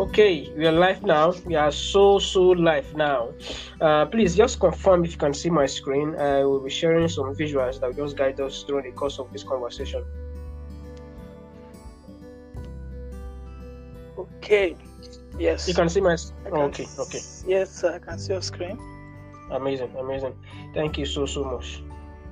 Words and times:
Okay, 0.00 0.50
we 0.56 0.66
are 0.66 0.72
live 0.72 1.02
now. 1.02 1.34
We 1.44 1.56
are 1.56 1.70
so 1.70 2.18
so 2.18 2.42
live 2.68 2.96
now. 2.96 3.34
Uh, 3.82 4.06
please 4.06 4.34
just 4.34 4.58
confirm 4.58 5.04
if 5.04 5.12
you 5.12 5.18
can 5.18 5.34
see 5.34 5.50
my 5.50 5.66
screen. 5.66 6.16
I 6.16 6.42
will 6.42 6.60
be 6.60 6.70
sharing 6.70 7.06
some 7.06 7.34
visuals 7.34 7.80
that 7.80 7.88
will 7.88 8.06
just 8.06 8.16
guide 8.16 8.40
us 8.40 8.62
through 8.62 8.80
the 8.80 8.92
course 8.92 9.18
of 9.18 9.30
this 9.30 9.44
conversation. 9.44 10.02
Okay. 14.16 14.74
Yes. 15.38 15.68
You 15.68 15.74
can 15.74 15.90
see 15.90 16.00
my. 16.00 16.16
Can 16.44 16.54
okay. 16.54 16.86
Okay. 16.98 17.20
Yes, 17.46 17.84
I 17.84 17.98
can 17.98 18.18
see 18.18 18.32
your 18.32 18.40
screen. 18.40 18.78
Amazing, 19.50 19.94
amazing. 19.98 20.34
Thank 20.72 20.96
you 20.96 21.04
so 21.04 21.26
so 21.26 21.44
much. 21.44 21.82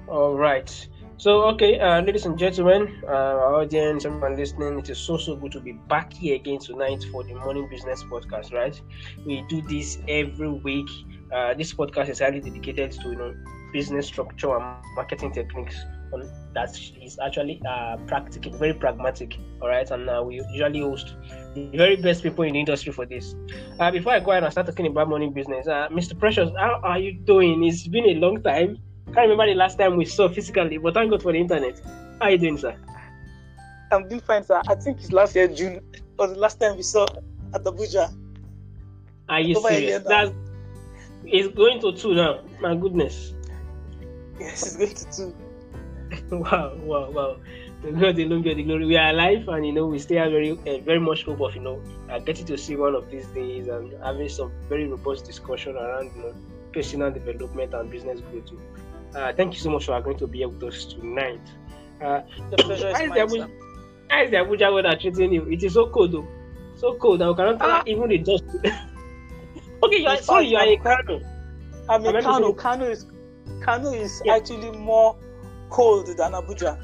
All 0.08 0.35
right. 0.35 0.72
So 1.19 1.48
okay, 1.48 1.80
uh, 1.80 2.00
ladies 2.00 2.27
and 2.27 2.39
gentlemen, 2.39 3.03
uh, 3.03 3.11
our 3.11 3.55
audience, 3.62 4.05
everyone 4.05 4.37
listening, 4.37 4.79
it 4.79 4.89
is 4.89 4.98
so 4.98 5.17
so 5.17 5.35
good 5.35 5.50
to 5.53 5.61
be 5.61 5.72
back 5.72 6.13
here 6.13 6.36
again 6.36 6.61
tonight 6.61 7.04
for 7.11 7.25
the 7.25 7.35
Morning 7.35 7.68
Business 7.68 8.04
Podcast. 8.04 8.53
Right? 8.53 8.81
We 9.26 9.45
do 9.49 9.61
this 9.62 9.99
every 10.07 10.49
week. 10.49 10.89
Uh, 11.35 11.54
this 11.54 11.75
podcast 11.75 12.09
is 12.09 12.21
highly 12.21 12.40
dedicated 12.40 12.93
to 12.93 13.09
you 13.09 13.17
know 13.17 13.35
business 13.73 14.07
structure 14.07 14.54
and 14.54 14.62
marketing 14.95 15.32
techniques. 15.32 15.75
That 16.54 16.79
is 17.03 17.18
actually 17.23 17.61
uh, 17.68 17.96
practical, 18.07 18.53
very 18.57 18.75
pragmatic. 18.75 19.37
All 19.61 19.68
right, 19.68 19.90
and 19.90 20.09
uh, 20.09 20.23
we 20.25 20.40
usually 20.53 20.81
host 20.81 21.17
the 21.54 21.67
very 21.76 21.96
best 21.96 22.23
people 22.23 22.45
in 22.45 22.53
the 22.53 22.61
industry 22.61 22.93
for 22.93 23.07
this. 23.07 23.35
Uh, 23.81 23.90
before 23.90 24.12
I 24.12 24.21
go 24.21 24.31
ahead 24.31 24.45
and 24.45 24.53
start 24.53 24.68
talking 24.68 24.87
about 24.87 25.09
money 25.09 25.29
business, 25.29 25.67
uh, 25.67 25.89
Mr. 25.90 26.14
Precious, 26.17 26.48
how 26.57 26.81
are 26.85 26.98
you 26.98 27.12
doing? 27.25 27.64
It's 27.64 27.89
been 27.89 28.07
a 28.09 28.14
long 28.14 28.40
time. 28.43 28.79
Can't 29.14 29.29
remember 29.29 29.46
the 29.46 29.54
last 29.54 29.79
time 29.79 29.96
we 29.96 30.04
saw 30.04 30.29
physically, 30.29 30.79
but 30.79 30.94
thank 30.94 31.11
God 31.11 31.22
for 31.22 31.32
the 31.32 31.39
internet. 31.39 31.80
How 32.20 32.27
are 32.27 32.30
you 32.30 32.39
doing, 32.39 32.58
sir? 32.58 32.77
I'm 33.91 34.08
doing 34.08 34.20
fine, 34.20 34.44
sir. 34.44 34.61
I 34.69 34.75
think 34.75 34.98
it's 34.98 35.12
last 35.12 35.34
year, 35.34 35.48
June, 35.48 35.81
was 36.19 36.33
the 36.33 36.39
last 36.39 36.61
time 36.61 36.77
we 36.77 36.83
saw 36.83 37.06
at 37.55 37.64
Abuja. 37.64 38.12
Are 39.29 39.41
you 39.41 39.56
Over 39.56 39.69
serious? 39.69 40.03
That's 40.06 40.31
it's 41.25 41.55
going 41.55 41.81
to 41.81 41.92
two 41.92 42.14
now. 42.14 42.41
My 42.61 42.75
goodness. 42.75 43.34
Yes, 44.39 44.62
it's 44.62 44.77
going 44.77 44.95
to 44.95 45.17
two. 45.17 45.34
wow, 46.36 46.75
wow, 46.83 47.11
wow. 47.11 47.36
The 47.83 47.92
God 47.92 48.19
alone 48.19 48.42
get 48.42 48.56
the 48.56 48.64
glory. 48.64 48.86
We 48.86 48.97
are 48.97 49.11
alive, 49.11 49.47
and 49.48 49.67
you 49.67 49.73
know 49.73 49.86
we 49.86 49.98
still 49.98 50.19
have 50.19 50.33
very, 50.33 50.53
uh, 50.53 50.79
very 50.84 50.98
much 50.98 51.25
hope 51.25 51.41
of 51.41 51.55
you 51.55 51.61
know 51.61 51.81
uh, 52.11 52.19
getting 52.19 52.47
to 52.47 52.59
see 52.59 52.77
one 52.77 52.95
of 52.95 53.11
these 53.11 53.27
days 53.29 53.69
and 53.69 53.92
having 54.03 54.29
some 54.29 54.51
very 54.69 54.89
robust 54.89 55.27
discussion 55.27 55.77
around 55.77 56.11
you 56.17 56.23
know 56.23 56.34
personal 56.73 57.11
development 57.11 57.75
and 57.75 57.91
business 57.91 58.20
growth. 58.20 58.51
Uh, 59.14 59.33
thank 59.33 59.55
you 59.55 59.61
so 59.61 59.70
much 59.70 59.87
for 59.87 59.97
agreeing 59.97 60.19
to 60.19 60.27
be 60.27 60.45
with 60.45 60.62
us 60.62 60.84
tonight. 60.84 61.41
Uh, 62.03 62.20
The 62.51 62.56
pleasure 62.59 62.91
Why 62.92 63.03
is 63.05 63.09
mine, 63.11 63.19
Abuja, 63.19 63.51
how 64.11 64.23
is 64.23 64.31
the 64.31 64.37
Abuja 64.37 64.73
weather 64.75 64.97
treating 65.01 65.33
you? 65.33 65.42
It 65.51 65.62
is 65.62 65.75
so 65.75 65.89
cold 65.89 66.12
though. 66.12 66.27
So 66.77 66.95
cold 66.97 67.20
that 67.20 67.29
we 67.29 67.34
cannot 67.34 67.56
Ah. 67.61 67.83
even 67.86 68.09
the 68.09 68.19
dust. 68.19 68.45
okay, 69.83 69.98
you 70.03 70.06
are 70.09 70.17
sorry, 70.23 70.47
you 70.47 70.56
are 70.56 70.67
in 70.67 70.81
Kano. 70.81 71.20
I'm 71.89 72.06
I'm 72.06 72.23
Kano. 72.23 72.53
Kano 72.53 72.84
is 72.86 73.06
Kano 73.62 73.92
is 73.92 74.23
Yeah. 74.25 74.36
actually 74.36 74.70
more 74.79 75.17
cold 75.70 76.06
than 76.06 76.33
Abuja. 76.33 76.79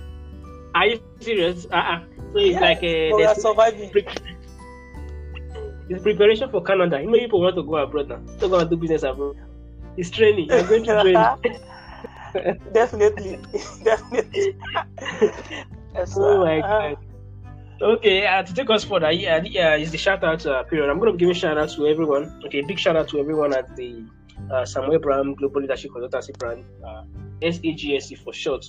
Are 0.74 0.86
you 0.86 1.00
serious? 1.20 1.66
Uh-uh. 1.70 2.00
So 2.32 2.38
it's 2.38 2.54
Yeah, 2.54 2.60
like 2.60 2.82
a. 2.82 3.12
We 3.12 3.24
are 3.24 3.34
surviving. 3.34 3.90
it's 5.88 6.02
preparation 6.02 6.50
for 6.50 6.62
Canada. 6.62 7.00
You 7.00 7.06
know, 7.10 7.18
people 7.18 7.40
want 7.40 7.54
to 7.56 7.62
go 7.62 7.76
abroad 7.76 8.08
now. 8.08 8.20
To 8.40 8.48
go 8.48 8.58
to 8.58 8.64
do 8.68 8.76
business 8.76 9.02
abroad. 9.04 9.36
It's 9.96 10.10
training. 10.10 10.46
You're 10.48 10.66
going 10.66 10.82
to 10.84 11.00
training. 11.02 11.60
Definitely, 12.72 13.38
definitely. 13.84 14.56
Yes, 15.94 16.16
oh 16.16 16.38
my 16.44 16.60
Ah, 16.62 16.94
god. 16.94 16.96
Okay, 17.80 18.26
uh, 18.26 18.42
to 18.42 18.54
take 18.54 18.70
us 18.70 18.84
further, 18.84 19.12
yeah, 19.12 19.42
yeah, 19.44 19.76
it's 19.76 19.90
the 19.92 19.98
shout 19.98 20.24
out 20.24 20.44
uh, 20.46 20.62
period. 20.64 20.90
I'm 20.90 20.98
going 20.98 21.12
to 21.12 21.18
give 21.18 21.30
a 21.30 21.34
shout 21.34 21.58
out 21.58 21.68
to 21.70 21.86
everyone. 21.86 22.40
Okay, 22.46 22.62
big 22.62 22.78
shout 22.78 22.96
out 22.96 23.08
to 23.08 23.20
everyone 23.20 23.52
at 23.54 23.76
the 23.76 24.04
uh, 24.50 24.64
Samuel 24.64 24.98
Brand 24.98 25.36
Global 25.36 25.60
Leadership 25.60 25.90
Consultancy 25.92 26.36
Brand, 26.38 26.64
uh, 26.84 27.04
SAGSC 27.42 28.18
for 28.18 28.32
short. 28.32 28.64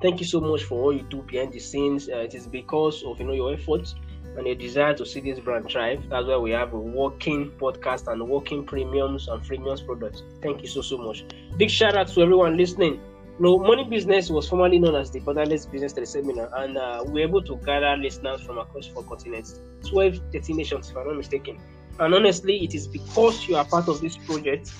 Thank 0.00 0.18
you 0.20 0.26
so 0.26 0.40
much 0.40 0.64
for 0.64 0.82
all 0.82 0.92
you 0.92 1.02
do 1.08 1.22
behind 1.22 1.52
the 1.52 1.60
scenes. 1.60 2.08
Uh, 2.08 2.18
it 2.18 2.34
is 2.34 2.46
because 2.46 3.04
of 3.04 3.20
you 3.20 3.26
know 3.26 3.32
your 3.34 3.52
efforts 3.54 3.94
and 4.36 4.46
a 4.46 4.54
desire 4.54 4.94
to 4.94 5.04
see 5.04 5.20
this 5.20 5.38
brand 5.40 5.70
thrive. 5.70 6.08
That's 6.08 6.26
why 6.26 6.36
we 6.36 6.50
have 6.50 6.72
a 6.72 6.78
working 6.78 7.50
podcast 7.52 8.10
and 8.10 8.26
working 8.28 8.64
premiums 8.64 9.28
and 9.28 9.42
freemiums 9.42 9.84
products. 9.84 10.22
Thank 10.42 10.62
you 10.62 10.68
so 10.68 10.80
so 10.82 10.98
much. 10.98 11.24
Big 11.56 11.70
shout 11.70 11.96
out 11.96 12.08
to 12.08 12.20
everyone 12.22 12.56
listening. 12.56 13.00
No, 13.38 13.58
Money 13.58 13.84
Business 13.84 14.30
was 14.30 14.48
formerly 14.48 14.78
known 14.78 14.94
as 14.94 15.10
the 15.10 15.20
Borderless 15.20 15.70
Business 15.70 15.94
Teleseminar, 15.94 16.50
and 16.62 16.76
uh, 16.76 17.02
we 17.06 17.12
were 17.12 17.20
able 17.20 17.42
to 17.42 17.56
gather 17.64 17.96
listeners 17.96 18.42
from 18.42 18.58
across 18.58 18.86
four 18.86 19.02
continents, 19.04 19.58
12, 19.88 20.20
13 20.32 20.56
nations, 20.56 20.90
if 20.90 20.96
I'm 20.96 21.06
not 21.06 21.16
mistaken. 21.16 21.58
And 21.98 22.14
honestly, 22.14 22.62
it 22.62 22.74
is 22.74 22.86
because 22.86 23.48
you 23.48 23.56
are 23.56 23.64
part 23.64 23.88
of 23.88 24.00
this 24.00 24.16
project 24.16 24.72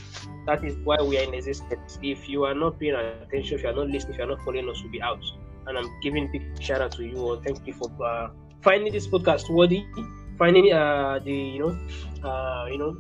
that 0.47 0.65
is 0.65 0.77
why 0.85 1.01
we 1.01 1.19
are 1.19 1.23
in 1.23 1.35
existence. 1.35 1.99
If 2.03 2.29
you 2.29 2.45
are 2.45 2.55
not 2.55 2.79
paying 2.81 2.95
attention, 2.95 3.59
if 3.59 3.63
you 3.63 3.69
are 3.69 3.75
not 3.75 3.89
listening, 3.89 4.15
if 4.15 4.19
you 4.19 4.25
are 4.25 4.29
not 4.29 4.43
following 4.43 4.69
us, 4.69 4.83
we'll 4.83 4.91
be 4.91 5.01
out. 5.01 5.23
And 5.67 5.79
I'm 5.79 5.89
giving 6.01 6.31
big 6.33 6.43
shout 6.61 6.81
out 6.81 6.93
to 6.93 7.05
you 7.05 7.17
all. 7.19 7.37
Thank 7.41 7.67
you 7.67 7.73
for 7.73 7.91
uh, 8.05 8.31
finding 8.63 8.93
this 8.93 9.07
podcast 9.07 9.51
worthy, 9.51 9.85
finding 10.39 10.73
uh, 10.73 11.19
the 11.25 11.33
you 11.33 11.59
know, 11.61 12.29
uh, 12.29 12.67
you 12.67 12.79
know, 12.79 12.97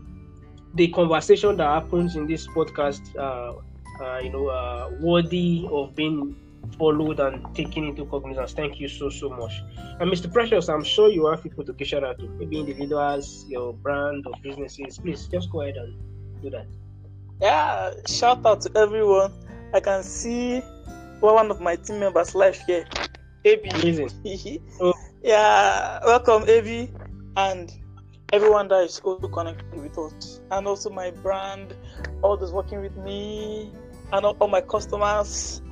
the 0.74 0.88
conversation 0.88 1.56
that 1.56 1.66
happens 1.66 2.16
in 2.16 2.26
this 2.26 2.46
podcast. 2.48 3.02
Uh, 3.16 3.60
uh, 4.00 4.18
you 4.18 4.30
know, 4.30 4.48
uh, 4.48 4.90
worthy 5.00 5.68
of 5.70 5.94
being 5.94 6.34
followed 6.78 7.20
and 7.20 7.54
taken 7.54 7.84
into 7.84 8.04
cognizance. 8.06 8.52
Thank 8.52 8.80
you 8.80 8.88
so 8.88 9.10
so 9.10 9.28
much. 9.28 9.62
And 10.00 10.10
Mr. 10.10 10.32
Precious, 10.32 10.68
I'm 10.68 10.82
sure 10.82 11.08
you 11.08 11.26
have 11.26 11.42
people 11.42 11.64
to 11.64 11.72
give 11.72 11.88
shout 11.88 12.02
out 12.02 12.18
to, 12.18 12.28
maybe 12.38 12.58
individuals, 12.58 13.44
your 13.48 13.74
brand 13.74 14.26
or 14.26 14.32
businesses. 14.42 14.98
Please 14.98 15.28
just 15.28 15.50
go 15.50 15.62
ahead 15.62 15.76
and 15.76 15.94
do 16.42 16.50
that. 16.50 16.66
Yeah, 17.40 17.92
shout 18.08 18.44
out 18.46 18.62
to 18.62 18.70
everyone. 18.76 19.32
I 19.74 19.80
can 19.80 20.02
see 20.02 20.62
well, 21.20 21.34
one 21.34 21.50
of 21.50 21.60
my 21.60 21.76
team 21.76 22.00
members 22.00 22.34
live 22.34 22.56
here, 22.66 22.84
AB. 23.44 23.68
Amazing. 23.68 24.10
Oh. 24.80 24.92
Yeah, 25.22 26.00
welcome 26.04 26.48
AB 26.48 26.90
and 27.36 27.72
everyone 28.32 28.68
that 28.68 28.84
is 28.84 29.00
also 29.00 29.28
connected 29.28 29.80
with 29.80 29.96
us, 29.98 30.40
and 30.50 30.66
also 30.66 30.90
my 30.90 31.10
brand, 31.10 31.74
all 32.22 32.36
those 32.36 32.52
working 32.52 32.80
with 32.80 32.96
me, 32.96 33.72
and 34.12 34.24
all, 34.24 34.36
all 34.40 34.48
my 34.48 34.60
customers. 34.60 35.62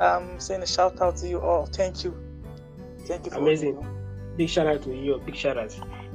I'm 0.00 0.40
saying 0.40 0.62
a 0.62 0.66
shout 0.66 1.00
out 1.00 1.16
to 1.18 1.28
you 1.28 1.40
all. 1.40 1.66
Thank 1.66 2.04
you. 2.04 2.14
Thank 3.06 3.26
you 3.26 3.30
for 3.30 3.38
Amazing. 3.38 3.86
Big 4.36 4.48
shout 4.48 4.66
out 4.66 4.82
to 4.82 4.94
you. 4.94 5.20
Big 5.24 5.36
shout 5.36 5.56
out. 5.56 5.74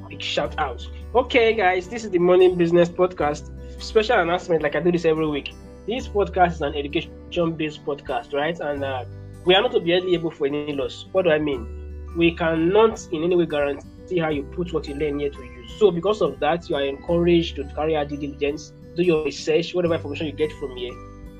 Big 0.09 0.21
shout 0.21 0.57
out. 0.59 0.85
Okay, 1.15 1.53
guys, 1.53 1.87
this 1.87 2.03
is 2.03 2.09
the 2.09 2.19
Morning 2.19 2.57
Business 2.57 2.89
Podcast. 2.89 3.51
Special 3.81 4.19
announcement, 4.19 4.61
like 4.63 4.75
I 4.75 4.81
do 4.81 4.91
this 4.91 5.05
every 5.05 5.27
week. 5.27 5.53
This 5.87 6.07
podcast 6.07 6.51
is 6.53 6.61
an 6.61 6.75
education-based 6.75 7.85
podcast, 7.85 8.33
right? 8.33 8.59
And 8.59 8.83
uh, 8.83 9.05
we 9.45 9.55
are 9.55 9.61
not 9.61 9.71
to 9.71 9.79
be 9.79 9.97
liable 9.97 10.31
for 10.31 10.47
any 10.47 10.73
loss. 10.73 11.05
What 11.13 11.23
do 11.23 11.31
I 11.31 11.39
mean? 11.39 11.78
We 12.15 12.35
cannot 12.35 13.07
in 13.11 13.23
any 13.23 13.35
way 13.35 13.45
guarantee 13.45 14.19
how 14.19 14.29
you 14.29 14.43
put 14.43 14.73
what 14.73 14.87
you 14.87 14.95
learn 14.95 15.19
here 15.19 15.29
to 15.29 15.43
use. 15.43 15.73
So, 15.77 15.91
because 15.91 16.21
of 16.21 16.39
that, 16.39 16.69
you 16.69 16.75
are 16.75 16.83
encouraged 16.83 17.55
to 17.57 17.63
carry 17.75 17.95
out 17.95 18.09
due 18.09 18.17
diligence, 18.17 18.73
do 18.95 19.03
your 19.03 19.23
research, 19.23 19.73
whatever 19.73 19.95
information 19.95 20.25
you 20.25 20.33
get 20.33 20.51
from 20.53 20.75
here, 20.75 20.93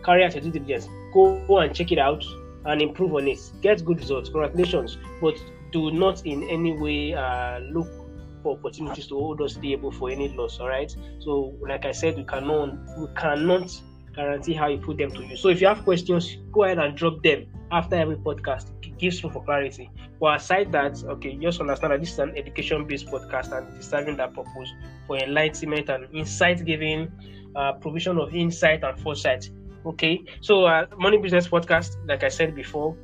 carry 0.03 0.24
out 0.24 0.34
your 0.34 0.44
due 0.44 0.52
diligence. 0.52 0.88
Go 1.13 1.57
and 1.57 1.75
check 1.75 1.91
it 1.91 2.00
out 2.00 2.24
and 2.66 2.81
improve 2.81 3.13
on 3.16 3.28
it. 3.28 3.40
Get 3.62 3.84
good 3.84 4.00
results. 4.00 4.30
Congratulations. 4.30 4.97
But 5.22 5.35
do 5.72 5.91
not 5.91 6.25
in 6.25 6.44
any 6.44 6.74
way 6.78 7.13
uh, 7.13 7.59
look 7.59 7.88
for 8.44 8.57
opportunities 8.57 9.07
to 9.07 9.16
hold 9.16 9.41
us 9.41 9.57
liable 9.57 9.91
for 9.91 10.09
any 10.09 10.30
loss. 10.30 10.59
All 10.59 10.68
right. 10.68 10.94
So, 11.19 11.56
like 11.68 11.86
I 11.86 11.91
said, 11.91 12.16
we 12.16 12.24
cannot 12.24 12.78
we 12.97 13.07
cannot 13.16 13.72
guarantee 14.16 14.53
how 14.53 14.68
you 14.68 14.78
put 14.78 14.97
them 14.97 15.12
to 15.12 15.24
use. 15.25 15.41
So, 15.41 15.50
if 15.50 15.62
you 15.62 15.68
have 15.68 15.84
questions, 15.84 16.38
go 16.51 16.63
ahead 16.63 16.80
and 16.80 16.96
drop 16.96 17.24
them 17.24 17.47
after 17.72 17.96
every 17.96 18.18
podcast. 18.18 18.72
It 18.84 18.97
gives 18.97 19.24
room 19.24 19.34
for 19.34 19.44
clarity. 19.44 19.90
But 20.19 20.38
aside 20.38 20.72
that, 20.72 21.03
okay, 21.03 21.38
just 21.38 21.62
understand 21.62 21.94
that 21.94 22.00
this 22.00 22.13
is 22.13 22.19
an 22.19 22.38
education-based 22.38 23.07
podcast 23.07 23.51
and 23.57 23.68
it 23.68 23.80
is 23.80 23.86
serving 23.86 24.18
that 24.18 24.33
purpose 24.33 24.74
for 25.07 25.18
enlightenment 25.18 25.89
and 25.89 26.07
insight-giving, 26.13 27.12
uh, 27.56 27.74
provision 27.74 28.18
of 28.18 28.33
insight 28.33 28.83
and 28.83 29.00
foresight. 29.00 29.50
Okay, 29.86 30.24
so 30.42 30.66
uh, 30.66 30.86
Money 30.98 31.18
Business 31.18 31.48
Podcast, 31.48 31.95
like 32.06 32.24
I 32.24 32.30
said 32.30 32.54
before, 32.54 32.98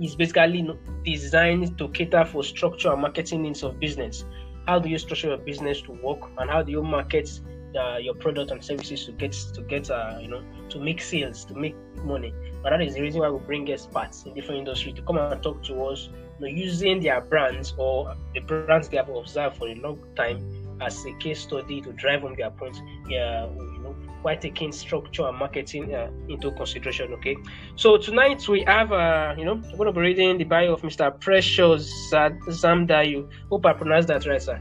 is 0.00 0.14
basically 0.14 0.68
designed 1.04 1.78
to 1.78 1.88
cater 1.88 2.24
for 2.24 2.44
structure 2.44 2.92
and 2.92 3.00
marketing 3.00 3.42
needs 3.42 3.62
of 3.62 3.80
business. 3.80 4.24
How 4.66 4.78
do 4.78 4.88
you 4.88 4.98
structure 4.98 5.28
your 5.28 5.38
business 5.38 5.80
to 5.82 5.92
work, 5.92 6.20
and 6.38 6.50
how 6.50 6.62
do 6.62 6.70
you 6.70 6.82
market 6.82 7.30
uh, 7.78 7.96
your 7.96 8.14
product 8.14 8.50
and 8.50 8.62
services 8.62 9.06
to 9.06 9.12
get 9.12 9.32
to 9.54 9.62
get 9.62 9.90
uh, 9.90 10.18
you 10.20 10.28
know 10.28 10.42
to 10.68 10.78
make 10.78 11.00
sales, 11.00 11.44
to 11.46 11.54
make 11.54 11.74
money? 12.04 12.34
But 12.62 12.70
that 12.70 12.82
is 12.82 12.94
the 12.94 13.02
reason 13.02 13.20
why 13.20 13.30
we 13.30 13.38
bring 13.40 13.70
experts 13.70 14.24
in 14.24 14.34
different 14.34 14.60
industries 14.60 14.94
to 14.94 15.02
come 15.02 15.18
and 15.18 15.42
talk 15.42 15.62
to 15.64 15.84
us, 15.84 16.08
you 16.38 16.46
know, 16.46 16.46
using 16.46 17.00
their 17.00 17.20
brands 17.20 17.74
or 17.76 18.14
the 18.34 18.40
brands 18.40 18.88
they 18.88 18.96
have 18.96 19.08
observed 19.08 19.56
for 19.56 19.68
a 19.68 19.74
long 19.74 19.98
time 20.16 20.78
as 20.80 21.04
a 21.04 21.12
case 21.14 21.40
study 21.40 21.80
to 21.80 21.92
drive 21.92 22.22
home 22.22 22.34
their 22.36 22.50
points. 22.50 22.80
Yeah, 23.08 23.46
you 23.46 23.80
know, 23.82 23.96
while 24.22 24.36
taking 24.36 24.70
structure 24.72 25.26
and 25.26 25.36
marketing 25.36 25.94
uh, 25.94 26.10
into 26.28 26.52
consideration. 26.52 27.12
Okay, 27.14 27.36
so 27.74 27.96
tonight 27.96 28.46
we 28.48 28.62
have, 28.66 28.92
uh, 28.92 29.34
you 29.36 29.44
know, 29.44 29.52
I'm 29.52 29.76
going 29.76 29.86
to 29.86 29.92
be 29.92 30.00
reading 30.00 30.38
the 30.38 30.44
bio 30.44 30.72
of 30.72 30.82
Mr. 30.82 31.18
Precious 31.20 31.92
Zamdayu. 32.12 33.28
Hope 33.50 33.66
I 33.66 33.72
pronounced 33.72 34.08
that 34.08 34.24
right, 34.26 34.40
sir. 34.40 34.60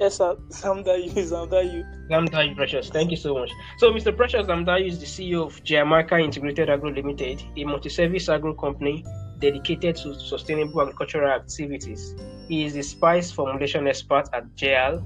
Yes, 0.00 0.16
sir. 0.16 0.36
Zamdayu, 0.50 1.10
Zamdayu. 1.32 1.82
Zamdayu 2.08 2.54
Precious, 2.56 2.88
thank 2.88 3.10
you 3.10 3.16
so 3.16 3.34
much. 3.34 3.50
So, 3.78 3.90
Mr. 3.90 4.16
Precious 4.16 4.46
Zamdayu 4.46 4.86
is 4.86 5.00
the 5.00 5.06
CEO 5.06 5.44
of 5.46 5.62
Jamaica 5.64 6.18
Integrated 6.18 6.70
Agro 6.70 6.90
Limited, 6.92 7.42
a 7.56 7.64
multi-service 7.64 8.28
agro 8.28 8.54
company 8.54 9.04
dedicated 9.40 9.96
to 9.96 10.14
sustainable 10.14 10.82
agricultural 10.82 11.30
activities. 11.30 12.14
He 12.48 12.64
is 12.64 12.74
the 12.74 12.82
spice 12.82 13.32
formulation 13.32 13.88
expert 13.88 14.28
at 14.32 14.44
JL. 14.56 15.04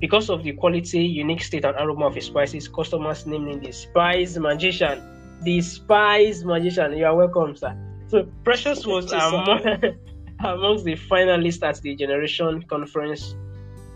Because 0.00 0.28
of 0.28 0.42
the 0.42 0.52
quality, 0.52 1.04
unique 1.04 1.42
state, 1.42 1.64
and 1.64 1.76
aroma 1.76 2.06
of 2.06 2.16
his 2.16 2.26
spices, 2.26 2.68
customers 2.68 3.26
name 3.26 3.48
him 3.48 3.60
the 3.60 3.72
Spice 3.72 4.36
Magician. 4.36 5.00
The 5.42 5.60
Spice 5.60 6.42
Magician. 6.42 6.92
You 6.96 7.06
are 7.06 7.16
welcome, 7.16 7.56
sir. 7.56 7.74
So, 8.08 8.26
Precious 8.42 8.84
was 8.92 9.12
among, 9.12 9.60
amongst 10.40 10.84
the 10.84 10.96
finalists 10.96 11.62
at 11.62 11.80
the 11.80 11.94
Generation 11.94 12.62
Conference 12.68 13.34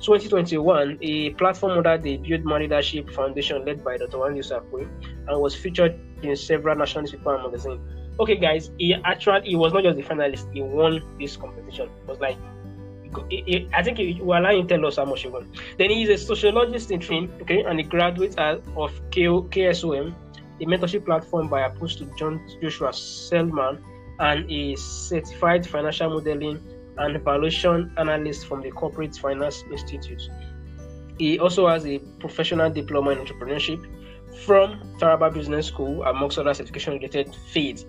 2021, 0.01 0.99
a 1.03 1.31
platform 1.31 1.73
under 1.73 1.99
the 1.99 2.17
Build 2.19 2.45
My 2.45 2.59
Leadership 2.59 3.11
Foundation 3.11 3.65
led 3.65 3.83
by 3.83 3.97
Dr. 3.97 4.19
Wandy 4.19 4.45
Sakwe 4.45 4.89
and 5.27 5.41
was 5.41 5.55
featured 5.55 5.99
in 6.23 6.37
several 6.37 6.77
national 6.77 7.03
newspaper 7.03 7.37
magazines. 7.39 7.81
Okay, 8.21 8.37
guys, 8.37 8.71
he 8.79 8.95
actually 9.05 9.49
he 9.49 9.57
was 9.57 9.73
not 9.73 9.83
just 9.83 9.97
the 9.97 10.03
finalist; 10.03 10.53
he 10.53 10.63
won 10.63 11.03
this 11.19 11.37
competition. 11.37 11.89
It 11.89 12.09
was 12.09 12.19
like, 12.21 12.37
he, 13.29 13.43
he, 13.47 13.69
I 13.73 13.83
think 13.83 13.99
will 14.21 14.39
allow 14.39 14.51
him 14.51 14.67
tell 14.67 14.85
us 14.87 14.97
how 14.97 15.05
much 15.05 15.23
he 15.23 15.29
won. 15.29 15.51
Then 15.79 15.91
he 15.91 16.03
is 16.03 16.09
a 16.09 16.25
sociologist 16.25 16.91
in 16.91 17.01
training, 17.01 17.33
okay, 17.43 17.63
and 17.63 17.79
a 17.79 17.83
graduate 17.83 18.37
of 18.39 18.93
KSOM, 19.11 20.15
a 20.61 20.65
mentorship 20.65 21.05
platform 21.05 21.49
by 21.49 21.63
Apostle 21.67 22.09
John 22.17 22.41
Joshua 22.61 22.93
Selman, 22.93 23.79
and 24.21 24.51
a 24.51 24.77
certified 24.77 25.67
financial 25.67 26.11
modeling 26.11 26.61
and 26.99 27.17
evaluation 27.17 27.93
analyst 27.97 28.47
from 28.47 28.63
the 28.63 28.71
Corporate 28.71 29.17
Finance 29.17 29.65
Institute. 29.71 30.29
He 31.19 31.39
also 31.39 31.67
has 31.69 31.85
a 31.87 31.99
professional 32.21 32.71
diploma 32.71 33.11
in 33.11 33.19
entrepreneurship 33.19 33.85
from 34.45 34.81
Taraba 34.99 35.33
Business 35.33 35.67
School, 35.67 36.03
amongst 36.05 36.39
other 36.39 36.55
certification 36.55 36.95
related 36.95 37.35
fields. 37.53 37.85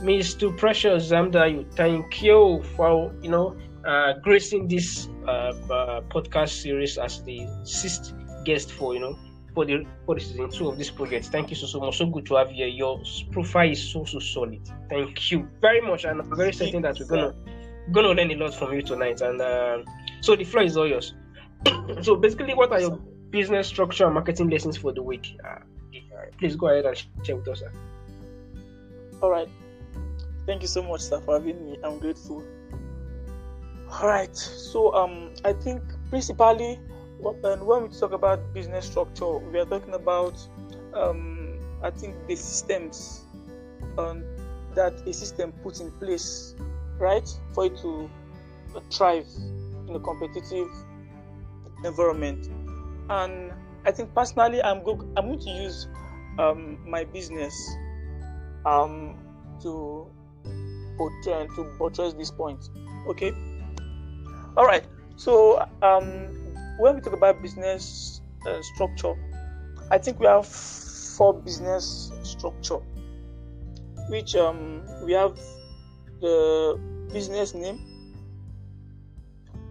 Mr. 0.00 0.56
Precious 0.56 1.10
Zamdayu, 1.10 1.70
thank 1.74 2.22
you 2.22 2.62
for 2.76 3.14
you 3.22 3.30
know 3.30 3.56
uh, 3.86 4.14
gracing 4.22 4.68
this 4.68 5.08
uh, 5.26 5.30
uh, 5.70 6.00
podcast 6.02 6.60
series 6.60 6.98
as 6.98 7.22
the 7.22 7.46
sixth 7.64 8.12
guest 8.44 8.72
for 8.72 8.94
you 8.94 9.00
know 9.00 9.18
for 9.54 9.64
the 9.64 9.86
for 10.04 10.14
the 10.16 10.20
season 10.20 10.50
two 10.50 10.68
of 10.68 10.76
this 10.76 10.90
project. 10.90 11.26
Thank 11.26 11.50
you 11.50 11.56
so 11.56 11.66
so 11.66 11.80
much. 11.80 11.98
So 11.98 12.06
good 12.06 12.26
to 12.26 12.34
have 12.34 12.50
you. 12.52 12.66
Your 12.66 13.00
profile 13.30 13.70
is 13.70 13.82
so 13.92 14.04
so 14.04 14.18
solid. 14.18 14.60
Thank 14.88 15.30
you 15.30 15.48
very 15.60 15.80
much, 15.80 16.04
and 16.04 16.20
I'm 16.20 16.36
very 16.36 16.52
certain 16.52 16.82
that 16.82 16.98
we're 16.98 17.06
gonna 17.06 17.34
gonna 17.90 18.08
learn 18.08 18.30
a 18.30 18.36
lot 18.36 18.54
from 18.54 18.72
you 18.72 18.82
tonight. 18.82 19.20
And 19.20 19.40
uh, 19.40 19.78
so 20.20 20.36
the 20.36 20.44
floor 20.44 20.64
is 20.64 20.76
all 20.76 20.86
yours. 20.86 21.14
so 22.02 22.16
basically, 22.16 22.54
what 22.54 22.72
are 22.72 22.80
your 22.80 22.98
business 23.30 23.66
structure 23.68 24.04
and 24.04 24.14
marketing 24.14 24.50
lessons 24.50 24.76
for 24.76 24.92
the 24.92 25.02
week? 25.02 25.36
Uh, 25.44 25.60
please 26.38 26.56
go 26.56 26.68
ahead 26.68 26.86
and 26.86 26.96
share 27.24 27.36
with 27.36 27.48
us. 27.48 27.60
Sir. 27.60 27.72
All 29.22 29.30
right. 29.30 29.48
Thank 30.46 30.62
you 30.62 30.68
so 30.68 30.82
much, 30.82 31.02
sir, 31.02 31.20
for 31.20 31.38
having 31.38 31.64
me. 31.64 31.78
I'm 31.84 31.98
grateful. 31.98 32.42
All 33.90 34.08
right. 34.08 34.36
So 34.36 34.92
um, 34.94 35.34
I 35.44 35.52
think 35.52 35.82
principally 36.10 36.78
and 37.44 37.66
when 37.66 37.84
we 37.84 37.88
talk 37.88 38.12
about 38.12 38.52
business 38.52 38.86
structure, 38.86 39.38
we 39.38 39.58
are 39.58 39.64
talking 39.64 39.94
about 39.94 40.36
um, 40.94 41.58
I 41.82 41.90
think 41.90 42.14
the 42.26 42.34
systems 42.34 43.22
um, 43.98 44.24
that 44.74 44.94
a 45.06 45.12
system 45.12 45.52
puts 45.62 45.80
in 45.80 45.90
place 45.92 46.54
right? 47.02 47.28
For 47.52 47.66
it 47.66 47.76
to 47.78 48.08
thrive 48.90 49.26
in 49.88 49.94
a 49.94 50.00
competitive 50.00 50.68
environment. 51.84 52.48
And 53.10 53.52
I 53.84 53.90
think 53.90 54.14
personally, 54.14 54.62
I'm 54.62 54.78
I'm 55.16 55.26
going 55.26 55.40
to 55.40 55.50
use 55.50 55.88
um, 56.38 56.78
my 56.88 57.04
business 57.04 57.54
um, 58.64 59.18
to 59.62 60.06
portray 60.96 61.46
to 61.56 61.76
buttress 61.78 62.14
this 62.14 62.30
point. 62.30 62.68
Okay. 63.08 63.32
All 64.56 64.64
right. 64.64 64.86
So 65.16 65.66
um, 65.82 66.06
when 66.78 66.94
we 66.94 67.00
talk 67.00 67.12
about 67.12 67.42
business 67.42 68.22
uh, 68.46 68.62
structure, 68.74 69.14
I 69.90 69.98
think 69.98 70.20
we 70.20 70.26
have 70.26 70.46
four 70.46 71.34
business 71.34 72.12
structure, 72.22 72.78
which 74.08 74.36
um, 74.36 74.82
we 75.04 75.12
have 75.12 75.38
the 76.20 76.91
business 77.10 77.54
name, 77.54 77.78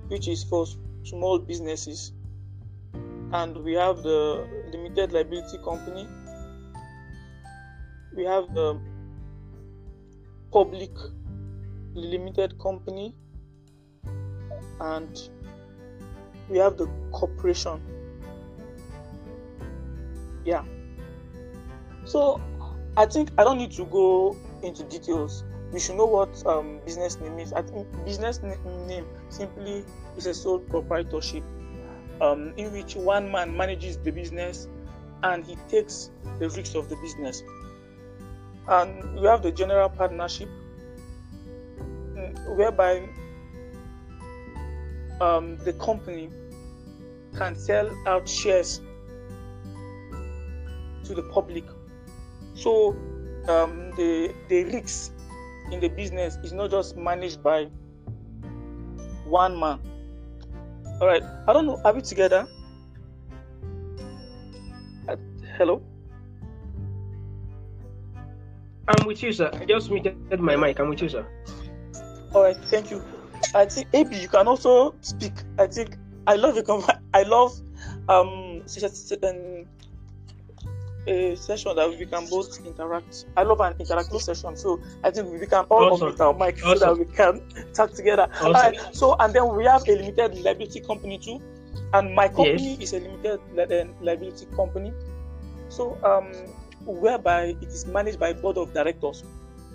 which 0.08 0.28
is 0.28 0.44
for 0.44 0.66
small 1.04 1.40
businesses, 1.40 2.14
and 3.34 3.58
we 3.58 3.74
have 3.74 4.04
the 4.04 4.48
limited 4.72 5.12
liability 5.12 5.58
company. 5.64 6.08
We 8.16 8.26
have 8.26 8.54
the 8.54 8.80
public 10.52 10.92
limited 11.94 12.60
company, 12.60 13.16
and 14.82 15.30
we 16.50 16.58
have 16.58 16.78
the 16.78 16.88
corporation. 17.12 17.82
Yeah. 20.44 20.64
So 22.06 22.42
I 22.98 23.06
think 23.06 23.32
I 23.38 23.44
don't 23.44 23.58
need 23.58 23.72
to 23.74 23.86
go 23.86 24.36
into 24.64 24.84
details 24.84 25.44
we 25.72 25.80
should 25.80 25.96
know 25.96 26.06
what 26.06 26.46
um, 26.46 26.80
business 26.86 27.20
name 27.20 27.40
is. 27.40 27.54
I 27.54 27.62
think 27.62 27.88
business 28.06 28.42
name 28.88 29.06
simply 29.30 29.86
is 30.18 30.26
a 30.26 30.34
sole 30.34 30.60
proprietorship 30.60 31.44
um, 32.20 32.54
in 32.58 32.72
which 32.74 32.96
one 32.96 33.32
man 33.32 33.56
manages 33.56 33.98
the 33.98 34.12
business 34.12 34.68
and 35.24 35.46
he 35.46 35.56
takes 35.70 36.12
the 36.40 36.50
risks 36.50 36.76
of 36.76 36.90
the 36.90 36.96
business. 36.98 37.44
And 38.68 39.20
we 39.20 39.28
have 39.28 39.42
the 39.42 39.52
general 39.52 39.90
partnership, 39.90 40.50
mm, 42.14 42.56
whereby 42.58 43.08
um, 45.22 45.58
the 45.58 45.74
company 45.74 46.30
can 47.38 47.56
sell 47.56 47.90
out 48.06 48.28
shares 48.28 48.82
to 51.06 51.16
the 51.16 51.24
public. 51.32 51.64
So 52.56 52.92
um, 53.48 53.92
the 53.96 54.34
the 54.50 54.66
risks 54.66 55.12
in 55.72 55.80
the 55.80 55.88
business 55.88 56.38
is 56.44 56.54
not 56.54 56.70
just 56.70 56.98
managed 56.98 57.42
by 57.42 57.66
one 59.26 59.60
man. 59.60 59.80
All 61.00 61.08
right. 61.08 61.24
I 61.48 61.54
don't 61.54 61.66
know. 61.66 61.82
Are 61.84 61.94
we 61.94 62.02
together? 62.02 62.48
Uh, 65.08 65.16
hello. 65.58 65.82
I'm 68.88 69.08
with 69.08 69.24
you, 69.24 69.32
sir. 69.32 69.50
I 69.54 69.66
just 69.66 69.90
muted 69.90 70.40
my 70.40 70.56
mic. 70.56 70.80
I'm 70.80 70.90
with 70.90 71.02
you, 71.02 71.10
sir. 71.10 71.26
All 72.34 72.44
right. 72.44 72.58
Thank 72.66 72.92
you. 72.92 73.04
I 73.56 73.66
think 73.66 73.88
AB, 73.94 74.16
you 74.16 74.28
can 74.28 74.48
also 74.48 74.96
speak. 75.02 75.34
I 75.58 75.68
think 75.68 75.98
I 76.28 76.36
love 76.36 76.56
your 76.56 76.84
I 77.14 77.24
love 77.24 77.60
um 78.08 78.64
a 81.08 81.36
session 81.36 81.76
that 81.76 81.90
we 81.90 82.06
can 82.06 82.26
both 82.28 82.66
interact. 82.66 83.26
I 83.36 83.44
love 83.44 83.60
an 83.62 83.74
interactive 83.74 84.22
session, 84.22 84.56
so 84.56 84.80
I 85.04 85.12
think 85.12 85.32
we 85.32 85.46
can 85.48 85.66
all 85.66 85.94
awesome. 85.94 86.16
our 86.20 86.34
mic 86.34 86.58
awesome. 86.64 86.78
so 86.78 86.86
that 86.86 86.98
we 86.98 87.06
can 87.06 87.42
talk 87.74 87.94
together. 87.94 88.28
Awesome. 88.36 88.54
Right. 88.54 88.96
So 88.96 89.16
and 89.20 89.34
then 89.34 89.56
we 89.56 89.66
have 89.66 89.88
a 89.88 89.96
limited 89.96 90.40
liability 90.42 90.80
company 90.82 91.18
too, 91.18 91.42
and 91.94 92.14
my 92.14 92.28
company 92.28 92.78
yes. 92.80 92.94
is 92.94 92.94
a 92.94 93.00
limited 93.00 93.40
li- 93.54 93.90
liability 94.02 94.46
company. 94.56 94.94
So 95.70 95.98
um, 96.04 96.32
whereby 96.86 97.56
it 97.62 97.68
is 97.68 97.86
managed 97.86 98.20
by 98.20 98.34
board 98.34 98.58
of 98.58 98.74
directors. 98.74 99.24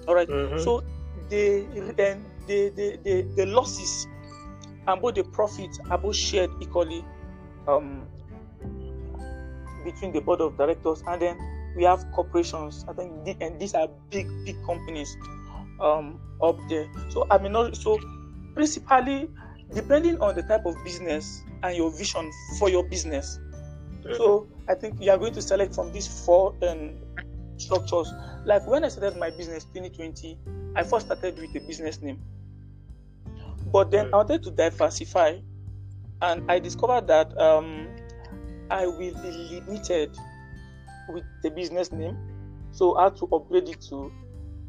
All 0.07 0.15
right? 0.15 0.29
mm-hmm. 0.29 0.59
So 0.59 0.83
the 1.29 1.65
then 1.97 2.25
the, 2.47 2.71
the 2.71 2.99
the 3.03 3.23
the 3.35 3.47
losses 3.47 4.07
and 4.87 5.03
both 5.03 5.15
the 5.15 5.25
profits 5.25 5.81
are 5.91 5.99
both 5.99 6.17
shared 6.17 6.51
equally. 6.61 7.05
Um, 7.67 8.07
between 9.87 10.13
the 10.13 10.21
board 10.21 10.41
of 10.41 10.59
directors 10.59 11.03
and 11.07 11.23
then 11.23 11.39
we 11.77 11.85
have 11.85 12.05
corporations. 12.13 12.85
I 12.89 12.93
think 12.93 13.25
the, 13.25 13.37
and 13.41 13.61
these 13.61 13.75
are 13.75 13.89
big, 14.11 14.27
big 14.45 14.57
companies 14.67 15.17
um, 15.81 16.21
up 16.43 16.59
there. 16.69 16.87
So 17.09 17.27
I 17.31 17.39
mean, 17.39 17.75
so 17.75 17.99
principally 18.55 19.31
depending 19.75 20.21
on 20.21 20.35
the 20.35 20.43
type 20.43 20.65
of 20.67 20.77
business 20.85 21.43
and 21.63 21.77
your 21.77 21.91
vision 21.91 22.31
for 22.59 22.69
your 22.69 22.85
business. 22.85 23.39
So 24.17 24.47
I 24.69 24.75
think 24.75 25.01
you 25.01 25.11
are 25.11 25.19
going 25.19 25.35
to 25.35 25.43
select 25.43 25.75
from 25.75 25.93
these 25.93 26.07
four 26.07 26.55
um, 26.63 26.93
structures. 27.57 28.13
Like 28.45 28.67
when 28.67 28.85
I 28.85 28.89
started 28.89 29.19
my 29.19 29.31
business 29.31 29.65
2020, 29.65 30.39
I 30.77 30.83
first 30.85 31.07
started 31.07 31.39
with 31.39 31.55
a 31.57 31.67
business 31.67 32.01
name, 32.01 32.21
but 33.73 33.91
then 33.91 34.07
I 34.13 34.19
wanted 34.19 34.45
to 34.45 34.51
diversify, 34.51 35.39
and 36.23 36.51
I 36.51 36.59
discovered 36.59 37.09
that 37.09 37.37
um, 37.39 37.89
I 38.71 38.87
will 38.87 38.99
be 38.99 39.11
limited 39.13 40.17
with 41.09 41.25
the 41.43 41.51
business 41.51 41.93
name. 41.93 42.17
So 42.73 42.97
I 42.97 43.05
had 43.05 43.17
to 43.17 43.27
upgrade 43.27 43.69
it 43.69 43.81
to 43.91 44.13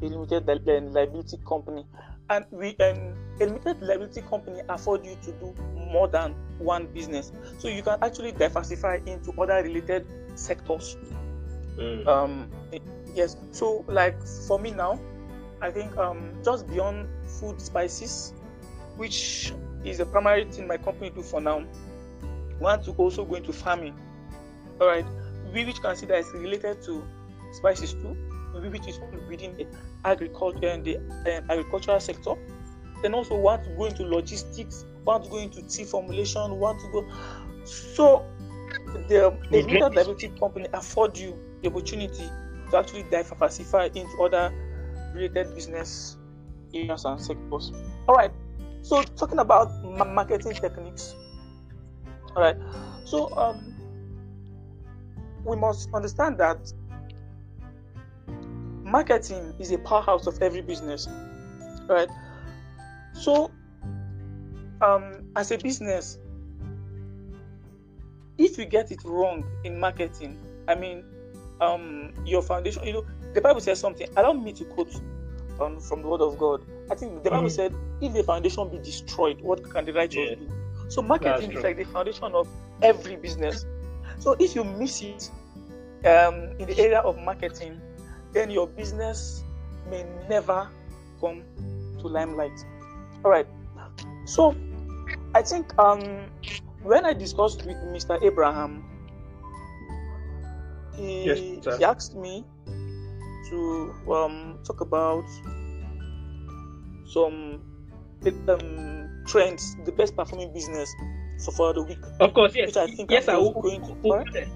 a 0.02 0.06
limited 0.06 0.46
liability 0.46 1.38
company. 1.46 1.84
and 2.30 2.44
we 2.50 2.76
um, 2.78 3.14
a 3.40 3.46
limited 3.46 3.80
liability 3.82 4.22
company 4.22 4.60
afford 4.68 5.04
you 5.04 5.16
to 5.22 5.32
do 5.32 5.54
more 5.74 6.08
than 6.08 6.34
one 6.58 6.86
business 6.88 7.32
so 7.58 7.68
you 7.68 7.82
can 7.82 7.98
actually 8.02 8.32
diversify 8.32 8.98
into 9.06 9.32
other 9.40 9.62
related 9.62 10.06
sectors 10.34 10.96
Mm. 11.78 12.06
um 12.08 12.50
yes 13.14 13.36
so 13.52 13.84
like 13.86 14.20
for 14.48 14.58
me 14.58 14.72
now 14.72 14.98
i 15.62 15.70
think 15.70 15.96
um 15.96 16.32
just 16.44 16.66
beyond 16.66 17.08
food 17.24 17.60
spices 17.60 18.34
which 18.96 19.54
is 19.84 19.98
the 19.98 20.06
primary 20.06 20.44
thing 20.44 20.66
my 20.66 20.76
company 20.76 21.10
do 21.10 21.22
for 21.22 21.40
now 21.40 21.62
want 22.60 22.84
to 22.84 22.92
also 22.92 23.24
go 23.24 23.34
into 23.34 23.52
farming 23.52 23.94
all 24.80 24.86
right 24.86 25.06
we 25.52 25.64
which 25.64 25.80
consider 25.80 26.14
is 26.14 26.30
related 26.32 26.82
to 26.82 27.04
spices 27.52 27.94
too 27.94 28.16
we 28.60 28.68
which 28.68 28.88
is 28.88 29.00
within 29.28 29.56
the 29.56 29.66
agriculture 30.04 30.68
and 30.68 30.84
the 30.84 30.96
um, 30.96 31.50
agricultural 31.50 32.00
sector 32.00 32.34
then 33.02 33.14
also 33.14 33.36
want 33.36 33.62
to 33.64 33.70
go 33.70 33.84
into 33.84 34.04
logistics 34.04 34.84
want 35.04 35.24
to 35.24 35.30
go 35.30 35.38
into 35.38 35.62
tea 35.68 35.84
formulation 35.84 36.58
want 36.58 36.78
to 36.80 36.88
go 36.90 37.06
so 37.64 38.24
the 39.08 39.28
a 39.28 39.88
limited 39.90 40.38
company 40.38 40.66
afford 40.72 41.16
you 41.16 41.38
the 41.62 41.68
opportunity 41.68 42.28
to 42.70 42.76
actually 42.76 43.04
diversify 43.04 43.88
into 43.94 44.22
other 44.22 44.52
related 45.14 45.54
business 45.54 46.16
areas 46.74 47.04
and 47.04 47.20
sectors. 47.20 47.72
All 48.06 48.14
right. 48.14 48.30
So 48.82 49.02
talking 49.02 49.38
about 49.38 49.70
marketing 49.84 50.54
techniques. 50.54 51.14
All 52.38 52.44
right. 52.44 52.56
So 53.02 53.36
um, 53.36 53.74
we 55.44 55.56
must 55.56 55.88
understand 55.92 56.38
that 56.38 56.58
marketing 58.84 59.54
is 59.58 59.72
a 59.72 59.78
powerhouse 59.78 60.28
of 60.28 60.38
every 60.40 60.62
business. 60.62 61.08
Right. 61.88 62.08
So 63.12 63.50
um, 64.80 65.22
as 65.34 65.50
a 65.50 65.58
business, 65.58 66.20
if 68.38 68.56
you 68.56 68.66
get 68.66 68.92
it 68.92 69.02
wrong 69.04 69.44
in 69.64 69.80
marketing, 69.80 70.38
I 70.68 70.76
mean, 70.76 71.02
um, 71.60 72.12
your 72.24 72.42
foundation, 72.42 72.84
you 72.84 72.92
know, 72.92 73.04
the 73.34 73.40
Bible 73.40 73.60
says 73.60 73.80
something. 73.80 74.06
Allow 74.16 74.34
me 74.34 74.52
to 74.52 74.64
quote 74.64 74.92
um, 75.60 75.80
from 75.80 76.02
the 76.02 76.08
Word 76.08 76.20
of 76.20 76.38
God. 76.38 76.60
I 76.88 76.94
think 76.94 77.24
the 77.24 77.30
Bible 77.30 77.48
Mhm. 77.48 77.50
said, 77.50 77.76
"If 78.00 78.12
the 78.14 78.22
foundation 78.22 78.70
be 78.70 78.78
destroyed, 78.78 79.38
what 79.42 79.68
can 79.70 79.86
the 79.86 79.92
righteous 79.92 80.30
Yeah. 80.30 80.34
do?" 80.38 80.48
So 80.88 81.02
marketing 81.02 81.52
is 81.52 81.62
like 81.62 81.76
the 81.76 81.84
foundation 81.84 82.32
of 82.34 82.48
every 82.82 83.16
business. 83.16 83.66
So 84.18 84.36
if 84.38 84.54
you 84.54 84.64
miss 84.64 85.02
it 85.02 85.30
um, 86.06 86.50
in 86.58 86.66
the 86.66 86.78
area 86.78 87.00
of 87.00 87.18
marketing, 87.18 87.80
then 88.32 88.50
your 88.50 88.66
business 88.66 89.44
may 89.90 90.04
never 90.28 90.68
come 91.20 91.42
to 92.00 92.06
limelight. 92.08 92.58
All 93.24 93.30
right. 93.30 93.46
So 94.24 94.54
I 95.34 95.42
think 95.42 95.76
um, 95.78 96.26
when 96.82 97.04
I 97.04 97.12
discussed 97.12 97.64
with 97.66 97.76
Mr. 97.76 98.22
Abraham, 98.22 98.84
he, 100.96 101.26
Yes, 101.26 101.38
he 101.78 101.84
asked 101.84 102.16
me 102.16 102.44
to 103.50 103.94
um, 104.10 104.58
talk 104.64 104.80
about 104.80 105.24
some 107.06 107.60
um, 108.48 108.97
trends, 109.28 109.76
the 109.84 109.92
best 109.92 110.16
performing 110.16 110.52
business 110.52 110.92
for, 111.44 111.52
for 111.52 111.72
the 111.74 111.82
week, 111.82 111.98
Of 112.20 112.34
course, 112.34 112.54
yes. 112.54 112.76
I 112.76 112.86
think 112.86 113.10
yes, 113.10 113.28
I 113.28 113.36
will. 113.36 113.52
going 113.52 113.82
to. 113.82 113.92
will 114.02 114.24
go 114.24 114.32
there. 114.32 114.48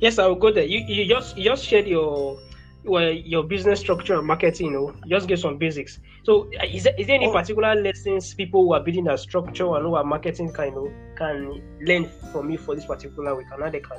Yes, 0.00 0.18
I 0.18 0.26
will 0.26 0.34
go 0.36 0.52
there. 0.52 0.64
You, 0.64 0.80
you 0.86 1.06
just 1.08 1.36
you 1.38 1.44
just 1.44 1.64
shared 1.64 1.86
your 1.86 2.38
well, 2.84 3.10
your 3.10 3.42
business 3.42 3.80
structure 3.80 4.14
and 4.18 4.26
marketing. 4.26 4.66
You 4.66 4.72
know, 4.72 4.94
just 5.08 5.26
give 5.26 5.38
some 5.40 5.56
basics. 5.58 5.98
So, 6.24 6.48
uh, 6.60 6.66
is 6.66 6.84
there, 6.84 6.94
is 6.98 7.06
there 7.06 7.16
any 7.16 7.26
Oh. 7.28 7.32
particular 7.32 7.74
lessons 7.74 8.34
people 8.34 8.62
who 8.64 8.74
are 8.74 8.80
building 8.82 9.04
their 9.04 9.16
structure 9.16 9.74
and 9.76 9.86
who 9.86 9.94
are 9.96 10.04
marketing 10.04 10.52
kind 10.52 10.76
of 10.76 10.88
can 11.16 11.62
learn 11.80 12.08
from 12.32 12.50
you 12.50 12.58
for 12.58 12.74
this 12.74 12.84
particular 12.84 13.34
week, 13.34 13.46
and 13.52 13.62
how 13.62 13.70
they 13.70 13.80
can 13.80 13.98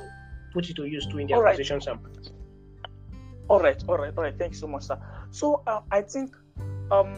put 0.54 0.70
it 0.70 0.76
to 0.76 0.84
use 0.84 1.06
to 1.06 1.18
in 1.18 1.26
their 1.26 1.36
All 1.36 1.42
right. 1.42 1.58
and 1.58 1.82
All 3.48 3.60
right, 3.60 3.82
all 3.88 3.96
right, 3.98 4.12
all 4.16 4.22
right. 4.24 4.38
Thank 4.38 4.52
you 4.52 4.58
so 4.58 4.66
much, 4.68 4.84
sir. 4.84 4.98
So 5.30 5.62
uh, 5.66 5.80
I 5.90 6.02
think 6.02 6.36
um, 6.90 7.14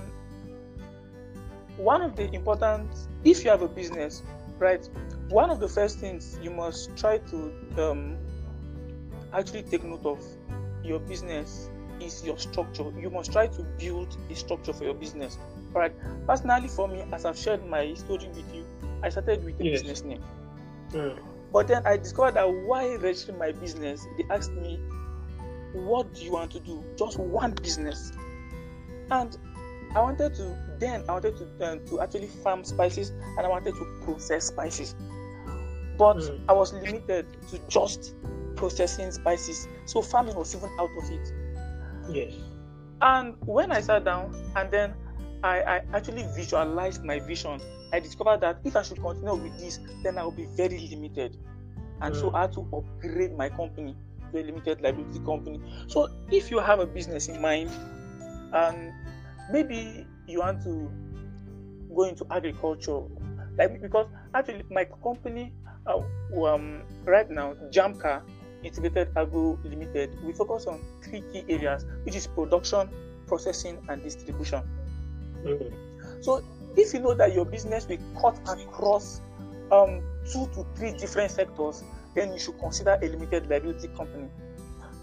one 1.80 2.02
of 2.02 2.16
the 2.16 2.32
important, 2.34 2.94
if 3.24 3.44
you 3.44 3.50
have 3.50 3.62
a 3.62 3.68
business, 3.68 4.22
right, 4.58 4.86
one 5.28 5.50
of 5.50 5.60
the 5.60 5.68
first 5.68 5.98
things 5.98 6.38
you 6.42 6.50
must 6.50 6.96
try 6.96 7.18
to 7.18 7.52
um, 7.78 8.18
actually 9.32 9.62
take 9.62 9.84
note 9.84 10.04
of 10.04 10.22
your 10.82 11.00
business 11.00 11.70
is 12.00 12.24
your 12.24 12.38
structure. 12.38 12.90
You 12.98 13.10
must 13.10 13.32
try 13.32 13.46
to 13.48 13.62
build 13.78 14.16
a 14.30 14.34
structure 14.34 14.72
for 14.72 14.84
your 14.84 14.94
business. 14.94 15.38
All 15.74 15.80
right. 15.80 15.92
Personally, 16.26 16.68
for 16.68 16.88
me, 16.88 17.04
as 17.12 17.24
I've 17.24 17.38
shared 17.38 17.64
my 17.64 17.94
story 17.94 18.28
with 18.28 18.52
you, 18.52 18.66
I 19.02 19.08
started 19.10 19.44
with 19.44 19.60
a 19.60 19.64
Yes. 19.64 19.82
business 19.82 20.04
name. 20.04 20.24
Mm. 20.92 21.18
But 21.52 21.68
then 21.68 21.82
I 21.86 21.96
discovered 21.96 22.34
that 22.34 22.44
while 22.44 22.98
registering 22.98 23.38
my 23.38 23.52
business, 23.52 24.06
they 24.16 24.24
asked 24.30 24.52
me, 24.52 24.80
What 25.72 26.12
do 26.14 26.24
you 26.24 26.32
want 26.32 26.50
to 26.52 26.60
do? 26.60 26.84
Just 26.98 27.18
one 27.18 27.54
business. 27.62 28.12
And 29.10 29.36
I 29.94 30.00
wanted 30.00 30.34
to, 30.36 30.56
then 30.78 31.04
I 31.08 31.12
wanted 31.12 31.36
to, 31.38 31.72
um, 31.72 31.86
to 31.86 32.00
actually 32.00 32.28
farm 32.28 32.64
spices 32.64 33.10
and 33.10 33.40
I 33.40 33.48
wanted 33.48 33.74
to 33.74 33.84
process 34.04 34.46
spices. 34.46 34.94
But 35.98 36.16
Mm. 36.18 36.40
I 36.48 36.52
was 36.52 36.72
limited 36.72 37.26
to 37.50 37.58
just 37.68 38.14
processing 38.56 39.10
spices. 39.12 39.68
So 39.86 40.00
farming 40.02 40.34
was 40.36 40.54
even 40.54 40.70
out 40.78 40.90
of 40.96 41.10
it. 41.10 41.32
Yes. 42.08 42.32
And 43.02 43.34
when 43.46 43.72
I 43.72 43.80
sat 43.80 44.04
down 44.04 44.34
and 44.56 44.70
then 44.70 44.94
I, 45.42 45.62
I 45.62 45.80
actually 45.94 46.26
visualized 46.36 47.04
my 47.04 47.18
vision, 47.18 47.60
I 47.92 48.00
discovered 48.00 48.40
that 48.42 48.60
if 48.64 48.76
I 48.76 48.82
should 48.82 49.00
continue 49.00 49.34
with 49.34 49.58
this, 49.58 49.80
then 50.02 50.18
I 50.18 50.22
will 50.24 50.32
be 50.32 50.46
very 50.56 50.78
limited. 50.78 51.36
And 52.00 52.14
so 52.14 52.30
Mm. 52.30 52.34
I 52.34 52.40
had 52.42 52.52
to 52.52 52.66
upgrade 52.72 53.36
my 53.36 53.48
company 53.48 53.96
to 54.32 54.40
a 54.40 54.42
limited 54.42 54.80
liability 54.80 55.18
company. 55.20 55.60
So 55.88 56.08
if 56.30 56.50
you 56.50 56.60
have 56.60 56.78
a 56.80 56.86
business 56.86 57.28
in 57.28 57.40
mind 57.42 57.70
and 58.52 58.92
maybe 59.52 60.06
you 60.26 60.40
want 60.40 60.62
to 60.64 60.90
go 61.94 62.04
into 62.04 62.26
agriculture, 62.30 63.00
like 63.58 63.80
because 63.82 64.06
actually 64.34 64.62
my 64.70 64.86
company 65.02 65.52
uh, 65.86 66.02
um, 66.44 66.82
right 67.04 67.28
now, 67.30 67.54
Jamka 67.70 68.22
Integrated 68.62 69.08
Agro 69.16 69.58
Limited, 69.64 70.10
we 70.24 70.32
focus 70.32 70.66
on 70.66 70.80
three 71.02 71.22
key 71.32 71.44
areas, 71.48 71.84
which 72.04 72.14
is 72.14 72.26
production, 72.26 72.90
processing, 73.26 73.78
and 73.88 74.02
distribution. 74.02 74.62
Mm. 75.44 75.72
So 76.20 76.42
if 76.76 76.92
you 76.92 77.00
know 77.00 77.14
that 77.14 77.34
your 77.34 77.44
business 77.44 77.88
will 77.88 77.98
cut 78.20 78.38
across 78.46 79.20
um, 79.72 80.02
two 80.30 80.46
to 80.54 80.66
three 80.76 80.92
different 80.92 81.30
sectors, 81.30 81.82
then 82.14 82.32
you 82.32 82.38
should 82.38 82.58
consider 82.58 82.98
a 83.00 83.08
limited 83.08 83.48
liability 83.48 83.88
company. 83.88 84.28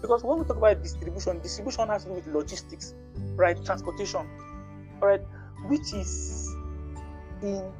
Because 0.00 0.22
when 0.24 0.38
we 0.38 0.44
talk 0.44 0.56
about 0.56 0.82
distribution, 0.82 1.40
distribution 1.40 1.88
has 1.88 2.04
to 2.04 2.10
do 2.10 2.14
with 2.16 2.26
logistics, 2.28 2.94
right? 3.36 3.56
Transportation, 3.64 4.26
right? 5.00 5.20
which 5.64 5.92
is 5.92 6.54
in 7.42 7.72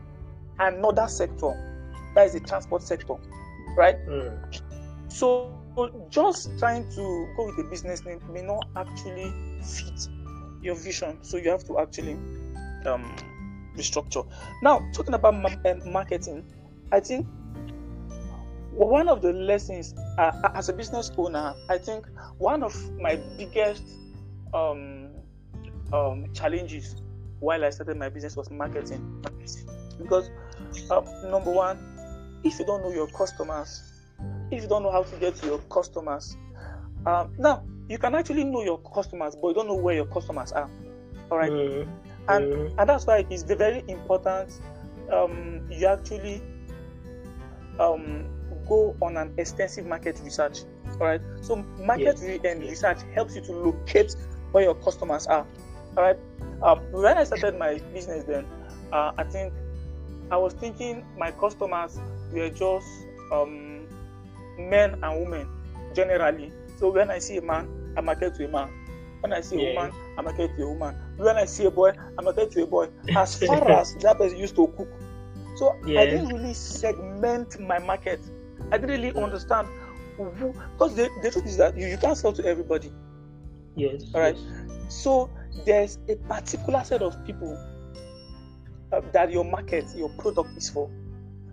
another 0.59 1.07
sector. 1.09 1.53
That 2.15 2.27
is 2.27 2.33
the 2.33 2.41
transport 2.41 2.83
sector, 2.83 3.15
right? 3.77 3.97
Mm. 4.07 4.61
So 5.09 5.55
just 6.11 6.59
trying 6.59 6.91
to 6.91 7.35
go 7.37 7.47
with 7.47 7.59
a 7.59 7.71
business 7.71 8.05
name 8.05 8.21
may 8.33 8.43
not 8.43 8.67
actually 8.77 9.33
fit 9.63 10.09
your 10.63 10.75
vision. 10.75 11.19
So 11.23 11.37
you 11.37 11.51
have 11.51 11.65
to 11.65 11.79
actually 11.79 12.15
um, 12.85 13.15
restructure. 13.77 14.27
Now, 14.63 14.89
talking 14.93 15.15
about 15.15 15.35
ma- 15.35 15.71
um, 15.71 15.93
marketing, 15.93 16.45
I 16.91 17.01
think 17.01 17.27
one 18.87 19.09
of 19.09 19.23
the 19.23 19.33
lessons 19.33 19.95
uh, 20.19 20.31
as 20.55 20.69
a 20.69 20.73
business 20.73 21.11
owner, 21.17 21.55
I 21.69 21.79
think 21.79 22.07
one 22.39 22.63
of 22.63 22.75
my 23.01 23.17
biggest 23.37 23.83
um, 24.55 25.09
um, 25.93 26.27
challenges 26.33 26.97
while 27.41 27.65
I 27.65 27.71
started 27.71 27.97
my 27.97 28.09
business 28.09 28.37
was 28.37 28.51
marketing. 28.51 29.25
Because 30.01 30.31
uh, 30.91 31.01
number 31.25 31.51
one, 31.51 31.77
if 32.45 32.59
you 32.59 32.67
don't 32.67 32.83
know 32.83 32.93
your 32.93 33.09
customers, 33.09 33.83
if 34.51 34.63
you 34.63 34.69
don't 34.69 34.83
know 34.83 34.93
how 34.93 35.03
to 35.03 35.17
get 35.17 35.35
to 35.37 35.47
your 35.47 35.59
customers, 35.71 36.37
um, 37.07 37.35
now 37.39 37.65
you 37.89 37.99
can 37.99 38.15
actually 38.15 38.45
know 38.45 38.63
your 38.63 38.79
customers, 38.79 39.35
but 39.35 39.49
you 39.49 39.55
don't 39.55 39.67
know 39.67 39.75
where 39.75 39.95
your 39.95 40.07
customers 40.07 40.53
are. 40.53 40.71
All 41.31 41.39
right, 41.39 41.51
Mm. 41.51 41.89
and 42.29 42.45
Mm. 42.47 42.75
and 42.79 42.89
that's 42.89 43.07
why 43.07 43.27
it's 43.29 43.43
very 43.43 43.83
important. 43.89 44.53
Um, 45.13 45.63
you 45.71 45.87
actually 45.87 46.43
um, 47.81 48.25
go 48.69 48.97
on 49.03 49.17
an 49.17 49.33
extensive 49.39 49.87
market 49.87 50.21
research. 50.25 50.61
All 51.01 51.07
right, 51.07 51.21
so 51.41 51.65
market 51.79 52.19
Yes, 52.19 52.23
re- 52.23 52.41
and 52.45 52.63
yes. 52.63 52.69
research 52.69 52.99
helps 53.15 53.37
you 53.37 53.43
to 53.43 53.53
locate 53.53 54.15
where 54.53 54.65
your 54.65 54.75
customers 54.75 55.27
are. 55.27 55.47
All 55.97 56.05
right, 56.05 56.17
um, 56.63 56.81
when 56.91 57.17
I 57.19 57.25
started 57.25 57.57
my 57.59 57.81
business, 57.93 58.25
then 58.25 58.47
uh, 58.93 59.13
I 59.19 59.25
think 59.25 59.55
I 60.31 60.37
was 60.37 60.55
thinking 60.55 61.05
my 61.17 61.31
customers 61.33 62.01
were 62.31 62.51
just 62.51 62.87
um, 63.33 63.89
men 64.59 64.97
and 65.03 65.21
women 65.21 65.49
generally. 65.95 66.53
So 66.77 66.91
when 66.93 67.11
I 67.11 67.19
see 67.19 67.37
a 67.39 67.43
man, 67.43 67.69
I 67.97 68.01
market 68.01 68.35
to 68.37 68.45
a 68.45 68.49
man. 68.49 68.71
When 69.21 69.33
I 69.33 69.41
see 69.41 69.57
a 69.57 69.61
Yeah. 69.61 69.69
woman, 69.69 69.93
I 70.17 70.23
market 70.23 70.57
to 70.57 70.63
a 70.63 70.69
woman. 70.69 70.95
when 71.17 71.37
I 71.37 71.45
see 71.47 71.65
a 71.67 71.71
boy, 71.71 71.93
I'm 72.19 72.27
attached 72.29 72.53
to 72.53 72.63
a 72.63 72.67
boy. 72.67 72.89
As 73.17 73.35
far 73.45 73.69
as 73.81 73.95
that 73.97 74.19
person 74.19 74.39
used 74.39 74.55
to 74.57 74.69
cook. 74.77 74.89
So 75.57 75.75
Yeah. 75.85 76.01
I 76.01 76.07
didn't 76.07 76.29
really 76.29 76.55
segment 76.55 77.59
my 77.61 77.79
market. 77.81 78.21
I 78.73 78.79
didn't 78.79 79.01
really 79.01 79.15
understand 79.15 79.69
who 80.17 80.53
because 80.73 80.95
the, 80.97 81.09
the 81.23 81.31
truth 81.31 81.47
is 81.47 81.57
that 81.59 81.77
you, 81.77 81.87
you 81.87 81.97
can't 81.97 82.17
sell 82.17 82.33
to 82.33 82.45
everybody. 82.45 82.91
Yes. 83.77 84.05
All 84.15 84.21
right. 84.21 84.37
yes. 84.37 84.95
So 84.95 85.31
there's 85.65 85.99
a 86.09 86.17
particular 86.17 86.83
set 86.85 87.03
of 87.03 87.25
people 87.25 87.57
uh, 88.93 89.01
that 89.13 89.31
your 89.31 89.45
market, 89.45 89.85
your 89.95 90.09
product 90.11 90.57
is 90.57 90.69
for. 90.69 90.91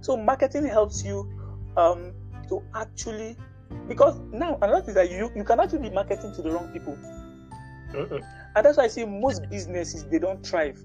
So 0.01 0.17
marketing 0.17 0.65
helps 0.65 1.03
you 1.03 1.29
um, 1.77 2.13
to 2.49 2.61
actually 2.73 3.35
because 3.87 4.19
now 4.31 4.57
another 4.61 4.81
thing 4.81 4.89
is 4.89 4.95
that 4.95 5.11
you 5.11 5.31
you 5.35 5.43
can 5.43 5.59
actually 5.59 5.89
be 5.89 5.89
marketing 5.89 6.33
to 6.35 6.41
the 6.41 6.51
wrong 6.51 6.69
people, 6.71 6.97
and 7.93 8.65
that's 8.65 8.77
why 8.77 8.85
I 8.85 8.87
see 8.87 9.05
most 9.05 9.49
businesses 9.49 10.05
they 10.05 10.19
don't 10.19 10.45
thrive. 10.45 10.79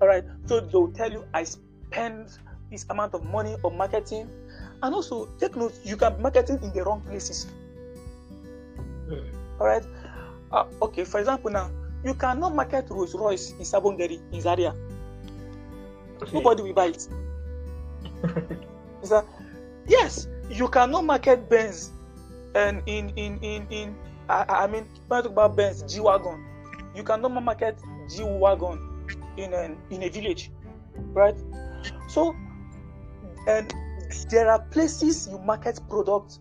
All 0.00 0.08
right, 0.08 0.24
so 0.46 0.60
they'll 0.60 0.92
tell 0.92 1.10
you 1.10 1.24
I 1.34 1.44
spend 1.44 2.28
this 2.70 2.86
amount 2.90 3.14
of 3.14 3.24
money 3.24 3.56
on 3.64 3.76
marketing, 3.76 4.30
and 4.82 4.94
also 4.94 5.26
take 5.38 5.56
note 5.56 5.74
you 5.84 5.96
can 5.96 6.16
be 6.16 6.22
marketing 6.22 6.58
in 6.62 6.72
the 6.72 6.84
wrong 6.84 7.00
places. 7.02 7.46
Mm. 9.08 9.24
All 9.60 9.66
right. 9.66 9.84
Uh, 10.52 10.64
okay, 10.82 11.04
for 11.04 11.18
example, 11.20 11.50
now 11.50 11.70
you 12.04 12.14
cannot 12.14 12.54
market 12.54 12.86
Rolls 12.90 13.14
Royce 13.14 13.50
in 13.52 13.64
Sabongari 13.64 14.20
in 14.32 14.40
Zaria. 14.40 14.74
Nobody 16.32 16.62
will 16.62 16.72
buy 16.72 16.86
it. 16.86 17.08
that 19.08 19.24
yes? 19.86 20.28
You 20.48 20.68
cannot 20.68 21.04
market 21.04 21.48
Benz 21.50 21.92
and 22.54 22.82
in 22.86 23.10
in 23.16 23.38
in 23.42 23.66
in 23.70 23.94
I, 24.28 24.44
I 24.48 24.64
I 24.64 24.66
mean 24.66 24.86
when 25.08 25.20
I 25.20 25.22
talk 25.22 25.32
about 25.32 25.56
Benz 25.56 25.82
G 25.82 26.00
wagon, 26.00 26.44
you 26.94 27.02
cannot 27.02 27.30
market 27.30 27.78
G 28.08 28.22
wagon 28.24 28.78
in 29.36 29.52
an 29.52 29.76
in 29.90 30.02
a 30.02 30.08
village, 30.08 30.50
right? 31.12 31.36
So 32.08 32.34
and 33.46 33.72
there 34.30 34.50
are 34.50 34.60
places 34.60 35.28
you 35.30 35.38
market 35.38 35.78
products, 35.88 36.40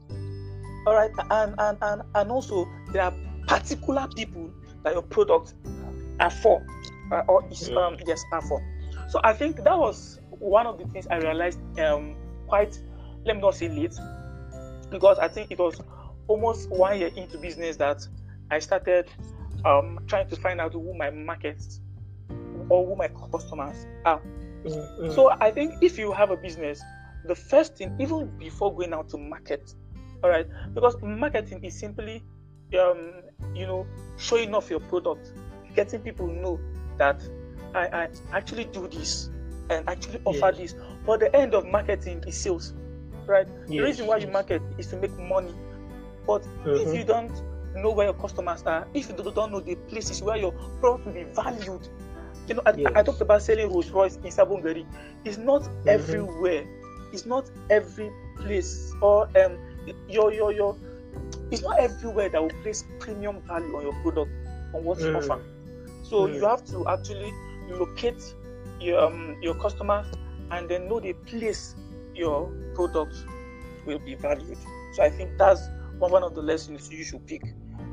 all 0.86 0.93
right, 0.95 1.12
and 1.31 1.55
and 1.57 1.77
and 1.81 2.01
and 2.15 2.31
also 2.31 2.67
there 2.91 3.03
are 3.03 3.13
particular 3.48 4.07
people 4.15 4.51
that 4.84 4.93
your 4.93 5.03
product 5.03 5.53
are 6.19 6.29
for, 6.29 6.65
uh, 7.12 7.24
or 7.27 7.43
is 7.51 7.69
Yeah. 7.69 7.77
um 7.77 7.98
yes 8.05 8.24
are 8.31 8.41
for. 8.41 8.62
So 9.10 9.19
I 9.24 9.34
think 9.34 9.57
that 9.63 9.77
was 9.77 10.19
one 10.29 10.67
of 10.67 10.77
the 10.77 10.86
things 10.86 11.07
I 11.10 11.17
realized 11.17 11.60
um 11.79 12.15
quite 12.48 12.79
let 13.25 13.36
me 13.36 13.41
not 13.41 13.55
say 13.55 13.69
late 13.69 13.95
because 14.89 15.17
I 15.19 15.27
think 15.27 15.51
it 15.51 15.60
was 15.60 15.81
almost 16.27 16.69
one 16.69 17.00
year 17.00 17.12
into 17.15 17.38
business 17.38 17.77
that 17.77 18.07
I 18.51 18.60
started 18.60 19.10
um 19.63 20.00
trying 20.07 20.29
to 20.29 20.36
find 20.36 20.62
out 20.62 20.74
who 20.74 20.93
my 20.98 21.10
markets 21.10 21.81
or 22.69 22.86
who 22.86 22.95
my 22.95 23.07
customers 23.31 23.86
are. 24.05 24.22
Mm, 24.65 25.00
mm. 25.00 25.15
So 25.15 25.31
I 25.39 25.51
think 25.51 25.75
if 25.81 25.98
you 25.98 26.12
have 26.12 26.31
a 26.31 26.38
business, 26.38 26.81
the 27.27 27.36
first 27.36 27.77
thing, 27.77 27.91
even 28.00 28.32
before 28.38 28.75
going 28.75 28.94
out 28.94 29.10
to 29.10 29.17
market, 29.17 29.70
all 30.24 30.29
right, 30.29 30.48
because 30.74 30.96
marketing 31.01 31.63
is 31.63 31.79
simply, 31.79 32.25
um, 32.79 33.22
you 33.53 33.67
know, 33.67 33.89
showing 34.17 34.53
off 34.55 34.70
your 34.70 34.79
product, 34.79 35.34
getting 35.75 36.01
people 36.01 36.27
to 36.27 36.34
know 36.34 36.63
that 36.98 37.22
I, 37.74 37.88
I 37.94 38.08
actually 38.34 38.65
do 38.65 38.88
this 38.88 39.29
and 39.70 39.88
actually 39.89 40.20
offer 40.25 40.51
Yes. 40.51 40.55
this. 40.55 40.75
But 41.05 41.20
the 41.22 41.36
end 41.36 41.53
of 41.53 41.65
marketing 41.65 42.24
is 42.27 42.41
sales, 42.41 42.74
right? 43.27 43.48
the 43.75 43.84
reason 43.84 44.08
why 44.08 44.17
you 44.17 44.27
market 44.27 44.63
is 44.77 44.88
to 44.89 44.98
make 44.98 45.17
money. 45.17 45.60
But 46.25 46.48
if 46.74 46.94
Mhm. 46.94 46.94
you 46.94 47.03
don't 47.05 47.36
know 47.74 47.91
where 47.91 48.08
your 48.08 48.15
customers 48.15 48.63
are, 48.65 48.88
if 48.94 49.10
you 49.10 49.15
don't 49.15 49.51
know 49.51 49.60
the 49.62 49.75
places 49.88 50.22
where 50.22 50.38
your 50.38 50.53
product 50.79 51.05
will 51.05 51.13
be 51.13 51.25
valued, 51.36 51.88
you 52.48 52.55
know, 52.55 52.62
I, 52.65 52.74
I 52.96 53.03
Yes. 53.03 53.03
talked 53.03 53.22
about 53.22 53.41
selling 53.41 53.70
Rolls 53.70 53.91
Royce 53.91 54.17
in 54.24 54.32
Sabongari. 54.32 54.88
It's 55.24 55.38
not 55.38 55.67
Mhm. 55.86 56.27
everywhere. 56.27 56.65
It's 57.15 57.25
not 57.25 57.50
every 57.69 58.12
place 58.36 58.94
or 59.01 59.25
um 59.42 59.57
your 60.09 60.33
your 60.33 60.51
your. 60.51 60.75
It's 61.50 61.61
not 61.61 61.79
everywhere 61.79 62.27
that 62.27 62.42
will 62.42 62.50
place 62.61 62.83
premium 63.00 63.42
value 63.48 63.74
on 63.77 63.83
your 63.83 63.94
product 64.03 64.31
on 64.74 64.83
what 64.83 65.00
you 65.00 65.05
Mm. 65.05 65.16
offer. 65.16 65.42
So 66.03 66.27
Mm. 66.27 66.35
you 66.35 66.46
have 66.46 66.66
to 66.66 66.85
actually 66.89 67.31
locate 67.70 68.22
your 68.81 69.00
um, 69.00 69.37
your 69.42 69.55
customers 69.55 70.05
and 70.51 70.68
then 70.68 70.89
know 70.89 71.00
the 71.00 71.13
place 71.25 71.74
your 72.13 72.51
product 72.75 73.16
will 73.85 74.00
be 74.00 74.16
valued. 74.16 74.57
So 74.96 75.03
I 75.03 75.09
think 75.09 75.37
that's 75.37 75.61
one 76.00 76.11
one 76.11 76.24
of 76.24 76.35
the 76.35 76.42
lessons 76.42 76.92
you 76.92 77.05
should 77.05 77.25
pick. 77.27 77.44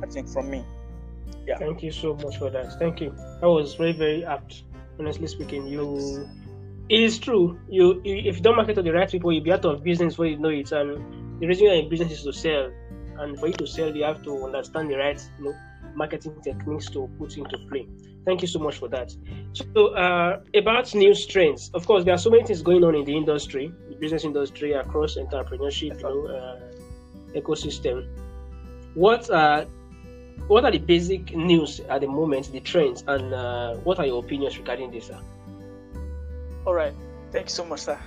I 0.02 0.06
think 0.06 0.28
from 0.30 0.50
me. 0.50 0.64
Yeah. 1.46 1.58
Thank 1.58 1.84
you 1.84 1.92
so 1.92 2.16
much 2.16 2.38
for 2.38 2.50
that. 2.50 2.76
Thank 2.80 3.00
you. 3.00 3.14
That 3.40 3.48
was 3.48 3.76
very, 3.76 3.92
very 3.92 4.24
apt. 4.24 4.64
Honestly 4.98 5.28
speaking, 5.28 5.64
you 5.68 6.28
it 6.88 7.00
is 7.00 7.18
true. 7.18 7.58
You, 7.68 8.00
if 8.04 8.36
you 8.36 8.42
don't 8.42 8.56
market 8.56 8.74
to 8.74 8.82
the 8.82 8.92
right 8.92 9.10
people, 9.10 9.32
you'll 9.32 9.44
be 9.44 9.52
out 9.52 9.64
of 9.64 9.82
business 9.82 10.14
before 10.14 10.26
you 10.26 10.38
know 10.38 10.48
it. 10.48 10.72
And 10.72 11.40
the 11.40 11.46
reason 11.46 11.66
you're 11.66 11.74
in 11.74 11.88
business 11.88 12.12
is 12.12 12.22
to 12.24 12.32
sell. 12.32 12.70
And 13.18 13.38
for 13.38 13.46
you 13.46 13.54
to 13.54 13.66
sell, 13.66 13.94
you 13.94 14.04
have 14.04 14.22
to 14.22 14.44
understand 14.44 14.90
the 14.90 14.96
right 14.96 15.20
you 15.38 15.44
know, 15.46 15.54
marketing 15.94 16.36
techniques 16.42 16.88
to 16.90 17.08
put 17.18 17.36
into 17.36 17.58
play. 17.70 17.86
Thank 18.24 18.42
you 18.42 18.48
so 18.48 18.58
much 18.58 18.76
for 18.76 18.88
that. 18.88 19.14
So, 19.52 19.88
uh, 19.94 20.40
about 20.54 20.94
new 20.94 21.14
trends, 21.14 21.70
of 21.74 21.86
course, 21.86 22.04
there 22.04 22.14
are 22.14 22.18
so 22.18 22.30
many 22.30 22.44
things 22.44 22.62
going 22.62 22.84
on 22.84 22.94
in 22.94 23.04
the 23.04 23.16
industry, 23.16 23.72
the 23.88 23.96
business 23.96 24.24
industry, 24.24 24.72
across 24.72 25.16
entrepreneurship, 25.16 25.96
you 25.96 26.02
know, 26.02 26.26
uh, 26.26 27.38
ecosystem. 27.38 28.06
What 28.94 29.28
are 29.30 29.66
what 30.46 30.64
are 30.64 30.70
the 30.70 30.78
basic 30.78 31.34
news 31.34 31.80
at 31.88 32.00
the 32.00 32.06
moment, 32.06 32.52
the 32.52 32.60
trends, 32.60 33.04
and 33.06 33.32
uh, 33.32 33.74
what 33.76 33.98
are 33.98 34.06
your 34.06 34.22
opinions 34.22 34.58
regarding 34.58 34.90
this? 34.90 35.06
Sir? 35.06 35.18
All 36.66 36.74
right. 36.74 36.92
Thank 37.32 37.46
you 37.46 37.50
so 37.54 37.64
much, 37.64 37.80
sir. 37.80 37.98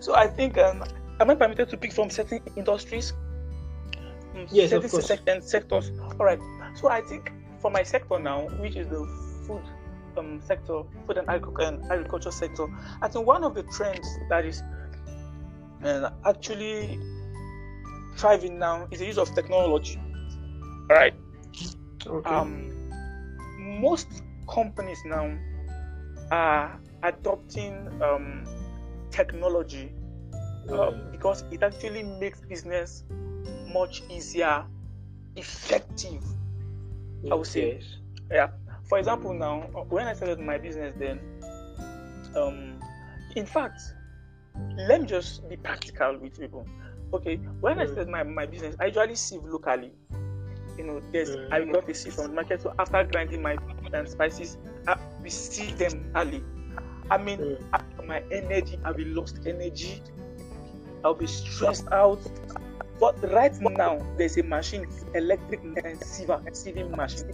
So 0.00 0.14
I 0.14 0.26
think 0.28 0.56
um, 0.58 0.84
am 1.20 1.30
I 1.30 1.34
permitted 1.34 1.68
to 1.70 1.76
pick 1.76 1.92
from 1.92 2.10
certain 2.10 2.40
industries? 2.56 3.12
Mm, 4.34 4.48
Yes, 4.50 4.72
of 4.72 4.88
course. 4.90 5.06
sec- 5.06 5.26
and 5.26 5.42
sectors. 5.42 5.90
All 6.18 6.24
right. 6.26 6.38
So 6.74 6.88
I 6.88 7.00
think 7.02 7.32
for 7.60 7.70
my 7.70 7.82
sector 7.82 8.18
now, 8.18 8.46
which 8.60 8.76
is 8.76 8.86
the 8.88 9.04
food 9.46 9.62
um, 10.16 10.40
sector, 10.46 10.82
food 11.06 11.18
and, 11.18 11.26
agric- 11.28 11.66
and 11.66 11.84
agriculture 11.90 12.30
sector, 12.30 12.66
I 13.02 13.08
think 13.08 13.26
one 13.26 13.42
of 13.44 13.54
the 13.54 13.64
trends 13.64 14.06
that 14.28 14.44
is 14.44 14.62
uh, 15.84 16.10
actually 16.24 16.98
thriving 18.16 18.58
now 18.58 18.86
is 18.90 19.00
the 19.00 19.06
use 19.06 19.18
of 19.18 19.34
technology. 19.34 20.00
All 20.90 20.96
right. 20.96 21.14
Okay. 22.06 22.30
Um, 22.30 22.72
most 23.58 24.06
companies 24.48 24.98
now 25.04 25.36
are 26.30 26.80
adopting 27.02 27.88
um, 28.02 28.44
technology 29.10 29.92
um, 30.70 31.08
because 31.10 31.44
it 31.50 31.62
actually 31.62 32.02
makes 32.02 32.40
business 32.42 33.04
much 33.72 34.02
easier, 34.10 34.64
effective. 35.36 36.24
I 37.30 37.34
would 37.34 37.46
say. 37.46 37.80
Yeah. 38.30 38.48
For 38.88 38.98
example, 38.98 39.32
now 39.34 39.60
when 39.88 40.06
I 40.06 40.14
started 40.14 40.40
my 40.40 40.58
business, 40.58 40.94
then, 40.98 41.20
um, 42.36 42.80
in 43.36 43.46
fact, 43.46 43.80
let 44.76 45.00
me 45.02 45.06
just 45.06 45.48
be 45.48 45.56
practical 45.56 46.18
with 46.18 46.38
people. 46.38 46.66
Okay, 47.12 47.36
when 47.60 47.78
I 47.78 47.84
Mm. 47.84 47.92
started 47.92 48.08
my, 48.08 48.22
my 48.22 48.46
business, 48.46 48.76
I 48.80 48.86
usually 48.86 49.14
sieve 49.14 49.44
locally. 49.44 49.92
You 50.76 50.84
know, 50.84 51.00
there's 51.12 51.30
Mm. 51.30 51.52
I 51.52 51.64
got 51.72 51.86
the 51.86 51.94
sieve 51.94 52.14
from 52.14 52.28
the 52.28 52.32
market. 52.34 52.62
So 52.62 52.74
after 52.78 53.02
grinding 53.04 53.42
my 53.42 53.56
um, 53.94 54.06
spices, 54.06 54.58
I, 54.86 54.96
we 55.22 55.30
sieve 55.30 55.76
them 55.78 56.12
early. 56.14 56.42
I 57.10 57.18
mean, 57.18 57.38
Mm. 57.38 58.06
my 58.06 58.22
energy, 58.30 58.78
I'll 58.84 58.94
be 58.94 59.04
lost 59.04 59.40
energy. 59.46 60.02
I'll 61.04 61.14
be 61.14 61.26
stressed 61.26 61.88
out. 61.92 62.20
But 63.00 63.22
right 63.32 63.54
now, 63.60 63.98
there's 64.16 64.36
a 64.38 64.42
machine, 64.42 64.86
electric 65.14 65.62
and 65.62 66.00
siever, 66.00 66.42
sieving 66.50 66.96
machine. 66.96 67.32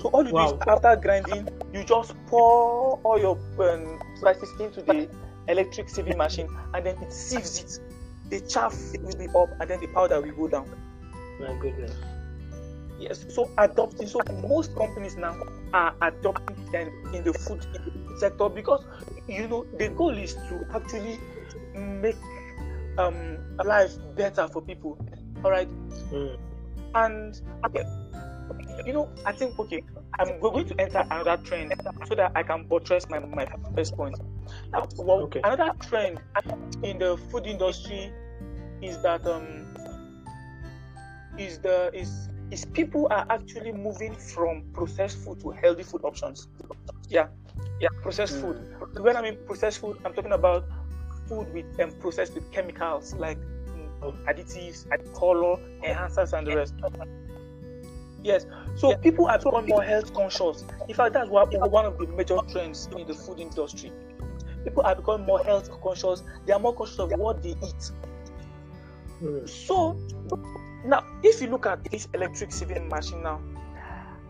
So 0.00 0.08
all 0.08 0.26
you 0.26 0.32
wow. 0.32 0.52
do 0.52 0.56
is 0.56 0.62
after 0.66 0.96
grinding, 0.96 1.48
you 1.72 1.84
just 1.84 2.14
pour 2.26 2.98
all 3.04 3.18
your 3.18 3.38
um, 3.60 4.00
spices 4.16 4.48
into 4.58 4.80
the 4.80 5.08
electric 5.48 5.88
sieving 5.88 6.16
machine, 6.16 6.48
and 6.72 6.86
then 6.86 6.96
it 7.02 7.12
sieves 7.12 7.58
it. 7.60 7.80
The 8.30 8.40
chaff 8.48 8.74
will 8.98 9.16
be 9.18 9.28
up, 9.36 9.50
and 9.60 9.68
then 9.68 9.80
the 9.80 9.88
powder 9.88 10.20
will 10.22 10.32
go 10.32 10.48
down. 10.48 10.68
My 11.38 11.54
goodness. 11.60 11.92
Yes. 12.98 13.24
So 13.28 13.50
adopting. 13.58 14.06
So 14.06 14.20
most 14.48 14.74
companies 14.76 15.16
now 15.16 15.36
are 15.72 15.94
adopting 16.02 16.56
them 16.70 16.90
in 17.12 17.24
the 17.24 17.32
food 17.32 17.66
sector 18.18 18.48
because 18.48 18.84
you 19.28 19.48
know 19.48 19.66
the 19.78 19.88
goal 19.88 20.16
is 20.16 20.34
to 20.34 20.64
actually 20.74 21.18
make 21.74 22.16
um 22.98 23.38
life 23.64 23.92
better 24.16 24.48
for 24.48 24.62
people. 24.62 24.98
All 25.44 25.50
right. 25.50 25.68
Mm. 26.12 26.38
And 26.94 27.40
okay, 27.66 27.84
you 28.86 28.92
know, 28.92 29.10
I 29.26 29.32
think 29.32 29.58
okay, 29.58 29.82
I'm 30.18 30.38
going 30.40 30.66
to 30.66 30.80
enter 30.80 31.04
another 31.10 31.36
trend 31.42 31.72
so 32.06 32.14
that 32.14 32.32
I 32.34 32.42
can 32.42 32.64
buttress 32.68 33.08
my, 33.08 33.18
my 33.18 33.46
first 33.74 33.96
point. 33.96 34.16
Now, 34.72 34.86
well, 34.98 35.22
Okay. 35.22 35.40
another 35.42 35.72
trend 35.80 36.20
in 36.82 36.98
the 36.98 37.16
food 37.30 37.46
industry 37.46 38.12
is 38.82 39.00
that 39.02 39.26
um 39.26 39.66
is 41.38 41.58
the 41.58 41.90
is 41.92 42.28
is 42.50 42.64
people 42.64 43.08
are 43.10 43.26
actually 43.30 43.72
moving 43.72 44.14
from 44.14 44.64
processed 44.72 45.18
food 45.18 45.40
to 45.40 45.50
healthy 45.50 45.82
food 45.82 46.02
options. 46.04 46.48
Yeah, 47.08 47.28
yeah, 47.80 47.88
processed 48.02 48.40
food. 48.40 48.56
Mm. 48.56 49.00
When 49.00 49.16
I 49.16 49.22
mean 49.22 49.38
processed 49.46 49.80
food, 49.80 49.98
I'm 50.04 50.14
talking 50.14 50.32
about 50.32 50.64
food 51.28 51.52
with 51.52 51.80
um, 51.80 51.92
processed 52.00 52.34
with 52.34 52.50
chemicals 52.52 53.14
like 53.14 53.38
um, 54.02 54.18
additives, 54.28 54.86
color, 55.14 55.56
enhancers, 55.82 56.32
and 56.32 56.46
the 56.46 56.56
rest. 56.56 56.74
Yes, 58.22 58.46
so 58.76 58.96
people 58.96 59.26
are 59.26 59.38
becoming 59.38 59.68
more 59.68 59.82
health 59.82 60.14
conscious. 60.14 60.64
In 60.88 60.94
fact, 60.94 61.12
that's 61.12 61.28
one 61.28 61.48
one 61.70 61.84
of 61.84 61.98
the 61.98 62.06
major 62.06 62.38
trends 62.50 62.88
in 62.96 63.06
the 63.06 63.14
food 63.14 63.38
industry. 63.38 63.92
People 64.64 64.82
are 64.82 64.94
becoming 64.94 65.26
more 65.26 65.44
health 65.44 65.70
conscious. 65.82 66.22
They 66.46 66.54
are 66.54 66.58
more 66.58 66.74
conscious 66.74 66.98
of 66.98 67.10
what 67.12 67.42
they 67.42 67.50
eat. 67.50 67.90
Mm. 69.22 69.48
So 69.48 69.98
now, 70.84 71.04
if 71.22 71.40
you 71.40 71.48
look 71.48 71.66
at 71.66 71.84
this 71.90 72.08
electric 72.14 72.50
sieving 72.50 72.88
machine 72.88 73.22
now, 73.22 73.40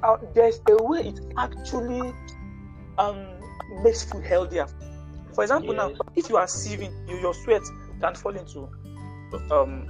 uh, 0.03 0.17
there's 0.35 0.61
a 0.69 0.83
way 0.83 1.09
it 1.09 1.21
actually 1.37 2.13
um, 2.99 3.27
makes 3.83 4.05
food 4.05 4.25
healthier. 4.25 4.67
For 5.35 5.43
example, 5.43 5.75
now 5.75 5.93
if 6.15 6.29
you 6.29 6.37
are 6.37 6.47
sieving, 6.47 6.93
you, 7.09 7.17
your 7.19 7.35
sweat 7.35 7.63
can 8.01 8.15
fall 8.15 8.37
into 8.37 8.69
um, 9.51 9.87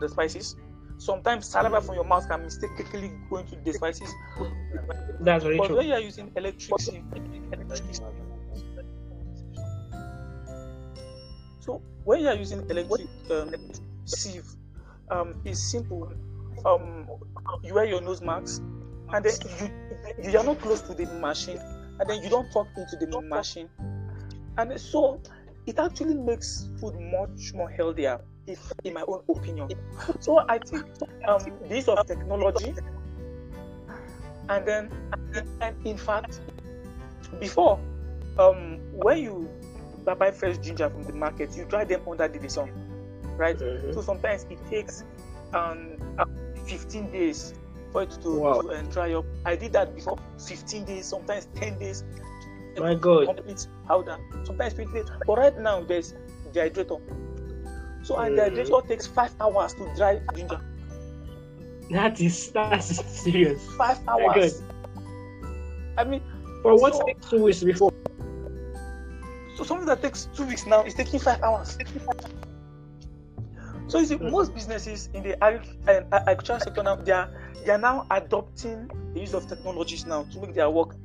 the 0.00 0.08
spices. 0.08 0.56
Sometimes 0.98 1.46
saliva 1.46 1.80
from 1.80 1.94
your 1.94 2.04
mouth 2.04 2.28
can 2.28 2.42
mistakenly 2.42 3.12
go 3.30 3.38
into 3.38 3.56
the 3.56 3.72
spices. 3.72 4.08
That's 5.20 5.44
very 5.44 5.58
But 5.58 5.68
true. 5.68 5.76
when 5.76 5.86
you 5.86 5.94
are 5.94 6.00
using 6.00 6.30
electric 6.36 6.80
sieve, 6.80 7.04
So 11.60 11.80
when 12.04 12.20
you 12.20 12.28
are 12.28 12.34
using 12.34 12.68
electric 12.68 13.08
um, 13.30 13.54
sieve, 14.04 14.44
um, 15.10 15.40
it's 15.44 15.60
simple. 15.60 16.12
Um, 16.64 17.08
you 17.62 17.74
wear 17.74 17.84
your 17.84 18.00
nose 18.00 18.22
masks, 18.22 18.60
and 19.12 19.24
then 19.24 19.34
you 20.22 20.30
you 20.30 20.38
are 20.38 20.44
not 20.44 20.60
close 20.60 20.80
to 20.82 20.94
the 20.94 21.06
machine, 21.06 21.58
and 22.00 22.08
then 22.08 22.22
you 22.22 22.28
don't 22.28 22.50
talk 22.52 22.68
into 22.76 22.96
the 22.96 23.20
machine, 23.22 23.68
and 24.58 24.80
so 24.80 25.20
it 25.66 25.78
actually 25.78 26.14
makes 26.14 26.68
food 26.80 26.94
much 27.00 27.54
more 27.54 27.68
healthier, 27.68 28.20
if 28.46 28.72
in 28.84 28.94
my 28.94 29.04
own 29.06 29.22
opinion. 29.28 29.68
So 30.20 30.38
I 30.48 30.58
think 30.58 30.84
um, 31.26 31.40
the 31.68 31.92
of 31.92 32.06
technology, 32.06 32.74
and 34.48 34.66
then 34.66 34.90
and 35.60 35.86
in 35.86 35.96
fact, 35.96 36.40
before 37.40 37.80
um, 38.38 38.78
when 38.92 39.18
you 39.18 39.48
buy 40.04 40.30
fresh 40.30 40.58
ginger 40.58 40.90
from 40.90 41.02
the 41.04 41.12
market, 41.12 41.56
you 41.56 41.64
dry 41.64 41.84
them 41.84 42.02
under 42.08 42.28
the 42.28 42.48
sun, 42.48 42.70
right? 43.36 43.56
Mhm. 43.58 43.94
So 43.94 44.00
sometimes 44.02 44.46
it 44.50 44.58
takes 44.70 45.04
um, 45.52 45.96
uh, 46.18 46.24
15 46.66 47.10
days 47.12 47.54
for 47.92 48.02
it 48.02 48.10
to, 48.22 48.30
Wow. 48.40 48.60
to 48.62 48.68
uh, 48.70 48.82
dry 48.90 49.12
up. 49.14 49.24
I 49.44 49.54
did 49.56 49.72
that 49.74 49.94
before 49.94 50.18
15 50.38 50.84
days, 50.84 51.06
sometimes 51.06 51.46
10 51.54 51.78
days. 51.78 52.04
My 52.78 52.94
God. 52.94 53.26
Complete 53.26 53.68
powder. 53.86 54.18
Sometimes 54.44 54.74
20 54.74 54.92
days. 54.92 55.06
But 55.26 55.38
right 55.38 55.56
now 55.58 55.80
there's 55.82 56.14
dehydrator. 56.52 57.00
So 58.02 58.16
and 58.16 58.36
Mhm. 58.36 58.50
dehydrator 58.56 58.88
takes 58.88 59.06
five 59.06 59.32
hours 59.40 59.74
to 59.74 59.88
dry 59.96 60.20
ginger. 60.34 60.60
That 61.90 62.20
is 62.20 62.50
that's 62.50 63.04
serious. 63.22 63.64
Five 63.76 63.98
hours. 64.08 64.62
I 65.98 66.04
mean, 66.04 66.22
For 66.62 66.74
what 66.80 66.94
So- 66.94 67.04
takes 67.04 67.28
two 67.28 67.42
weeks 67.44 67.62
before? 67.62 67.92
so 69.56 69.62
something 69.64 69.86
that 69.86 70.00
takes 70.02 70.24
two 70.34 70.46
weeks 70.46 70.66
now 70.66 70.82
is 70.82 70.94
taking 70.94 71.20
five 71.20 71.40
hours. 71.42 71.76
So 73.86 73.98
you 73.98 74.06
see, 74.06 74.16
Mm. 74.16 74.30
most 74.30 74.54
businesses 74.54 75.10
in 75.12 75.22
the 75.22 75.42
agri- 75.44 75.68
uh, 75.86 76.58
sector 76.58 76.82
now 76.82 76.96
they 76.96 77.12
are 77.12 77.30
they 77.64 77.72
are 77.72 77.78
now 77.78 78.06
adopting 78.10 78.88
the 79.14 79.20
use 79.20 79.34
of 79.34 79.46
technologies 79.46 80.06
now 80.06 80.24
to 80.24 80.40
make 80.40 80.54
their 80.54 80.70
work 80.70 80.96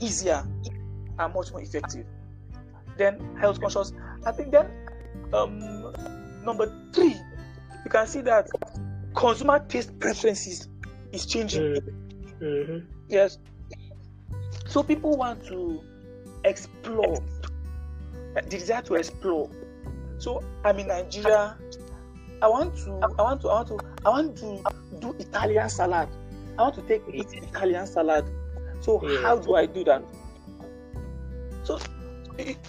easier 0.00 0.44
and 1.18 1.34
much 1.34 1.50
more 1.52 1.60
effective. 1.62 2.06
Then 2.96 3.36
health 3.36 3.60
conscious. 3.60 3.92
I 4.26 4.32
think 4.32 4.50
then 4.52 4.66
um, 5.32 5.58
number 6.44 6.72
three, 6.92 7.14
you 7.84 7.90
can 7.90 8.06
see 8.06 8.20
that 8.22 8.48
consumer 9.14 9.58
taste 9.60 9.98
preferences 9.98 10.68
is 11.12 11.26
changing. 11.26 11.76
hmm 12.38 12.78
Yes. 13.08 13.38
So 14.66 14.82
people 14.82 15.16
want 15.16 15.44
to 15.46 15.82
explore, 16.44 17.16
uh, 18.36 18.40
the 18.42 18.48
desire 18.48 18.82
to 18.82 18.94
explore. 18.94 19.50
So 20.18 20.42
I'm 20.64 20.78
in 20.78 20.88
Nigeria. 20.88 21.56
I 22.42 22.48
want 22.48 22.74
to, 22.84 22.90
I 23.18 23.22
want 23.22 23.40
to, 23.42 23.48
I 23.48 23.54
want 23.54 23.68
to, 23.68 23.78
I 24.06 24.08
want 24.08 24.36
to 24.38 24.64
do 25.00 25.14
Italian 25.18 25.68
salad. 25.68 26.08
I 26.58 26.62
want 26.62 26.74
to 26.76 26.82
take 26.82 27.02
eat 27.12 27.28
Italian 27.32 27.86
salad. 27.86 28.24
So 28.80 29.02
Yeah. 29.02 29.22
how 29.22 29.38
do 29.38 29.54
I 29.54 29.66
do 29.66 29.84
that? 29.84 30.02
So 31.64 31.78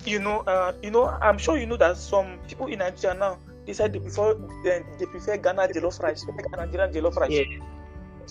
you 0.05 0.19
know, 0.19 0.39
uh, 0.41 0.73
you 0.83 0.91
know, 0.91 1.05
I'm 1.21 1.37
sure 1.37 1.57
you 1.57 1.65
know 1.65 1.77
that 1.77 1.97
some 1.97 2.39
people 2.47 2.67
in 2.67 2.79
Nigeria 2.79 3.17
now 3.17 3.37
they 3.65 3.73
said 3.73 3.93
they 3.93 3.99
prefer 3.99 4.35
they, 4.63 4.83
they 4.99 5.05
prefer 5.05 5.37
Ghana 5.37 5.67
jollof 5.69 5.99
rice, 6.01 6.25
Nigerian 6.57 6.91
jollof 6.91 7.15
rice. 7.15 7.31
Yeah. 7.31 7.43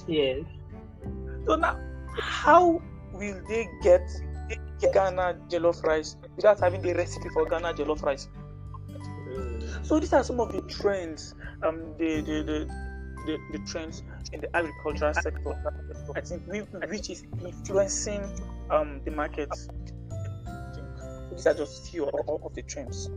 Yeah. 0.07 0.35
So 1.47 1.57
now, 1.57 1.79
how 2.19 2.83
will 3.13 3.41
they 3.49 3.69
get 3.83 4.03
Ghana 4.93 5.39
jollof 5.49 5.83
rice 5.85 6.17
without 6.37 6.61
having 6.61 6.83
the 6.83 6.95
recipe 6.95 7.29
for 7.31 7.47
Ghana 7.49 7.75
jollof 7.75 8.03
rice? 8.03 8.29
So 9.83 9.99
these 9.99 10.13
are 10.13 10.23
some 10.23 10.41
of 10.41 10.53
the 10.53 10.61
trends, 10.63 11.35
um, 11.67 11.95
the 11.99 12.21
the 12.21 12.43
the, 12.43 12.67
the, 13.27 13.39
the 13.53 13.59
trends 13.67 14.03
in 14.33 14.41
the 14.41 14.57
agricultural 14.57 15.15
sector. 15.15 15.53
I 16.15 16.21
think 16.21 16.43
we, 16.47 16.61
which 16.89 17.11
is 17.11 17.25
influencing 17.45 18.23
um 18.71 19.01
the 19.05 19.11
market. 19.11 19.49
These 21.31 21.47
are 21.47 21.55
just 21.55 21.91
few 21.91 22.07
of, 22.07 22.29
of 22.29 22.55
the 22.55 22.63
trends. 22.63 23.09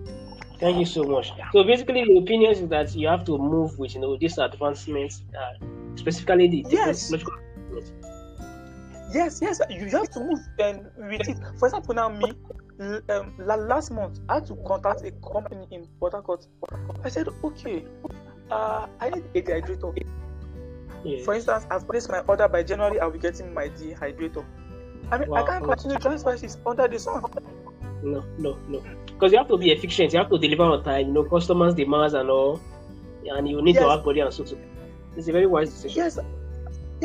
Thank 0.59 0.77
you 0.77 0.85
so 0.85 1.03
much. 1.03 1.31
So 1.51 1.63
basically, 1.63 2.05
the 2.05 2.17
opinion 2.17 2.51
is 2.51 2.67
that 2.69 2.95
you 2.95 3.07
have 3.07 3.25
to 3.25 3.37
move 3.37 3.77
with 3.77 3.95
you 3.95 4.01
know 4.01 4.17
these 4.17 4.37
advancements, 4.37 5.23
uh, 5.37 5.65
specifically 5.95 6.47
the 6.47 6.65
Yes. 6.69 7.09
technological. 7.09 7.33
Yes, 9.13 9.39
yes, 9.41 9.61
you 9.69 9.89
have 9.89 10.09
to 10.11 10.19
move 10.21 10.39
and 10.59 10.89
with 10.97 11.27
it. 11.29 11.37
For 11.59 11.67
example, 11.67 11.93
now 11.93 12.09
me, 12.09 12.33
um, 12.79 13.33
la- 13.39 13.55
last 13.55 13.91
month 13.91 14.19
I 14.29 14.35
had 14.35 14.45
to 14.47 14.55
contact 14.67 15.01
a 15.03 15.11
company 15.11 15.67
in 15.71 15.87
Port 15.99 16.13
Harcourt. 16.13 16.47
I 17.03 17.09
said, 17.09 17.27
okay, 17.43 17.85
uh, 18.51 18.87
I 18.99 19.09
need 19.09 19.23
a 19.35 19.41
dehydrator. 19.41 19.97
Yeah. 21.03 21.23
For 21.23 21.33
instance, 21.33 21.67
I've 21.69 21.87
placed 21.87 22.09
my 22.09 22.19
order 22.21 22.47
by 22.47 22.63
January. 22.63 22.99
I'll 22.99 23.11
be 23.11 23.19
getting 23.19 23.53
my 23.53 23.67
dehydrator. 23.69 24.45
I 25.11 25.17
mean, 25.17 25.33
I 25.33 25.43
can't 25.45 25.63
continue 25.65 25.97
drying 25.99 26.17
spices 26.17 26.57
under 26.65 26.87
the 26.87 26.97
sun. 26.97 27.23
No, 28.03 28.23
no, 28.37 28.57
no. 28.67 28.83
Because 29.07 29.31
you 29.31 29.37
have 29.37 29.47
to 29.49 29.57
be 29.57 29.71
efficient. 29.71 30.13
You 30.13 30.19
have 30.19 30.29
to 30.29 30.37
deliver 30.37 30.63
on 30.63 30.83
time. 30.83 31.07
You 31.07 31.13
know, 31.13 31.23
customers' 31.25 31.73
demands 31.73 32.13
and 32.13 32.29
all, 32.29 32.59
and 33.25 33.47
you 33.47 33.61
need 33.61 33.73
to 33.73 33.81
Yes. 33.81 33.89
have 33.89 34.03
body 34.03 34.21
and 34.21 34.33
so. 34.33 34.45
so. 34.45 34.57
It's 35.15 35.27
a 35.27 35.31
very 35.31 35.45
wise 35.45 35.69
decision. 35.71 35.97
Yes. 36.03 36.19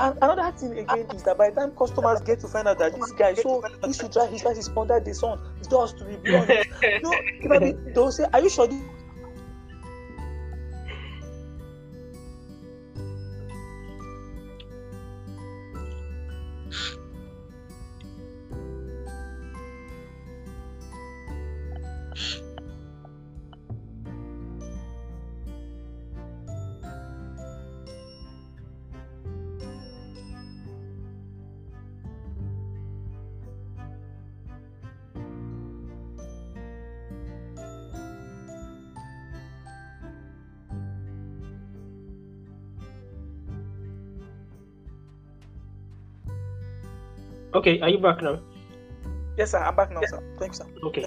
And 0.01 0.17
another 0.23 0.57
thing 0.57 0.79
again 0.79 1.07
is 1.15 1.23
that 1.25 1.39
by 1.39 1.51
the 1.51 1.57
time 1.61 1.71
customers 1.77 2.21
get 2.21 2.41
to 2.41 2.49
find 2.49 2.69
out 2.69 2.79
that 2.79 2.95
this 2.95 3.13
guy 3.13 3.35
so 3.35 3.63
he 3.85 3.93
should 3.93 4.13
dry 4.13 4.27
his 4.27 4.41
spices 4.41 4.71
under 4.77 5.01
the 5.01 5.15
sun 5.15 5.39
just 5.69 5.99
to 5.99 6.05
be 6.05 6.17
blunt. 6.17 6.49
no, 7.03 7.15
might 7.45 7.61
be, 7.61 7.73
they'll 7.93 8.13
say, 8.13 8.25
Are 8.33 8.41
you 8.41 8.51
sure 8.51 8.69
okay, 47.59 47.81
are 47.81 47.89
you 47.89 47.99
back 47.99 48.23
now? 48.23 48.41
Yes, 49.37 49.53
sir. 49.53 49.59
I'm 49.59 49.77
back 49.77 49.93
now, 49.93 50.01
sir. 50.07 50.23
Thanks, 50.39 50.59
sir. 50.59 50.67
Okay. 50.83 51.07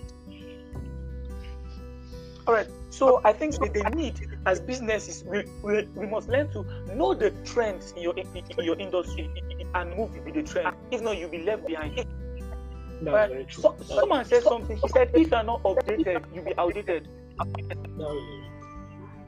All 2.47 2.53
right. 2.53 2.67
So 2.89 3.21
I 3.23 3.33
think 3.33 3.53
the, 3.53 3.69
the 3.69 3.89
need 3.95 4.19
as 4.45 4.59
businesses, 4.59 5.23
we, 5.23 5.43
we, 5.63 5.83
we 5.95 6.07
must 6.07 6.27
learn 6.27 6.51
to 6.51 6.63
know 6.95 7.13
the 7.13 7.31
trends 7.45 7.93
in 7.93 8.03
your 8.03 8.17
in, 8.17 8.27
your 8.59 8.77
industry 8.77 9.29
and 9.73 9.95
move 9.95 10.13
with 10.25 10.33
the 10.33 10.43
trend. 10.43 10.75
If 10.91 11.01
not, 11.01 11.17
you'll 11.17 11.29
be 11.29 11.43
left 11.43 11.65
behind. 11.65 11.97
That's 11.97 13.13
Right? 13.15 13.29
very 13.29 13.45
true. 13.45 13.63
So, 13.63 13.75
someone 13.83 14.25
said 14.25 14.43
something. 14.43 14.77
He 14.77 14.87
said, 14.89 15.11
"If 15.13 15.31
you're 15.31 15.43
not 15.43 15.63
updated, 15.63 16.25
you'll 16.33 16.45
be 16.45 16.53
outdated." 16.57 17.07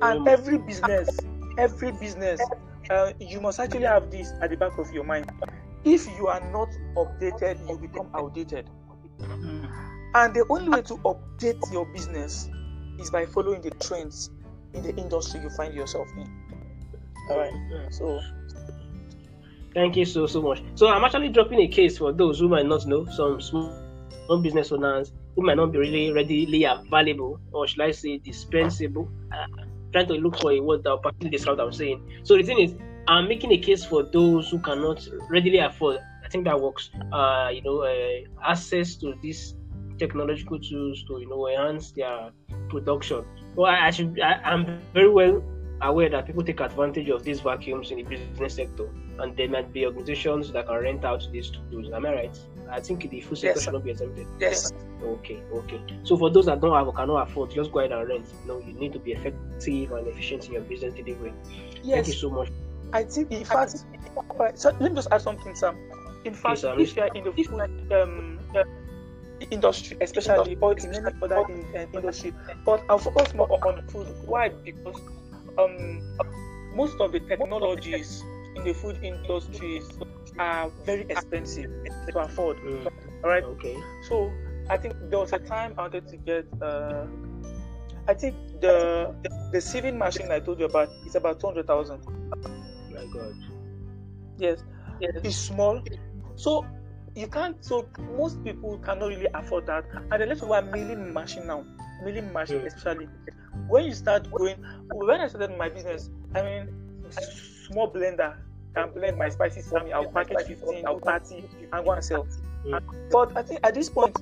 And 0.01 0.27
every 0.27 0.57
business, 0.59 1.09
every 1.57 1.91
business 1.93 2.41
uh, 2.89 3.13
you 3.19 3.39
must 3.41 3.59
actually 3.59 3.85
have 3.85 4.11
this 4.11 4.31
at 4.41 4.49
the 4.49 4.57
back 4.57 4.77
of 4.77 4.91
your 4.91 5.03
mind. 5.03 5.31
If 5.85 6.07
you 6.17 6.27
are 6.27 6.39
not 6.51 6.69
updated, 6.95 7.67
you 7.69 7.77
become 7.77 8.09
outdated. 8.13 8.69
Mm. 9.19 9.69
And 10.15 10.33
the 10.33 10.45
only 10.49 10.69
way 10.69 10.81
to 10.83 10.97
update 10.97 11.59
your 11.71 11.85
business 11.87 12.49
is 12.99 13.09
by 13.09 13.25
following 13.25 13.61
the 13.61 13.71
trends 13.71 14.29
in 14.73 14.83
the 14.83 14.95
industry 14.95 15.41
you 15.41 15.49
find 15.49 15.73
yourself 15.73 16.07
in. 16.15 16.29
All 17.29 17.37
right. 17.39 17.53
So 17.91 18.19
Thank 19.73 19.95
you 19.95 20.05
so 20.05 20.27
so 20.27 20.41
much. 20.41 20.61
So 20.75 20.87
I'm 20.87 21.03
actually 21.03 21.29
dropping 21.29 21.59
a 21.61 21.67
case 21.67 21.97
for 21.97 22.13
those 22.13 22.39
who 22.39 22.47
might 22.47 22.65
not 22.65 22.85
know 22.85 23.05
some 23.05 23.41
small 23.41 23.73
business 24.41 24.71
owners 24.71 25.11
who 25.35 25.43
might 25.43 25.57
not 25.57 25.71
be 25.71 25.79
really 25.79 26.11
readily 26.11 26.63
available, 26.63 27.39
or 27.51 27.67
should 27.67 27.81
I 27.81 27.91
say 27.91 28.19
dispensable. 28.19 29.09
Uh, 29.31 29.47
trying 29.91 30.07
to 30.07 30.13
look 30.13 30.37
for 30.39 30.51
a 30.51 30.59
word 30.59 30.83
that 30.83 30.99
will 31.03 31.29
describe 31.29 31.57
what 31.57 31.67
I'm 31.67 31.73
saying. 31.73 32.21
So 32.23 32.35
the 32.35 32.43
thing 32.43 32.59
is, 32.59 32.75
I'm 33.07 33.27
making 33.27 33.51
a 33.51 33.57
case 33.57 33.83
for 33.83 34.03
those 34.03 34.49
who 34.49 34.59
cannot 34.59 35.07
readily 35.29 35.59
afford. 35.59 35.99
I 36.23 36.29
think 36.29 36.45
that 36.45 36.59
works. 36.59 36.89
Uh, 37.11 37.49
you 37.53 37.61
know, 37.61 37.81
uh, 37.81 38.49
access 38.49 38.95
to 38.97 39.13
these 39.21 39.55
technological 39.99 40.59
tools 40.59 41.03
to 41.07 41.19
you 41.19 41.29
know 41.29 41.47
enhance 41.47 41.91
their 41.91 42.31
production. 42.69 43.25
Well, 43.55 43.67
I, 43.67 43.87
I 43.87 43.89
should. 43.91 44.19
I, 44.19 44.33
I'm 44.43 44.81
very 44.93 45.09
well 45.09 45.43
aware 45.81 46.09
that 46.09 46.25
people 46.25 46.43
take 46.43 46.61
advantage 46.61 47.09
of 47.09 47.23
these 47.23 47.41
vacuums 47.41 47.91
in 47.91 47.97
the 47.97 48.03
business 48.03 48.55
sector, 48.55 48.87
and 49.19 49.35
there 49.35 49.49
might 49.49 49.73
be 49.73 49.85
organizations 49.85 50.51
that 50.53 50.67
can 50.67 50.75
rent 50.75 51.03
out 51.03 51.27
these 51.31 51.51
tools. 51.69 51.91
Am 51.93 52.05
I 52.05 52.13
right? 52.13 52.39
I 52.69 52.79
think 52.79 53.09
the 53.09 53.19
food 53.21 53.37
sector 53.37 53.59
Yes, 53.59 53.63
should 53.65 53.73
not 53.73 53.83
be 53.83 53.91
exempted. 53.91 54.25
yes, 54.39 54.71
Okay, 55.03 55.41
okay. 55.53 55.81
So 56.03 56.15
for 56.15 56.29
those 56.29 56.45
that 56.45 56.61
don't 56.61 56.73
have 56.73 56.87
or 56.87 56.93
cannot 56.93 57.27
afford, 57.27 57.51
just 57.51 57.71
go 57.73 57.79
ahead 57.79 57.91
and 57.91 58.07
rent. 58.07 58.25
You 58.43 58.47
know, 58.47 58.59
you 58.59 58.73
need 58.73 58.93
to 58.93 58.99
be 58.99 59.11
effective 59.11 59.91
and 59.91 60.07
efficient 60.07 60.47
in 60.47 60.53
your 60.53 60.61
business 60.61 60.93
delivery. 60.93 61.33
Thank 61.85 62.07
you 62.07 62.13
so 62.13 62.29
much. 62.29 62.49
I 62.93 63.03
think 63.03 63.31
in 63.31 63.43
fact, 63.43 63.75
alright, 64.31 64.57
so 64.57 64.69
let 64.79 64.91
me 64.91 64.95
just 64.95 65.07
add 65.11 65.21
something, 65.21 65.55
Sam. 65.55 65.75
In 66.25 66.33
fact, 66.33 66.59
sir, 66.59 66.71
I'm 66.71 66.79
if 66.79 66.95
you 66.95 67.01
are 67.01 67.09
in 67.13 67.23
the 67.23 67.31
food 67.43 67.91
um, 67.91 68.39
uh, 68.55 68.63
industry, 69.49 69.97
especially 69.99 70.55
or 70.61 70.73
in 70.73 70.93
any 70.93 71.11
other 71.21 71.43
in, 71.49 71.65
uh, 71.75 71.85
industry, 71.93 72.33
but 72.65 72.83
I'll 72.89 72.99
focus 72.99 73.33
more 73.33 73.51
on 73.51 73.79
on 73.79 73.87
food. 73.87 74.07
Why? 74.25 74.49
Because 74.49 75.01
um, 75.57 76.01
most 76.75 76.99
of 77.01 77.11
the 77.11 77.19
technologies 77.19 78.23
in 78.55 78.63
the 78.63 78.73
food 78.73 78.97
industries 79.01 79.89
are 80.39 80.69
very 80.85 81.05
expensive 81.09 81.65
to 82.09 82.19
afford. 82.19 82.57
Mm, 82.57 82.87
All 83.23 83.29
right. 83.29 83.43
okay. 83.43 83.75
So 84.07 84.31
I 84.69 84.77
think 84.77 84.95
there 85.09 85.19
was 85.19 85.33
a 85.33 85.39
time 85.39 85.73
I 85.77 85.81
wanted 85.81 86.07
to 86.07 86.17
get. 86.17 86.45
Uh, 86.61 87.05
I 88.07 88.13
think 88.13 88.35
the 88.61 89.15
the 89.51 89.59
sieving 89.59 89.97
machine 89.97 90.31
I 90.31 90.39
told 90.39 90.59
you 90.59 90.65
about 90.65 90.89
is 91.05 91.15
about 91.15 91.39
two 91.39 91.47
hundred 91.47 91.67
thousand. 91.67 92.01
My 92.93 93.05
God. 93.11 93.35
Yes, 94.37 94.63
it's 95.01 95.35
small. 95.35 95.83
So 96.35 96.65
you 97.15 97.27
can't. 97.27 97.63
So 97.63 97.87
most 98.17 98.43
people 98.43 98.77
cannot 98.79 99.07
really 99.07 99.27
afford 99.33 99.67
that. 99.67 99.85
And 100.11 100.21
then 100.21 100.29
let's 100.29 100.41
talk 100.41 100.49
about 100.49 100.71
milling 100.71 101.13
machine 101.13 101.47
now. 101.47 101.63
Milling 102.03 102.31
machine, 102.33 102.61
Mm. 102.61 102.65
especially 102.67 103.07
when 103.67 103.85
you 103.85 103.93
start 103.93 104.29
going. 104.31 104.57
When 104.91 105.21
I 105.21 105.27
started 105.27 105.57
my 105.57 105.69
business, 105.69 106.09
I 106.35 106.41
mean, 106.41 107.03
s- 107.07 107.65
small 107.67 107.91
blender 107.91 108.35
can 108.75 108.91
blend 108.93 109.17
my 109.17 109.29
spices 109.29 109.69
for 109.69 109.79
me. 109.83 109.91
I'll 109.93 110.11
package 110.11 110.47
fifteen, 110.47 110.85
I'll 110.87 110.99
thirty, 110.99 111.47
and 111.71 111.85
go 111.85 111.91
and 111.91 112.03
sell. 112.03 112.27
Mm. 112.65 113.09
But 113.11 113.37
I 113.37 113.43
think 113.43 113.59
at 113.63 113.73
this 113.75 113.89
point, 113.89 114.17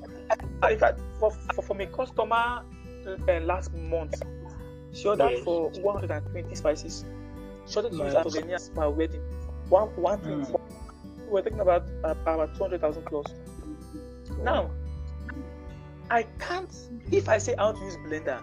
in 0.70 0.78
fact, 0.78 1.00
for, 1.20 1.32
for 1.56 1.62
from 1.62 1.80
a 1.82 1.88
customer 1.88 2.64
uh, 3.08 3.40
last 3.42 3.74
month, 3.74 4.22
she 4.92 5.08
ordered 5.08 5.32
Yes. 5.32 5.44
for 5.44 5.70
120 5.70 6.54
spices. 6.56 7.06
She 7.68 7.78
ordered 7.78 7.92
to 7.92 7.98
use 7.98 8.14
My- 8.14 8.24
that 8.24 8.62
for 8.64 8.74
my 8.76 8.88
wedding. 8.88 9.22
One 9.70 9.90
one 9.96 10.20
thing. 10.22 10.46
We're 11.30 11.42
talking 11.42 11.62
about 11.62 11.84
uh, 12.04 12.12
about 12.26 12.56
200,000 12.58 13.06
plus. 13.06 13.26
Now, 14.44 14.70
I 16.10 16.24
can't. 16.40 16.70
If 17.12 17.30
I 17.30 17.38
say 17.38 17.56
I 17.56 17.64
want 17.66 17.78
to 17.78 17.86
use 17.86 17.96
blender, 17.98 18.42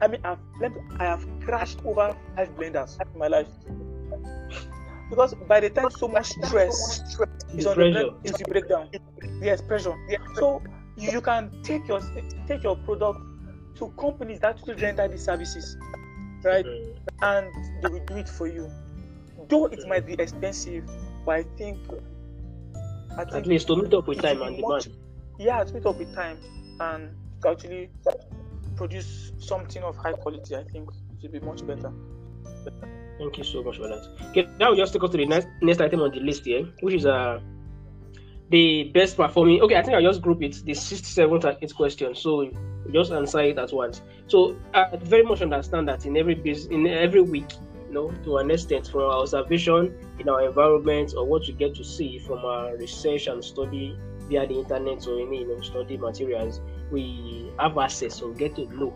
I 0.00 0.06
mean 0.06 0.20
I've 0.24 0.38
let 0.60 0.72
me- 0.74 0.80
I 1.00 1.04
have 1.04 1.26
crashed 1.44 1.80
over 1.84 2.14
five 2.36 2.54
blenders 2.56 2.96
in 3.12 3.18
my 3.18 3.26
life. 3.26 3.48
Because 5.10 5.34
by 5.48 5.58
the 5.60 5.70
time 5.70 5.90
so 5.90 6.06
much 6.06 6.26
stress 6.26 7.00
is 7.54 7.64
The 7.64 7.70
on 7.70 7.76
the 7.78 7.90
pressure. 7.90 7.90
blend, 8.10 8.10
is 8.26 8.32
the 8.32 8.44
breakdown. 8.44 8.88
Yes, 9.42 9.60
pressure. 9.62 9.94
So 10.36 10.62
you, 10.96 11.10
you 11.12 11.20
can 11.20 11.50
take 11.62 11.88
your 11.88 12.00
take 12.46 12.62
your 12.62 12.76
product 12.76 13.18
to 13.76 13.88
companies 13.98 14.38
that 14.40 14.60
will 14.66 14.76
render 14.76 15.08
these 15.08 15.24
services, 15.24 15.76
right? 16.44 16.66
And 17.22 17.46
they 17.82 17.88
will 17.88 18.04
do 18.06 18.16
it 18.16 18.28
for 18.28 18.46
you. 18.46 18.70
Though 19.48 19.66
it 19.66 19.86
might 19.88 20.06
be 20.06 20.14
expensive, 20.14 20.84
but 21.24 21.36
I 21.36 21.42
think 21.56 21.78
I 23.16 23.22
At 23.22 23.46
least 23.46 23.66
to 23.68 23.76
meet 23.76 23.92
up 23.94 24.06
with 24.06 24.20
time 24.20 24.42
and 24.42 24.56
demand. 24.56 24.88
yeah, 25.38 25.64
to 25.64 25.72
meet 25.74 25.86
up 25.86 25.98
with 25.98 26.14
time 26.14 26.38
and 26.80 27.10
actually 27.46 27.90
produce 28.76 29.32
something 29.38 29.82
of 29.82 29.96
high 29.96 30.12
quality, 30.12 30.54
I 30.56 30.64
think 30.64 30.88
it 31.22 31.22
will 31.32 31.40
be 31.40 31.44
much 31.44 31.66
better. 31.66 31.92
Thank 33.18 33.38
you 33.38 33.44
so 33.44 33.62
much 33.62 33.76
for 33.78 33.88
that. 33.88 34.06
Okay, 34.30 34.46
now 34.60 34.70
we 34.70 34.76
just 34.76 34.92
take 34.92 35.02
us 35.02 35.10
to 35.10 35.16
the 35.16 35.26
next 35.26 35.48
next 35.62 35.80
item 35.80 36.00
on 36.00 36.10
the 36.12 36.20
list 36.20 36.44
here, 36.44 36.64
which 36.82 36.94
is 36.94 37.06
uh 37.06 37.40
the 38.50 38.84
best 38.94 39.16
performing. 39.16 39.60
Okay, 39.62 39.76
I 39.76 39.82
think 39.82 39.94
I'll 39.94 40.02
just 40.02 40.22
group 40.22 40.42
it 40.42 40.62
the 40.64 40.74
sixth, 40.74 41.06
seventh, 41.06 41.44
and 41.44 41.58
eighth 41.60 41.74
question. 41.74 42.14
So 42.14 42.50
just 42.92 43.12
answer 43.12 43.40
it 43.40 43.58
at 43.58 43.72
once. 43.72 44.02
So 44.26 44.56
I 44.74 44.96
very 44.96 45.22
much 45.22 45.42
understand 45.42 45.88
that 45.88 46.06
in 46.06 46.16
every 46.16 46.34
business, 46.34 46.72
in 46.72 46.86
every 46.86 47.22
week, 47.22 47.52
you 47.88 47.94
know, 47.94 48.10
to 48.24 48.38
an 48.38 48.50
extent, 48.50 48.88
from 48.88 49.02
our 49.02 49.20
observation 49.22 49.94
in 50.18 50.28
our 50.28 50.46
environment 50.46 51.14
or 51.16 51.24
what 51.24 51.42
we 51.46 51.52
get 51.52 51.74
to 51.76 51.84
see 51.84 52.18
from 52.18 52.38
our 52.38 52.76
research 52.76 53.26
and 53.26 53.44
study 53.44 53.98
via 54.28 54.46
the 54.46 54.58
internet 54.58 55.06
or 55.06 55.20
any 55.20 55.40
you 55.40 55.48
know 55.48 55.60
study 55.60 55.96
materials, 55.96 56.60
we 56.90 57.50
have 57.58 57.76
access 57.78 58.20
or 58.22 58.32
get 58.32 58.54
to 58.56 58.66
know 58.74 58.94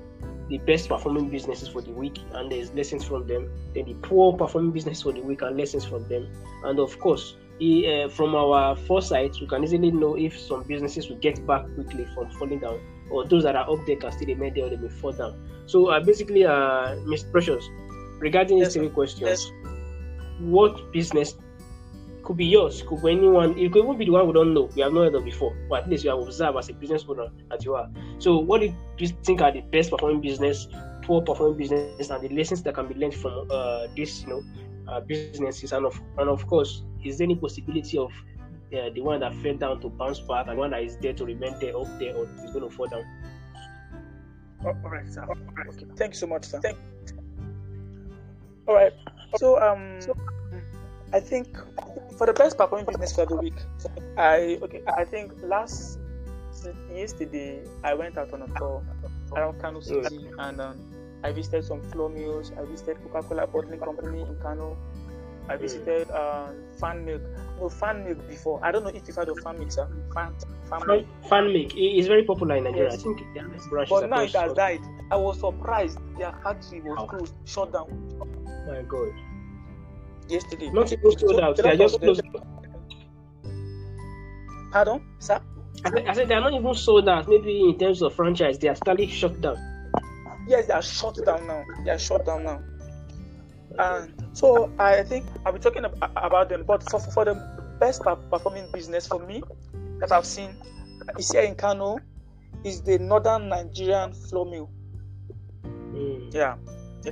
the 0.49 0.59
best 0.59 0.89
performing 0.89 1.31
businesses 1.31 1.69
for 1.69 1.81
the 1.81 1.93
week 1.93 2.19
and 2.35 2.51
there's 2.51 2.73
lessons 2.73 3.05
from 3.05 3.27
them 3.27 3.51
then 3.75 3.85
the 3.87 3.95
poor 4.03 4.37
performing 4.37 4.73
business 4.73 5.01
for 5.01 5.13
the 5.13 5.21
week 5.21 5.41
and 5.41 5.57
lessons 5.57 5.85
from 5.85 6.07
them 6.09 6.29
and 6.65 6.79
of 6.79 6.99
course 6.99 7.37
uh, 7.63 8.09
from 8.09 8.35
our 8.35 8.77
foresight 8.77 9.37
we 9.41 9.47
can 9.47 9.63
easily 9.65 9.91
know 9.91 10.17
if 10.17 10.39
some 10.39 10.63
businesses 10.65 11.09
will 11.09 11.19
get 11.19 11.45
back 11.47 11.63
quickly 11.75 12.07
from 12.15 12.31
falling 12.33 12.59
down 12.59 12.81
or 13.11 13.25
those 13.27 13.43
that 13.43 13.57
are 13.57 13.69
up 13.71 13.87
there 13.87 13.97
can 13.97 14.13
still 14.13 14.29
remain 14.29 14.53
there 14.55 14.67
or 14.67 14.71
they 14.71 14.77
may 14.77 14.89
fall 14.89 15.13
down 15.13 15.35
so 15.67 15.87
uh, 15.87 16.01
basically 16.01 16.45
uh 16.45 16.97
mr 17.13 17.31
precious 17.31 17.69
regarding 18.19 18.59
these 18.59 18.75
three 18.75 18.89
questions 18.89 19.23
Yes. 19.23 19.51
what 20.41 20.93
business 20.93 21.35
could 22.23 22.37
be 22.37 22.47
yours, 22.47 22.83
could 22.83 23.03
be 23.03 23.11
anyone, 23.11 23.59
it 23.59 23.73
could 23.73 23.85
even 23.85 23.99
be 23.99 24.05
the 24.05 24.13
one 24.13 24.27
we 24.27 24.33
don't 24.33 24.55
know, 24.55 24.71
we 24.77 24.83
have 24.83 24.93
not 24.93 25.05
heard 25.05 25.15
of 25.17 25.25
before, 25.25 25.57
but 25.69 25.83
at 25.83 25.91
least 25.91 26.05
you 26.05 26.11
have 26.11 26.21
observed 26.21 26.57
as 26.57 26.69
a 26.69 26.73
business 26.75 27.05
owner 27.09 27.27
that 27.51 27.65
you 27.65 27.75
are. 27.75 27.91
So, 28.19 28.39
what 28.39 28.61
do 28.61 28.73
you 28.99 29.09
think 29.25 29.41
are 29.41 29.51
the 29.53 29.61
best 29.61 29.91
performing 29.91 30.21
business, 30.21 30.69
poor 31.03 31.23
performing 31.23 31.59
business, 31.59 32.11
and 32.11 32.23
the 32.23 32.29
lessons 32.35 32.63
that 32.63 32.75
can 32.75 32.87
be 32.87 32.95
learned 32.95 33.15
from 33.15 33.49
uh, 33.51 33.89
this, 33.97 34.23
you 34.23 34.29
know, 34.29 34.43
uh, 34.89 35.01
businesses? 35.01 35.73
And 35.73 35.87
of 35.87 36.01
and 36.19 36.29
of 36.29 36.47
course, 36.47 36.83
is 37.05 37.19
there 37.19 37.25
any 37.25 37.37
possibility 37.37 37.99
of 37.99 38.13
uh, 38.73 38.91
the 38.95 39.01
one 39.01 39.21
that 39.21 39.35
fell 39.37 39.57
down 39.57 39.81
to 39.81 39.89
bounce 39.89 40.21
back 40.21 40.47
and 40.49 40.59
one 40.59 40.71
that 40.71 40.83
is 40.83 40.97
there 40.99 41.13
to 41.13 41.25
remain 41.25 41.59
there 41.61 41.77
up 41.77 41.99
there 41.99 42.15
or 42.15 42.29
is 42.45 42.51
going 42.53 42.69
to 42.69 42.71
fall 42.71 42.87
down? 42.87 43.05
All 44.65 44.75
right, 44.85 45.09
sir. 45.09 45.25
Okay. 45.25 45.87
Thank 45.97 46.13
you 46.15 46.19
so 46.19 46.27
much, 46.27 46.45
sir. 46.45 46.61
Thank 46.61 46.79
all 48.67 48.75
right. 48.75 48.93
So 49.37 49.61
um, 49.61 49.99
I 51.13 51.21
think 51.21 51.57
for 52.17 52.27
the 52.27 52.33
best 52.33 52.57
performing 52.57 52.87
business 52.87 53.13
for 53.13 53.27
the 53.27 53.37
week, 53.37 53.55
I 54.17 54.59
okay. 54.63 54.83
I 54.97 55.05
think 55.05 55.33
last 55.43 55.99
yesterday 56.95 57.65
I 57.83 57.95
went 57.95 58.19
out 58.19 58.33
on 58.33 58.43
a 58.43 58.59
tour 58.59 58.83
around 59.35 59.61
Kano 59.61 59.81
City 59.81 60.31
and 60.39 60.61
um, 60.61 60.92
I 61.25 61.33
visited 61.33 61.65
some 61.65 61.81
flour 61.83 62.09
mills. 62.09 62.53
I 62.59 62.65
visited 62.65 62.97
Coca-Cola 63.05 63.47
bottling 63.47 63.79
company 63.81 64.23
in 64.23 64.37
Kano. 64.43 64.77
I 65.49 65.57
visited 65.57 66.11
um, 66.11 66.55
Fan 66.81 67.05
Milk. 67.05 67.23
No, 67.61 67.69
Fan 67.69 68.05
Milk 68.05 68.27
before. 68.29 68.61
I 68.65 68.71
don't 68.73 68.85
know 68.85 68.91
if 68.91 69.07
you've 69.07 69.17
heard 69.17 69.29
of 69.29 69.39
Fan 69.41 69.59
Milk, 69.59 69.73
sir. 69.73 69.89
Fan, 70.15 70.33
fan 70.69 70.83
Milk. 70.87 71.07
Fan, 71.23 71.29
fan 71.29 71.53
make 71.53 71.75
it 71.75 71.81
is 71.99 72.07
very 72.07 72.25
popular 72.25 72.57
in 72.57 72.65
Nigeria. 72.65 72.91
Yes. 72.91 73.01
I 73.01 73.03
think 73.03 73.21
there 73.35 73.45
are 73.45 73.87
But 73.87 74.09
now 74.11 74.23
it 74.23 74.29
across- 74.31 74.35
has 74.35 74.53
died. 74.55 74.81
I 75.11 75.17
was 75.17 75.39
surprised 75.41 75.99
their 76.19 76.33
factory 76.43 76.81
was 76.81 76.97
Wow. 76.99 77.07
closed, 77.07 77.35
shut 77.45 77.73
down 77.73 77.89
My 78.69 78.83
God, 78.83 79.13
yesterday. 80.29 80.71
not 80.71 80.93
even 80.93 81.19
sold 81.19 81.41
out. 81.41 81.57
They 81.57 81.71
are 81.71 81.77
just 81.77 82.01
closed. 82.01 82.23
Pardon, 84.73 85.03
sir? 85.19 85.41
I 85.85 85.91
said, 85.91 86.07
I 86.09 86.13
said 86.15 86.29
they 86.29 86.35
are 86.35 86.41
not 86.41 86.55
even 86.55 86.75
sold 86.75 87.09
out. 87.09 87.29
Maybe 87.29 87.61
in 87.69 87.79
terms 87.79 88.01
of 88.03 88.15
franchise, 88.15 88.59
they 88.59 88.69
are 88.69 88.75
totally 88.77 89.07
shut 89.09 89.41
down. 89.41 89.57
Yes, 90.53 90.67
they 90.67 90.75
are 90.75 90.83
shut 90.83 91.17
down 91.25 91.47
now. 91.47 91.65
They 91.83 91.91
are 91.93 91.99
shut 91.99 92.27
down 92.27 92.45
now. 92.45 92.61
And 93.79 94.13
so 94.37 94.71
I 94.79 95.03
think 95.03 95.25
I'll 95.47 95.55
be 95.55 95.59
talking 95.59 95.87
ab- 95.87 95.97
about 96.15 96.51
them. 96.51 96.65
But 96.67 96.83
for, 96.91 97.01
for 97.01 97.25
the 97.25 97.37
best 97.81 98.03
performing 98.03 98.71
business 98.71 99.07
for 99.07 99.19
me 99.25 99.43
that 100.01 100.13
I've 100.13 100.27
seen 100.27 100.55
is 101.17 101.33
here 101.33 101.41
in 101.41 101.55
Kano 101.55 101.97
is 102.65 102.83
the 102.83 102.99
Northern 102.99 103.49
Nigerian 103.49 104.13
flour 104.13 104.45
mill. 104.45 104.71
Mm. 105.65 106.35
Yeah. 106.35 106.57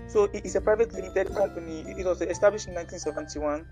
So 0.09 0.24
it 0.24 0.44
is 0.44 0.55
a 0.57 0.61
private 0.61 0.92
limited 0.92 1.35
company. 1.35 1.81
It 1.96 2.05
was 2.05 2.20
established 2.20 2.68
in 2.68 2.74
1971, 2.74 3.64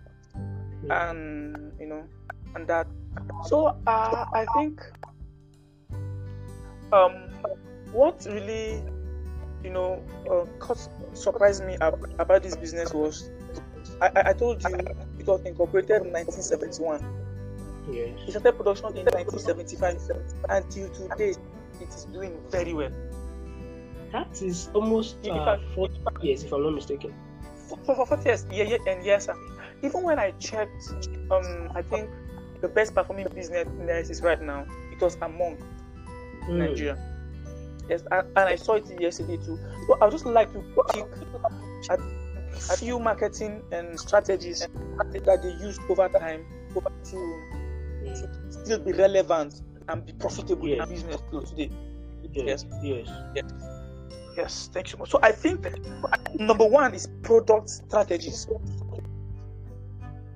and 0.89 1.73
you 1.79 1.87
know, 1.87 2.05
and 2.55 2.67
that. 2.67 2.87
So 3.45 3.77
uh, 3.87 4.25
I 4.33 4.47
think 4.57 4.81
um, 6.91 7.29
what 7.93 8.27
really, 8.29 8.83
you 9.65 9.71
know, 9.71 10.03
uh, 10.31 10.45
caught, 10.59 10.89
surprised 11.15 11.65
me 11.65 11.77
ab- 11.81 12.15
about 12.19 12.43
this 12.43 12.57
business 12.57 12.93
was 12.93 13.31
I, 14.01 14.11
I 14.27 14.33
told 14.33 14.63
you 14.63 14.77
it 15.19 15.27
was 15.27 15.45
incorporated 15.45 16.03
in 16.03 16.13
1971. 16.13 17.03
Yes. 17.91 18.19
It 18.27 18.31
started 18.31 18.53
production 18.57 18.97
in 18.97 19.05
1975 19.07 19.99
until 20.49 20.89
today 20.91 21.35
it 21.81 21.89
is 21.89 22.05
doing 22.07 22.39
very 22.51 22.75
well. 22.75 22.91
That 24.13 24.41
is 24.43 24.71
almost 24.75 25.17
uh, 25.27 25.59
40 25.75 25.95
years, 26.23 26.45
if 26.45 26.53
I'm 26.53 26.63
not 26.63 26.75
mistaken. 26.75 27.15
For, 27.69 27.95
for 27.95 28.07
40 28.07 28.25
years, 28.25 28.47
yeah, 28.51 28.65
yeah, 28.65 28.79
and 28.87 29.05
yes, 29.05 29.27
sir. 29.27 29.35
Even 29.83 30.03
when 30.03 30.19
I 30.19 30.31
checked, 30.33 30.91
um, 31.31 31.71
I 31.75 31.83
think 31.83 32.09
the 32.61 32.69
best 32.69 32.95
performing 32.95 33.27
business 33.35 33.69
in 33.69 33.87
the 33.87 33.99
is 33.99 34.23
right 34.23 34.41
now. 34.41 34.67
It 34.93 35.01
was 35.01 35.17
among 35.21 35.59
mm. 36.49 36.57
Nigeria. 36.57 36.97
Yes, 37.89 38.03
and, 38.11 38.27
and 38.37 38.49
I 38.49 38.57
saw 38.57 38.75
it 38.75 38.85
yesterday 39.01 39.37
too. 39.37 39.59
So 39.87 39.99
I 40.01 40.05
would 40.05 40.13
just 40.13 40.27
like 40.27 40.53
to 40.53 40.61
pick 40.93 41.07
a, 41.91 41.95
a 41.95 42.77
few 42.77 42.99
marketing 42.99 43.63
and 43.73 43.99
strategies 43.99 44.67
that 45.25 45.41
they 45.43 45.65
used 45.65 45.81
over 45.89 46.09
time 46.09 46.45
to 46.75 46.81
mm. 46.81 48.53
still 48.53 48.79
be 48.81 48.93
relevant 48.93 49.63
and 49.89 50.05
be 50.05 50.13
profitable 50.13 50.69
yes. 50.69 50.89
in 50.89 50.95
business 50.95 51.51
today. 51.51 51.71
Yes. 52.33 52.67
Yes. 52.83 53.09
yes. 53.35 53.45
Yes, 54.37 54.71
thank 54.73 54.87
you 54.87 54.93
so 54.93 54.99
much. 54.99 55.11
So 55.11 55.19
I 55.21 55.33
think 55.33 55.67
number 56.35 56.65
one 56.65 56.95
is 56.95 57.09
product 57.23 57.71
strategies. 57.71 58.47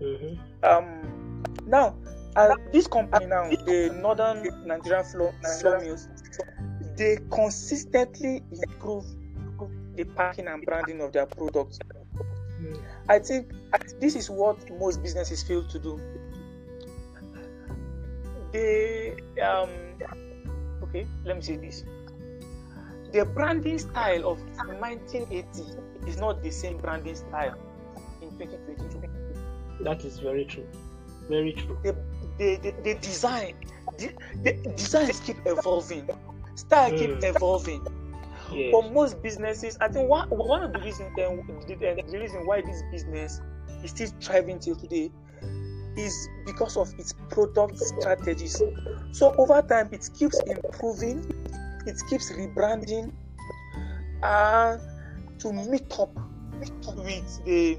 Mm-hmm. 0.01 0.65
Um, 0.65 1.45
now, 1.67 1.95
uh, 2.35 2.57
this 2.73 2.89
company 2.89 3.27
now, 3.27 3.49
the 3.49 3.97
Northern 4.03 4.67
Nigerian 4.67 5.05
flour 5.05 5.81
Mills, 5.81 6.09
they 6.97 7.19
consistently 7.31 8.43
improve 8.51 9.05
the 9.97 10.05
packing 10.05 10.47
and 10.49 10.65
branding 10.65 11.01
of 11.01 11.13
their 11.13 11.27
products. 11.27 11.79
Mm. 12.61 12.83
I 13.09 13.19
think 13.19 13.53
this 14.01 14.17
is 14.17 14.31
what 14.31 14.59
most 14.79 15.03
businesses 15.03 15.43
fail 15.43 15.65
to 15.65 15.79
do. 15.79 16.01
They, 18.53 19.17
um, 19.43 19.71
okay, 20.83 21.07
let 21.25 21.37
me 21.37 21.43
say 21.43 21.57
this 21.57 21.85
the 23.13 23.27
branding 23.27 23.79
style 23.79 24.27
of 24.27 24.41
1980 24.81 26.09
is 26.09 26.17
not 26.17 26.43
the 26.43 26.51
same 26.51 26.79
branding 26.79 27.15
style 27.15 27.55
in 28.23 28.31
2022. 28.39 29.85
That 29.85 30.05
is 30.05 30.19
very 30.19 30.45
true. 30.47 30.67
Very 31.29 31.53
true. 31.53 31.79
The, 31.83 31.95
the, 32.39 32.57
the, 32.57 32.75
the 32.83 32.95
design, 33.01 33.55
the, 33.99 34.13
the 34.43 34.53
designs 34.77 35.21
keep 35.21 35.37
evolving, 35.47 36.09
style 36.55 36.91
mm. 36.91 36.99
keep 36.99 37.25
evolving. 37.25 37.87
For 38.71 38.83
most 38.91 39.23
businesses, 39.23 39.79
I 39.81 39.89
think 39.89 40.11
one, 40.11 40.29
one 40.29 40.63
of 40.63 40.75
the 40.75 40.81
reasons 40.81 41.11
then 41.17 41.43
the, 41.67 41.75
the 41.75 42.19
reason 42.19 42.45
why 42.45 42.61
this 42.61 42.83
business 42.91 43.41
is 43.83 43.91
still 43.91 44.11
thriving 44.21 44.59
till 44.59 44.77
today 44.77 45.11
is 45.97 46.29
because 46.45 46.77
of 46.77 46.93
its 46.99 47.15
product 47.31 47.79
strategies. 47.79 48.63
So 49.13 49.35
over 49.39 49.63
time, 49.63 49.89
it 49.91 50.07
keeps 50.19 50.39
improving 50.41 51.25
it 51.87 52.01
keeps 52.09 52.31
rebranding 52.33 53.13
and 54.23 54.81
to 55.39 55.53
meet 55.53 55.99
up 55.99 56.15
with 56.97 57.45
the 57.45 57.79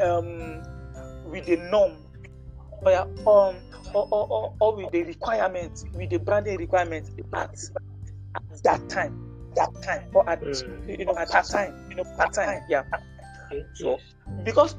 um, 0.00 0.62
with 1.30 1.46
the 1.46 1.56
norm 1.70 1.96
or, 2.84 3.48
um, 3.48 3.56
or, 3.94 4.08
or, 4.10 4.54
or, 4.60 4.76
with 4.76 4.90
the 4.92 5.02
requirement 5.02 5.84
with 5.94 6.10
the 6.10 6.18
branding 6.18 6.58
requirement 6.58 7.08
at, 7.34 7.50
at 8.34 8.62
that 8.62 8.88
time 8.88 9.28
that 9.54 9.70
time 9.82 10.04
or 10.14 10.28
at 10.28 10.40
mm. 10.40 10.98
you 10.98 11.04
know 11.04 11.16
at 11.16 11.30
that 11.30 11.44
time 11.44 11.74
you 11.88 11.96
know 11.96 12.04
that 12.16 12.32
time 12.32 12.62
yeah 12.68 12.84
so 13.74 13.98
because 14.44 14.76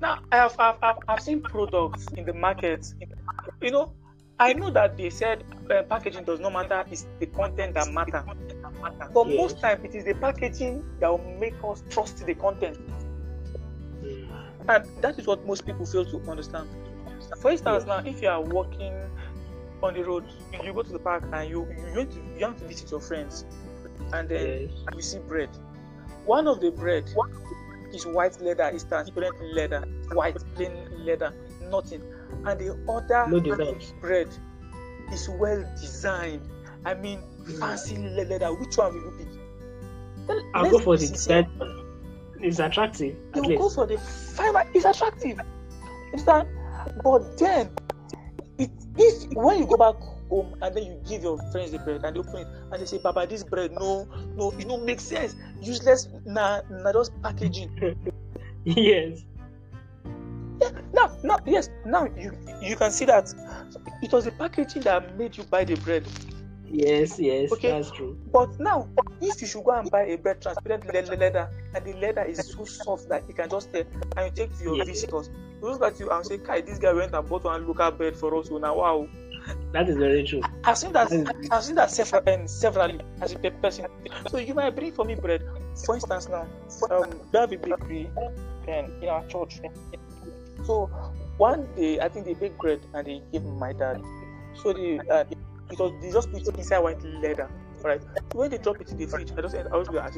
now 0.00 0.18
I 0.32 0.36
have, 0.36 0.56
I've, 0.58 0.76
I've, 0.82 0.96
I've 1.08 1.20
seen 1.20 1.40
products 1.40 2.06
in 2.16 2.24
the 2.24 2.34
market 2.34 2.92
you 3.62 3.70
know 3.70 3.92
I 4.38 4.52
know 4.52 4.70
that 4.70 4.98
they 4.98 5.08
said 5.08 5.44
uh, 5.70 5.82
packaging 5.84 6.24
does 6.24 6.40
not 6.40 6.52
matter, 6.52 6.84
it's 6.90 7.06
the 7.20 7.26
content 7.26 7.74
that 7.74 7.90
matter. 7.90 8.22
But 9.14 9.28
yes. 9.28 9.36
most 9.36 9.60
time 9.60 9.82
it 9.84 9.94
is 9.94 10.04
the 10.04 10.14
packaging 10.14 10.84
that 11.00 11.10
will 11.10 11.38
make 11.38 11.54
us 11.64 11.82
trust 11.88 12.24
the 12.26 12.34
content. 12.34 12.78
Mm. 14.02 14.28
And 14.68 15.02
that 15.02 15.18
is 15.18 15.26
what 15.26 15.46
most 15.46 15.64
people 15.64 15.86
fail 15.86 16.04
to 16.04 16.30
understand. 16.30 16.68
For 17.40 17.50
instance, 17.50 17.84
now 17.86 17.98
if 17.98 18.22
you 18.22 18.28
are 18.28 18.40
walking 18.40 18.94
on 19.82 19.94
the 19.94 20.04
road, 20.04 20.24
you 20.62 20.72
go 20.72 20.82
to 20.82 20.92
the 20.92 20.98
park 20.98 21.24
and 21.32 21.48
you 21.48 21.66
you 21.66 21.96
want 21.96 22.10
to, 22.12 22.16
you 22.16 22.40
want 22.40 22.58
to 22.58 22.64
visit 22.66 22.90
your 22.90 23.00
friends, 23.00 23.44
and 24.12 24.28
then 24.28 24.70
yes. 24.70 24.70
you 24.94 25.02
see 25.02 25.18
bread. 25.18 25.50
One 26.24 26.46
of 26.46 26.60
the 26.60 26.70
bread 26.70 27.08
is 27.92 28.06
white 28.06 28.40
leather, 28.40 28.68
is 28.70 28.84
transparent 28.84 29.36
leather, 29.54 29.84
white 30.12 30.36
plain 30.54 30.72
leather, 31.04 31.32
nothing 31.70 32.02
and 32.44 32.60
the 32.60 32.76
other 32.88 33.26
no 33.28 33.78
bread 34.00 34.28
is 35.12 35.28
well 35.28 35.64
designed. 35.80 36.42
I 36.84 36.94
mean, 36.94 37.20
mm. 37.42 37.58
fancy 37.58 37.96
leather. 37.96 38.54
Which 38.54 38.76
one 38.76 38.94
will 38.94 39.02
you 39.02 39.26
pick? 40.28 40.38
I'll 40.54 40.70
go 40.70 40.78
for 40.78 40.96
the 40.96 41.06
design. 41.06 41.48
It's 42.40 42.58
attractive. 42.58 43.16
You 43.34 43.58
go 43.58 43.68
for 43.68 43.86
the 43.86 43.98
fiber. 43.98 44.64
It's 44.74 44.84
attractive. 44.84 45.40
Understand? 46.06 46.48
But 47.02 47.38
then, 47.38 47.70
it 48.58 48.70
if 48.98 49.32
when 49.34 49.58
you 49.60 49.66
go 49.66 49.76
back 49.76 49.96
home 50.28 50.56
and 50.62 50.74
then 50.74 50.84
you 50.84 51.00
give 51.08 51.22
your 51.22 51.38
friends 51.52 51.72
the 51.72 51.78
bread 51.78 52.04
and 52.04 52.16
they 52.16 52.20
open 52.20 52.36
it 52.36 52.48
and 52.72 52.80
they 52.80 52.86
say, 52.86 52.98
"Papa, 52.98 53.26
this 53.28 53.42
bread 53.42 53.72
no, 53.72 54.08
no, 54.34 54.52
it 54.58 54.68
don't 54.68 54.84
make 54.84 55.00
sense. 55.00 55.36
Useless. 55.60 56.08
Nah, 56.24 56.62
nah, 56.70 56.92
just 56.92 57.12
packaging." 57.22 57.70
yes. 58.64 59.24
Yeah, 60.60 60.70
now, 60.94 61.12
now, 61.22 61.38
yes, 61.44 61.68
now 61.84 62.08
you 62.16 62.32
you 62.62 62.76
can 62.76 62.90
see 62.90 63.04
that 63.04 63.32
it 64.02 64.12
was 64.12 64.24
the 64.24 64.32
packaging 64.32 64.82
that 64.82 65.16
made 65.18 65.36
you 65.36 65.44
buy 65.44 65.64
the 65.64 65.74
bread. 65.76 66.06
Yes, 66.68 67.18
yes, 67.18 67.52
okay? 67.52 67.70
that's 67.70 67.90
true. 67.90 68.18
But 68.32 68.58
now, 68.58 68.88
if 69.20 69.40
you 69.40 69.46
should 69.46 69.64
go 69.64 69.72
and 69.72 69.90
buy 69.90 70.06
a 70.06 70.16
bread 70.16 70.42
transparent 70.42 70.84
the 70.86 71.16
leather, 71.16 71.48
and 71.74 71.84
the 71.84 71.92
leather 71.94 72.24
is 72.24 72.44
so 72.52 72.64
soft 72.64 73.08
that 73.08 73.28
you 73.28 73.34
can 73.34 73.48
just 73.48 73.72
and 73.74 73.86
you 74.16 74.30
take 74.34 74.56
to 74.58 74.64
your 74.64 74.76
yes. 74.76 74.86
visitors, 74.86 75.30
look 75.60 75.82
at 75.82 75.98
you 76.00 76.10
and 76.10 76.24
say, 76.24 76.38
"Kai, 76.38 76.60
this 76.60 76.78
guy 76.78 76.92
went 76.92 77.14
and 77.14 77.28
bought 77.28 77.44
one 77.44 77.66
local 77.66 77.90
bread 77.90 78.16
for 78.16 78.36
us. 78.36 78.48
So 78.48 78.58
now, 78.58 78.76
wow." 78.76 79.08
That 79.72 79.88
is 79.88 79.96
very 79.96 80.24
true. 80.24 80.42
I've 80.64 80.76
seen 80.78 80.92
that. 80.92 81.12
I've 81.52 81.62
seen 81.64 81.76
that 81.76 81.90
several, 81.90 82.22
um, 82.28 82.48
severally 82.48 83.00
as 83.20 83.32
a 83.32 83.38
person. 83.50 83.86
So 84.28 84.38
you 84.38 84.54
might 84.54 84.74
bring 84.74 84.92
for 84.92 85.04
me 85.04 85.14
bread. 85.14 85.42
For 85.84 85.94
instance, 85.94 86.28
now, 86.28 86.46
um, 86.90 87.10
we 87.32 87.38
have 87.38 87.52
a 87.52 87.56
bakery 87.56 88.10
um, 88.18 89.02
in 89.02 89.08
our 89.08 89.24
church. 89.28 89.60
So 90.64 90.86
one 91.36 91.68
day, 91.76 92.00
I 92.00 92.08
think 92.08 92.26
they 92.26 92.34
baked 92.34 92.58
bread 92.58 92.80
and 92.94 93.06
they 93.06 93.22
gave 93.32 93.44
my 93.44 93.72
dad. 93.72 94.02
So 94.54 94.72
they, 94.72 94.98
uh, 95.10 95.24
because 95.68 95.92
they 96.00 96.10
just 96.10 96.32
put 96.32 96.42
it 96.42 96.56
inside 96.56 96.78
white 96.78 97.02
leather. 97.04 97.48
Right. 97.86 98.02
When 98.34 98.50
they 98.50 98.58
drop 98.58 98.80
it 98.80 98.90
in 98.90 98.96
the 98.96 99.06
fridge, 99.06 99.30
I 99.36 99.40
just 99.42 99.54
I 99.54 99.76
was 99.76 99.88
like, 99.88 100.12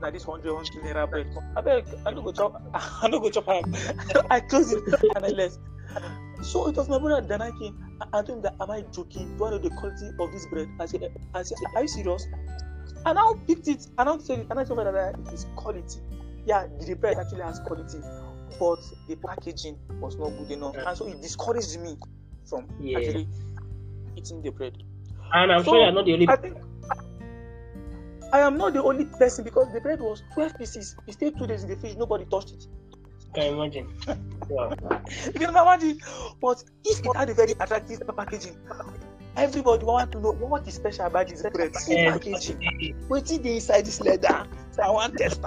now 0.00 0.10
this 0.10 0.22
hundred 0.22 0.54
hundred 0.54 0.84
naira 0.84 1.10
bread. 1.10 1.26
I 1.56 1.60
beg, 1.60 1.84
I 2.06 2.12
don't 2.12 2.24
go 2.24 2.30
chop. 2.30 2.62
I 3.02 3.08
don't 3.08 3.20
go 3.20 3.28
chop. 3.28 3.48
I 4.30 4.38
close 4.38 4.72
it 4.72 4.84
and 5.16 5.24
I 5.24 5.30
left. 5.30 5.58
So 6.42 6.68
it 6.68 6.76
was 6.76 6.88
my 6.88 7.00
brother 7.00 7.26
Then 7.26 7.42
I 7.42 7.50
came. 7.58 7.76
I 8.12 8.22
told 8.22 8.28
him 8.28 8.42
that 8.42 8.54
am 8.60 8.70
I 8.70 8.82
joking? 8.92 9.36
Do 9.36 9.46
I 9.46 9.50
know 9.50 9.58
the 9.58 9.70
quality 9.70 10.10
of 10.20 10.30
this 10.30 10.46
bread? 10.46 10.68
I 10.78 10.86
said, 10.86 11.12
I 11.34 11.42
said, 11.42 11.58
are 11.74 11.82
you 11.82 11.88
serious? 11.88 12.26
And 13.04 13.18
I 13.18 13.32
picked 13.48 13.66
it 13.66 13.88
and 13.98 14.08
I 14.08 14.18
said, 14.18 14.46
and 14.48 14.60
I 14.60 14.62
told 14.62 14.76
my 14.76 14.84
that 14.84 15.18
it 15.18 15.32
is 15.32 15.46
quality. 15.56 15.98
Yeah, 16.46 16.68
the 16.80 16.94
bread 16.94 17.18
actually 17.18 17.42
has 17.42 17.58
quality 17.58 17.98
but 18.58 18.80
the 19.08 19.16
packaging 19.16 19.78
was 20.00 20.16
not 20.16 20.30
good 20.38 20.50
enough, 20.50 20.76
and 20.76 20.96
so 20.96 21.06
it 21.06 21.20
discouraged 21.20 21.80
me 21.80 21.96
from 22.48 22.68
yeah. 22.80 22.98
actually 22.98 23.26
eating 24.16 24.42
the 24.42 24.50
bread. 24.50 24.76
And 25.32 25.50
I'm 25.50 25.64
so, 25.64 25.72
sure 25.72 25.82
you're 25.82 25.92
not 25.92 26.04
the 26.04 26.12
only. 26.12 26.28
I 26.28 26.36
think 26.36 26.58
I 28.32 28.40
am 28.40 28.56
not 28.56 28.72
the 28.72 28.82
only 28.82 29.04
person 29.04 29.44
because 29.44 29.70
the 29.72 29.80
bread 29.80 30.00
was 30.00 30.22
12 30.34 30.58
pieces. 30.58 30.96
It 31.06 31.12
stayed 31.12 31.36
two 31.38 31.46
days 31.46 31.64
in 31.64 31.68
the 31.70 31.76
fridge. 31.76 31.96
Nobody 31.96 32.24
touched 32.24 32.52
it. 32.52 32.66
Can 33.34 33.54
imagine? 33.54 33.88
wow. 34.48 34.72
you 35.26 35.32
can 35.32 35.50
imagine. 35.50 35.98
But 36.40 36.64
if 36.84 37.00
it 37.04 37.16
had 37.16 37.28
a 37.30 37.34
very 37.34 37.52
attractive 37.52 38.02
packaging, 38.16 38.56
everybody 39.36 39.84
want 39.84 40.12
to 40.12 40.20
know 40.20 40.32
what 40.32 40.66
is 40.66 40.74
special 40.74 41.06
about 41.06 41.28
this 41.28 41.42
bread. 41.42 41.76
See 41.76 41.94
packaging. 42.06 42.96
What's 43.08 43.30
inside 43.30 43.84
this 43.84 44.00
leather? 44.00 44.46
So 44.72 44.82
I 44.82 44.90
want 44.90 45.18
test 45.18 45.40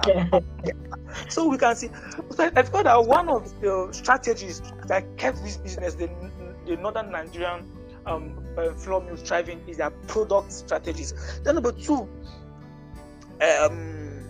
so 1.30 1.48
we 1.48 1.58
can 1.58 1.76
see. 1.76 1.90
So 2.32 2.52
I 2.56 2.62
thought 2.62 2.84
that 2.84 3.04
one 3.06 3.30
of 3.30 3.50
the 3.62 3.90
strategies 3.92 4.62
that 4.88 5.18
kept 5.18 5.44
this 5.44 5.58
business, 5.58 5.96
the, 5.96 6.10
the 6.68 6.78
northern 6.78 7.12
Nigerian 7.12 7.72
um, 8.06 8.44
uh, 8.58 8.72
flour 8.74 9.02
mills 9.02 9.22
thriving, 9.22 9.62
is 9.68 9.78
their 9.78 9.90
product 9.90 10.52
strategies. 10.52 11.14
Then 11.44 11.56
number 11.56 11.72
two, 11.72 12.08
um, 13.42 14.30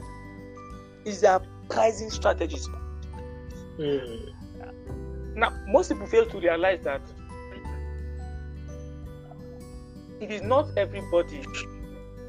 is 1.06 1.22
their 1.22 1.40
pricing 1.70 2.10
strategies. 2.10 2.68
Mm. 3.78 4.34
Now, 5.36 5.52
most 5.68 5.90
people 5.90 6.08
fail 6.08 6.26
to 6.26 6.40
realize 6.40 6.82
that 6.84 7.02
it 10.22 10.32
is 10.32 10.42
not 10.42 10.70
everybody 10.78 11.44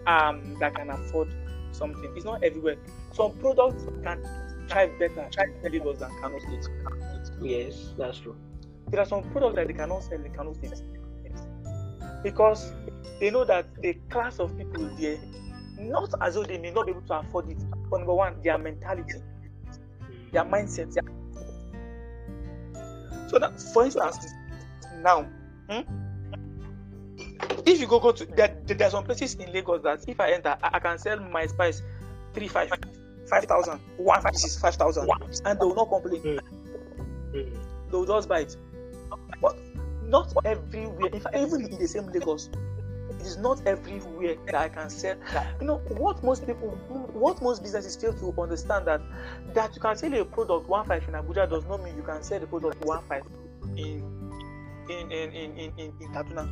um, 0.06 0.56
that 0.60 0.74
can 0.74 0.90
afford 0.90 1.28
something. 1.72 2.12
It's 2.16 2.24
not 2.24 2.42
everywhere. 2.42 2.76
Some 3.12 3.32
products 3.38 3.84
can 4.02 4.22
thrive 4.68 4.98
better 4.98 5.28
in 5.62 5.72
Lagos 5.72 5.98
than 5.98 6.10
Kano 6.20 6.38
State. 6.38 6.68
Yes, 7.40 7.94
that's 7.96 8.18
true. 8.18 8.36
There 8.88 9.00
are 9.00 9.06
some 9.06 9.22
products 9.30 9.56
that 9.56 9.68
they 9.68 9.72
cannot 9.72 10.02
sell 10.02 10.22
in 10.22 10.32
Kano 10.32 10.52
State 10.54 10.82
because 12.22 12.72
they 13.20 13.30
know 13.30 13.44
that 13.44 13.66
the 13.82 13.94
class 14.10 14.38
of 14.38 14.56
people 14.58 14.84
there, 14.98 15.18
not 15.78 16.12
as 16.20 16.34
though 16.34 16.44
they 16.44 16.58
may 16.58 16.70
not 16.70 16.86
be 16.86 16.92
able 16.92 17.02
to 17.02 17.18
afford 17.18 17.50
it, 17.50 17.58
but 17.90 17.98
number 17.98 18.14
one, 18.14 18.40
their 18.42 18.58
mentality, 18.58 19.20
their 20.32 20.44
mindset. 20.44 20.92
So 23.28 23.38
that, 23.38 23.60
for 23.72 23.84
instance, 23.84 24.26
now, 25.02 25.22
hmm, 25.68 25.80
if 27.66 27.80
you 27.80 27.86
go 27.86 27.98
go 27.98 28.12
to 28.12 28.24
there, 28.24 28.56
there 28.64 28.86
are 28.86 28.90
some 28.90 29.04
places 29.04 29.34
in 29.34 29.52
Lagos 29.52 29.82
that 29.82 30.04
if 30.08 30.20
I 30.20 30.32
enter, 30.32 30.56
I, 30.62 30.70
I 30.74 30.78
can 30.78 30.98
sell 30.98 31.18
my 31.18 31.46
spice 31.46 31.82
three 32.32 32.48
five 32.48 32.70
five 33.28 33.44
thousand 33.44 33.80
one 33.96 34.22
pieces 34.22 34.58
five 34.58 34.76
thousand 34.76 35.10
and 35.44 35.58
they 35.58 35.64
will 35.64 35.74
not 35.74 35.88
complain. 35.88 36.38
Mm. 37.32 37.58
They 37.90 37.96
will 37.96 38.06
just 38.06 38.28
buy 38.28 38.40
it. 38.40 38.56
But 39.40 39.58
not 40.04 40.32
everywhere. 40.44 41.10
Fact, 41.10 41.36
even 41.36 41.64
in 41.64 41.78
the 41.78 41.88
same 41.88 42.06
Lagos, 42.06 42.50
is 43.26 43.36
not 43.36 43.66
everywhere 43.66 44.36
that 44.46 44.54
I 44.54 44.68
can 44.68 44.90
sell. 44.90 45.16
You 45.60 45.66
know 45.66 45.76
what 45.88 46.22
most 46.22 46.46
people, 46.46 46.70
what 47.12 47.40
most 47.42 47.62
businesses 47.62 47.96
fail 47.96 48.12
to 48.14 48.40
understand 48.40 48.86
that 48.86 49.00
that 49.54 49.74
you 49.74 49.80
can 49.80 49.96
sell 49.96 50.12
a 50.14 50.24
product 50.24 50.68
one 50.68 50.86
five 50.86 51.06
in 51.08 51.14
Abuja 51.14 51.48
does 51.48 51.64
not 51.66 51.82
mean 51.82 51.96
you 51.96 52.02
can 52.02 52.22
sell 52.22 52.40
the 52.40 52.46
product 52.46 52.84
one 52.84 53.02
five 53.08 53.24
in 53.76 54.02
in 54.88 55.12
in 55.12 55.30
in 55.32 55.58
in, 55.58 55.72
in, 55.78 55.92
in 56.00 56.08
Kaduna. 56.12 56.48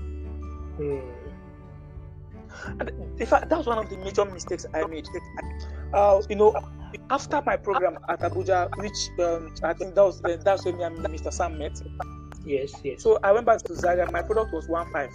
Mm. 0.78 1.12
And 2.80 2.90
in 3.20 3.26
fact, 3.26 3.48
that's 3.48 3.66
one 3.66 3.78
of 3.78 3.90
the 3.90 3.96
major 3.96 4.24
mistakes 4.24 4.66
I 4.72 4.84
made. 4.86 5.08
Uh, 5.92 6.22
you 6.28 6.36
know, 6.36 6.54
after 7.10 7.42
my 7.42 7.56
program 7.56 7.98
at 8.08 8.20
Abuja, 8.20 8.70
which 8.78 9.10
um, 9.24 9.54
I 9.62 9.72
think 9.72 9.94
that 9.94 10.04
was 10.04 10.22
uh, 10.24 10.36
that's 10.44 10.64
when 10.64 10.78
me 10.78 10.84
and 10.84 10.96
Mr. 10.98 11.32
Sam 11.32 11.58
met. 11.58 11.80
Yes, 12.44 12.72
yes. 12.84 13.02
So 13.02 13.18
I 13.22 13.32
went 13.32 13.46
back 13.46 13.62
to 13.62 13.74
Zaria. 13.74 14.10
My 14.10 14.22
product 14.22 14.52
was 14.52 14.68
one 14.68 14.90
five. 14.92 15.10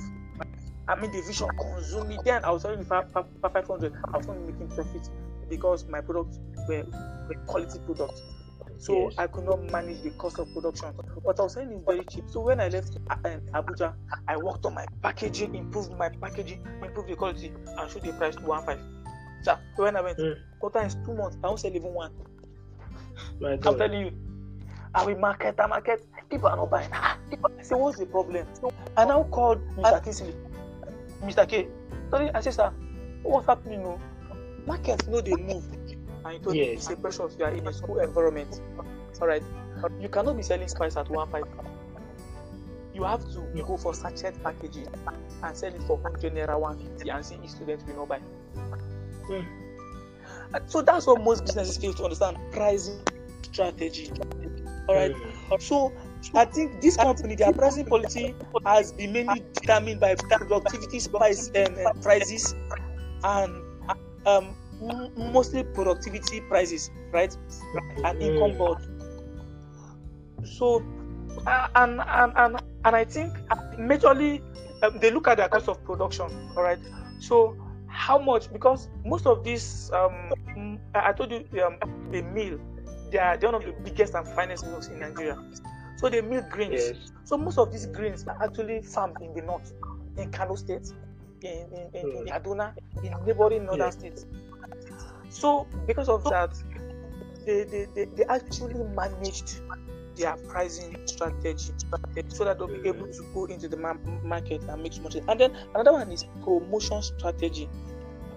I 0.89 0.99
mean, 0.99 1.11
the 1.11 1.21
vision 1.21 1.47
consumed 1.59 2.09
me. 2.09 2.17
Then 2.25 2.43
I 2.43 2.49
was 2.49 2.63
selling 2.63 2.83
for 2.83 3.05
five 3.13 3.67
hundred. 3.67 3.93
I 4.11 4.17
was 4.17 4.27
not 4.27 4.39
making 4.39 4.69
profit 4.69 5.07
because 5.47 5.87
my 5.87 6.01
products 6.01 6.39
were, 6.67 6.83
were 7.27 7.35
quality 7.45 7.77
products. 7.85 8.21
So 8.79 8.93
Yes. 8.95 9.13
I 9.19 9.27
could 9.27 9.43
not 9.43 9.63
manage 9.71 10.01
the 10.01 10.09
cost 10.11 10.39
of 10.39 10.51
production. 10.51 10.89
But 11.23 11.39
I 11.39 11.43
was 11.43 11.53
selling 11.53 11.73
it 11.73 11.85
very 11.85 12.03
cheap. 12.05 12.23
So 12.29 12.41
when 12.41 12.59
I 12.59 12.69
left 12.69 12.97
uh, 13.09 13.15
um, 13.25 13.41
Abuja, 13.53 13.93
I 14.27 14.37
worked 14.37 14.65
on 14.65 14.73
my 14.73 14.85
packaging, 15.03 15.53
improved 15.53 15.95
my 15.97 16.09
packaging, 16.09 16.65
improved 16.81 17.09
the 17.09 17.15
quality, 17.15 17.51
and 17.77 17.91
showed 17.91 18.01
the 18.03 18.13
price 18.13 18.35
to 18.37 18.41
one 18.41 18.65
five. 18.65 18.79
So 19.43 19.57
when 19.75 19.95
I 19.95 20.01
went, 20.01 20.17
Mm. 20.17 20.35
quarter 20.59 20.79
is 20.85 20.95
two 21.05 21.13
months. 21.13 21.37
I 21.43 21.47
won't 21.47 21.59
sell 21.59 21.71
even 21.71 21.93
one. 21.93 22.11
My 23.39 23.51
I'm 23.51 23.59
telling 23.77 24.01
you, 24.07 24.11
I 24.95 25.05
will 25.05 25.19
market, 25.19 25.55
I 25.59 25.67
market. 25.67 26.03
People 26.31 26.49
are 26.49 26.55
not 26.55 26.71
buying. 26.71 26.89
Ah, 26.93 27.17
I 27.59 27.63
say, 27.63 27.75
what's 27.75 27.99
the 27.99 28.05
problem? 28.07 28.47
I 28.97 29.05
now 29.05 29.23
called 29.23 29.61
Mr. 29.77 30.48
Mr. 31.21 31.47
K. 31.47 31.67
Sorry, 32.09 32.29
I 32.33 32.41
said, 32.41 32.53
sir, 32.53 32.73
what's 33.23 33.47
happening? 33.47 33.83
No, 33.83 33.99
market, 34.65 35.07
no, 35.07 35.21
they 35.21 35.35
move. 35.35 35.63
And 36.25 36.43
told 36.43 36.55
Yes. 36.55 36.77
it's 36.77 36.89
a 36.89 36.95
precious. 36.95 37.35
You 37.37 37.45
are 37.45 37.51
in 37.51 37.67
a 37.67 37.73
school 37.73 37.99
environment. 37.99 38.61
All 39.21 39.27
right, 39.27 39.43
you 39.99 40.09
cannot 40.09 40.37
be 40.37 40.43
selling 40.43 40.67
spice 40.67 40.95
at 40.97 41.09
one 41.09 41.29
five. 41.29 41.43
You 42.93 43.03
have 43.03 43.21
to 43.33 43.63
go 43.65 43.77
for 43.77 43.93
sachet 43.93 44.33
packaging 44.43 44.87
and 45.43 45.55
sell 45.57 45.73
it 45.73 45.81
for 45.83 45.97
100 45.97 46.33
naira 46.33 46.59
150 46.59 47.09
and 47.09 47.25
see 47.25 47.35
if 47.43 47.49
students 47.51 47.85
will 47.85 47.95
not 47.95 48.09
buy. 48.09 48.19
Mm. 49.29 49.45
So 50.67 50.81
that's 50.81 51.05
what 51.07 51.21
most 51.21 51.45
businesses 51.45 51.77
fail 51.77 51.93
to 51.93 52.03
understand 52.03 52.37
pricing 52.51 52.99
strategy. 53.43 54.11
All 54.87 54.95
right. 54.95 55.13
Mm. 55.13 55.61
So 55.61 55.93
I 56.35 56.45
think 56.45 56.81
this 56.81 56.97
company, 56.97 57.35
their 57.35 57.51
pricing 57.51 57.85
policy 57.85 58.35
has 58.65 58.91
been 58.91 59.13
mainly 59.13 59.41
determined 59.53 59.99
by 59.99 60.15
productivity 60.15 60.99
price 61.17 61.49
and 61.55 61.77
uh, 61.79 61.89
prices 62.01 62.55
and 63.23 63.63
um, 64.25 64.55
mostly 65.15 65.63
productivity 65.63 66.41
prices, 66.41 66.91
right? 67.11 67.35
And 68.03 68.21
income 68.21 68.51
Mm. 68.51 68.57
board. 68.57 68.77
So 70.43 70.83
uh, 71.45 71.67
and 71.75 72.01
and 72.01 72.33
and 72.35 72.57
and 72.85 72.95
I 72.95 73.03
think 73.05 73.37
majorly 73.77 74.41
um, 74.83 74.99
they 74.99 75.11
look 75.11 75.27
at 75.27 75.37
their 75.37 75.49
cost 75.49 75.67
of 75.67 75.83
production. 75.83 76.27
All 76.55 76.63
right. 76.63 76.79
So 77.19 77.55
how 77.87 78.17
much? 78.19 78.51
Because 78.51 78.89
most 79.05 79.25
of 79.25 79.43
this, 79.43 79.91
um, 79.91 80.31
I 80.93 81.11
told 81.13 81.31
you, 81.31 81.45
um, 81.63 81.77
the 82.11 82.21
mill, 82.21 82.59
they 83.11 83.17
are 83.17 83.37
they're 83.37 83.51
one 83.51 83.61
of 83.61 83.65
the 83.65 83.73
biggest 83.83 84.13
and 84.15 84.27
finest 84.27 84.65
mills 84.65 84.87
in 84.89 84.99
Nigeria. 84.99 85.37
So 85.99 86.09
they 86.09 86.21
mill 86.21 86.43
grains. 86.49 86.93
Yes. 86.93 87.11
So 87.25 87.37
most 87.37 87.57
of 87.57 87.71
these 87.71 87.85
grains 87.87 88.23
are 88.25 88.37
actually 88.41 88.81
farmed 88.81 89.17
in 89.21 89.33
the 89.33 89.41
north, 89.41 89.73
in 90.15 90.31
Kano 90.31 90.55
State, 90.55 90.87
in 91.41 91.67
in, 91.73 91.89
in, 91.93 92.07
in 92.15 92.25
Kaduna, 92.25 92.73
in 93.03 93.13
neighboring 93.25 93.65
northern 93.65 93.91
Yeah. 93.91 93.91
states. 93.91 94.25
So 95.29 95.67
because 95.85 96.07
of 96.07 96.23
that, 96.29 96.55
they, 97.45 97.65
they, 97.65 97.87
they, 97.93 98.05
they 98.15 98.23
actually 98.29 98.81
managed 98.95 99.61
their 100.15 100.37
pricing 100.47 100.95
strategy 101.05 101.73
so 102.29 102.45
that 102.45 102.57
they'll 102.59 102.69
be 102.69 102.87
able 102.87 103.07
to 103.07 103.23
go 103.33 103.45
into 103.45 103.67
the 103.67 103.77
ma- 103.77 103.93
market 104.23 104.63
and 104.69 104.81
make 104.81 105.01
money. 105.01 105.21
And 105.27 105.39
then 105.39 105.51
another 105.75 105.91
one 105.93 106.09
is 106.11 106.25
promotion 106.41 107.01
strategy, 107.01 107.69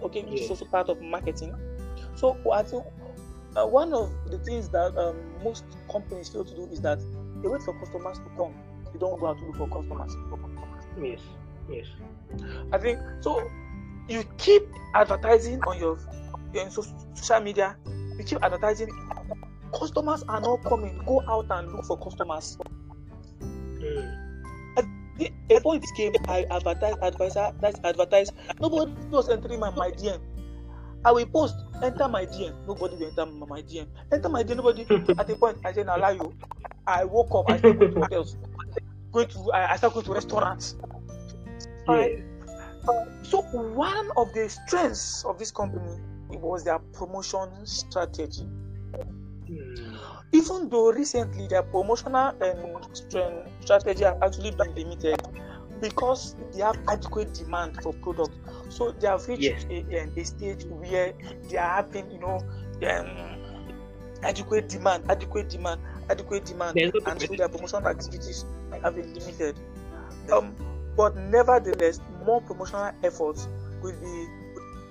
okay, 0.03 0.25
which 0.25 0.41
is 0.41 0.51
also 0.51 0.65
part 0.65 0.89
of 0.89 1.01
marketing. 1.01 1.55
So 2.17 2.41
I 2.53 2.65
think 2.65 2.85
uh, 3.57 3.67
one 3.67 3.93
of 3.93 4.11
the 4.27 4.39
things 4.39 4.69
that 4.71 4.97
um, 4.97 5.17
most 5.45 5.65
companies 5.91 6.29
fail 6.31 6.45
to 6.45 6.55
do 6.55 6.69
is 6.73 6.81
that 6.81 6.99
they 7.43 7.49
wait 7.49 7.63
for 7.63 7.79
customers 7.79 8.19
to 8.19 8.25
come. 8.37 8.55
They 8.93 8.99
don't 8.99 9.19
go 9.21 9.27
out 9.29 9.39
to 9.39 9.45
look 9.47 9.57
for 9.57 9.69
customers. 9.69 10.17
Yes. 11.01 11.21
Yes. 11.71 11.87
I 12.73 12.79
think 12.79 12.99
so. 13.21 13.49
You 14.09 14.25
keep 14.37 14.63
advertising 14.95 15.61
on 15.63 15.79
your, 15.79 15.99
your 16.53 16.69
social 16.71 17.41
media. 17.41 17.77
You 18.19 18.25
keep 18.25 18.43
advertising. 18.43 18.89
Customers 19.79 20.23
are 20.29 20.41
not 20.41 20.63
coming. 20.65 21.03
Go 21.07 21.23
out 21.29 21.47
and 21.51 21.73
look 21.73 21.85
for 21.85 21.99
customers. 21.99 22.59
Mm. 23.41 24.19
The- 25.19 25.33
A 25.51 25.61
point 25.61 25.85
came. 25.97 26.13
I 26.29 26.45
advertise, 26.51 26.95
advisor, 27.03 27.53
that's 27.61 27.79
advertise. 27.85 28.31
Nobody 28.61 28.93
was 29.11 29.29
entering 29.29 29.61
my, 29.61 29.71
my 29.71 29.91
DM. 29.91 30.21
I 31.05 31.13
will 31.13 31.27
post. 31.27 31.55
Enter 31.83 32.09
my 32.09 32.27
DM. 32.27 32.55
Nobody 32.67 32.97
will 32.97 33.09
enter 33.09 33.27
my 33.27 33.63
DM. 33.63 33.87
Enter 34.13 34.29
my 34.29 34.45
DM. 34.45 34.57
Nobody. 34.57 34.87
At 35.19 35.31
a 35.31 35.35
point, 35.35 35.59
I 35.65 35.73
said, 35.73 35.87
"Now 35.87 35.99
lie 35.99 36.13
you." 36.13 36.33
I 36.87 37.05
woke 37.05 37.35
up. 37.35 37.51
I 37.51 37.59
started 37.59 37.79
going 37.79 37.95
to 37.95 38.01
hotels. 38.01 38.37
Going 39.13 39.29
to. 39.29 39.53
I, 39.53 39.73
I 39.73 39.77
started 39.77 39.95
going 39.95 40.07
to 40.07 40.13
restaurants. 40.15 40.77
Alright. 41.89 42.19
Yes. 42.19 42.33
So 43.23 43.43
one 43.43 44.11
of 44.17 44.33
the 44.35 44.49
strengths 44.49 45.25
of 45.25 45.39
this 45.39 45.51
company 45.51 46.01
was 46.31 46.65
their 46.65 46.79
promotion 46.79 47.49
strategy. 47.65 48.47
Mm. 49.49 49.99
Even 50.33 50.69
though 50.69 50.93
recently 50.93 51.47
their 51.47 51.63
promotional 51.63 52.35
um, 52.43 52.83
str- 52.93 53.47
strategy 53.61 54.05
have 54.05 54.23
actually 54.23 54.51
been 54.51 54.75
limited 54.75 55.21
because 55.83 56.37
they 56.55 56.63
have 56.63 56.79
adequate 56.89 57.35
demand 57.35 57.77
for 57.83 57.93
products. 57.95 58.39
So 58.71 58.93
they 58.93 59.09
have 59.09 59.27
reached 59.29 59.43
Yes. 59.43 59.67
a, 59.69 60.21
a, 60.21 60.25
stage 60.25 60.65
where 60.65 61.13
they 61.51 61.57
are 61.59 61.77
having, 61.77 62.11
you 62.11 62.21
know, 62.21 62.41
um, 62.89 63.37
adequate 64.23 64.69
demand, 64.69 65.05
adequate 65.11 65.51
demand, 65.51 65.81
adequate 66.09 66.47
demand, 66.47 66.79
and 66.79 67.21
so 67.21 67.35
their 67.35 67.49
promotional 67.49 67.89
activities 67.89 68.45
have 68.83 68.95
been 68.95 69.13
limited. 69.13 69.59
Um, 70.33 70.55
but 70.97 71.17
nevertheless, 71.17 72.01
more 72.25 72.41
promotional 72.43 72.93
efforts 73.03 73.49
will 73.83 73.99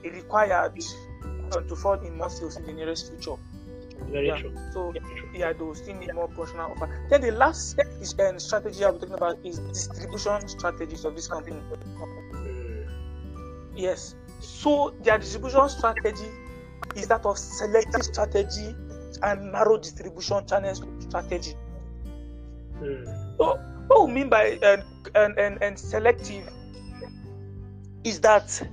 be 0.03 0.09
required 0.09 0.73
uh, 1.53 1.61
to 1.61 1.75
fall 1.75 1.93
in 2.01 2.17
more 2.17 2.29
sales 2.29 2.57
in 2.57 2.65
the 2.65 2.73
nearest 2.73 3.09
future. 3.09 3.35
Very 4.09 4.27
Yeah. 4.27 4.37
true. 4.37 4.53
So 4.73 4.93
yeah, 5.33 5.53
they 5.53 5.63
will 5.63 5.75
still 5.75 5.95
need 5.95 6.13
more 6.13 6.27
promotional 6.27 6.71
offer. 6.71 6.89
Then 7.09 7.21
the 7.21 7.31
last 7.31 7.71
step 7.71 7.87
is, 8.01 8.15
um, 8.19 8.39
strategy 8.39 8.83
I'll 8.83 8.93
be 8.93 8.99
talking 8.99 9.15
about 9.15 9.37
is 9.45 9.59
distribution 9.59 10.47
strategies 10.47 11.05
of 11.05 11.15
this 11.15 11.27
company. 11.27 11.61
Mm. 12.33 12.87
Yes. 13.75 14.15
So 14.39 14.93
their 15.01 15.17
distribution 15.17 15.69
strategy 15.69 16.27
is 16.95 17.07
that 17.07 17.25
of 17.25 17.37
selective 17.37 18.03
strategy 18.03 18.75
and 19.23 19.51
narrow 19.51 19.77
distribution 19.77 20.45
channel 20.45 20.75
strategy. 20.99 21.55
Mm. 22.81 23.37
So 23.37 23.59
what 23.87 24.07
we 24.07 24.13
mean 24.13 24.29
by 24.29 24.59
and, 24.61 24.83
and, 25.15 25.37
and, 25.37 25.61
and 25.61 25.79
selective 25.79 26.49
is 28.03 28.19
that 28.21 28.67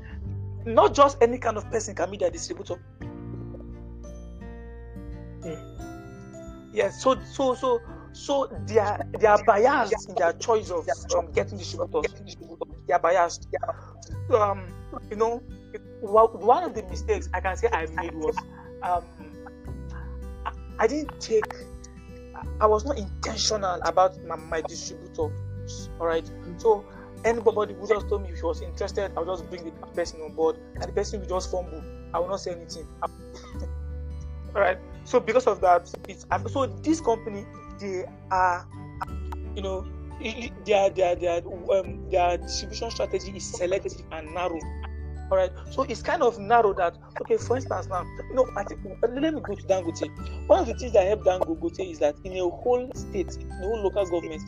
not 0.65 0.95
just 0.95 1.19
any 1.23 1.39
kind 1.39 1.57
of 1.57 1.71
person 1.71 1.95
can 1.95 2.11
be 2.11 2.17
their 2.17 2.31
distributor. 2.31 2.81
Yeah, 6.79 6.91
so 6.91 7.21
so 7.25 7.57
so 7.57 7.83
so 8.13 8.47
they 8.69 8.79
are 8.79 9.01
they 9.19 9.27
are 9.27 9.43
biased 9.43 10.09
in 10.09 10.15
their 10.15 10.33
choice 10.35 10.71
of 10.71 10.87
um, 11.17 11.33
getting 11.33 11.59
distributors. 11.59 12.15
They 12.87 12.95
are 12.95 13.01
biased. 13.01 13.49
Um, 14.33 14.73
you 15.11 15.17
know, 15.17 15.43
one 16.01 16.63
of 16.63 16.75
the 16.75 16.85
mistakes 16.85 17.29
I 17.35 17.41
can 17.41 17.57
say 17.57 17.69
I 17.73 17.87
made 17.87 18.15
was 18.15 18.37
um, 18.85 19.03
I 20.79 20.87
didn't 20.87 21.21
take. 21.21 21.53
I 22.61 22.67
was 22.67 22.85
not 22.85 22.97
intentional 22.97 23.81
about 23.83 24.25
my, 24.25 24.37
my 24.37 24.61
distributor. 24.61 25.35
All 25.99 26.07
right, 26.07 26.31
so 26.59 26.85
anybody 27.25 27.75
who 27.75 27.89
just 27.89 28.09
told 28.09 28.23
me 28.23 28.29
if 28.29 28.37
he 28.37 28.43
was 28.43 28.63
interested, 28.63 29.11
I'll 29.17 29.25
just 29.27 29.51
bring 29.51 29.65
the 29.65 29.73
person 29.97 30.21
on 30.21 30.33
board, 30.35 30.59
and 30.77 30.85
the 30.85 30.93
person 30.93 31.19
will 31.19 31.27
just 31.27 31.51
fumble. 31.51 31.83
I 32.15 32.21
will 32.21 32.29
not 32.29 32.39
say 32.39 32.53
anything. 32.53 32.87
All 34.55 34.63
right. 34.63 34.79
So 35.09 35.19
because 35.21 35.47
of 35.47 35.63
that, 35.63 35.91
it's 36.07 36.27
so 36.53 36.67
this 36.67 37.01
company 37.01 37.47
they 37.81 38.05
are, 38.31 38.69
you 39.57 39.63
know, 39.63 39.87
their 40.67 40.91
their 40.91 41.15
their 41.17 41.41
um, 41.73 42.11
their 42.11 42.37
distribution 42.37 42.91
strategy 42.91 43.33
is 43.35 43.45
selective 43.57 44.03
and 44.13 44.35
narrow. 44.35 44.61
All 45.31 45.39
right, 45.39 45.51
so 45.71 45.85
it's 45.85 46.03
kind 46.03 46.23
of 46.23 46.39
narrow 46.39 46.75
that 46.75 46.99
okay. 47.23 47.39
For 47.39 47.57
instance, 47.57 47.87
now 47.87 48.05
you 48.29 48.35
know, 48.35 48.51
I 48.55 48.65
think, 48.65 48.81
let 49.01 49.33
me 49.33 49.41
go 49.41 49.55
to 49.55 49.63
Dangote. 49.63 50.47
One 50.47 50.61
of 50.61 50.67
the 50.67 50.75
things 50.75 50.93
that 50.93 51.07
help 51.07 51.25
Dangote 51.25 51.91
is 51.91 52.01
that 52.01 52.17
in 52.25 52.33
a 52.37 52.47
whole 52.47 52.91
state, 52.95 53.35
in 53.35 53.51
a 53.51 53.61
whole 53.61 53.83
local 53.83 54.05
government, 54.05 54.43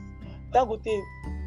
Dangote 0.52 1.02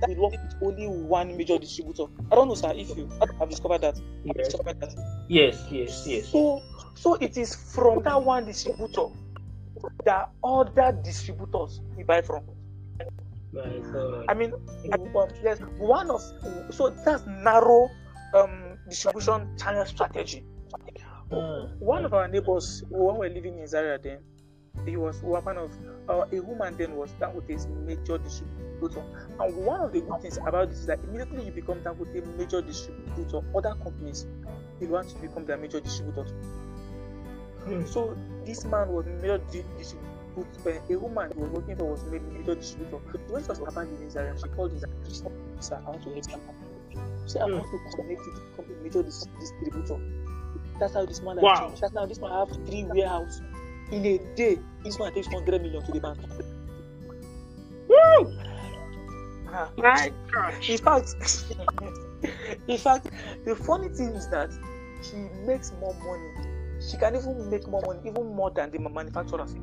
will 0.08 0.16
work 0.16 0.32
with 0.32 0.56
only 0.62 0.88
one 0.88 1.38
major 1.38 1.60
distributor. 1.60 2.06
I 2.32 2.36
don't 2.36 2.48
know, 2.48 2.56
sir, 2.56 2.74
if 2.76 2.98
you 2.98 3.08
have 3.40 3.50
discovered 3.50 3.82
that. 3.82 4.00
Yes, 4.24 4.48
discovered 4.50 4.80
that. 4.82 4.96
yes, 5.30 5.66
yes. 5.70 6.04
yes. 6.08 6.30
So, 6.30 6.62
so 7.04 7.16
it 7.16 7.36
is 7.38 7.54
from 7.54 8.02
that 8.04 8.24
one 8.24 8.46
distributor 8.46 9.08
that 10.06 10.30
other 10.42 10.98
distributors 11.04 11.82
we 11.98 12.04
buy 12.04 12.22
from. 12.22 12.44
I 14.30 14.34
mean, 14.34 14.54
yes, 15.44 15.60
one 15.78 16.10
of 16.10 16.22
so 16.72 16.92
that's 17.04 17.26
narrow 17.28 17.92
um, 18.34 18.78
distribution 18.88 19.50
channel 19.58 19.86
strategy. 19.86 20.46
Uh, 21.30 21.68
one 21.80 22.06
of 22.06 22.14
our 22.14 22.30
neighbors, 22.30 22.84
when 22.90 23.16
we 23.20 23.28
were 23.28 23.34
living 23.34 23.60
in 23.60 23.68
Zaria 23.68 24.00
then, 24.02 24.20
he 24.86 24.96
was 24.96 25.22
one 25.22 25.58
of 25.58 25.72
uh, 26.08 26.26
a 26.32 26.40
woman 26.40 26.78
then 26.78 26.96
was 26.96 27.12
that 27.20 27.36
with 27.36 27.48
Dangote's 27.50 27.68
major 27.86 28.18
distributor. 28.18 29.04
And 29.42 29.58
one 29.58 29.82
of 29.82 29.92
the 29.92 30.00
good 30.02 30.22
things 30.22 30.38
about 30.38 30.70
this 30.70 30.80
is 30.80 30.86
that 30.86 31.00
immediately 31.04 31.46
you 31.46 31.52
become 31.52 31.82
Dangote 31.82 32.38
major 32.38 32.62
distributor, 32.62 33.42
other 33.54 33.76
companies 33.84 34.26
will 34.80 34.88
want 34.88 35.10
to 35.10 35.16
become 35.18 35.46
their 35.46 35.58
major 35.58 35.82
distributor. 35.82 36.26
Hmm. 37.66 37.86
So 37.86 38.18
this 38.46 38.66
man 38.66 38.90
was 38.90 39.06
major 39.22 39.40
distributor. 39.50 40.10
A 40.90 40.96
woman 40.96 41.32
he 41.32 41.40
was 41.40 41.50
working 41.52 41.76
for 41.76 41.92
was 41.92 42.04
major 42.04 42.56
distributor. 42.56 42.98
When 43.28 43.44
she 43.44 43.50
was 43.50 43.60
about 43.60 43.88
in 43.88 44.10
Zaria, 44.10 44.36
she 44.38 44.50
called 44.50 44.72
his 44.72 44.84
sir, 45.60 45.82
I 45.86 45.90
want 45.90 46.04
to 46.04 46.10
help 46.10 46.42
you. 46.92 47.00
So 47.26 47.40
I 47.40 47.46
want 47.46 47.64
to 47.64 47.96
connect 47.96 48.26
you 48.26 48.34
to 48.34 48.42
company 48.56 48.76
major 48.84 49.04
distributor. 49.04 50.00
That's 50.80 50.94
how 50.94 51.06
this 51.06 51.22
man 51.22 51.38
wow. 51.38 51.68
changed. 51.68 51.82
That's 51.82 51.94
now 51.94 52.06
this 52.06 52.20
man 52.20 52.32
have 52.32 52.50
three 52.66 52.84
warehouse 52.84 53.42
in 53.94 54.06
a 54.06 54.18
day, 54.36 54.60
this 54.84 54.98
one 54.98 55.14
takes 55.14 55.28
100 55.28 55.62
million 55.62 55.86
to 55.86 55.92
the 55.92 56.00
bank. 56.00 56.18
Woo! 57.88 58.40
Ah. 59.50 59.70
My 59.78 60.12
gosh. 60.32 60.70
In 60.70 60.78
fact, 60.78 61.16
in 62.68 62.78
fact, 62.78 63.10
the 63.46 63.56
funny 63.56 63.90
thing 63.90 64.10
is 64.10 64.28
that 64.30 64.50
she 65.04 65.16
makes 65.46 65.72
more 65.80 65.94
money. 65.94 66.50
She 66.90 66.98
can 66.98 67.16
even 67.16 67.50
make 67.50 67.68
more 67.68 67.82
money, 67.86 68.00
even 68.06 68.36
more 68.36 68.52
than 68.52 68.72
the 68.72 68.80
manufacturers. 68.80 69.56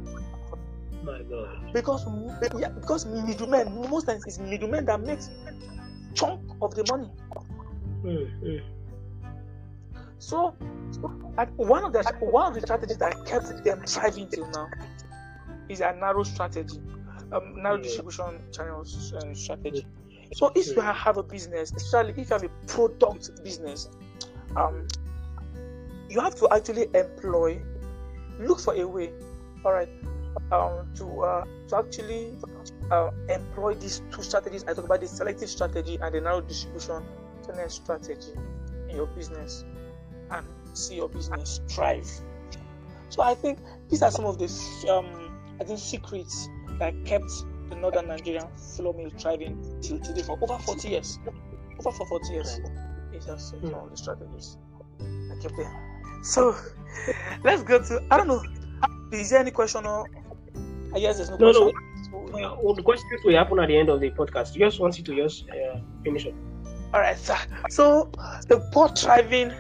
My 1.02 1.22
God. 1.22 1.72
Because 1.72 2.06
yeah, 2.58 2.68
because 2.68 3.06
middlemen, 3.06 3.88
most 3.90 4.06
times 4.06 4.24
it's 4.26 4.38
middlemen 4.38 4.84
that 4.86 5.00
makes 5.00 5.30
chunk 6.14 6.40
of 6.60 6.74
the 6.74 6.84
money. 6.90 7.10
Mm-hmm. 8.04 8.66
So, 10.18 10.50
one 11.56 11.84
of 11.84 11.92
the 11.92 12.02
one 12.20 12.48
of 12.48 12.54
the 12.54 12.60
strategies 12.60 12.98
that 12.98 13.24
kept 13.24 13.64
them 13.64 13.82
thriving 13.86 14.28
till 14.28 14.50
now 14.50 14.68
is 15.68 15.80
a 15.80 15.94
narrow 15.94 16.22
strategy, 16.22 16.78
um, 17.32 17.62
narrow 17.62 17.78
distribution 17.78 18.40
channels 18.52 19.14
uh, 19.14 19.34
strategy. 19.34 19.86
So, 20.34 20.52
if 20.54 20.76
you 20.76 20.82
have 20.82 21.16
a 21.16 21.22
business, 21.22 21.72
especially 21.74 22.10
if 22.10 22.18
you 22.18 22.34
have 22.34 22.44
a 22.44 22.50
product 22.66 23.42
business, 23.42 23.88
um, 24.56 24.86
you 26.10 26.20
have 26.20 26.34
to 26.36 26.48
actually 26.52 26.88
employ, 26.94 27.62
look 28.38 28.60
for 28.60 28.74
a 28.74 28.86
way, 28.86 29.10
all 29.64 29.72
right, 29.72 29.88
um, 30.52 30.88
to 30.96 31.22
uh, 31.22 31.44
to 31.68 31.76
actually 31.76 32.36
uh, 32.90 33.10
employ 33.28 33.74
these 33.74 34.02
two 34.10 34.22
strategies. 34.22 34.64
I 34.64 34.74
talk 34.74 34.84
about 34.84 35.00
the 35.00 35.06
selective 35.06 35.48
strategy 35.48 35.98
and 36.02 36.12
the 36.14 36.20
narrow 36.20 36.40
distribution 36.40 37.04
channel 37.46 37.68
strategy 37.68 38.32
in 38.88 38.96
your 38.96 39.06
business 39.06 39.64
and 40.32 40.44
see 40.74 40.96
your 40.96 41.08
business 41.08 41.60
thrive. 41.68 42.08
So 43.08 43.22
I 43.22 43.34
think 43.34 43.58
these 43.88 44.02
are 44.02 44.10
some 44.10 44.24
of 44.24 44.38
the 44.38 44.46
um, 44.92 45.30
I 45.60 45.64
think 45.64 45.78
secrets 45.78 46.48
that 46.78 46.94
kept 47.04 47.30
the 47.68 47.76
northern 47.76 48.08
Nigerian 48.08 48.48
flour 48.56 48.92
mill 48.92 49.10
thriving 49.16 49.78
till 49.80 50.00
today 50.00 50.22
for 50.22 50.36
over 50.42 50.58
40 50.58 50.88
years. 50.88 51.18
Over 51.78 51.92
for 51.92 52.06
40 52.06 52.32
years. 52.32 52.60
It's 53.12 53.26
just 53.26 53.54
all 53.54 53.88
the 53.88 53.96
strategies 53.96 54.58
that 54.98 55.38
kept 55.40 55.56
them. 55.56 55.89
So 56.22 56.56
let's 57.44 57.62
go 57.62 57.82
to 57.82 58.02
I 58.10 58.16
don't 58.16 58.28
know. 58.28 58.42
Is 59.12 59.30
there 59.30 59.40
any 59.40 59.50
question 59.50 59.86
or 59.86 60.06
I 60.94 61.00
guess 61.00 61.16
there's 61.16 61.30
no, 61.30 61.36
no 61.36 61.52
question. 61.52 61.72
No. 62.12 62.52
Uh, 62.52 62.56
well, 62.62 62.74
the 62.74 62.82
questions 62.82 63.20
will 63.24 63.34
happen 63.34 63.58
at 63.58 63.68
the 63.68 63.76
end 63.76 63.88
of 63.88 64.00
the 64.00 64.10
podcast. 64.10 64.54
Just 64.54 64.80
want 64.80 64.98
you 64.98 65.04
to 65.04 65.14
just 65.16 65.48
uh, 65.50 65.78
finish 66.04 66.26
it. 66.26 66.34
All 66.92 67.00
right, 67.00 67.16
sir. 67.16 67.36
So 67.68 68.10
the 68.48 68.60
port 68.72 68.98
thriving 68.98 69.52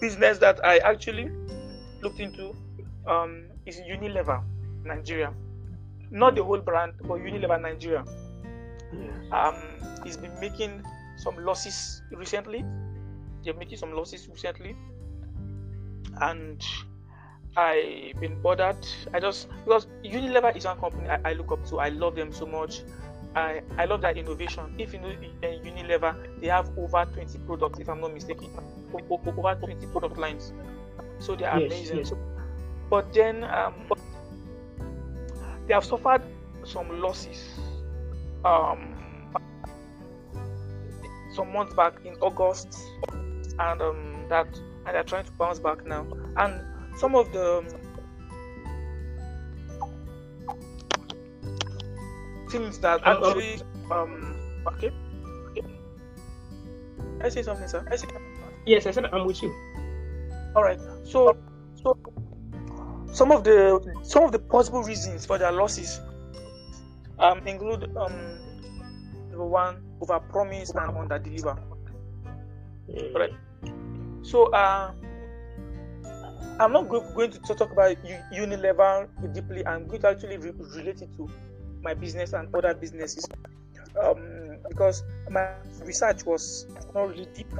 business 0.00 0.38
that 0.38 0.64
I 0.64 0.78
actually 0.78 1.30
looked 2.02 2.18
into 2.18 2.54
um, 3.06 3.44
is 3.66 3.80
Unilever 3.80 4.42
Nigeria. 4.84 5.32
Not 6.10 6.34
the 6.34 6.42
whole 6.42 6.58
brand, 6.58 6.94
but 7.02 7.18
Unilever 7.18 7.60
Nigeria. 7.60 8.04
Um, 9.32 9.54
he's 10.04 10.16
been 10.16 10.38
making 10.40 10.82
some 11.16 11.36
losses 11.44 12.02
recently. 12.12 12.64
They're 13.44 13.54
making 13.54 13.78
some 13.78 13.92
losses 13.92 14.28
recently, 14.28 14.76
and 16.20 16.64
I've 17.56 18.20
been 18.20 18.40
bothered. 18.42 18.86
I 19.12 19.20
just 19.20 19.48
because 19.64 19.86
Unilever 20.04 20.56
is 20.56 20.64
one 20.64 20.78
company 20.78 21.08
I, 21.08 21.20
I 21.24 21.32
look 21.34 21.52
up 21.52 21.64
to. 21.68 21.80
I 21.80 21.88
love 21.88 22.16
them 22.16 22.32
so 22.32 22.46
much. 22.46 22.82
I, 23.36 23.62
I 23.78 23.84
love 23.86 24.00
that 24.02 24.16
innovation. 24.16 24.74
If 24.78 24.92
you 24.92 25.00
know 25.00 25.08
uh, 25.08 25.46
Unilever, 25.46 26.14
they 26.40 26.48
have 26.48 26.70
over 26.78 27.04
20 27.04 27.38
products, 27.46 27.80
if 27.80 27.88
I'm 27.88 28.00
not 28.00 28.14
mistaken, 28.14 28.48
over 29.10 29.54
20 29.56 29.86
product 29.88 30.18
lines. 30.18 30.52
So 31.18 31.34
they 31.34 31.44
are 31.44 31.58
yes, 31.60 31.72
amazing. 31.72 31.98
Yes. 31.98 32.12
But 32.88 33.12
then 33.12 33.42
um, 33.44 33.74
they 35.66 35.74
have 35.74 35.84
suffered 35.84 36.22
some 36.64 37.00
losses 37.00 37.44
um, 38.44 38.94
some 41.32 41.52
months 41.52 41.74
back 41.74 41.94
in 42.04 42.14
August, 42.20 42.78
and 43.58 43.82
um, 43.82 44.26
that 44.28 44.46
and 44.86 44.94
they're 44.94 45.02
trying 45.04 45.24
to 45.24 45.32
bounce 45.32 45.58
back 45.58 45.86
now. 45.86 46.06
And 46.36 46.60
some 46.98 47.14
of 47.14 47.32
the 47.32 47.58
um, 47.58 47.68
things 52.50 52.78
that 52.78 53.00
actually 53.04 53.60
um 53.90 54.36
okay. 54.66 54.90
I 57.22 57.28
say 57.28 57.42
something, 57.42 57.68
sir. 57.68 57.86
I 57.90 57.96
say 57.96 58.08
yes. 58.66 58.86
I 58.86 58.90
said 58.90 59.06
I'm 59.06 59.26
with 59.26 59.42
you. 59.42 59.52
All 60.54 60.62
right. 60.62 60.78
So, 61.04 61.36
so 61.82 61.98
some 63.12 63.32
of 63.32 63.44
the 63.44 63.80
some 64.02 64.24
of 64.24 64.32
the 64.32 64.38
possible 64.38 64.82
reasons 64.82 65.26
for 65.26 65.38
their 65.38 65.52
losses 65.52 66.00
um 67.18 67.46
include 67.46 67.84
um 67.96 68.12
number 69.30 69.46
one 69.46 69.82
over 70.00 70.20
promise 70.20 70.70
and 70.70 70.96
under 70.96 71.18
deliver. 71.18 71.56
Mm. 72.88 73.14
Right. 73.14 73.32
So 74.24 74.50
uh 74.52 74.92
I'm 76.60 76.72
not 76.72 76.88
going 76.88 77.30
to 77.32 77.38
talk 77.54 77.72
about 77.72 77.96
Unilever 78.32 79.08
deeply. 79.32 79.66
I'm 79.66 79.86
going 79.88 80.00
to 80.02 80.08
actually 80.08 80.38
re- 80.38 80.52
relate 80.76 81.02
it 81.02 81.08
to 81.16 81.28
my 81.82 81.94
business 81.94 82.32
and 82.32 82.48
other 82.54 82.74
businesses 82.74 83.26
um, 84.02 84.58
because 84.68 85.02
my 85.28 85.48
research 85.84 86.24
was 86.24 86.66
not 86.94 87.08
really 87.08 87.26
deep, 87.34 87.52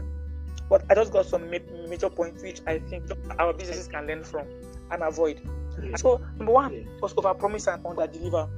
but 0.70 0.84
I 0.90 0.94
just 0.94 1.12
got 1.12 1.26
some 1.26 1.50
ma- 1.50 1.58
major 1.88 2.08
points 2.08 2.42
which 2.42 2.60
I 2.68 2.78
think 2.78 3.04
our 3.38 3.52
businesses 3.52 3.88
can 3.88 4.06
learn 4.06 4.22
from 4.22 4.46
and 4.92 5.02
avoid. 5.02 5.40
So 5.96 6.20
number 6.38 6.52
one 6.52 6.86
was 7.02 7.14
overpromise 7.14 7.72
and 7.72 7.84
under 7.84 8.06
deliver. 8.06 8.48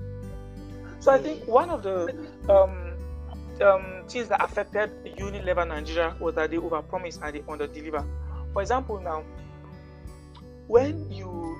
So 1.00 1.12
I 1.12 1.18
think 1.18 1.46
one 1.46 1.70
of 1.70 1.82
the 1.82 2.14
um, 2.50 2.86
um, 3.61 4.04
things 4.09 4.28
that 4.28 4.42
affected 4.42 4.90
Unilever 5.16 5.66
Nigeria 5.66 6.16
was 6.20 6.34
that 6.34 6.50
they 6.50 6.57
overpromise 6.57 7.20
and 7.22 7.34
they 7.34 7.40
underdeliver. 7.40 8.07
For 8.52 8.62
example, 8.62 9.00
now 9.00 9.24
when 10.66 11.11
you 11.11 11.57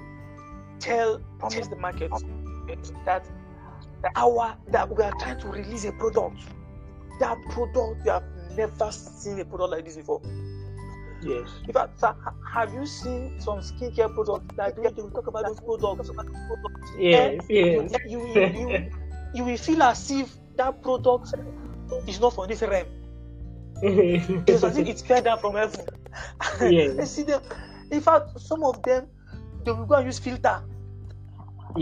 tell, 0.79 1.21
promise 1.39 1.69
the 1.69 1.77
market 1.77 2.11
that 3.05 3.25
our 4.15 4.57
that 4.69 4.89
we 4.95 5.03
are 5.03 5.13
trying 5.21 5.39
to 5.41 5.49
release 5.49 5.85
a 5.85 5.93
product. 5.93 6.41
That 7.21 7.39
product 7.51 8.05
you 8.05 8.11
have 8.11 8.25
never 8.57 8.91
seen 8.93 9.41
a 9.41 9.45
product 9.45 9.71
like 9.71 9.85
this 9.85 9.97
before. 9.97 10.21
Yes. 11.23 11.49
In 11.67 11.73
fact, 11.73 11.99
sir, 11.99 12.15
have 12.53 12.75
you 12.75 12.85
seen 12.87 13.41
some 13.41 13.61
skincare 13.61 14.13
products 14.15 14.55
that 14.57 14.77
they 14.77 15.03
will 15.03 15.11
talk 15.11 15.27
about 15.27 15.47
those 15.47 15.61
products? 15.61 16.11
Yes, 16.99 17.43
yes. 17.49 17.93
You, 18.07 18.27
you, 18.35 18.47
you, 18.47 18.91
you 19.35 19.45
will 19.45 19.57
feel 19.57 19.83
as 19.83 20.11
if 20.11 20.37
that 20.57 20.83
product 20.83 21.33
is 22.07 22.21
not 22.21 22.35
for 22.35 22.47
this 22.47 22.63
realm. 22.63 22.87
it's 23.83 24.65
as 24.65 24.79
if 24.79 24.89
it's 24.89 25.03
fell 25.03 25.23
down 25.23 25.39
from 25.39 25.55
heaven. 25.55 25.85
Yes. 26.61 26.99
I 27.01 27.05
see 27.05 27.23
them. 27.23 27.43
In 27.91 28.01
fact, 28.01 28.41
some 28.41 28.65
of 28.65 28.83
them 28.83 29.07
they 29.65 29.73
will 29.73 29.87
go 29.87 29.97
and 29.97 30.07
use 30.07 30.19
filter 30.19 30.63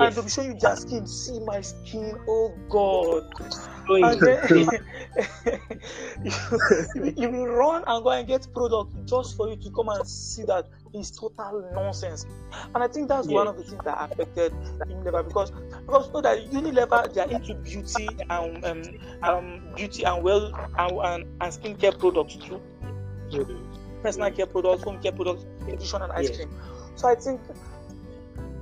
and 0.01 0.15
yes. 0.15 0.17
they'll 0.17 0.25
be 0.25 0.31
showing 0.31 0.53
you 0.53 0.59
their 0.59 0.77
skin. 0.77 1.07
See 1.07 1.41
my 1.41 1.61
skin, 1.61 2.17
oh 2.29 2.61
God. 2.69 3.25
And 4.03 4.23
then 4.23 4.39
you, 6.95 7.13
you 7.17 7.31
will 7.31 7.47
run 7.49 7.85
and 7.87 8.05
go 8.05 8.11
and 8.11 8.27
get 8.27 8.47
product 8.55 8.93
just 9.07 9.37
for 9.37 9.49
you 9.49 9.57
to 9.57 9.71
come 9.71 9.89
and 9.89 10.07
see 10.07 10.45
that 10.45 10.67
it's 10.93 11.11
total 11.13 11.71
nonsense. 11.75 12.27
And 12.75 12.85
I 12.85 12.89
think 12.89 13.09
that's 13.09 13.29
one 13.29 13.49
of 13.49 13.57
the 13.57 13.65
things 13.65 13.83
that 13.85 13.99
affected 14.01 14.55
Unilever 14.89 15.25
because 15.25 15.51
because 15.87 16.11
know 16.13 16.21
that 16.23 16.51
Unilever 16.51 17.13
they 17.13 17.21
are 17.23 17.29
into 17.31 17.55
beauty 17.55 18.19
and 18.31 18.65
um, 18.65 18.95
um 19.23 19.63
beauty 19.75 20.05
and 20.05 20.23
well 20.23 20.53
and, 20.79 20.93
and, 21.05 21.25
and 21.41 21.53
skincare 21.53 21.99
products 21.99 22.37
too 22.37 22.63
personal 24.03 24.31
care 24.31 24.47
products, 24.47 24.83
home 24.85 24.99
care 25.01 25.13
products, 25.13 25.47
nutrition 25.67 26.03
and 26.03 26.13
ice 26.13 26.31
Yes. 26.31 26.31
cream. 26.31 26.49
So 26.95 27.09
I 27.09 27.15
think 27.15 27.43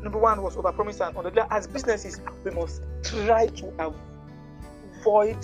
number 0.02 0.18
one 0.18 0.42
was 0.42 0.56
overpromise 0.56 1.06
and 1.06 1.16
on 1.16 1.24
the 1.24 1.30
other 1.30 1.46
as 1.50 1.66
businesses 1.66 2.20
we 2.44 2.50
must 2.50 2.82
try 3.02 3.46
to 3.46 3.94
avoid 5.00 5.36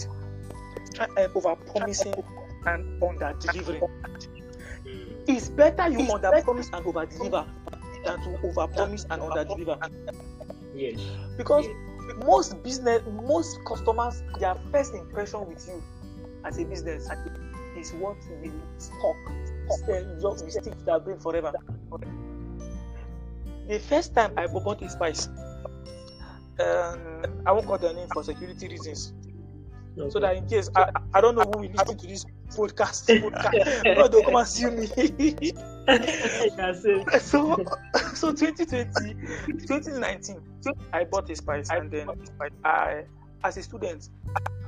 uh, 0.98 1.06
overpromising 1.34 2.24
and 2.66 3.02
under 3.02 3.34
delivering. 3.40 3.82
It's 5.26 5.48
better 5.48 5.88
you 5.88 6.10
under 6.12 6.42
promise 6.42 6.70
and 6.72 6.86
over 6.86 7.06
deliver 7.06 7.46
than 8.04 8.20
to 8.22 8.46
over 8.46 8.66
promise 8.68 9.06
and 9.10 9.22
under 9.22 9.44
deliver. 9.44 9.78
Yes. 10.74 11.00
because 11.36 11.66
most 12.24 12.62
business 12.62 13.02
most 13.26 13.58
customers 13.64 14.22
their 14.38 14.54
first 14.70 14.94
impression 14.94 15.46
with 15.46 15.66
you 15.66 15.82
as 16.44 16.58
a 16.58 16.64
business 16.64 17.08
is 17.76 17.92
what 17.94 18.16
will 18.42 18.52
stock 18.78 19.16
sell 19.84 20.02
your 20.20 20.34
will 20.34 20.36
stick 20.36 20.62
to 20.78 20.84
their 20.84 21.00
brain 21.00 21.18
forever 21.18 21.52
the 23.68 23.78
first 23.78 24.14
time 24.14 24.32
i 24.36 24.46
bought 24.46 24.82
a 24.82 24.88
spice 24.88 25.28
um, 26.60 27.42
i 27.46 27.52
won't 27.52 27.66
call 27.66 27.78
their 27.78 27.94
name 27.94 28.08
for 28.12 28.24
security 28.24 28.68
reasons. 28.68 29.12
So 30.10 30.20
that 30.20 30.36
in 30.36 30.48
case 30.48 30.70
i 30.76 30.90
i 31.14 31.20
don't 31.20 31.34
know 31.34 31.42
who 31.42 31.58
will 31.62 31.70
listen 31.70 31.98
to 31.98 32.06
this 32.06 32.24
podcast 32.50 33.08
podcast. 33.22 34.10
They'll 34.10 34.22
come 34.22 34.36
and 34.36 34.46
sue 34.46 34.70
me. 34.70 34.86
So 37.20 37.56
so 38.14 38.32
2020 38.32 39.14
2019 39.66 40.40
i 40.92 41.04
bought 41.04 41.30
a 41.30 41.36
spice 41.36 41.70
and 41.70 41.90
then 41.90 42.08
i 42.64 43.02
as 43.44 43.56
a 43.56 43.62
student 43.62 44.08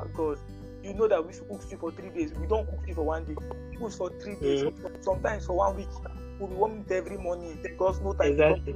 oh 0.00 0.06
god 0.14 0.38
you 0.82 0.94
know 0.94 1.06
that 1.08 1.24
we 1.24 1.32
should 1.32 1.48
cook 1.48 1.62
stew 1.62 1.76
for 1.76 1.92
three 1.92 2.08
days. 2.10 2.32
We 2.34 2.46
don't 2.46 2.66
cook 2.68 2.82
stew 2.84 2.94
for 2.94 3.02
one 3.04 3.24
day. 3.24 3.34
We 3.70 3.76
cook 3.76 3.92
for 3.92 4.10
three 4.20 4.36
days 4.36 4.64
sometimes 5.00 5.46
for 5.46 5.56
one 5.56 5.76
week 5.76 5.88
be 6.48 6.54
warming 6.54 6.84
it 6.88 6.92
every 6.92 7.16
morning 7.18 7.58
because 7.62 8.00
no 8.00 8.12
time 8.12 8.32
Exactly. 8.32 8.72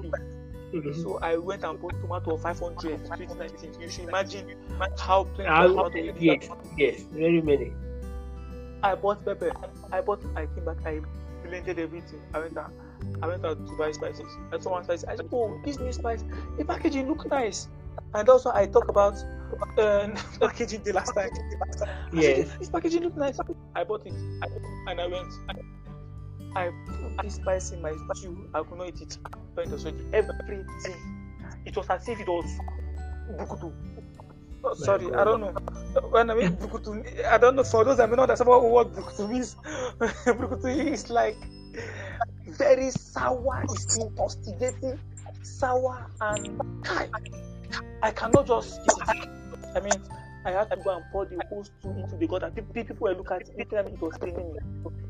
Mhm. 0.75 0.95
so 1.03 1.19
i 1.23 1.37
went 1.37 1.63
and 1.63 1.81
bought 1.81 1.95
tomato 2.01 2.35
of 2.35 2.43
500 2.43 3.05
2019 3.07 3.81
you 3.81 3.89
should 3.89 4.09
imagine 4.09 4.55
how 4.99 5.25
plenty 5.25 5.49
How- 5.51 5.67
of 5.67 5.93
tomato 5.93 6.15
yes, 6.19 6.49
yes, 6.77 7.03
very 7.13 7.41
many. 7.41 7.73
I 8.83 8.95
bought 8.95 9.25
pepper. 9.25 9.51
I 9.93 10.03
bought. 10.03 10.23
I 10.37 10.45
came 10.45 10.65
back. 10.67 10.77
I 10.85 11.01
blended 11.43 11.79
everything. 11.79 12.21
I 12.35 12.41
went 12.41 12.57
out. 12.59 12.71
I 13.23 13.27
went 13.29 13.43
out 13.45 13.57
to 13.67 13.77
buy 13.79 13.93
spices. 13.93 14.27
I 14.53 14.59
saw 14.59 14.73
one 14.73 14.85
spice. 14.85 15.05
I 15.05 15.17
said, 15.17 15.29
"Oh, 15.33 15.59
this 15.65 15.79
new 15.81 15.91
spice. 15.93 16.23
The 16.59 16.65
packaging 16.67 17.09
look 17.09 17.25
nice." 17.31 17.69
And 18.13 18.29
also, 18.29 18.51
I 18.53 18.67
talk 18.67 18.89
about 18.91 19.15
uh, 19.79 20.09
packaging 20.41 20.83
the 20.83 20.93
last 20.93 21.15
time. 21.15 21.31
I 21.33 21.77
said, 21.79 21.89
Yes. 22.13 22.57
this 22.59 22.69
packaging 22.69 23.05
look 23.05 23.17
nice. 23.17 23.39
I 23.75 23.85
bought 23.85 24.05
it, 24.07 24.13
I, 24.43 24.47
and 24.91 25.01
I 25.01 25.07
went. 25.07 25.33
I 25.49 25.55
put 26.55 27.25
this 27.25 27.35
spice 27.37 27.73
in 27.73 27.83
my 27.83 27.93
stew. 28.15 28.49
I 28.55 28.63
could 28.63 28.79
not 28.79 28.89
eat 28.89 29.01
it. 29.01 29.19
Went 29.57 29.71
to 29.71 29.79
search 29.79 29.95
everything. 30.13 30.67
It 31.65 31.77
was 31.77 31.89
as 31.91 32.09
if 32.09 32.21
it 32.21 32.29
was 32.29 32.47
bukutu. 33.39 33.73
Oh, 34.63 34.75
sorry, 34.75 35.13
I 35.13 35.25
don't 35.25 35.41
know. 35.41 35.53
When 36.11 36.31
I 36.31 36.35
mean 36.35 36.57
bukutu, 36.57 37.25
I 37.27 37.39
don't 37.39 37.57
know. 37.57 37.65
For 37.65 37.85
those 37.85 37.99
that 37.99 38.09
may 38.09 38.17
not 38.17 38.31
understand 38.31 38.49
what, 38.49 38.63
what 38.63 38.93
bukutu 38.93 39.29
means, 39.29 39.57
bukutu 39.99 40.93
is 40.93 41.11
like 41.11 41.37
very 42.47 42.91
sour. 42.91 43.63
It's 43.65 43.99
intoxicating, 43.99 44.99
sour, 45.43 46.07
and. 46.21 46.61
I 48.03 48.11
cannot 48.11 48.47
just 48.47 48.81
eat 48.81 49.17
it. 49.17 49.29
I 49.75 49.81
mean, 49.81 50.03
I 50.45 50.51
had 50.51 50.71
to 50.71 50.77
go 50.77 50.97
and 50.97 51.05
pour 51.11 51.25
the 51.25 51.43
whole 51.49 51.65
stew 51.65 51.91
into 51.91 52.17
the 52.17 52.27
gutter. 52.27 52.51
People, 52.51 52.75
people 52.75 52.97
were 53.01 53.15
looking 53.15 53.37
at 53.37 53.49
it, 53.49 53.59
looking 53.59 53.79
at 53.79 53.87
me, 53.87 53.93
it 53.93 54.01
was 54.01 54.19
paining 54.19 54.53
me. 54.53 54.59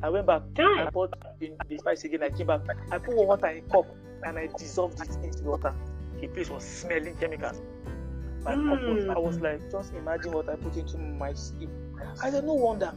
I 0.03 0.09
went 0.09 0.26
back, 0.26 0.43
I 0.59 0.89
poured 0.93 1.14
the, 1.41 1.53
the 1.68 1.78
spice 1.78 2.05
again. 2.05 2.22
I 2.22 2.30
came 2.30 2.47
back, 2.47 2.61
I 2.93 2.99
put 2.99 3.16
water 3.16 3.47
in 3.47 3.59
a 3.59 3.61
cup, 3.62 3.87
and 4.24 4.39
I 4.39 4.49
dissolved 4.59 5.01
it 5.01 5.09
into 5.24 5.43
the 5.43 5.51
water. 5.51 5.74
The 6.20 6.28
place 6.28 6.51
was 6.51 6.62
smelling 6.64 7.16
chemicals. 7.16 7.61
My 8.45 8.55
cup 8.55 8.82
was, 8.82 9.09
I 9.09 9.18
was 9.18 9.41
like, 9.41 9.70
just 9.70 9.93
imagine 9.95 10.32
what 10.32 10.49
I 10.49 10.57
put 10.57 10.76
into 10.76 10.99
my 10.99 11.32
stew. 11.32 11.68
I 12.22 12.30
said, 12.30 12.45
no 12.45 12.55
wonder. 12.55 12.93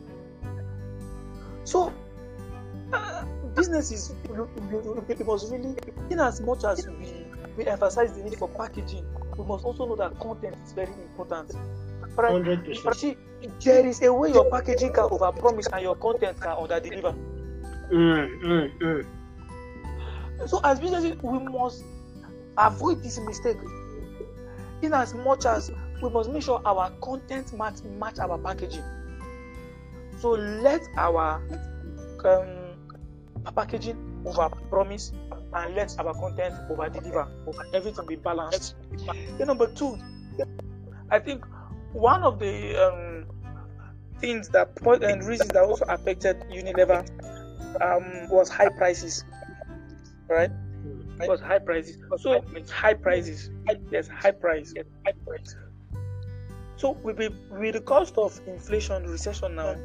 So, 1.64 1.92
uh, 2.94 3.26
businesses, 3.56 4.14
we 4.30 5.16
must 5.26 5.52
really, 5.52 5.76
in 6.10 6.20
as 6.20 6.40
much 6.42 6.64
as 6.66 6.88
we, 6.88 7.26
we 7.58 7.66
emphasize 7.66 8.14
the 8.14 8.24
need 8.24 8.38
for 8.38 8.48
packaging, 8.50 9.06
we 9.38 9.46
must 9.46 9.66
also 9.66 9.88
know 9.88 9.96
that 9.96 10.20
content 10.20 10.56
is 10.64 10.74
very 10.74 10.94
important. 10.94 11.52
Right? 12.18 12.32
Hundred 12.32 12.65
You 12.68 12.82
percent. 12.82 12.95
see, 12.95 13.18
there 13.63 13.86
is 13.86 14.01
a 14.01 14.11
way 14.11 14.32
your 14.32 14.49
packaging 14.49 14.91
can 14.91 15.03
overpromise 15.03 15.72
and 15.72 15.84
your 15.84 15.95
content 15.95 16.39
can 16.41 16.55
underdeliver. 16.57 17.15
Mm, 17.91 18.41
mm, 18.41 18.80
mm. 18.80 19.05
So 20.49 20.59
as 20.63 20.80
businesses, 20.80 21.15
we 21.22 21.39
must 21.39 21.84
avoid 22.57 23.03
this 23.03 23.20
mistake. 23.20 23.57
In 24.82 24.93
as 24.93 25.13
much 25.13 25.45
as 25.45 25.72
we 26.01 26.09
must 26.09 26.30
make 26.32 26.43
sure 26.43 26.61
our 26.65 26.91
content 27.01 27.53
match 27.53 27.84
match 27.99 28.20
our 28.20 28.38
packaging. 28.38 28.84
So 30.20 30.32
let 30.32 30.82
our 30.97 31.41
um, 32.26 33.53
packaging 33.55 34.24
over 34.26 34.49
promise 34.70 35.11
and 35.53 35.76
let 35.76 35.97
our 35.99 36.13
content 36.15 36.55
over 36.70 36.89
deliver. 36.89 37.28
Everything 37.74 38.05
be 38.07 38.15
balanced. 38.15 38.76
Then 39.38 39.47
number 39.47 39.68
two, 39.68 39.97
I 41.09 41.20
think 41.20 41.45
one 41.94 42.24
of 42.24 42.40
the 42.40 42.76
um, 42.76 43.26
things 44.20 44.50
that 44.50 44.76
point 44.78 45.04
and 45.04 45.26
reasons 45.26 45.52
that 45.52 45.64
also 45.64 45.86
affected 45.86 46.38
Unilever 46.52 47.06
um, 47.82 48.30
was 48.30 48.50
high 48.50 48.70
prices, 48.70 49.24
right? 50.30 50.50
It 51.22 51.30
was 51.30 51.42
high 51.42 51.60
prices. 51.60 51.98
So 52.18 52.44
it's 52.56 52.72
high 52.72 52.94
prices. 52.94 53.50
There's 53.90 54.08
high 54.08 54.32
price. 54.32 54.74
High 55.06 55.14
price. 55.26 55.56
So 56.78 56.92
with 56.92 57.18
the, 57.18 57.34
with 57.50 57.74
the 57.74 57.82
cost 57.82 58.18
of 58.18 58.40
inflation, 58.48 59.04
recession 59.08 59.56
now, 59.56 59.76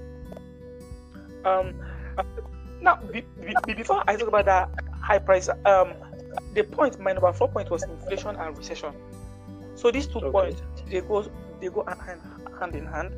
um, 1.44 1.74
now 2.82 2.98
be, 3.10 3.24
be, 3.66 3.74
before 3.74 4.02
I 4.06 4.16
talk 4.16 4.28
about 4.28 4.44
that 4.44 4.68
high 5.02 5.18
price, 5.18 5.48
um, 5.48 5.94
the 6.54 6.64
point 6.64 7.00
my 7.00 7.12
number 7.12 7.32
four 7.32 7.48
point 7.48 7.70
was 7.70 7.82
inflation 7.84 8.36
and 8.36 8.56
recession. 8.56 8.92
So 9.74 9.90
these 9.90 10.06
two 10.06 10.18
Okay. 10.18 10.30
points 10.30 10.62
they 10.86 11.00
go 11.00 11.24
they 11.62 11.68
go 11.68 11.84
hand, 11.84 12.20
hand 12.60 12.74
in 12.74 12.84
hand. 12.84 13.14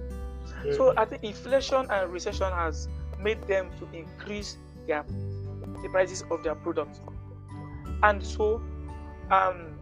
So. 0.76 0.94
I 0.96 1.04
think 1.06 1.24
inflation 1.24 1.86
and 1.90 2.12
recession 2.12 2.52
has 2.52 2.88
made 3.18 3.42
them 3.48 3.70
to 3.80 3.98
increase 3.98 4.58
their 4.86 5.04
the 5.82 5.88
prices 5.88 6.22
of 6.30 6.42
their 6.44 6.54
products, 6.54 7.00
and 8.02 8.24
so 8.24 8.62
um, 9.30 9.78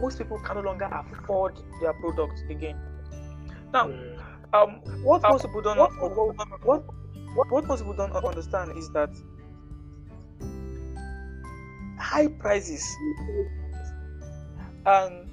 most 0.00 0.18
people 0.18 0.38
can 0.40 0.56
no 0.56 0.62
longer 0.62 0.88
afford 0.90 1.58
their 1.80 1.92
products 1.94 2.42
again. 2.48 2.76
Now, 3.72 3.90
um, 4.52 4.80
what 5.02 5.22
most 5.22 5.44
people 5.44 5.62
don't 5.62 5.78
what, 5.78 5.92
what, 6.64 6.84
what, 7.34 7.50
what 7.50 7.64
most 7.66 7.80
people 7.80 7.94
don't 7.94 8.12
understand 8.12 8.76
is 8.76 8.90
that 8.90 9.10
high 11.98 12.28
prices 12.28 12.84
and 14.86 15.30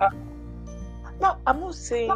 uh, 0.00 0.10
now 1.20 1.38
I'm 1.46 1.60
not 1.60 1.74
saying 1.74 2.10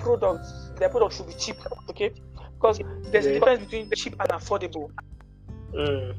products 0.00 0.70
their 0.78 0.88
products 0.88 1.16
should 1.16 1.26
be 1.26 1.34
cheap, 1.34 1.56
okay? 1.90 2.12
Because 2.54 2.80
there's 3.10 3.26
a 3.26 3.32
difference 3.34 3.64
between 3.64 3.90
cheap 3.94 4.14
and 4.18 4.28
affordable. 4.30 4.90
Mm. 5.74 6.14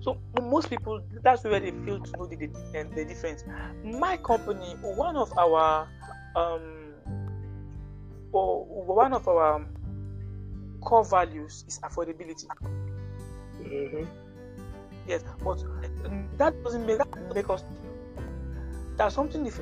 So 0.00 0.16
most 0.40 0.70
people, 0.70 1.00
that's 1.22 1.44
where 1.44 1.60
they 1.60 1.70
feel 1.70 2.00
to 2.00 2.10
know 2.16 2.26
the, 2.26 2.36
the, 2.36 2.88
the 2.94 3.04
difference. 3.04 3.44
My 3.84 4.16
company, 4.18 4.76
one 4.80 5.16
of 5.16 5.36
our 5.36 5.88
um, 6.36 6.94
or 8.32 8.64
one 8.64 9.12
of 9.12 9.26
our 9.26 9.66
core 10.80 11.04
values 11.04 11.64
is 11.66 11.78
affordability. 11.80 12.46
Mm-hmm. 13.60 14.04
Yes, 15.06 15.24
but 15.42 15.62
that 16.36 16.62
doesn't 16.62 16.86
make 16.86 16.98
make 17.34 17.50
us 17.50 17.64
that 18.98 19.12
something 19.12 19.46
is 19.46 19.54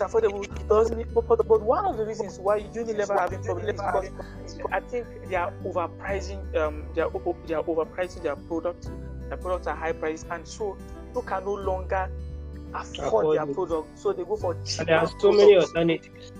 affordable 0.00 0.42
it 0.42 0.68
doesn't 0.68 0.96
make, 0.96 1.12
but, 1.12 1.26
but 1.26 1.62
one 1.62 1.84
of 1.84 1.98
the 1.98 2.06
reasons 2.06 2.38
why 2.38 2.60
Unilever 2.60 3.18
having 3.18 3.42
problems 3.42 3.68
is 3.68 4.54
because 4.54 4.72
I 4.72 4.80
think 4.80 5.06
they 5.28 5.36
are 5.36 5.52
overpricing 5.64 6.40
um 6.56 6.86
they 6.94 7.02
are 7.02 7.10
they 7.46 7.54
are 7.54 7.62
overpricing 7.62 8.22
their 8.22 8.36
products 8.36 8.90
their 9.28 9.36
products 9.36 9.66
are 9.66 9.76
high 9.76 9.92
priced 9.92 10.26
and 10.30 10.48
so 10.48 10.76
people 11.06 11.22
can 11.22 11.44
no 11.44 11.54
longer 11.54 12.10
afford, 12.74 13.06
afford 13.06 13.36
their 13.36 13.54
product 13.54 13.98
so 13.98 14.12
they 14.12 14.24
go 14.24 14.36
for 14.36 14.56
cheaper 14.64 14.80
and 14.80 14.88
there 14.88 14.98
are 14.98 15.06
so 15.06 15.16
products. 15.18 15.38
many 15.38 15.56
alternatives 15.56 16.32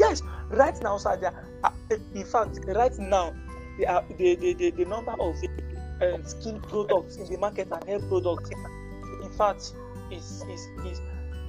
yes 0.00 0.22
right 0.48 0.82
now 0.82 0.98
sir 0.98 1.16
there 1.16 1.32
are, 1.62 1.72
in 2.14 2.24
fact 2.24 2.58
right 2.66 2.98
now 2.98 3.32
the, 3.78 4.02
the, 4.18 4.34
the, 4.36 4.54
the, 4.54 4.70
the 4.70 4.84
number 4.86 5.14
of 5.20 5.36
uh, 6.02 6.22
skin 6.24 6.60
products 6.62 7.16
in 7.16 7.26
the 7.32 7.38
market 7.38 7.68
and 7.70 7.84
hair 7.84 8.00
products 8.00 8.50
in 9.22 9.30
fact 9.30 9.72
is 10.10 10.44
is 10.50 10.68
is 10.84 11.00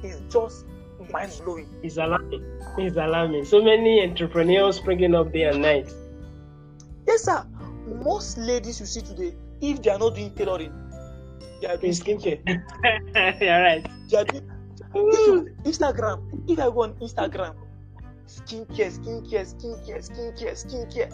is 0.04 0.22
just 0.30 0.66
mind 1.12 1.32
blowing. 1.44 1.68
It's 1.84 1.98
alarming. 1.98 2.44
It's 2.78 2.98
alarming. 2.98 3.46
So 3.46 3.62
many 3.62 4.04
entrepreneurs 4.04 4.78
springing 4.78 5.16
up 5.16 5.32
day 5.32 5.44
and 5.44 5.62
night. 5.62 5.92
Yes, 7.08 7.24
sir. 7.24 7.46
Most 8.04 8.38
ladies 8.38 8.80
you 8.80 8.86
see 8.86 9.02
today, 9.02 9.34
if 9.62 9.82
they 9.82 9.92
are 9.92 10.00
not 10.00 10.16
doing 10.16 10.34
tailoring, 10.36 10.74
they 11.62 11.68
are 11.68 11.78
doing 11.78 11.94
skincare. 11.94 12.40
You're 13.42 13.62
right. 13.62 13.88
They 14.10 14.18
are 14.18 14.26
doing 14.26 15.56
Instagram. 15.64 16.50
If 16.50 16.60
I 16.60 16.64
go 16.64 16.84
on 16.84 16.94
Instagram, 16.96 17.56
skincare, 18.28 18.92
skincare, 18.92 19.46
skincare, 19.48 20.04
skincare, 20.04 20.56
skincare, 20.56 21.12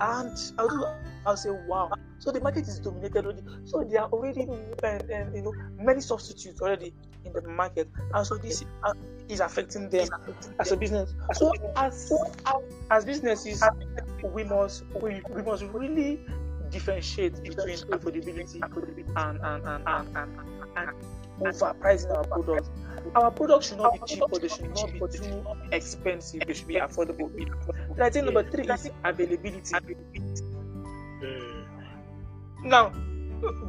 and 0.00 0.52
I'll 0.58 0.68
do 0.68 0.84
I'll 1.26 1.36
say, 1.36 1.50
wow. 1.50 1.90
So 2.18 2.30
the 2.30 2.40
market 2.40 2.68
is 2.68 2.78
dominated 2.78 3.24
already. 3.24 3.42
So 3.64 3.84
there 3.84 4.02
are 4.02 4.08
already 4.08 4.42
and, 4.42 5.10
and 5.10 5.34
you 5.34 5.42
know 5.42 5.52
many 5.78 6.00
substitutes 6.00 6.60
already 6.60 6.94
in 7.24 7.32
the 7.32 7.42
market, 7.42 7.88
and 8.14 8.26
so 8.26 8.36
this 8.36 8.64
uh, 8.82 8.94
is 9.28 9.40
affecting 9.40 9.88
them 9.90 10.08
as 10.58 10.72
a 10.72 10.76
business. 10.76 11.14
So 11.34 11.52
as 11.76 12.12
as 12.90 13.04
businesses, 13.04 13.62
we 14.32 14.44
must 14.44 14.84
we, 15.02 15.22
we 15.30 15.42
must 15.42 15.64
really 15.64 16.20
differentiate 16.70 17.42
between 17.42 17.76
affordability 17.76 18.60
and 19.16 19.38
and 19.42 19.64
and 19.66 19.82
and, 19.86 20.16
and, 20.16 20.38
and 20.76 20.90
overpricing 21.40 22.16
our 22.16 22.24
products. 22.24 22.70
Our 23.14 23.30
products 23.30 23.68
should 23.68 23.78
not 23.78 23.92
be 23.92 24.00
cheap, 24.06 24.22
but 24.30 24.40
they 24.40 24.48
should 24.48 24.74
not 24.74 24.92
be 24.92 25.00
too 25.18 25.44
expensive. 25.72 26.42
They 26.46 26.54
should 26.54 26.68
be 26.68 26.76
affordable. 26.76 27.30
And 27.90 28.02
I 28.02 28.10
think 28.10 28.24
number 28.24 28.48
three 28.50 28.66
is 28.66 28.90
availability. 29.04 29.74
Now, 32.64 32.92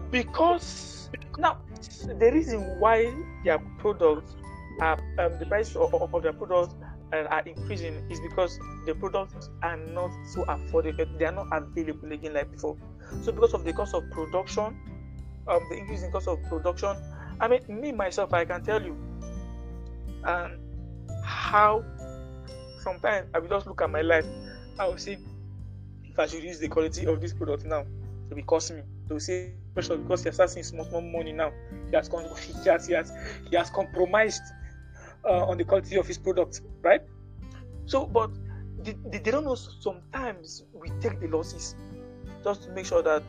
because 0.10 1.10
now 1.38 1.58
the 2.06 2.32
reason 2.32 2.80
why 2.80 3.14
their 3.44 3.60
products 3.78 4.36
are 4.80 4.98
um, 5.20 5.38
the 5.38 5.46
price 5.46 5.76
of, 5.76 5.94
of, 5.94 6.24
their 6.24 6.32
products 6.32 6.76
uh, 7.12 7.24
are 7.30 7.42
increasing 7.42 7.96
is 8.10 8.22
because 8.22 8.58
the 8.86 8.96
products 8.96 9.50
are 9.62 9.76
not 9.78 10.12
so 10.26 10.46
affordable. 10.46 11.06
They 11.18 11.26
are 11.26 11.34
not 11.34 11.48
available 11.52 12.12
again 12.12 12.34
like 12.34 12.52
before. 12.52 12.78
So 13.22 13.34
because 13.34 13.54
of 13.54 13.66
the 13.66 13.74
cost 13.74 13.94
of 13.94 14.10
production, 14.12 14.78
um, 15.48 15.60
the 15.70 15.76
increase 15.76 16.04
in 16.04 16.12
cost 16.12 16.30
of 16.30 16.42
production. 16.44 16.96
I 17.42 17.50
mean, 17.50 17.62
me 17.68 17.92
myself, 17.92 18.34
I 18.34 18.46
can 18.46 18.64
tell 18.64 18.82
you, 18.82 18.96
um, 20.24 20.58
how 21.22 21.84
sometimes 22.80 23.28
I 23.34 23.40
will 23.40 23.50
just 23.50 23.68
look 23.68 23.82
at 23.82 23.90
my 23.90 24.02
life. 24.02 24.26
I 24.80 24.88
will 24.88 24.98
see 24.98 25.18
if 26.06 26.18
I 26.18 26.28
should 26.28 26.44
use 26.44 26.60
the 26.60 26.70
quality 26.70 27.06
of 27.06 27.20
this 27.20 27.34
product 27.34 27.66
now 27.66 27.86
to 28.30 28.36
be 28.36 28.42
cost 28.44 28.74
me. 28.74 28.82
To 29.10 29.20
say 29.20 29.54
special 29.72 29.98
because 29.98 30.24
he 30.24 30.30
has 30.30 30.54
seen 30.54 30.64
small 30.64 30.86
small 30.86 31.02
money 31.02 31.32
now. 31.32 31.52
He 31.90 31.96
has, 31.96 32.08
he 32.64 32.70
has, 32.70 32.88
he 32.88 32.94
has, 32.94 33.12
he 33.50 33.56
has 33.56 33.70
compromised 33.70 34.42
uh, 35.26 35.46
on 35.46 35.58
the 35.58 35.64
quality 35.64 35.98
of 35.98 36.08
his 36.08 36.18
product, 36.18 36.62
right? 36.82 37.02
So, 37.86 38.06
but 38.06 38.32
they, 38.82 38.96
they, 39.12 39.20
don't 39.20 39.44
know 39.44 39.56
sometimes 39.56 40.64
we 40.74 40.90
take 41.02 41.20
the 41.20 41.28
losses 41.28 41.76
just 42.44 42.64
to 42.64 42.70
make 42.72 42.86
sure 42.86 43.02
that 43.04 43.24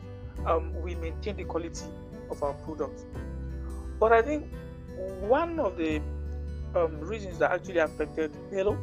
um, 0.45 0.73
we 0.81 0.95
maintain 0.95 1.35
the 1.35 1.43
quality 1.43 1.85
of 2.29 2.41
our 2.43 2.53
product. 2.53 3.05
But 3.99 4.13
I 4.13 4.21
think 4.21 4.45
one 5.19 5.59
of 5.59 5.77
the 5.77 6.01
um, 6.75 6.99
reasons 6.99 7.39
that 7.39 7.51
actually 7.51 7.79
affected 7.79 8.35
hello 8.51 8.77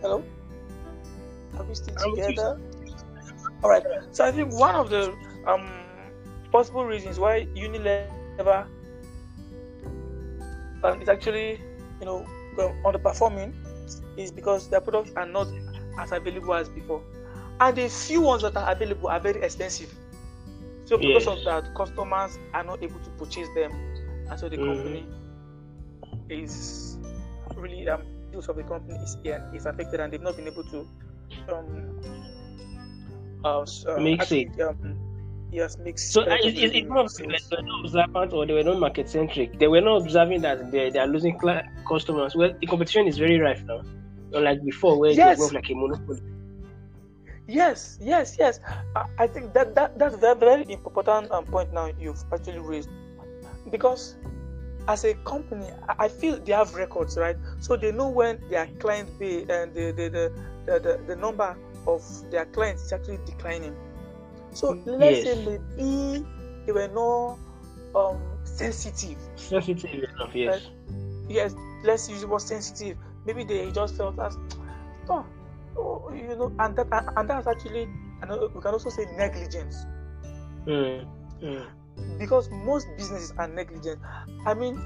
Hello? 0.00 0.22
Are 1.58 1.64
we 1.64 1.74
still 1.74 2.14
together? 2.14 2.60
All 3.62 3.70
right. 3.70 3.82
So 4.12 4.24
I 4.24 4.30
think 4.30 4.52
one 4.52 4.74
of 4.76 4.90
the 4.90 5.12
um, 5.46 5.68
possible 6.52 6.84
reasons 6.84 7.18
why 7.18 7.46
Unilever 7.56 8.66
um, 10.84 11.02
is 11.02 11.08
actually, 11.08 11.60
you 12.00 12.06
know, 12.06 12.24
underperforming 12.84 13.52
is 14.16 14.30
because 14.30 14.68
their 14.68 14.80
products 14.80 15.12
are 15.16 15.26
not 15.26 15.48
as 15.98 16.12
available 16.12 16.54
as 16.54 16.68
before, 16.68 17.02
and 17.60 17.76
the 17.76 17.88
few 17.88 18.20
ones 18.20 18.42
that 18.42 18.56
are 18.56 18.70
available 18.70 19.08
are 19.08 19.20
very 19.20 19.42
expensive. 19.42 19.92
So 20.84 20.96
because 20.96 21.26
yes. 21.26 21.38
of 21.38 21.44
that, 21.44 21.74
customers 21.74 22.38
are 22.54 22.64
not 22.64 22.82
able 22.82 23.00
to 23.00 23.10
purchase 23.18 23.48
them, 23.54 23.72
and 24.30 24.38
so 24.38 24.48
the 24.48 24.56
mm-hmm. 24.56 24.74
company 24.74 25.06
is 26.28 26.98
really 27.56 27.88
um, 27.88 28.02
of 28.34 28.56
the 28.56 28.62
company 28.62 28.98
is, 28.98 29.16
is 29.54 29.66
affected 29.66 30.00
and 30.00 30.12
they've 30.12 30.22
not 30.22 30.36
been 30.36 30.46
able 30.46 30.64
to 30.64 30.86
um, 31.52 32.00
uh, 33.44 33.60
uh, 33.60 34.00
make 34.00 34.20
actually, 34.20 34.50
it. 34.56 34.60
Um, 34.60 34.98
yes, 35.50 35.78
mix. 35.78 36.12
So 36.12 36.22
uh, 36.22 36.36
it, 36.42 36.58
it, 36.58 36.74
it 36.74 36.88
was 36.88 37.20
like 37.20 37.40
they 37.48 37.56
were 37.56 37.62
not 37.62 37.84
observant 37.84 38.32
or 38.32 38.46
they 38.46 38.52
were 38.52 38.64
not 38.64 38.78
market 38.78 39.08
centric. 39.08 39.58
They 39.58 39.68
were 39.68 39.80
not 39.80 40.02
observing 40.02 40.42
that 40.42 40.70
they, 40.70 40.90
they 40.90 40.98
are 40.98 41.06
losing 41.06 41.38
cl- 41.40 41.62
customers. 41.88 42.34
Well, 42.34 42.52
the 42.60 42.66
competition 42.66 43.06
is 43.06 43.18
very 43.18 43.38
rife 43.38 43.62
now, 43.64 43.82
unlike 44.34 44.64
before 44.64 44.98
where 44.98 45.12
yes. 45.12 45.38
it 45.38 45.42
was 45.42 45.52
like 45.52 45.70
a 45.70 45.74
monopoly. 45.74 46.22
Yes, 47.46 47.98
yes, 48.02 48.36
yes. 48.38 48.60
I, 48.94 49.06
I 49.18 49.26
think 49.26 49.54
that, 49.54 49.74
that 49.74 49.98
that's 49.98 50.14
a 50.16 50.18
very, 50.18 50.38
very 50.38 50.72
important 50.72 51.30
um, 51.32 51.46
point 51.46 51.72
now 51.72 51.90
you've 51.98 52.22
actually 52.32 52.58
raised 52.58 52.90
because 53.70 54.16
as 54.88 55.04
a 55.04 55.14
company, 55.14 55.66
I 55.86 56.08
feel 56.08 56.38
they 56.38 56.52
have 56.52 56.74
records, 56.74 57.16
right? 57.18 57.36
So 57.60 57.76
they 57.76 57.92
know 57.92 58.08
when 58.08 58.40
their 58.48 58.66
client 58.80 59.08
pay 59.18 59.42
and 59.42 59.74
the 59.74 59.92
the, 59.92 60.08
the, 60.08 60.32
the, 60.64 60.80
the, 60.80 61.00
the 61.06 61.16
number 61.16 61.56
of 61.86 62.02
their 62.30 62.46
clients 62.46 62.84
is 62.84 62.92
actually 62.92 63.18
declining. 63.26 63.76
So 64.52 64.72
mm, 64.72 64.82
let's 64.86 65.24
yes. 65.24 65.36
say 65.36 65.60
maybe 65.76 66.26
they 66.64 66.72
were 66.72 66.88
not 66.88 67.38
um, 67.94 68.20
sensitive. 68.44 69.18
Sensitive 69.36 70.04
enough, 70.14 70.34
yes. 70.34 70.64
Right? 70.64 70.72
Yes, 71.28 71.54
let's 71.84 72.08
use 72.08 72.22
the 72.22 72.26
word 72.26 72.40
sensitive. 72.40 72.96
Maybe 73.26 73.44
they 73.44 73.70
just 73.70 73.96
felt 73.98 74.18
as, 74.18 74.38
oh, 75.10 75.26
oh 75.76 76.10
you 76.14 76.34
know, 76.34 76.50
and 76.58 76.74
that 76.76 77.12
and 77.14 77.28
that's 77.28 77.46
actually, 77.46 77.82
and 78.22 78.30
we 78.54 78.60
can 78.62 78.72
also 78.72 78.88
say 78.88 79.04
negligence. 79.16 79.84
Mm. 80.66 81.06
Mm 81.42 81.66
because 82.18 82.50
most 82.50 82.86
businesses 82.96 83.32
are 83.38 83.48
negligent. 83.48 84.00
I 84.46 84.54
mean, 84.54 84.76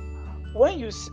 when 0.54 0.78
you 0.78 0.90
see, 0.90 1.10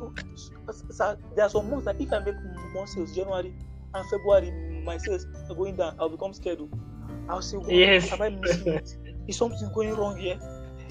there 1.36 1.45
are 1.45 1.50
some 1.50 1.70
months 1.70 1.86
that 1.86 2.00
if 2.00 2.12
I 2.12 2.20
make 2.20 2.36
more 2.74 2.88
sales 2.88 3.16
January 3.16 3.54
and 3.93 4.10
February, 4.10 4.52
my 4.84 4.97
sales 4.97 5.26
are 5.50 5.56
going 5.56 5.76
down, 5.76 5.95
I'll 6.00 6.10
become 6.10 6.34
scared. 6.34 6.60
I'll 7.28 7.41
say, 7.41 7.58
well, 7.58 7.72
yes. 7.72 8.12
am 8.12 8.22
I 8.22 8.30
missing 8.30 8.74
it? 8.74 8.97
Is 9.28 9.38
something 9.38 9.72
going 9.74 9.95
wrong 9.95 10.18
here? 10.18 10.39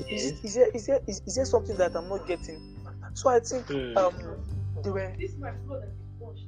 Is, 0.09 0.31
it, 0.31 0.45
is, 0.45 0.55
there, 0.55 0.69
is, 0.73 0.87
there, 0.87 1.01
is, 1.09 1.23
is 1.27 1.35
there 1.35 1.45
something 1.45 1.77
that 1.77 1.97
I'm 1.97 2.09
not 2.09 2.27
getting? 2.27 2.77
So 3.15 3.31
I 3.31 3.41
think 3.41 3.67
mm. 3.67 3.97
um, 3.97 4.15
they 4.85 4.91
were. 4.91 5.13
This 5.19 5.33
is 5.33 5.39
my 5.39 5.51
floor 5.67 5.81
that 5.81 5.89
is 5.89 6.21
washed. 6.21 6.47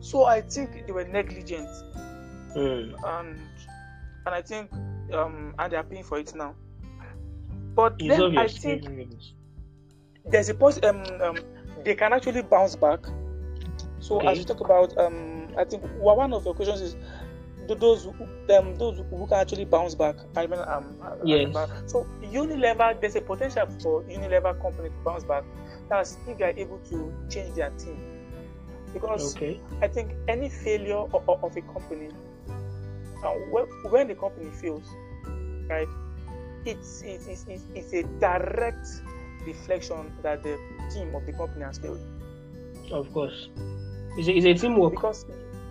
So 0.00 0.24
I 0.24 0.42
think 0.42 0.86
they 0.86 0.92
were 0.92 1.04
negligent, 1.04 1.68
mm. 2.54 2.94
and 3.06 3.40
and 4.26 4.34
I 4.34 4.42
think 4.42 4.70
um, 5.14 5.54
and 5.58 5.72
they 5.72 5.76
are 5.76 5.82
paying 5.82 6.04
for 6.04 6.18
it 6.18 6.34
now. 6.34 6.54
But 7.78 7.94
it's 8.00 8.16
then 8.18 8.36
I 8.36 8.48
think 8.48 8.82
there's 10.26 10.48
a 10.48 10.54
poss- 10.54 10.82
um, 10.82 11.00
um, 11.22 11.36
they 11.84 11.94
can 11.94 12.12
actually 12.12 12.42
bounce 12.42 12.74
back. 12.74 12.98
So 14.00 14.16
okay. 14.16 14.26
as 14.26 14.38
you 14.38 14.44
talk 14.44 14.60
about, 14.60 14.98
um, 14.98 15.46
I 15.56 15.62
think 15.62 15.84
one 15.96 16.32
of 16.32 16.42
the 16.42 16.54
questions 16.54 16.80
is 16.80 16.96
those 17.68 18.02
who, 18.02 18.24
um, 18.56 18.74
those 18.74 18.98
who 18.98 19.26
can 19.28 19.38
actually 19.38 19.64
bounce 19.64 19.94
back. 19.94 20.16
I 20.36 20.48
mean, 20.48 20.58
um, 20.58 20.96
yes. 21.22 21.54
So 21.86 22.04
Unilever, 22.20 23.00
there's 23.00 23.14
a 23.14 23.20
potential 23.20 23.68
for 23.80 24.02
Unilever 24.02 24.60
company 24.60 24.88
to 24.88 24.96
bounce 25.04 25.22
back. 25.22 25.44
That's 25.88 26.18
if 26.26 26.36
they 26.36 26.46
are 26.46 26.54
able 26.56 26.78
to 26.90 27.14
change 27.30 27.54
their 27.54 27.70
team. 27.70 27.96
because 28.92 29.36
Okay. 29.36 29.60
I 29.82 29.86
think 29.86 30.14
any 30.26 30.48
failure 30.48 30.96
of, 31.14 31.28
of 31.28 31.56
a 31.56 31.60
company, 31.60 32.08
uh, 33.24 33.34
when, 33.52 33.66
when 33.90 34.08
the 34.08 34.16
company 34.16 34.50
fails, 34.50 34.88
right, 35.68 35.86
it's, 36.64 37.02
it's, 37.02 37.26
it's, 37.26 37.44
it's, 37.48 37.62
it's 37.74 37.92
a 37.92 38.02
direct 38.20 38.86
reflection 39.46 40.12
that 40.22 40.42
the 40.42 40.58
team 40.92 41.14
of 41.14 41.24
the 41.26 41.32
company 41.32 41.64
has 41.64 41.78
failed. 41.78 42.00
Of 42.90 43.12
course. 43.12 43.48
It's 44.16 44.28
a, 44.28 44.32
it's 44.32 44.46
a 44.46 44.54
teamwork. 44.54 44.92
Because, 44.92 45.26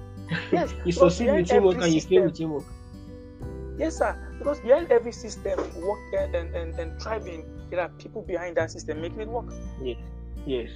yes, 0.52 0.74
you 0.86 0.92
succeed 0.92 1.32
with 1.32 1.48
teamwork 1.50 1.82
and 1.82 1.94
you 1.94 2.02
fail 2.02 2.24
with 2.24 2.36
teamwork. 2.36 2.66
Yes, 3.78 3.98
sir. 3.98 4.18
Because 4.40 4.60
behind 4.60 4.92
every 4.92 5.12
system 5.12 5.60
working 5.82 6.36
and, 6.36 6.56
and, 6.56 6.80
and, 6.80 7.02
thriving, 7.02 7.46
there 7.70 7.80
are 7.82 7.90
people 7.90 8.22
behind 8.22 8.58
that 8.58 8.72
system 8.72 9.02
making 9.02 9.22
it 9.22 9.28
work. 9.28 9.46
Yes. 9.82 9.98
Yes. 10.46 10.70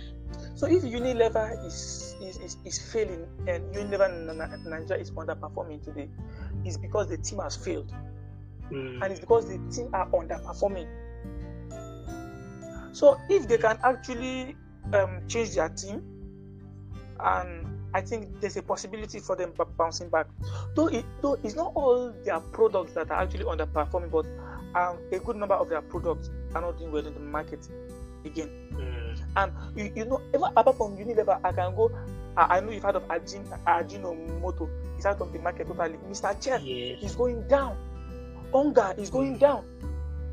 So 0.55 0.67
if 0.67 0.83
Unilever 0.83 1.65
is 1.65 2.15
is, 2.21 2.37
is, 2.37 2.57
is 2.65 2.79
failing 2.91 3.25
and 3.47 3.63
Unilever 3.73 4.07
Nigeria 4.65 5.01
is 5.01 5.11
underperforming 5.11 5.83
today, 5.83 6.09
it's 6.63 6.77
because 6.77 7.09
the 7.09 7.17
team 7.17 7.39
has 7.39 7.55
failed. 7.55 7.91
Mm. 8.71 9.01
and 9.03 9.11
it's 9.11 9.19
because 9.19 9.47
the 9.47 9.57
team 9.69 9.89
are 9.93 10.07
underperforming. 10.09 10.87
So 12.93 13.17
if 13.29 13.47
they 13.47 13.57
can 13.57 13.77
actually 13.83 14.55
um, 14.93 15.21
change 15.27 15.55
their 15.55 15.69
team, 15.69 16.03
and 17.19 17.67
I 17.93 18.01
think 18.01 18.39
there's 18.41 18.57
a 18.57 18.63
possibility 18.63 19.19
for 19.19 19.35
them 19.35 19.53
bouncing 19.77 20.09
back. 20.09 20.27
Though 20.75 20.87
it 20.87 21.05
though 21.21 21.37
it's 21.43 21.55
not 21.55 21.71
all 21.75 22.13
their 22.23 22.39
products 22.39 22.93
that 22.93 23.11
are 23.11 23.21
actually 23.21 23.45
underperforming, 23.45 24.11
but 24.11 24.25
um, 24.79 24.97
a 25.11 25.19
good 25.19 25.35
number 25.35 25.55
of 25.55 25.69
their 25.69 25.81
products 25.81 26.29
are 26.55 26.61
not 26.61 26.77
doing 26.77 26.91
well 26.91 27.05
in 27.05 27.13
the 27.13 27.19
market 27.19 27.67
again. 28.25 28.49
Mm. 28.73 29.19
And 29.35 29.51
you, 29.77 29.91
you 29.95 30.05
know, 30.05 30.21
even 30.29 30.43
apart 30.55 30.77
from 30.77 30.97
Unilever, 30.97 31.39
I 31.43 31.51
can 31.51 31.75
go. 31.75 31.91
I, 32.37 32.57
I 32.57 32.59
know 32.61 32.71
you've 32.71 32.83
heard 32.83 32.95
of 32.95 33.03
Ajin, 33.09 33.45
Ajinomoto. 33.65 34.69
It's 34.95 35.05
out 35.05 35.19
of 35.21 35.33
the 35.33 35.39
market 35.39 35.67
totally. 35.67 35.97
Mr. 36.09 36.41
Chef 36.43 36.61
Yes. 36.63 37.01
is 37.03 37.15
going 37.15 37.47
down. 37.47 37.77
Onga 38.53 38.97
is 38.97 39.09
going 39.09 39.37
down. 39.37 39.65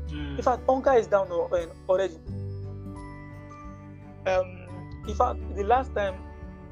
Mm. 0.07 0.37
In 0.37 0.43
fact, 0.43 0.65
Onga 0.67 0.99
is 0.99 1.07
down 1.07 1.27
uh, 1.31 1.65
already. 1.89 2.15
Um, 4.25 4.67
in 5.07 5.15
fact, 5.15 5.39
the 5.55 5.63
last 5.63 5.93
time 5.93 6.15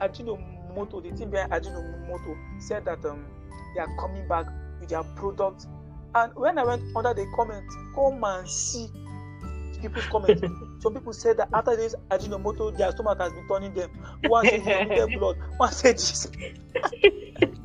Ajinomoto, 0.01 1.01
the 1.01 1.11
team 1.17 1.29
behind 1.29 1.51
Ajinomoto, 1.51 2.37
said 2.61 2.85
that 2.85 3.03
um, 3.05 3.25
they 3.75 3.81
are 3.81 3.95
coming 3.99 4.27
back 4.27 4.45
with 4.79 4.89
their 4.89 5.03
product. 5.03 5.65
And 6.15 6.33
when 6.35 6.57
I 6.57 6.63
went 6.63 6.83
under 6.95 7.13
the 7.13 7.25
comment, 7.35 7.65
come 7.95 8.23
and 8.23 8.49
see 8.49 8.87
people's 9.81 10.05
comments. 10.05 10.41
Some 10.79 10.93
people 10.93 11.13
said 11.13 11.37
that 11.37 11.49
after 11.53 11.75
this 11.75 11.95
Ajinomoto, 12.09 12.75
their 12.77 12.91
stomach 12.91 13.19
has 13.19 13.33
been 13.33 13.47
turning 13.47 13.73
them. 13.73 13.89
One 14.27 14.45
said 14.47 14.89
they 14.89 15.15
blood. 15.17 15.37
One 15.57 15.71
said 15.71 15.95
this. 15.95 16.27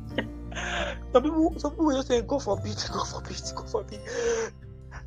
some 1.11 1.23
people, 1.23 1.53
some 1.57 1.71
people 1.71 1.91
just 1.93 2.07
saying, 2.07 2.25
"Go 2.27 2.39
for 2.39 2.59
it, 2.65 2.89
go 2.91 3.03
for 3.05 3.21
it, 3.29 3.53
go 3.55 3.63
for 3.65 3.85
it." 3.91 4.53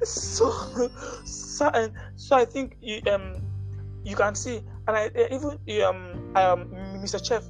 So, 0.03 0.51
so, 1.25 1.69
and 1.73 1.93
so 2.17 2.37
I 2.37 2.45
think 2.45 2.77
you, 2.81 3.01
um, 3.11 3.41
you 4.05 4.15
can 4.17 4.35
see, 4.35 4.61
and 4.87 4.97
I 4.97 5.07
uh, 5.07 5.27
even 5.31 5.85
um, 5.85 6.37
um, 6.37 6.71
Mr. 7.03 7.25
Chef, 7.25 7.45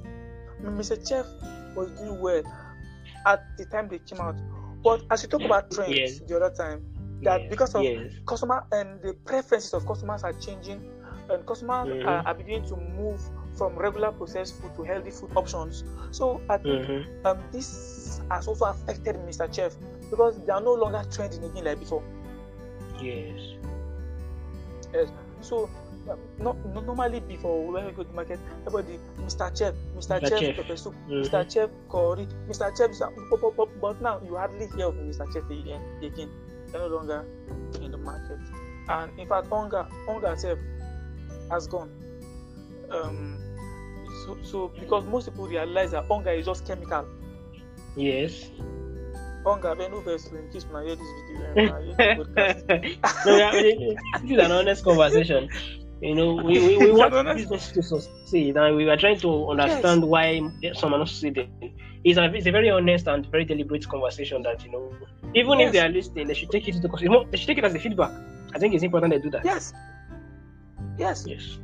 Mr. 0.61 0.95
Chef 1.07 1.25
was 1.75 1.91
doing 1.99 2.19
well 2.19 2.43
at 3.25 3.43
the 3.57 3.65
time 3.65 3.87
they 3.89 3.99
came 3.99 4.21
out. 4.21 4.35
But 4.83 5.03
as 5.11 5.23
you 5.23 5.29
talk 5.29 5.43
about 5.43 5.71
trends 5.71 5.97
Yes. 5.97 6.19
the 6.27 6.35
other 6.37 6.53
time, 6.55 6.85
that 7.23 7.41
Yes. 7.41 7.49
because 7.49 7.75
of 7.75 7.83
yes. 7.83 8.13
customer 8.25 8.63
and 8.71 9.01
the 9.01 9.13
preferences 9.25 9.73
of 9.73 9.85
customers 9.85 10.23
are 10.23 10.33
changing 10.33 10.81
and 11.29 11.45
customers 11.45 11.89
Mhm. 11.89 12.05
are, 12.05 12.23
are 12.27 12.33
beginning 12.35 12.63
to 12.69 12.77
move 12.77 13.19
from 13.57 13.75
regular 13.75 14.11
processed 14.11 14.61
food 14.61 14.71
to 14.75 14.83
healthy 14.83 15.11
food 15.11 15.31
options 15.35 15.83
so 16.11 16.41
i 16.49 16.57
think 16.57 16.85
Mhm. 16.87 17.25
um, 17.25 17.43
this 17.51 18.21
has 18.31 18.47
also 18.47 18.65
affected 18.65 19.15
mr 19.27 19.51
chef 19.53 19.75
because 20.09 20.39
they 20.45 20.51
are 20.53 20.61
no 20.61 20.73
longer 20.73 21.03
trending 21.11 21.43
again 21.43 21.63
like 21.65 21.79
before 21.79 22.03
Yes. 23.01 23.39
Yes. 24.93 25.11
so 25.41 25.69
um, 26.09 26.19
no, 26.39 26.53
no, 26.73 26.79
normally 26.81 27.19
before 27.19 27.71
when 27.71 27.85
we 27.85 27.91
go 27.91 28.03
to 28.03 28.13
market 28.13 28.39
everybody 28.65 28.99
mr 29.19 29.49
chef 29.57 29.73
mr, 29.95 30.19
Mr. 30.21 30.29
chef, 30.29 30.39
Chef. 30.39 30.55
pepper 30.55 30.77
soup 30.77 30.95
Mhm. 31.07 31.23
mr 31.25 31.51
chef 31.53 31.69
curry 31.91 32.27
mr 32.47 32.71
chef 32.77 32.91
but, 33.29 33.41
but, 33.41 33.55
but, 33.57 33.69
but 33.81 34.01
now 34.01 34.19
you 34.23 34.35
hardly 34.35 34.67
hear 34.75 34.87
of 34.87 34.95
mr 34.95 35.25
chef 35.33 35.43
again 35.49 35.81
again 36.01 36.29
they're 36.71 36.81
no 36.81 36.87
longer 36.95 37.25
in 37.81 37.91
the 37.91 37.97
market 37.97 38.39
and 38.89 39.11
in 39.19 39.27
fact 39.27 39.49
Onga 39.49 39.87
Onga 40.07 40.33
itself 40.33 40.59
has 41.51 41.67
gone 41.67 41.91
um 42.91 43.37
so 44.25 44.37
so 44.43 44.67
because 44.79 45.05
most 45.05 45.25
people 45.29 45.47
realize 45.47 45.91
that 45.91 46.07
Onga 46.09 46.37
is 46.37 46.45
just 46.45 46.65
chemical 46.67 47.05
Yes. 47.95 48.49
Onga 49.45 49.71
abeg 49.73 49.89
no 49.91 50.01
vex 50.01 50.27
in 50.31 50.49
case 50.51 50.65
una 50.69 50.83
hear 50.85 50.95
this 50.95 51.11
video 51.29 51.47
um, 51.49 51.67
na 51.67 51.79
hear 51.81 51.95
the 51.95 52.97
no, 53.25 53.37
yeah, 53.37 53.51
this 54.21 54.31
is 54.31 54.37
an 54.45 54.51
honest 54.51 54.83
conversation. 54.83 55.49
You 55.99 56.13
know, 56.13 56.35
we, 56.35 56.59
we, 56.59 56.77
we 56.77 56.91
want 56.91 57.11
business 57.35 57.71
to 57.71 57.81
succeed, 57.81 58.55
and 58.55 58.75
we 58.75 58.87
are 58.87 58.97
trying 58.97 59.19
to 59.21 59.49
understand 59.49 60.03
why 60.03 60.41
some 60.73 60.93
are 60.93 60.99
not 60.99 61.09
succeeding. 61.09 61.49
It's 62.03 62.19
a, 62.19 62.25
it's 62.25 62.45
a 62.45 62.51
very 62.51 62.69
honest 62.69 63.07
and 63.07 63.25
very 63.31 63.45
deliberate 63.45 63.87
conversation 63.89 64.43
that 64.43 64.63
you 64.63 64.71
know, 64.71 64.91
even 65.33 65.59
Yes. 65.59 65.67
if 65.67 65.73
they 65.73 65.79
are 65.79 65.89
listening, 65.89 66.27
they 66.27 66.35
should 66.35 66.51
take 66.51 66.67
it 66.67 66.75
into 66.75 66.87
consideration. 66.87 67.27
They 67.31 67.37
should 67.37 67.47
take 67.47 67.57
it 67.57 67.63
as 67.65 67.73
a 67.73 67.79
feedback. 67.79 68.11
I 68.53 68.59
think 68.59 68.75
it's 68.75 68.83
important 68.83 69.11
they 69.13 69.19
do 69.19 69.31
that. 69.31 69.43
yes 69.45 69.73
yes 70.97 71.25
Yes. 71.27 71.59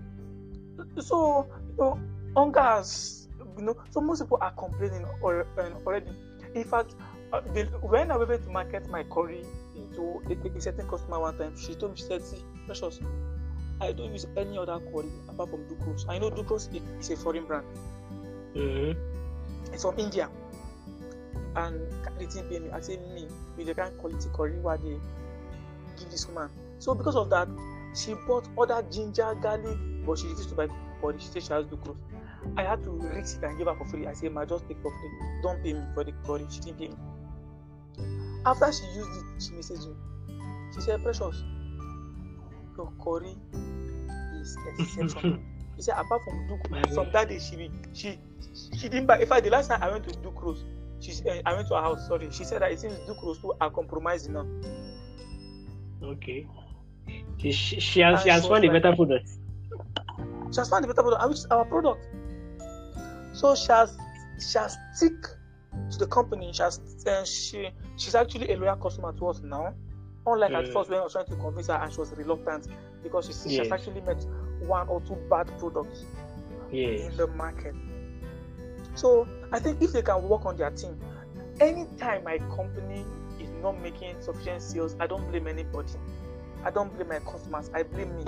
so 0.99 1.47
you 1.69 1.75
know 1.77 1.99
Onga 2.35 2.61
has 2.77 3.27
you 3.57 3.63
know 3.63 3.75
so 3.89 4.01
most 4.01 4.21
people 4.21 4.37
are 4.41 4.51
complaining 4.51 5.05
or, 5.21 5.45
um, 5.59 5.73
already. 5.85 6.11
In 6.55 6.63
fact 6.63 6.95
uh, 7.33 7.41
when 7.81 8.11
i 8.11 8.17
went 8.17 8.43
to 8.43 8.49
market 8.49 8.87
my 8.89 9.03
curry 9.03 9.43
to 9.95 10.21
a, 10.29 10.57
a 10.57 10.61
certain 10.61 10.87
customer 10.87 11.19
one 11.19 11.37
time 11.37 11.55
she 11.57 11.73
told 11.75 11.91
me 11.91 11.97
she 11.97 12.03
said 12.03 12.23
see 12.23 12.37
precious 12.65 12.99
i 13.81 13.91
don't 13.91 14.11
use 14.11 14.27
any 14.37 14.57
other 14.57 14.79
curry 14.91 15.09
apart 15.29 15.49
from 15.49 15.65
ducros 15.67 16.05
i 16.09 16.17
know 16.17 16.29
ducros 16.29 16.69
is 16.99 17.09
a 17.09 17.15
foreign 17.17 17.45
brand. 17.45 17.65
Mhm. 18.55 18.95
it's 19.73 19.81
from 19.83 19.97
india. 19.99 20.29
And 21.55 21.79
the 22.19 22.25
thing 22.27 22.43
pay 22.49 22.59
me 22.59 22.69
i 22.71 22.79
say 22.79 22.97
me 22.97 23.27
with 23.57 23.67
the 23.67 23.73
kind 23.75 23.95
quality 23.97 24.29
curry 24.33 24.59
wey 24.59 24.73
i 24.73 24.77
dey 24.77 24.97
give 25.97 26.09
this 26.09 26.27
woman. 26.27 26.49
So 26.79 26.93
because 26.95 27.15
of 27.15 27.29
that 27.31 27.47
she 27.95 28.13
bought 28.27 28.47
other 28.57 28.83
ginger 28.91 29.35
garlic 29.41 29.77
but 30.05 30.17
she 30.19 30.27
refused 30.27 30.49
to 30.49 30.55
buy 30.55 30.67
curry. 31.01 31.17
She 31.19 31.27
say 31.27 31.39
she 31.39 31.53
has 31.53 31.65
ducros 31.65 31.97
i 32.57 32.63
had 32.63 32.83
to 32.83 32.91
rinse 32.91 33.35
it 33.35 33.43
and 33.43 33.57
give 33.57 33.67
her 33.67 33.75
for 33.75 33.85
free. 33.85 34.07
I 34.07 34.13
say 34.13 34.29
ma 34.29 34.45
just 34.45 34.67
take 34.67 34.81
for 34.81 34.91
free. 34.91 35.11
Don't 35.41 35.63
pay 35.63 35.73
me 35.73 35.81
for 35.93 36.03
the 36.03 36.11
curry 36.25 36.45
she 36.49 36.59
didn't 36.59 36.79
pay 36.79 36.87
me. 36.89 36.95
After 38.45 38.71
she 38.71 38.85
used 38.95 39.09
it 39.09 39.43
she 39.43 39.51
message 39.53 39.85
me. 39.85 39.95
She 40.73 40.81
said, 40.81 41.03
precious 41.03 41.43
your 42.77 42.91
curry 43.03 43.35
is 44.41 44.57
exceptional. 44.79 45.39
She 45.75 45.81
say 45.81 45.91
apart 45.91 46.21
from 46.23 46.47
ducros 46.47 46.93
from 46.93 47.11
that 47.11 47.29
day 47.29 47.39
she 47.39 47.69
she 47.93 48.19
she 48.51 48.89
didn't 48.89 49.05
buy 49.05 49.19
in 49.19 49.27
fact 49.27 49.43
the 49.43 49.49
last 49.49 49.67
time 49.67 49.81
i 49.81 49.89
went 49.89 50.07
to 50.07 50.15
ducros 50.19 50.63
she 50.99 51.11
uh, 51.29 51.41
i 51.45 51.53
went 51.53 51.67
to 51.67 51.75
her 51.75 51.81
house 51.81 52.07
sorry. 52.07 52.29
She 52.31 52.43
said 52.43 52.61
that 52.61 52.71
it 52.71 52.79
seems 52.79 52.97
ducros 53.09 53.41
too 53.41 53.53
are 53.59 53.69
compromising 53.69 54.33
now. 54.33 54.47
Okay. 56.03 56.47
She, 57.37 57.51
she, 57.51 57.79
she 57.79 57.99
has 58.01 58.23
she 58.23 58.29
has 58.29 58.47
found 58.47 58.65
a 58.65 58.71
better 58.71 58.95
product. 58.95 59.29
she 60.51 60.57
has 60.57 60.69
found 60.69 60.85
a 60.85 60.87
better 60.87 61.01
product. 61.01 61.29
Which 61.29 61.37
is 61.39 61.45
our 61.47 61.65
product 61.65 62.05
so 63.33 63.55
she 63.55 63.71
has 63.71 63.97
she 64.39 64.57
has 64.57 64.77
stick 64.93 65.13
to 65.91 65.97
the 65.99 66.07
company 66.07 66.51
she 66.53 66.63
has 66.63 66.79
uh, 67.07 67.25
she 67.25 67.69
she's 67.97 68.15
actually 68.15 68.51
a 68.51 68.57
loyal 68.57 68.75
customer 68.77 69.13
to 69.13 69.27
us 69.27 69.41
now 69.43 69.73
unlike 70.27 70.53
at 70.55 70.67
Mm. 70.67 70.73
first 70.73 70.89
when 70.89 70.99
i 70.99 71.03
was 71.03 71.13
trying 71.13 71.27
to 71.27 71.35
convince 71.35 71.67
her 71.67 71.73
and 71.81 71.91
she 71.91 71.99
was 71.99 72.13
reluctant 72.17 72.67
because 73.03 73.27
she, 73.27 73.49
she 73.49 73.57
has 73.57 73.71
actually 73.71 74.01
met 74.01 74.23
one 74.59 74.87
or 74.87 75.01
two 75.01 75.15
bad 75.29 75.51
products 75.57 76.05
Yes. 76.71 77.11
in 77.11 77.17
the 77.17 77.27
market. 77.27 77.75
So 78.95 79.29
I 79.51 79.59
think 79.59 79.81
if 79.81 79.91
they 79.91 80.01
can 80.01 80.23
work 80.23 80.45
on 80.45 80.55
their 80.57 80.71
team, 80.71 80.99
anytime 81.59 82.23
my 82.23 82.39
company 82.55 83.07
is 83.39 83.51
not 83.53 83.79
making 83.81 84.21
sufficient 84.21 84.61
sales, 84.61 84.95
I 84.99 85.07
don't 85.07 85.27
blame 85.27 85.47
anybody. 85.47 85.93
I 86.63 86.71
don't 86.71 86.93
blame 86.93 87.09
my 87.09 87.19
customers. 87.19 87.69
I 87.73 87.83
blame 87.83 88.15
me 88.15 88.25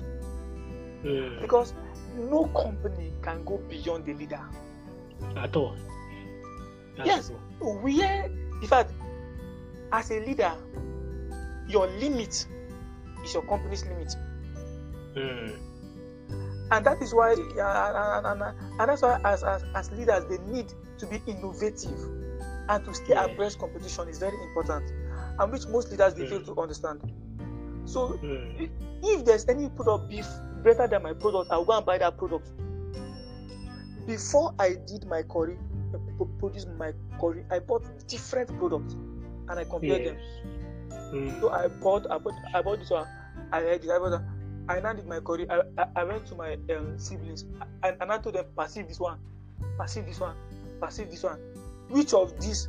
Mm. 1.04 1.40
because 1.40 1.76
no 2.14 2.48
company 2.48 3.14
can 3.22 3.44
go 3.44 3.60
beyond 3.70 4.06
the 4.06 4.14
leader. 4.14 4.42
At 5.36 5.56
all. 5.56 5.76
That's 6.98 7.08
Yes. 7.08 7.32
Where, 7.60 8.26
in 8.62 8.68
fact, 8.68 8.92
as 9.92 10.12
a 10.12 10.20
leader, 10.26 10.54
your 11.68 11.88
limit 11.88 12.48
is 13.24 13.34
your 13.34 13.44
company's 13.44 13.86
limit. 13.86 14.16
Mm. 15.16 15.56
and 16.72 16.86
that 16.86 17.02
is 17.02 17.14
why 17.14 17.32
uh, 17.32 18.22
and, 18.26 18.42
and, 18.42 18.56
and, 18.80 18.90
that's 18.90 19.02
why 19.02 19.18
as, 19.24 19.44
as 19.46 19.64
as 19.76 19.92
leaders 19.94 20.26
they 20.26 20.38
need 20.52 20.66
to 20.98 21.06
be 21.08 21.22
innovative 21.26 21.98
and 22.68 22.84
to 22.84 22.94
stay 22.94 23.14
Yeah. 23.14 23.26
abreast 23.26 23.58
competition 23.60 24.10
is 24.10 24.18
very 24.20 24.36
important 24.50 24.92
and 25.40 25.52
which 25.54 25.68
most 25.68 25.90
leaders 25.92 26.16
they 26.16 26.24
Mm. 26.26 26.30
fail 26.30 26.44
to 26.56 26.62
understand 26.62 27.00
so 27.86 28.10
Mm. 28.22 28.70
if 29.04 29.24
there's 29.24 29.48
any 29.48 29.70
product 29.70 30.10
beef 30.10 30.28
better 30.64 30.86
than 30.88 31.02
my 31.04 31.14
product 31.14 31.50
i'll 31.52 31.64
go 31.64 31.78
and 31.78 31.86
buy 31.86 31.98
that 31.98 32.18
product 32.18 32.50
before 34.06 34.54
I 34.60 34.76
did 34.88 35.06
my 35.08 35.24
curry, 35.24 35.58
produce 36.40 36.66
my 36.78 36.94
curry, 37.20 37.46
I 37.52 37.60
bought 37.60 37.84
different 38.08 38.50
products 38.60 38.94
and 38.94 39.60
I 39.60 39.64
compared 39.64 40.04
Yes. 40.06 40.16
them. 40.16 40.18
Mm. 41.14 41.42
So 41.42 41.50
I 41.52 41.68
bought, 41.68 42.10
I 42.10 42.18
bought, 42.18 42.34
I 42.54 42.62
bought 42.62 42.80
this 42.80 42.90
one. 42.90 43.08
I 43.52 43.58
had 43.62 43.84
it. 43.84 43.90
I 43.90 44.00
bought. 44.00 44.10
that. 44.12 44.24
I 44.68 44.80
now 44.80 44.94
did 44.94 45.06
my 45.08 45.20
curry. 45.20 45.48
I, 45.50 45.62
I, 45.78 45.88
I 45.98 46.04
went 46.04 46.26
to 46.28 46.36
my 46.36 46.54
um, 46.76 46.98
siblings 46.98 47.44
and, 47.84 47.98
and 48.02 48.12
I 48.12 48.18
told 48.18 48.36
them, 48.36 48.46
perceive 48.58 48.88
this 48.88 49.00
one, 49.00 49.20
perceive 49.78 50.06
this 50.08 50.20
one, 50.20 50.36
perceive 50.82 51.12
this 51.12 51.22
one. 51.24 51.38
Which 51.90 52.14
of 52.16 52.40
these 52.42 52.68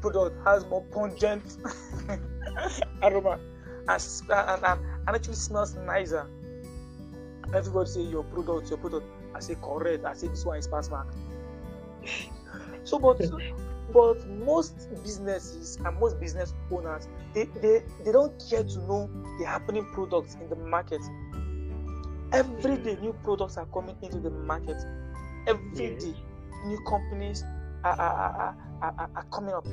product 0.00 0.36
has 0.46 0.64
more 0.66 0.82
pungent 0.92 1.42
aroma 3.02 3.40
and, 3.88 4.02
and, 4.30 4.64
and, 4.64 4.80
and 5.06 5.16
actually 5.16 5.34
smells 5.34 5.74
nicer? 5.74 6.28
Everybody 7.52 7.90
say 7.90 8.02
your 8.02 8.22
product, 8.22 8.68
your 8.70 8.78
product. 8.78 9.06
I 9.34 9.40
say 9.40 9.56
correct. 9.62 10.04
I 10.04 10.14
say 10.14 10.28
this 10.28 10.44
one 10.44 10.58
is 10.58 10.66
pass 10.68 10.90
mark. 10.90 11.08
So, 12.84 12.98
but 12.98 13.20
but 13.92 14.26
most 14.28 14.88
businesses 15.02 15.78
and 15.84 15.98
most 15.98 16.18
business 16.20 16.54
owners 16.70 17.08
they, 17.34 17.44
they 17.60 17.82
they 18.04 18.12
don't 18.12 18.32
care 18.48 18.64
to 18.64 18.78
know 18.80 19.10
the 19.38 19.46
happening 19.46 19.86
products 19.92 20.36
in 20.40 20.48
the 20.48 20.56
market 20.56 21.00
every 22.32 22.78
day 22.78 22.96
new 23.00 23.12
products 23.24 23.56
are 23.56 23.66
coming 23.66 23.96
into 24.02 24.18
the 24.20 24.30
market 24.30 24.76
Every 25.46 25.90
day, 25.96 25.96
Yes. 26.06 26.14
new 26.66 26.78
companies 26.88 27.42
are, 27.82 28.00
are, 28.00 28.56
are, 28.80 29.10
are, 29.16 29.26
coming 29.32 29.52
up 29.52 29.66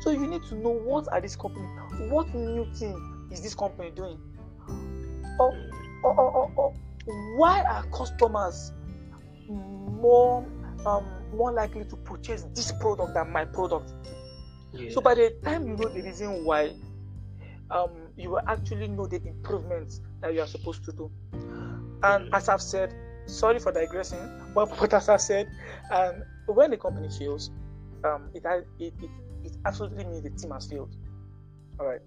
so 0.00 0.10
you 0.10 0.26
need 0.26 0.42
to 0.48 0.56
know 0.56 0.70
what 0.70 1.06
are 1.12 1.20
these 1.20 1.36
companies 1.36 1.70
what 2.10 2.34
new 2.34 2.66
thing 2.74 3.28
is 3.30 3.40
this 3.40 3.54
company 3.54 3.92
doing 3.94 4.18
or, 5.38 5.56
or, 6.02 6.20
or, 6.20 6.52
or 6.56 6.74
why 7.36 7.62
are 7.62 7.84
customers 7.96 8.72
more 9.48 10.46
um, 10.86 11.06
more 11.34 11.52
likely 11.52 11.84
to 11.84 11.96
purchase 11.96 12.44
this 12.54 12.72
product 12.72 13.14
than 13.14 13.30
my 13.30 13.44
product 13.44 13.92
Yes. 14.72 14.94
so 14.94 15.00
by 15.00 15.14
the 15.14 15.34
time 15.44 15.66
you 15.66 15.76
know 15.76 15.88
the 15.88 16.02
reason 16.02 16.44
why, 16.44 16.72
um, 17.70 17.90
you 18.16 18.30
will 18.30 18.42
actually 18.46 18.88
know 18.88 19.06
the 19.06 19.16
improvements 19.26 20.00
that 20.20 20.32
you 20.34 20.40
are 20.40 20.46
supposed 20.46 20.84
to 20.84 20.92
do. 20.92 21.10
And 22.02 22.32
as 22.34 22.48
I've 22.48 22.62
said, 22.62 22.94
sorry 23.26 23.58
for 23.58 23.72
digressing, 23.72 24.20
but 24.54 24.70
but 24.80 24.94
as 24.94 25.08
I 25.08 25.16
said, 25.16 25.48
um, 25.90 26.22
when 26.46 26.70
the 26.70 26.76
company 26.76 27.08
fails, 27.08 27.50
um, 28.04 28.30
it, 28.34 28.44
it, 28.78 28.94
it 29.00 29.10
it 29.44 29.56
absolutely 29.66 30.04
means 30.04 30.22
the 30.22 30.30
team 30.30 30.50
has 30.52 30.66
failed. 30.66 30.94
All 31.78 31.86
right. 31.86 32.00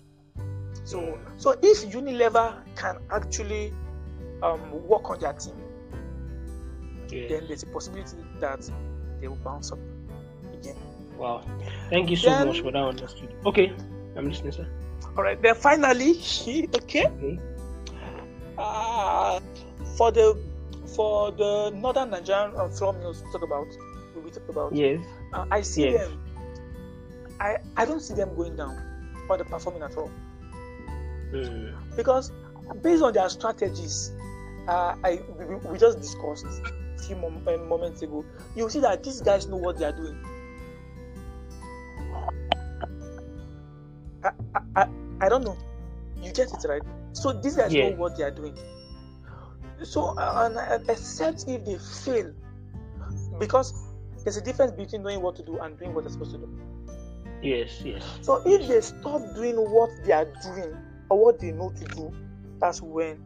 So 0.86 1.20
so 1.38 1.52
if 1.62 1.86
Unilever 1.86 2.64
can 2.76 2.98
actually 3.12 3.74
um, 4.44 4.60
work 4.88 5.10
on 5.10 5.20
their 5.20 5.34
team, 5.34 5.56
then 7.10 7.46
there's 7.48 7.64
a 7.64 7.68
possibility 7.68 8.18
that 8.40 8.70
they 9.22 9.28
will 9.28 9.36
bounce 9.38 9.72
up 9.72 9.80
again. 10.54 10.76
Wow. 11.18 11.44
Thank 11.90 12.10
you 12.10 12.16
so 12.18 12.30
Then- 12.30 12.48
much 12.48 12.62
for 12.62 12.72
that 12.72 12.84
understood. 12.84 13.34
Okay. 13.46 13.72
I'm 14.16 14.28
listening, 14.28 14.52
sir. 14.52 14.68
All 15.18 15.24
right. 15.24 15.40
Then 15.42 15.56
finally, 15.56 16.12
okay. 16.76 17.06
Okay. 17.08 17.40
Uh, 18.58 19.40
for 19.98 20.12
the 20.12 20.38
for 20.96 21.32
the 21.32 21.72
northern 21.76 22.10
Nigerian 22.12 22.52
uh, 22.56 22.68
flour 22.70 22.94
mills 22.94 23.24
we 23.26 23.32
talk 23.32 23.42
about, 23.44 23.68
we 24.24 24.30
talk 24.32 24.48
about. 24.50 24.76
Yes. 24.76 25.04
Uh, 25.34 25.46
I 25.50 25.62
see 25.62 25.90
Yes. 25.90 26.08
them. 26.08 26.20
I 27.40 27.58
I 27.78 27.86
don't 27.86 28.00
see 28.02 28.14
them 28.14 28.36
going 28.36 28.56
down 28.56 28.78
or 29.30 29.38
the 29.38 29.46
performing 29.46 29.82
at 29.84 29.96
all 29.98 30.12
Mm. 31.34 31.74
because 31.96 32.32
based 32.84 33.02
on 33.02 33.12
their 33.14 33.28
strategies, 33.30 34.12
uh, 34.68 34.96
I 35.04 35.20
we, 35.38 35.56
we 35.72 35.78
just 35.78 36.00
discussed 36.00 36.46
a 36.46 37.04
few 37.04 37.16
mom, 37.16 37.42
uh, 37.48 37.58
moments 37.58 38.02
ago. 38.02 38.26
You 38.56 38.70
see 38.70 38.80
that 38.80 39.04
these 39.04 39.22
guys 39.22 39.48
know 39.48 39.58
what 39.58 39.78
they 39.78 39.86
are 39.86 39.92
doing. 39.92 40.18
I, 44.24 44.32
I, 44.76 44.86
I, 45.20 45.30
don't 45.30 45.44
know. 45.44 45.58
You 46.22 46.32
get 46.32 46.48
it 46.54 46.66
right. 46.68 46.82
So 47.12 47.34
these 47.34 47.58
guys 47.58 47.74
Yeah. 47.74 47.90
know 47.90 47.96
what 47.96 48.18
they 48.18 48.24
are 48.24 48.32
doing. 48.32 48.58
So 49.84 50.18
uh, 50.18 50.46
and, 50.46 50.58
uh, 50.58 50.80
except 50.92 51.46
if 51.48 51.66
they 51.66 51.78
fail, 52.06 52.34
because 53.40 53.74
there's 54.24 54.38
a 54.38 54.42
difference 54.42 54.72
between 54.72 55.04
knowing 55.04 55.22
what 55.22 55.36
to 55.36 55.44
do 55.44 55.60
and 55.60 55.78
doing 55.78 55.94
what 55.94 56.06
they're 56.06 56.14
supposed 56.14 56.32
to 56.32 56.38
do. 56.38 56.50
Yes. 57.42 57.82
Yes. 57.84 58.04
So 58.22 58.42
if 58.46 58.66
they 58.68 58.80
stop 58.80 59.22
doing 59.36 59.58
what 59.58 59.90
they 60.06 60.14
are 60.14 60.32
doing 60.42 60.78
or 61.10 61.26
what 61.26 61.40
they 61.40 61.52
know 61.52 61.72
to 61.72 61.86
do, 61.88 62.14
that's 62.62 62.82
when 62.82 63.22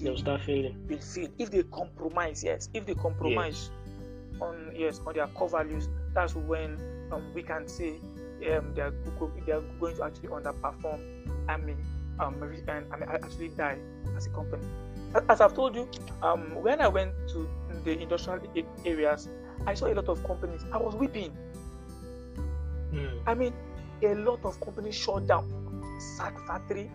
They'll 0.00 0.16
start 0.16 0.42
failing. 0.42 0.86
will 0.88 0.98
fail. 0.98 1.28
If 1.38 1.50
they 1.50 1.62
compromise, 1.64 2.42
yes. 2.44 2.68
If 2.74 2.86
they 2.86 2.94
compromise 2.94 3.70
on 4.40 4.72
yes 4.74 5.00
on 5.06 5.14
their 5.14 5.26
core 5.28 5.48
values, 5.48 5.88
that's 6.14 6.34
when 6.34 6.78
um, 7.12 7.22
we 7.34 7.42
can 7.42 7.68
say 7.68 7.96
um, 8.50 8.74
they 8.74 8.82
are 8.82 8.94
they 9.46 9.52
are 9.52 9.60
going 9.80 9.96
to 9.96 10.04
actually 10.04 10.28
underperform. 10.28 11.00
I 11.48 11.56
mean, 11.56 11.76
um, 12.18 12.42
and 12.42 12.70
I 12.92 12.96
mean 12.96 13.08
actually 13.08 13.48
die 13.48 13.78
as 14.16 14.26
a 14.26 14.30
company. 14.30 14.64
As 15.28 15.40
I've 15.40 15.54
told 15.54 15.74
you, 15.74 15.88
um, 16.22 16.54
when 16.62 16.80
I 16.80 16.88
went 16.88 17.12
to 17.28 17.48
the 17.84 17.98
industrial 18.00 18.40
areas, 18.84 19.28
I 19.66 19.74
saw 19.74 19.86
a 19.86 19.94
lot 19.94 20.08
of 20.08 20.24
companies. 20.24 20.64
I 20.72 20.78
was 20.78 20.94
weeping. 20.94 21.36
Mm. 22.92 23.22
I 23.26 23.34
mean, 23.34 23.52
a 24.02 24.14
lot 24.14 24.40
of 24.44 24.58
companies 24.60 24.94
shut 24.94 25.26
down. 25.26 25.46
Sack 26.16 26.38
factory 26.46 26.90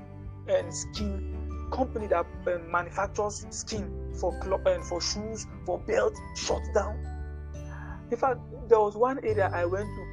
and 0.47 0.73
skin 0.73 1.46
company 1.71 2.07
that 2.07 2.25
uh, 2.47 2.57
manufactures 2.71 3.45
skin 3.49 4.13
for 4.19 4.37
clo- 4.39 4.61
and 4.65 4.83
for 4.83 5.01
shoes, 5.01 5.47
for 5.65 5.79
belts, 5.79 6.19
shut 6.35 6.61
down. 6.73 6.97
In 8.11 8.17
fact, 8.17 8.39
there 8.69 8.79
was 8.79 8.95
one 8.95 9.19
area 9.23 9.49
I 9.53 9.65
went 9.65 9.87
to. 9.87 10.03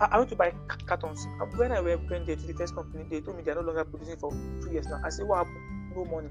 I, 0.00 0.08
I 0.12 0.18
went 0.18 0.30
to 0.30 0.36
buy 0.36 0.52
cartons. 0.86 1.26
When 1.56 1.72
I 1.72 1.80
went 1.80 2.08
there 2.08 2.36
to 2.36 2.46
the 2.46 2.52
first 2.54 2.74
company, 2.74 3.04
they 3.08 3.20
told 3.20 3.36
me 3.36 3.42
they're 3.42 3.54
no 3.54 3.60
longer 3.60 3.84
producing 3.84 4.16
for 4.16 4.30
two 4.62 4.70
years 4.72 4.86
now. 4.86 5.00
I 5.04 5.08
said, 5.10 5.26
"What 5.28 5.46
happened? 5.46 5.94
No 5.96 6.04
money. 6.04 6.28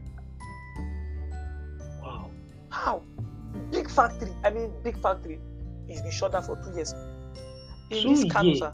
Wow. 2.01 2.29
How? 2.69 3.01
Big 3.71 3.89
factory. 3.89 4.31
I 4.43 4.49
mean, 4.49 4.71
big 4.83 4.97
factory. 5.01 5.39
It's 5.87 6.01
been 6.01 6.11
shut 6.11 6.31
down 6.33 6.43
for 6.43 6.55
two 6.63 6.75
years. 6.75 6.93
In 7.89 8.01
Two 8.03 8.09
this 8.09 8.43
years? 8.43 8.59
sir, 8.59 8.73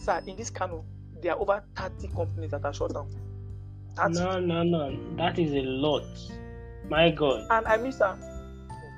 sir, 0.00 0.22
in 0.26 0.36
this 0.36 0.50
Kano, 0.50 0.84
there 1.22 1.32
are 1.32 1.38
over 1.40 1.62
30 1.76 2.08
companies 2.08 2.50
that 2.50 2.64
are 2.64 2.72
shut 2.74 2.92
down. 2.92 3.08
30. 3.98 4.14
No, 4.14 4.40
no, 4.40 4.62
no. 4.62 5.16
That 5.16 5.38
is 5.38 5.52
a 5.52 5.62
lot. 5.62 6.04
My 6.88 7.10
God. 7.10 7.46
And 7.50 7.66
I 7.66 7.76
mean, 7.76 7.92
sir, 7.92 8.16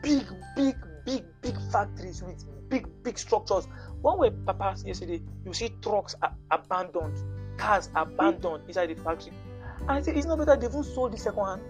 big, 0.03 0.27
big, 0.57 0.77
big, 1.05 1.25
big 1.43 1.57
factories 1.73 2.23
with 2.23 2.45
big, 2.69 2.87
big 3.03 3.19
structures. 3.19 3.67
When 4.01 4.19
we 4.19 4.31
passed 4.55 4.87
yesterday, 4.87 5.23
you 5.45 5.53
see 5.53 5.71
trucks 5.83 6.15
are 6.23 6.35
abandoned, 6.51 7.17
cars 7.59 7.89
abandoned 7.95 8.63
inside 8.69 8.87
the 8.91 8.95
factory. 8.95 9.33
And 9.81 9.91
I 9.91 10.01
say, 10.03 10.13
it's 10.15 10.27
not 10.27 10.39
better 10.39 10.57
they 10.57 10.67
even 10.67 10.85
sold 10.85 11.15
it 11.15 11.19
second 11.21 11.45
hand. 11.45 11.63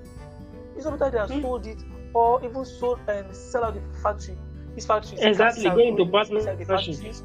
It's 0.77 0.85
not 0.85 0.99
better 0.99 1.11
they 1.11 1.19
have 1.19 1.31
Hmm. 1.31 1.41
sold 1.41 1.67
it 1.67 1.83
or 2.15 2.45
even 2.45 2.65
sold 2.65 3.01
and 3.09 3.35
sell 3.35 3.65
out 3.65 3.75
the 3.75 3.83
factory. 4.03 4.37
These 4.75 4.87
factories. 4.87 5.21
Exactly, 5.23 5.71
going 5.71 5.97
to 5.97 6.07
partner 6.07 6.57
the 6.57 6.65
factories. 6.65 7.23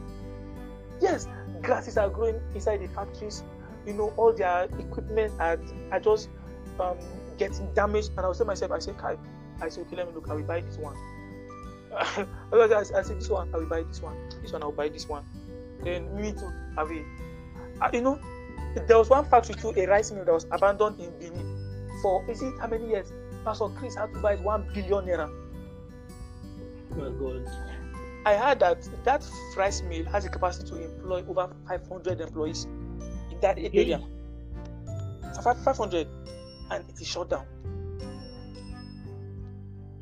Yes, 1.01 1.27
grasses 1.61 1.97
are 1.97 2.09
growing 2.09 2.39
inside 2.53 2.81
the 2.81 2.87
factories. 2.87 3.43
You 3.85 3.93
know, 3.93 4.13
all 4.17 4.33
their 4.33 4.65
equipment 4.79 5.33
are, 5.39 5.59
are 5.91 5.99
just 5.99 6.29
um, 6.79 6.97
getting 7.37 7.71
damaged. 7.73 8.11
And 8.17 8.21
I 8.21 8.27
was 8.27 8.37
saying 8.37 8.47
myself, 8.47 8.71
I 8.71 8.79
said, 8.79 8.97
Kai, 8.97 9.17
I 9.61 9.69
said, 9.69 9.85
okay, 9.87 9.95
let 9.97 10.07
me 10.07 10.13
look. 10.13 10.29
I 10.29 10.33
will 10.33 10.43
buy 10.43 10.61
this 10.61 10.77
one. 10.77 10.95
I, 11.95 12.25
I 12.53 12.83
said, 12.83 13.19
this 13.19 13.29
one, 13.29 13.53
I 13.53 13.57
will 13.57 13.67
buy 13.67 13.83
this 13.83 14.01
one. 14.01 14.15
This 14.41 14.51
one, 14.51 14.63
I 14.63 14.65
will 14.65 14.73
buy 14.73 14.89
this 14.89 15.07
one. 15.07 15.23
Then 15.83 16.15
me 16.15 16.31
too, 16.31 16.51
I 16.77 16.83
will. 16.83 17.05
Uh, 17.81 17.89
you 17.93 18.01
know, 18.01 18.19
there 18.87 18.97
was 18.97 19.09
one 19.09 19.25
factory 19.25 19.55
too, 19.55 19.73
a 19.77 19.85
rice 19.85 20.11
mill 20.11 20.25
that 20.25 20.33
was 20.33 20.45
abandoned 20.51 20.99
in 20.99 21.11
Benin 21.19 21.55
for 22.05 22.23
is 22.29 22.41
it 22.43 22.53
how 22.59 22.67
many 22.67 22.87
years? 22.87 23.11
Pastor 23.43 23.67
Chris 23.69 23.95
had 23.95 24.13
to 24.13 24.19
buy 24.19 24.33
it 24.33 24.41
one 24.41 24.69
billion 24.73 25.05
naira. 25.05 25.27
My 26.91 27.09
God. 27.09 27.47
I 28.25 28.35
heard 28.35 28.59
that 28.59 28.87
that 29.03 29.27
rice 29.57 29.81
mill 29.81 30.05
has 30.05 30.23
the 30.23 30.29
capacity 30.29 30.69
to 30.69 30.83
employ 30.83 31.23
over 31.27 31.49
500 31.67 32.21
employees 32.21 32.67
that 33.45 33.57
area. 33.59 34.01
Five- 35.43 35.61
500, 35.63 36.07
and 36.71 36.83
it 36.89 37.01
is 37.01 37.07
shut 37.07 37.29
down. 37.29 37.45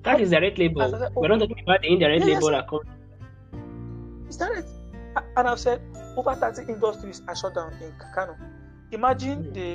That 0.04 0.20
is 0.22 0.32
direct 0.32 0.58
labor. 0.60 0.90
Said, 0.90 1.12
We're 1.16 1.28
not 1.30 1.40
talking 1.40 1.60
about 1.64 1.82
the 1.82 1.88
indirect 1.94 2.26
yes. 2.26 2.44
labor 2.44 2.64
comes. 2.70 2.88
Is 4.30 4.38
that 4.38 4.52
it? 4.52 4.66
And 5.38 5.48
I've 5.48 5.60
said 5.60 5.82
over 6.18 6.34
30 6.36 6.72
industries 6.72 7.22
are 7.28 7.36
shut 7.36 7.56
down 7.56 7.74
in 7.82 7.92
Kano. 8.16 8.36
Imagine 8.92 9.44
Hmm. 9.46 9.54
the 9.54 9.70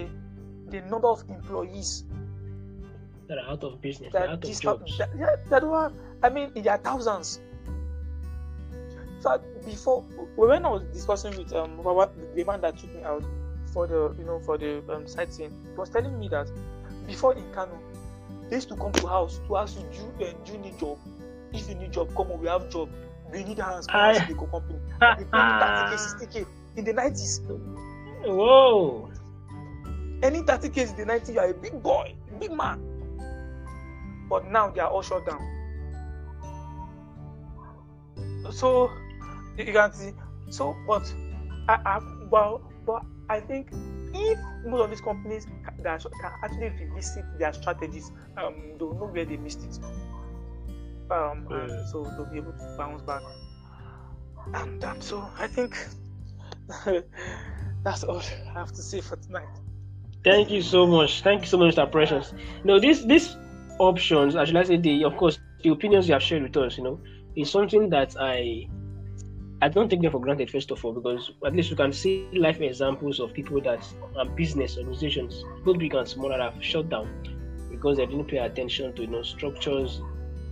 the 0.69 0.81
number 0.93 1.09
of 1.09 1.25
employees 1.31 2.05
that 3.27 3.39
are 3.39 3.49
out 3.53 3.65
of 3.65 3.81
business, 3.81 4.13
that 4.13 4.29
out 4.29 4.45
of 4.45 4.61
jobs. 4.61 4.99
that, 4.99 5.09
yeah, 5.17 5.37
that 5.49 5.61
don't 5.61 5.95
I 6.23 6.29
mean, 6.29 6.53
in 6.55 6.63
their 6.63 6.77
thousands. 6.77 7.41
In 9.17 9.23
fact, 9.23 9.45
before 9.65 10.03
when 10.37 10.65
I 10.65 10.69
was 10.69 10.83
discussing 10.93 11.33
with 11.39 11.53
um 11.55 11.81
the 12.37 12.45
man 12.45 12.61
that 12.61 12.77
took 12.79 12.95
me 12.95 13.03
out 13.03 13.25
for 13.73 13.87
the 13.87 14.15
you 14.19 14.25
know 14.25 14.41
for 14.41 14.59
the 14.59 14.83
um, 14.89 15.07
sightseeing, 15.07 15.51
he 15.51 15.79
was 15.79 15.91
telling 15.91 16.19
me 16.19 16.29
that 16.29 16.49
before 17.07 17.35
in 17.37 17.51
Kano, 17.53 17.83
they 18.49 18.57
used 18.57 18.69
to 18.69 18.77
come 18.77 18.95
to 18.95 19.07
house 19.07 19.41
to 19.47 19.57
ask 19.57 19.77
you, 19.77 19.85
do 19.91 19.99
you, 19.99 20.27
uh, 20.27 20.33
do 20.45 20.53
you 20.53 20.59
need 20.59 20.79
job? 20.79 20.99
if 21.53 21.69
you 21.69 21.75
need 21.75 21.93
job, 21.93 22.09
come 22.17 22.31
on, 22.31 22.41
we 22.41 22.49
have 22.49 22.69
job. 22.69 22.91
We 23.33 23.45
need 23.45 23.59
hands. 23.59 23.89
I- 23.91 24.19
Come 24.39 24.39
on, 24.41 24.51
company. 24.51 24.81
We 25.17 25.25
pay 25.25 25.45
30k, 25.61 25.95
60k 25.99 26.47
in 26.77 26.85
the 26.85 26.93
90s. 26.93 27.41
Whoa. 28.25 29.11
Any 30.23 30.43
30k 30.43 30.91
in 30.91 30.97
the 30.97 31.13
90s, 31.13 31.33
you 31.35 31.41
are 31.41 31.49
a 31.51 31.55
big 31.55 31.83
boy, 31.83 32.17
big 32.39 32.53
man. 32.53 32.81
But 34.29 34.47
now 34.47 34.71
they 34.71 34.81
are 34.81 34.89
all 34.91 35.03
shut 35.03 35.27
down. 35.27 35.41
So 38.51 38.91
you 39.57 39.65
you 39.67 39.73
can 39.73 39.93
see. 39.93 40.13
So, 40.51 40.77
but 40.87 41.15
I, 41.69 41.79
I 41.85 42.01
well, 42.31 42.63
but 42.87 43.03
I 43.29 43.41
think 43.41 43.71
if 44.13 44.39
most 44.65 44.83
of 44.83 44.91
these 44.91 45.01
companies 45.01 45.47
that 45.83 46.03
can 46.21 46.31
actually 46.43 46.71
revisit 46.71 47.25
their 47.39 47.53
strategies, 47.53 48.11
um, 48.37 48.77
they'll 48.79 48.95
know 48.95 49.07
where 49.07 49.25
they 49.25 49.37
missed 49.37 49.65
it. 49.65 49.79
Um, 51.11 51.49
Mm. 51.51 51.85
so 51.85 52.13
they'll 52.17 52.27
be 52.27 52.39
able 52.39 52.53
to 52.53 52.67
bounce 52.77 53.03
back. 53.03 53.23
And 54.55 54.83
um, 54.85 55.01
so 55.01 55.31
I 55.39 55.47
think 55.47 55.77
that's 57.85 58.05
all 58.05 58.21
I 58.21 58.53
have 58.59 58.73
to 58.73 58.83
say 58.83 59.01
for 59.01 59.17
tonight. 59.17 59.49
Thank 60.25 60.51
you 60.51 60.63
so 60.63 60.87
much. 60.87 61.23
Thank 61.23 61.43
you 61.43 61.49
so 61.49 61.59
much, 61.59 61.75
Mr. 61.75 61.87
Precious. 61.91 62.33
No, 62.65 62.79
this 62.81 63.05
this 63.05 63.37
options, 63.79 64.37
as 64.37 64.55
I 64.55 64.63
say, 64.65 64.77
the 64.77 65.05
of 65.05 65.17
course 65.17 65.39
the 65.63 65.71
opinions 65.71 66.09
you 66.09 66.15
have 66.15 66.23
shared 66.23 66.43
with 66.43 66.57
us, 66.57 66.77
you 66.79 66.85
know, 66.85 67.01
is 67.37 67.51
something 67.51 67.89
that 67.91 68.15
I 68.19 68.69
I 69.61 69.69
don't 69.69 69.89
take 69.89 70.03
them 70.03 70.13
for 70.13 70.21
granted 70.21 70.51
first 70.51 70.71
of 70.71 70.85
all 70.85 70.93
because 70.93 71.33
at 71.45 71.53
least 71.53 71.71
you 71.71 71.77
can 71.77 71.93
see 71.93 72.29
life 72.33 72.61
examples 72.61 73.19
of 73.19 73.33
people 73.33 73.61
that 73.63 73.85
are 74.17 74.25
business 74.25 74.79
organizations, 74.79 75.45
both 75.65 75.79
big 75.79 75.95
and 75.95 76.07
small, 76.07 76.29
that 76.29 76.41
have 76.41 76.63
shut 76.63 76.89
down 76.89 77.09
because 77.71 77.97
they 77.97 78.07
didn't 78.07 78.27
pay 78.27 78.39
attention 78.39 78.95
to 78.95 79.03
you 79.03 79.09
know 79.09 79.23
structures 79.23 80.01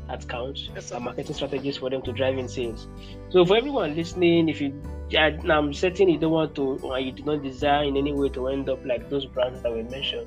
that 0.08 0.28
count 0.28 0.58
Yes, 0.74 0.90
and 0.90 1.04
marketing 1.04 1.34
strategies 1.34 1.76
for 1.76 1.90
them 1.90 2.02
to 2.02 2.12
drive 2.12 2.38
in 2.38 2.48
sales. 2.48 2.88
So 3.30 3.44
for 3.44 3.56
everyone 3.56 3.94
listening, 3.94 4.48
if 4.48 4.60
you 4.60 4.72
I'm 5.14 5.72
certain 5.72 6.08
you 6.08 6.18
don't 6.18 6.32
want 6.32 6.56
to 6.56 6.78
or 6.82 6.98
you 6.98 7.12
do 7.12 7.22
not 7.22 7.42
desire 7.44 7.84
in 7.84 7.96
any 7.96 8.12
way 8.12 8.28
to 8.30 8.48
end 8.48 8.68
up 8.68 8.84
like 8.84 9.08
those 9.08 9.24
brands 9.24 9.62
that 9.62 9.70
were 9.70 9.84
mentioned. 9.84 10.26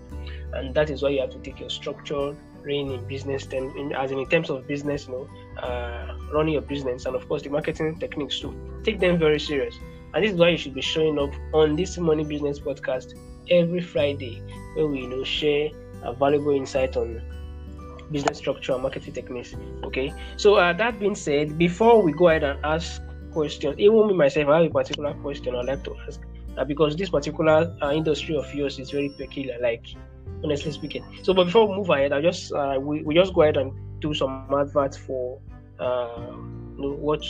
And 0.54 0.74
that 0.74 0.90
is 0.90 1.02
why 1.02 1.10
you 1.10 1.20
have 1.20 1.32
to 1.32 1.40
take 1.40 1.60
your 1.60 1.70
structure 1.70 2.34
reign 2.64 2.91
in 2.91 3.07
business 3.07 3.45
term 3.45 3.76
in, 3.78 3.93
as 3.93 4.12
in, 4.12 4.20
in 4.20 4.28
terms 4.28 4.49
of 4.49 4.68
business, 4.68 5.07
you 5.07 5.14
know, 5.14 5.62
uh, 5.62 6.18
running 6.34 6.53
your 6.53 6.62
business 6.62 7.05
and 7.05 7.16
of 7.16 7.28
course 7.28 7.43
the 7.43 7.49
marketing 7.49 7.97
techniques 7.99 8.39
too. 8.39 8.53
Take 8.84 8.99
them 8.99 9.18
very 9.18 9.39
serious. 9.39 9.76
And 10.14 10.24
this 10.24 10.32
is 10.32 10.38
why 10.38 10.49
you 10.49 10.57
should 10.57 10.74
be 10.74 10.82
showing 10.82 11.20
up 11.20 11.32
on 11.53 11.76
this 11.76 11.97
money 11.97 12.24
business 12.24 12.60
podcast 12.60 13.14
every 13.49 13.82
Friday 13.82 14.41
where 14.76 14.88
we 14.88 15.01
you 15.01 15.10
know 15.10 15.24
share 15.24 15.70
a 16.03 16.14
valuable 16.14 16.51
insight 16.51 16.97
on 16.97 17.22
business 18.12 18.38
structure 18.38 18.74
and 18.74 18.82
marketing 18.82 19.14
techniques. 19.14 19.55
Okay. 19.84 20.14
So 20.38 20.55
uh, 20.55 20.74
that 20.74 20.99
being 20.99 21.16
said, 21.16 21.57
before 21.57 22.01
we 22.01 22.12
go 22.14 22.30
ahead 22.30 22.43
and 22.43 22.64
ask 22.66 23.01
questions, 23.32 23.76
even 23.78 24.07
me 24.07 24.14
myself, 24.14 24.47
I 24.47 24.62
have 24.62 24.72
a 24.72 24.74
particular 24.74 25.14
question 25.16 25.55
I'd 25.55 25.66
like 25.66 25.84
to 25.84 25.95
ask. 26.07 26.22
Uh, 26.57 26.66
because 26.66 26.95
this 26.95 27.10
particular 27.10 27.74
uh, 27.82 27.91
industry 27.91 28.36
of 28.36 28.53
yours 28.53 28.80
is 28.80 28.89
very 28.91 29.10
peculiar, 29.18 29.57
like 29.62 29.86
honestly 30.44 30.72
speaking. 30.72 31.04
So, 31.24 31.34
but 31.34 31.46
before 31.46 31.68
we 31.68 31.76
move 31.78 31.90
ahead, 31.90 32.14
I 32.14 32.22
just 32.22 32.52
uh, 32.54 32.78
we, 32.80 33.04
we 33.04 33.16
just 33.16 33.34
go 33.34 33.42
ahead 33.44 33.58
and 33.58 33.72
do 34.02 34.14
some 34.14 34.48
adverts 34.54 34.98
for 34.98 35.40
uh, 35.80 36.32
you 36.78 36.82
know, 36.82 36.96
what 37.00 37.24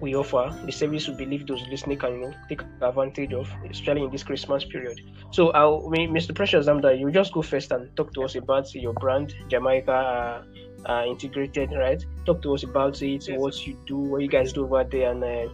we 0.00 0.14
offer, 0.14 0.50
the 0.66 0.72
service 0.72 1.08
we 1.08 1.14
believe 1.14 1.46
those 1.46 1.62
listening 1.70 1.98
can 1.98 2.12
you 2.14 2.20
know, 2.20 2.34
take 2.48 2.62
advantage 2.82 3.32
of, 3.32 3.50
especially 3.70 4.02
in 4.02 4.10
this 4.10 4.22
Christmas 4.22 4.64
period. 4.64 5.00
So, 5.30 5.50
I'll, 5.52 5.82
Mr. 5.82 6.34
Precious 6.34 6.66
Zamda, 6.66 6.98
you 6.98 7.10
just 7.10 7.32
go 7.32 7.42
first 7.42 7.72
and 7.72 7.94
talk 7.96 8.12
to 8.14 8.22
us 8.24 8.34
about 8.34 8.74
your 8.74 8.92
brand, 8.94 9.34
Jamka 9.48 9.88
uh, 9.88 10.90
uh, 10.90 11.04
Integrated, 11.06 11.70
right? 11.72 12.04
Talk 12.26 12.42
to 12.42 12.54
us 12.54 12.64
about 12.64 13.00
it, 13.02 13.28
Yes. 13.28 13.38
what 13.38 13.66
you 13.66 13.78
do, 13.86 13.96
what 13.96 14.22
you 14.22 14.28
guys 14.28 14.52
do 14.52 14.64
over 14.64 14.84
there, 14.84 15.10
and 15.10 15.24
uh, 15.24 15.48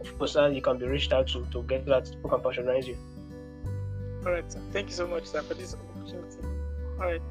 of 0.00 0.18
course, 0.18 0.36
uh, 0.36 0.46
you 0.46 0.62
can 0.62 0.78
be 0.78 0.86
reached 0.86 1.12
out 1.12 1.26
to 1.28 1.44
to 1.52 1.62
get 1.64 1.84
that 1.86 2.08
who 2.22 2.28
can 2.28 2.40
patronize 2.40 2.86
you. 2.88 2.96
All 4.26 4.32
right, 4.32 4.50
sir. 4.52 4.60
Thank 4.72 4.88
you 4.88 4.94
so 4.94 5.06
much, 5.06 5.26
sir, 5.26 5.40
for 5.42 5.54
this 5.54 5.76
opportunity. 5.76 6.38
All 6.98 7.06
right. 7.06 7.22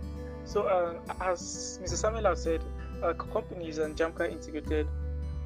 So, 0.46 0.62
uh, 0.64 0.94
as 1.20 1.78
Mr. 1.84 1.96
Samuel 1.96 2.24
has 2.24 2.44
said, 2.44 2.64
our 3.04 3.14
co- 3.14 3.28
company 3.34 3.68
is 3.68 3.80
an 3.80 3.96
Jamka 3.96 4.32
integrated 4.32 4.88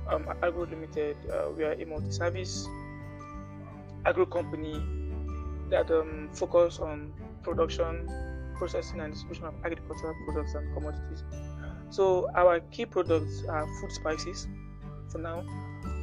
um, 0.08 0.28
agro 0.44 0.68
limited. 0.68 1.18
Uh, 1.28 1.50
we 1.58 1.64
are 1.64 1.72
a 1.72 1.86
multi-service 1.86 2.68
agro 4.06 4.28
company 4.28 4.80
that 5.72 5.90
um, 5.90 6.30
focus 6.34 6.78
on 6.78 7.12
production, 7.42 8.08
processing, 8.56 9.00
and 9.00 9.14
distribution 9.14 9.46
of 9.46 9.56
agricultural 9.66 10.14
products 10.26 10.54
and 10.54 10.72
commodities. 10.76 11.24
So, 11.90 12.30
our 12.36 12.60
key 12.60 12.86
products 12.86 13.44
are 13.50 13.66
food 13.82 13.92
spices 13.92 14.48
for 15.08 15.18
now, 15.18 15.44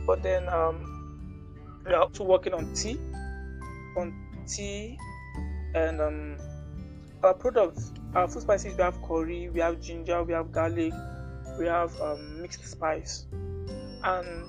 but 0.09 0.25
then 0.25 0.49
um, 0.49 1.47
we 1.87 1.93
are 1.93 2.03
also 2.03 2.25
working 2.25 2.53
on 2.53 2.75
tea, 2.75 2.99
on 3.97 4.13
tea 4.49 4.99
and 5.75 6.01
um, 6.01 6.37
our 7.23 7.35
products, 7.35 7.93
our 8.15 8.29
food 8.29 8.43
spices, 8.43 8.77
we 8.77 8.83
have 8.83 9.01
curry, 9.03 9.49
we 9.51 9.61
have 9.61 9.81
ginger, 9.81 10.23
we 10.23 10.33
have 10.33 10.53
garlic, 10.53 10.93
we 11.59 11.67
have 11.67 11.99
um, 12.01 12.41
mixed 12.43 12.65
spice. 12.67 13.27
And 14.05 14.45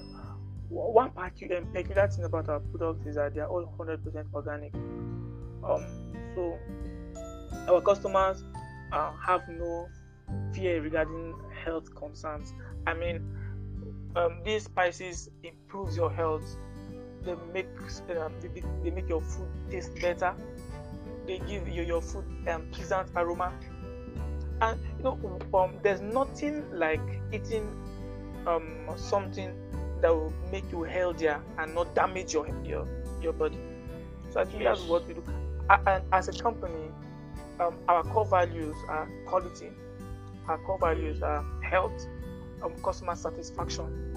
one 0.70 1.12
um, 1.18 1.30
peculiar 1.74 2.08
thing 2.08 2.26
about 2.26 2.50
our 2.50 2.60
products 2.60 3.06
is 3.08 3.16
that 3.16 3.34
they 3.34 3.42
are 3.42 3.48
all 3.48 3.66
100% 3.80 4.26
organic. 4.34 4.74
Um, 5.64 5.86
so 6.36 6.58
our 7.68 7.82
customers 7.82 8.44
uh, 8.92 9.12
have 9.26 9.48
no 9.48 9.88
fear 10.54 10.82
regarding 10.82 11.34
health 11.64 11.94
concerns. 11.96 12.54
I 12.86 12.94
mean, 12.94 13.22
um, 14.16 14.42
these 14.44 14.64
spices 14.64 15.30
improves 15.44 15.96
your 15.96 16.12
health. 16.12 16.46
They 17.24 17.36
make 17.54 17.68
um, 18.20 18.34
they, 18.42 18.64
they 18.84 18.92
make 18.92 19.10
your 19.10 19.22
food 19.22 19.48
taste 19.70 20.00
better 20.00 20.34
they 21.28 21.40
give 21.40 21.68
you 21.68 21.84
your 21.84 22.02
food 22.02 22.26
um, 22.48 22.68
pleasant 22.72 23.10
aroma. 23.16 23.54
And 24.62 24.80
you 24.98 25.04
know 25.04 25.40
um, 25.54 25.74
there's 25.84 26.02
nothing 26.02 26.66
like 26.72 27.02
eating 27.32 27.68
um, 28.48 28.88
something 28.96 29.54
that 30.02 30.14
will 30.14 30.34
make 30.52 30.72
you 30.72 30.84
healthier 30.84 31.42
and 31.60 31.76
not 31.76 31.94
damage 31.94 32.34
your 32.34 32.48
your, 32.64 32.88
your 33.22 33.34
body. 33.34 33.60
So 34.32 34.40
i 34.42 34.46
think 34.46 34.64
that's 34.64 34.84
what 34.84 35.08
we 35.08 35.14
do. 35.14 35.24
And 35.70 36.04
as 36.12 36.28
a 36.28 36.34
company 36.34 36.92
um, 37.60 37.76
our 37.88 38.04
core 38.04 38.26
values 38.26 38.76
are 38.88 39.08
quality. 39.26 39.72
Our 40.48 40.58
core 40.60 40.80
values 40.80 41.22
are 41.22 41.44
health 41.62 42.08
um, 42.64 42.74
customer 42.84 43.16
satisfaction. 43.16 44.16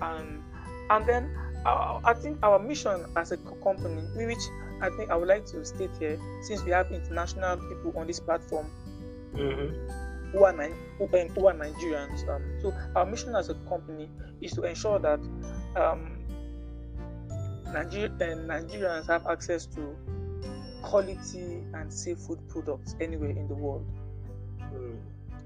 And 0.00 0.42
and 0.90 1.06
then 1.06 1.36
uh, 1.64 2.00
I 2.04 2.14
think 2.14 2.38
our 2.42 2.58
mission 2.58 3.04
as 3.16 3.32
a 3.32 3.36
co- 3.38 3.54
company, 3.56 4.02
which 4.16 4.42
I 4.82 4.90
think 4.90 5.10
I 5.10 5.16
would 5.16 5.28
like 5.28 5.46
to 5.46 5.64
state 5.64 5.90
here, 5.98 6.18
since 6.42 6.62
we 6.64 6.72
have 6.72 6.90
international 6.92 7.56
people 7.56 7.92
on 7.96 8.06
this 8.06 8.20
platform 8.20 8.66
Mm-hmm. 9.34 10.32
who 10.32 10.44
are, 10.44 10.52
who, 10.98 11.04
um, 11.04 11.28
who 11.28 11.46
are 11.46 11.54
Nigerians. 11.54 12.28
Um, 12.28 12.42
so 12.60 12.74
our 12.94 13.06
mission 13.06 13.34
as 13.34 13.48
a 13.48 13.54
company 13.66 14.10
is 14.42 14.52
to 14.52 14.64
ensure 14.64 14.98
that 14.98 15.20
um, 15.74 16.18
Niger- 17.72 18.12
uh, 18.20 18.36
Nigerians 18.46 19.06
have 19.06 19.26
access 19.26 19.64
to 19.66 19.96
quality 20.82 21.64
and 21.74 21.92
safe 21.92 22.18
food 22.18 22.40
products 22.48 22.94
anywhere 23.00 23.30
in 23.30 23.48
the 23.48 23.54
world. 23.54 23.86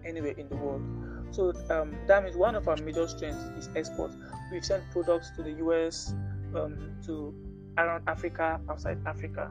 Anywhere 0.04 0.34
in 0.36 0.48
the 0.48 0.56
world. 0.56 0.82
So 1.30 1.52
um, 1.70 1.96
that 2.06 2.24
means 2.24 2.36
one 2.36 2.54
of 2.54 2.68
our 2.68 2.76
major 2.76 3.06
strengths 3.08 3.44
is 3.58 3.68
export. 3.76 4.12
We've 4.52 4.64
sent 4.64 4.82
products 4.92 5.30
to 5.36 5.42
the 5.42 5.52
US, 5.64 6.14
um, 6.54 6.96
to 7.06 7.34
around 7.78 8.02
Africa, 8.06 8.60
outside 8.68 8.98
Africa, 9.06 9.50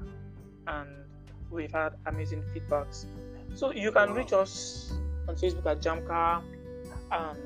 and 0.67 0.89
we've 1.49 1.71
had 1.71 1.93
amazing 2.05 2.43
feedbacks. 2.53 3.05
So 3.53 3.71
you 3.71 3.91
can 3.91 4.13
reach 4.13 4.33
us 4.33 4.93
on 5.27 5.35
Facebook 5.35 5.65
at 5.65 5.81
Jamka. 5.81 6.41
Um, 7.11 7.37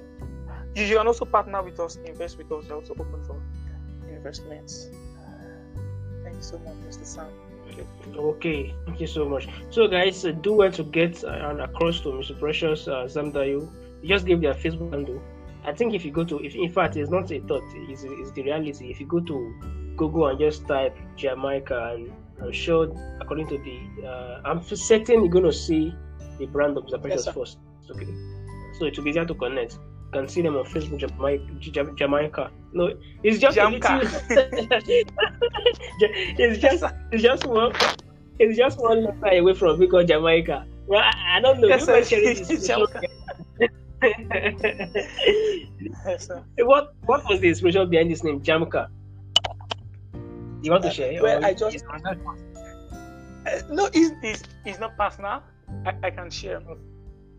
you 0.76 0.97
can 0.97 1.07
also 1.07 1.26
partner 1.26 1.61
with 1.61 1.80
us, 1.80 1.97
invest 1.97 2.38
with 2.38 2.51
us. 2.51 2.65
We're 2.69 2.76
also 2.76 2.93
open 2.93 3.23
for 3.23 3.41
investments. 4.10 4.89
Thank 6.23 6.35
you 6.35 6.41
so 6.41 6.57
much, 6.60 6.76
Mr. 6.88 7.06
Sam. 7.06 7.27
Okay, 8.15 8.73
thank 8.85 8.99
you 8.99 9.07
so 9.07 9.27
much. 9.27 9.47
So, 9.69 9.88
guys, 9.88 10.26
uh, 10.26 10.31
do 10.31 10.53
well 10.53 10.72
to 10.72 10.84
get 10.84 11.23
uh, 11.23 11.49
and 11.49 11.61
across 11.61 12.01
to 12.01 12.10
Mr. 12.10 12.38
Precious 12.38 12.88
uh, 12.88 13.06
Zamdayo. 13.06 13.69
You 14.01 14.07
just 14.07 14.26
give 14.26 14.41
their 14.41 14.53
Facebook 14.53 14.91
handle. 14.91 15.22
I 15.65 15.73
think 15.73 15.93
if 15.93 16.03
you 16.06 16.11
go 16.11 16.23
to, 16.23 16.39
if 16.39 16.56
in 16.56 16.72
fact, 16.72 16.95
it's 16.95 17.11
not 17.11 17.31
a 17.31 17.39
thought, 17.41 17.64
it's, 17.76 18.03
it's 18.03 18.31
the 18.31 18.43
reality. 18.43 18.89
If 18.89 18.99
you 18.99 19.06
go 19.06 19.19
to 19.19 19.89
Google 19.99 20.27
and 20.27 20.39
just 20.39 20.65
type 20.65 20.95
Jamaica, 21.17 21.93
and 21.93 22.11
I'm 22.41 22.53
sure, 22.53 22.88
according 23.19 23.47
to 23.49 23.57
the, 23.57 24.07
uh, 24.07 24.41
I'm 24.45 24.63
certain 24.63 25.26
you're 25.26 25.34
going 25.38 25.43
to 25.43 25.51
see 25.53 25.93
the 26.39 26.45
brand 26.47 26.77
of. 26.77 26.88
Precious 27.01 27.26
sir. 27.26 27.34
first. 27.34 27.59
Okay, 27.91 28.07
so 28.80 28.85
it 28.85 28.95
will 28.97 29.03
be 29.03 29.09
easier 29.11 29.26
to 29.26 29.34
connect. 29.35 29.73
You 29.73 30.11
can 30.13 30.27
see 30.27 30.41
them 30.41 30.55
on 30.55 30.63
Facebook, 30.65 30.97
Jamaica. 31.03 31.91
Jamaica. 32.01 32.51
No, 32.71 32.93
it's 33.23 33.39
just 33.39 33.57
Jamka. 33.57 33.99
little- 33.99 34.80
it's 36.39 36.61
just 36.61 36.84
it's 37.11 37.23
just 37.23 37.45
one 37.45 37.73
it's 38.39 38.57
just 38.57 38.80
one 38.80 39.03
letter 39.03 39.38
away 39.39 39.53
from 39.53 39.85
call 39.88 40.03
Jamaica. 40.03 40.65
Well, 40.88 41.03
I, 41.03 41.39
don't 41.41 41.59
know. 41.61 41.67
Yes, 41.67 41.85
sir. 41.85 41.93
might 41.93 42.07
share 42.07 42.23
it 42.23 42.39
It's 42.49 42.67
Jamaica. 42.67 43.01
media. 45.80 46.19
So, 46.19 46.43
what 46.59 46.93
what 47.05 47.27
was 47.30 47.39
the 47.41 47.49
inspiration 47.49 47.89
behind 47.89 48.09
this 48.11 48.23
name, 48.23 48.39
Jamka? 48.41 48.88
You 50.61 50.72
want 50.72 50.84
to 50.84 50.91
share? 50.91 51.22
well, 51.22 51.44
I 51.45 51.53
just- 51.53 51.76
is- 51.76 51.84
was 51.91 52.02
that- 52.03 52.18
uh, 53.48 53.61
no, 53.73 53.90
it's, 53.94 54.11
it's, 54.22 54.44
it's 54.65 54.80
not 54.80 54.98
personal. 54.98 55.41
I, 55.86 55.94
I 56.03 56.10
can 56.11 56.30
share. 56.30 56.61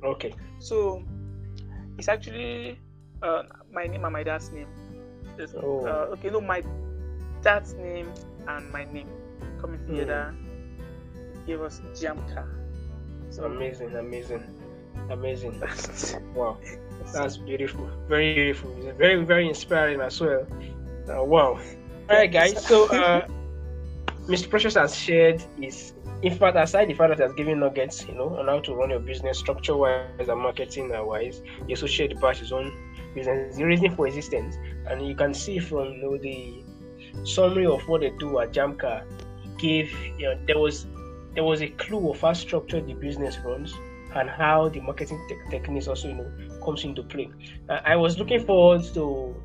Okay. 0.03 0.35
So 0.59 1.05
it's 1.99 2.09
actually 2.09 2.79
uh, 3.23 3.43
my 3.73 3.85
name 3.85 4.05
and 4.05 4.13
my 4.13 4.23
dad's 4.23 4.51
name. 4.51 4.69
It's, 5.39 5.55
Oh. 5.55 5.85
uh, 5.87 6.13
okay, 6.15 6.31
no, 6.31 6.41
my 6.41 6.63
dad's 7.43 7.75
name 7.75 8.13
and 8.49 8.71
my 8.73 8.85
name 8.85 9.09
coming 9.61 9.81
Hmm. 9.81 9.89
together 9.97 10.35
gave 11.47 11.61
us 11.61 11.81
Jamka. 11.93 12.47
So 13.31 13.45
Amazing, 13.45 13.95
amazing, 13.97 14.43
amazing. 15.11 15.61
Wow, 16.35 16.59
that's 17.13 17.37
beautiful. 17.37 17.89
Very 18.09 18.35
beautiful. 18.35 18.75
It's 18.79 18.97
very, 18.99 19.23
very 19.25 19.49
inspiring 19.49 20.01
as 20.01 20.21
well. 20.21 20.47
Uh, 21.09 21.23
wow. 21.25 21.59
All 22.11 22.17
right, 22.17 22.33
guys. 22.33 22.67
So, 22.67 22.89
uh, 22.89 23.25
Mr. 24.27 24.51
Precious 24.51 24.75
has 24.75 24.97
shared 24.97 25.45
his, 25.61 25.93
in 26.23 26.35
fact, 26.35 26.57
aside 26.57 26.89
the 26.89 26.95
fact 26.95 27.11
that 27.11 27.19
he 27.19 27.23
has 27.23 27.33
given 27.35 27.61
nuggets, 27.61 28.05
you 28.05 28.15
know, 28.15 28.37
on 28.37 28.49
how 28.49 28.59
to 28.59 28.75
run 28.75 28.91
your 28.91 28.99
business 28.99 29.39
structure 29.39 29.77
wise 29.77 30.29
and 30.29 30.41
marketing 30.41 30.91
wise, 31.07 31.41
he 31.69 31.73
also 31.73 31.87
shared 31.87 32.11
about 32.11 32.37
his 32.37 32.51
own 32.51 32.73
business, 33.15 33.57
the 33.57 33.65
reason 33.65 33.95
for 33.95 34.09
existence. 34.09 34.57
And 34.89 35.07
you 35.07 35.15
can 35.15 35.33
see 35.33 35.61
from 35.61 35.93
you 35.93 36.03
know, 36.03 36.19
the 36.19 36.65
summary 37.25 37.67
of 37.67 37.81
what 37.89 38.01
they 38.01 38.11
do 38.19 38.41
at 38.41 38.51
Jamka, 38.53 39.05
gave, 39.59 39.93
you 40.19 40.27
know, 40.27 40.39
there 40.49 40.59
was 40.59 40.87
there 41.35 41.45
was 41.45 41.63
a 41.63 41.69
clue 41.69 42.11
of 42.11 42.21
how 42.21 42.33
structured 42.33 42.89
the 42.89 42.95
business 42.95 43.39
runs 43.45 43.73
and 44.17 44.29
how 44.29 44.69
the 44.69 44.81
marketing 44.81 45.25
te- 45.29 45.51
techniques 45.51 45.87
also, 45.87 46.09
you 46.09 46.15
know, 46.15 46.59
comes 46.65 46.83
into 46.83 47.05
play. 47.05 47.31
Uh, 47.69 47.79
I 47.85 47.95
was 47.95 48.19
looking 48.19 48.45
forward 48.45 48.83
to 48.95 49.41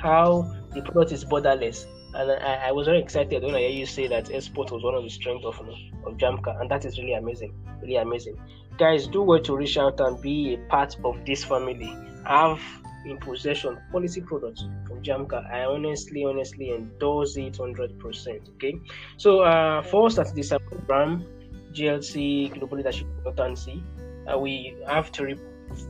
how 0.00 0.50
the 0.74 0.82
product 0.82 1.12
is 1.12 1.24
borderless, 1.24 1.86
and 2.14 2.30
I, 2.30 2.68
I 2.68 2.72
was 2.72 2.86
very 2.86 3.00
excited 3.00 3.42
when 3.42 3.54
I 3.54 3.60
hear 3.60 3.70
you 3.70 3.86
say 3.86 4.08
that 4.08 4.32
export 4.32 4.70
was 4.72 4.82
one 4.82 4.94
of 4.94 5.04
the 5.04 5.10
strengths 5.10 5.44
of, 5.44 5.60
of 5.60 6.16
Jamka, 6.16 6.60
and 6.60 6.70
that 6.70 6.84
is 6.84 6.98
really 6.98 7.14
amazing, 7.14 7.54
really 7.80 7.96
amazing. 7.96 8.36
Guys, 8.78 9.06
do 9.06 9.22
well 9.22 9.40
to 9.42 9.56
reach 9.56 9.76
out 9.76 10.00
and 10.00 10.20
be 10.20 10.54
a 10.54 10.58
part 10.68 10.96
of 11.04 11.24
this 11.26 11.44
family. 11.44 11.94
Have 12.24 12.60
in 13.04 13.16
possession 13.18 13.78
quality 13.90 14.20
products 14.20 14.64
from 14.86 15.02
Jamka. 15.02 15.50
I 15.52 15.64
honestly, 15.64 16.24
honestly 16.24 16.70
endorse 16.70 17.36
it 17.36 17.54
100%. 17.54 18.48
Okay, 18.54 18.74
so 19.16 19.40
uh, 19.40 19.82
for 19.82 20.06
us 20.06 20.18
at 20.18 20.34
this 20.34 20.50
program, 20.50 21.24
GLC 21.72 22.52
Global 22.54 22.78
Leadership 22.78 23.06
Consultancy, 23.24 23.82
uh, 24.30 24.38
we 24.38 24.76
have 24.86 25.08
three 25.08 25.36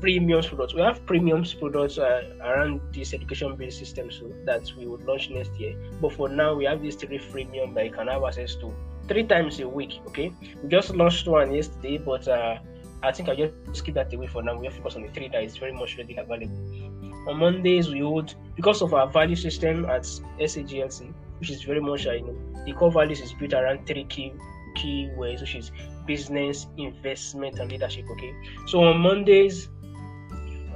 premium 0.00 0.42
products. 0.42 0.74
We 0.74 0.80
have 0.82 1.04
premium 1.06 1.44
products 1.58 1.98
uh, 1.98 2.34
around 2.42 2.80
this 2.92 3.12
education-based 3.14 3.78
system, 3.78 4.10
so 4.10 4.32
that 4.44 4.70
we 4.78 4.86
would 4.86 5.04
launch 5.04 5.30
next 5.30 5.52
year. 5.58 5.76
But 6.00 6.12
for 6.12 6.28
now, 6.28 6.54
we 6.54 6.64
have 6.64 6.82
these 6.82 6.96
three 6.96 7.18
premium 7.18 7.74
that 7.74 7.84
you 7.84 7.92
can 7.92 8.08
have 8.08 8.24
access 8.24 8.54
to 8.56 8.72
three 9.08 9.24
times 9.24 9.60
a 9.60 9.68
week. 9.68 10.00
Okay, 10.08 10.32
we 10.62 10.68
just 10.68 10.94
launched 10.94 11.26
one 11.26 11.52
yesterday, 11.52 11.98
but 11.98 12.26
uh, 12.28 12.58
I 13.02 13.12
think 13.12 13.28
I'll 13.28 13.36
just 13.36 13.84
keep 13.84 13.94
that 13.94 14.12
away 14.12 14.26
for 14.26 14.42
now. 14.42 14.58
We 14.58 14.66
have 14.66 14.74
focus 14.74 14.96
on 14.96 15.02
the 15.02 15.08
three 15.08 15.28
that 15.28 15.42
is 15.42 15.56
very 15.56 15.72
much 15.72 15.96
readily 15.96 16.16
available. 16.18 16.58
On 17.28 17.36
Mondays, 17.38 17.90
we 17.90 18.02
would 18.02 18.34
because 18.56 18.82
of 18.82 18.94
our 18.94 19.08
value 19.08 19.36
system 19.36 19.84
at 19.86 20.02
SAGLC, 20.38 21.12
which 21.38 21.50
is 21.50 21.62
very 21.62 21.80
much, 21.80 22.06
uh, 22.06 22.12
you 22.12 22.22
know, 22.22 22.64
the 22.64 22.72
core 22.72 22.92
values 22.92 23.20
is 23.20 23.32
built 23.32 23.52
around 23.54 23.86
three 23.86 24.04
key 24.04 24.32
key 24.74 25.10
ways, 25.16 25.40
which 25.40 25.54
is 25.54 25.70
business, 26.06 26.66
investment, 26.76 27.58
and 27.58 27.70
leadership. 27.70 28.06
Okay, 28.10 28.34
so 28.66 28.82
on 28.84 29.00
Mondays, 29.00 29.68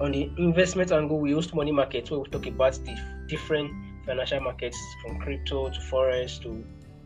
on 0.01 0.13
the 0.13 0.31
investment 0.39 0.93
angle, 0.93 1.19
we 1.19 1.33
host 1.33 1.55
money 1.55 1.73
markets 1.73 2.11
where 2.11 2.21
we 2.21 2.29
talk 2.29 2.47
about 2.47 2.75
the 2.85 2.97
different 3.29 3.71
financial 4.05 4.41
markets 4.41 4.79
from 5.03 5.19
crypto 5.19 5.71
to 5.71 5.81
forex 5.81 6.41
to 6.43 6.65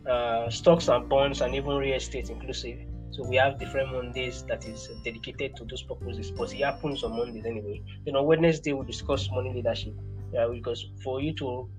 uh, 0.09 0.49
stocks 0.49 0.87
and 0.87 1.07
bonds 1.07 1.41
and 1.41 1.55
even 1.55 1.75
real 1.77 1.95
estate 1.95 2.29
inclusive. 2.29 2.79
So 3.11 3.27
we 3.27 3.35
have 3.37 3.59
different 3.59 3.91
Mondays 3.91 4.43
that 4.43 4.65
is 4.65 4.89
dedicated 5.03 5.55
to 5.57 5.65
those 5.65 5.81
purposes, 5.83 6.31
but 6.31 6.53
it 6.53 6.63
happens 6.63 7.03
on 7.03 7.17
Mondays 7.17 7.45
anyway. 7.45 7.81
Then 8.05 8.15
on 8.15 8.25
Wednesday 8.25 8.73
we 8.73 8.85
discuss 8.85 9.29
money 9.31 9.53
leadership. 9.53 9.93
Yeah, 10.31 10.47
because 10.51 10.89
for 11.03 11.19
you 11.21 11.33
to 11.35 11.69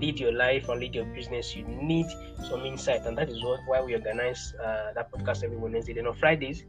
lead 0.00 0.18
your 0.18 0.32
life 0.32 0.68
and 0.68 0.80
lead 0.80 0.94
your 0.94 1.04
business, 1.06 1.54
you 1.54 1.64
need 1.64 2.06
some 2.48 2.64
insight, 2.64 3.06
and 3.06 3.16
that 3.18 3.28
is 3.28 3.42
what 3.42 3.60
why 3.66 3.80
we 3.80 3.94
organize 3.94 4.54
uh, 4.62 4.92
that 4.94 5.12
podcast 5.12 5.44
every 5.44 5.56
Wednesday. 5.56 5.94
Then 5.94 6.06
on 6.06 6.14
Fridays, 6.14 6.64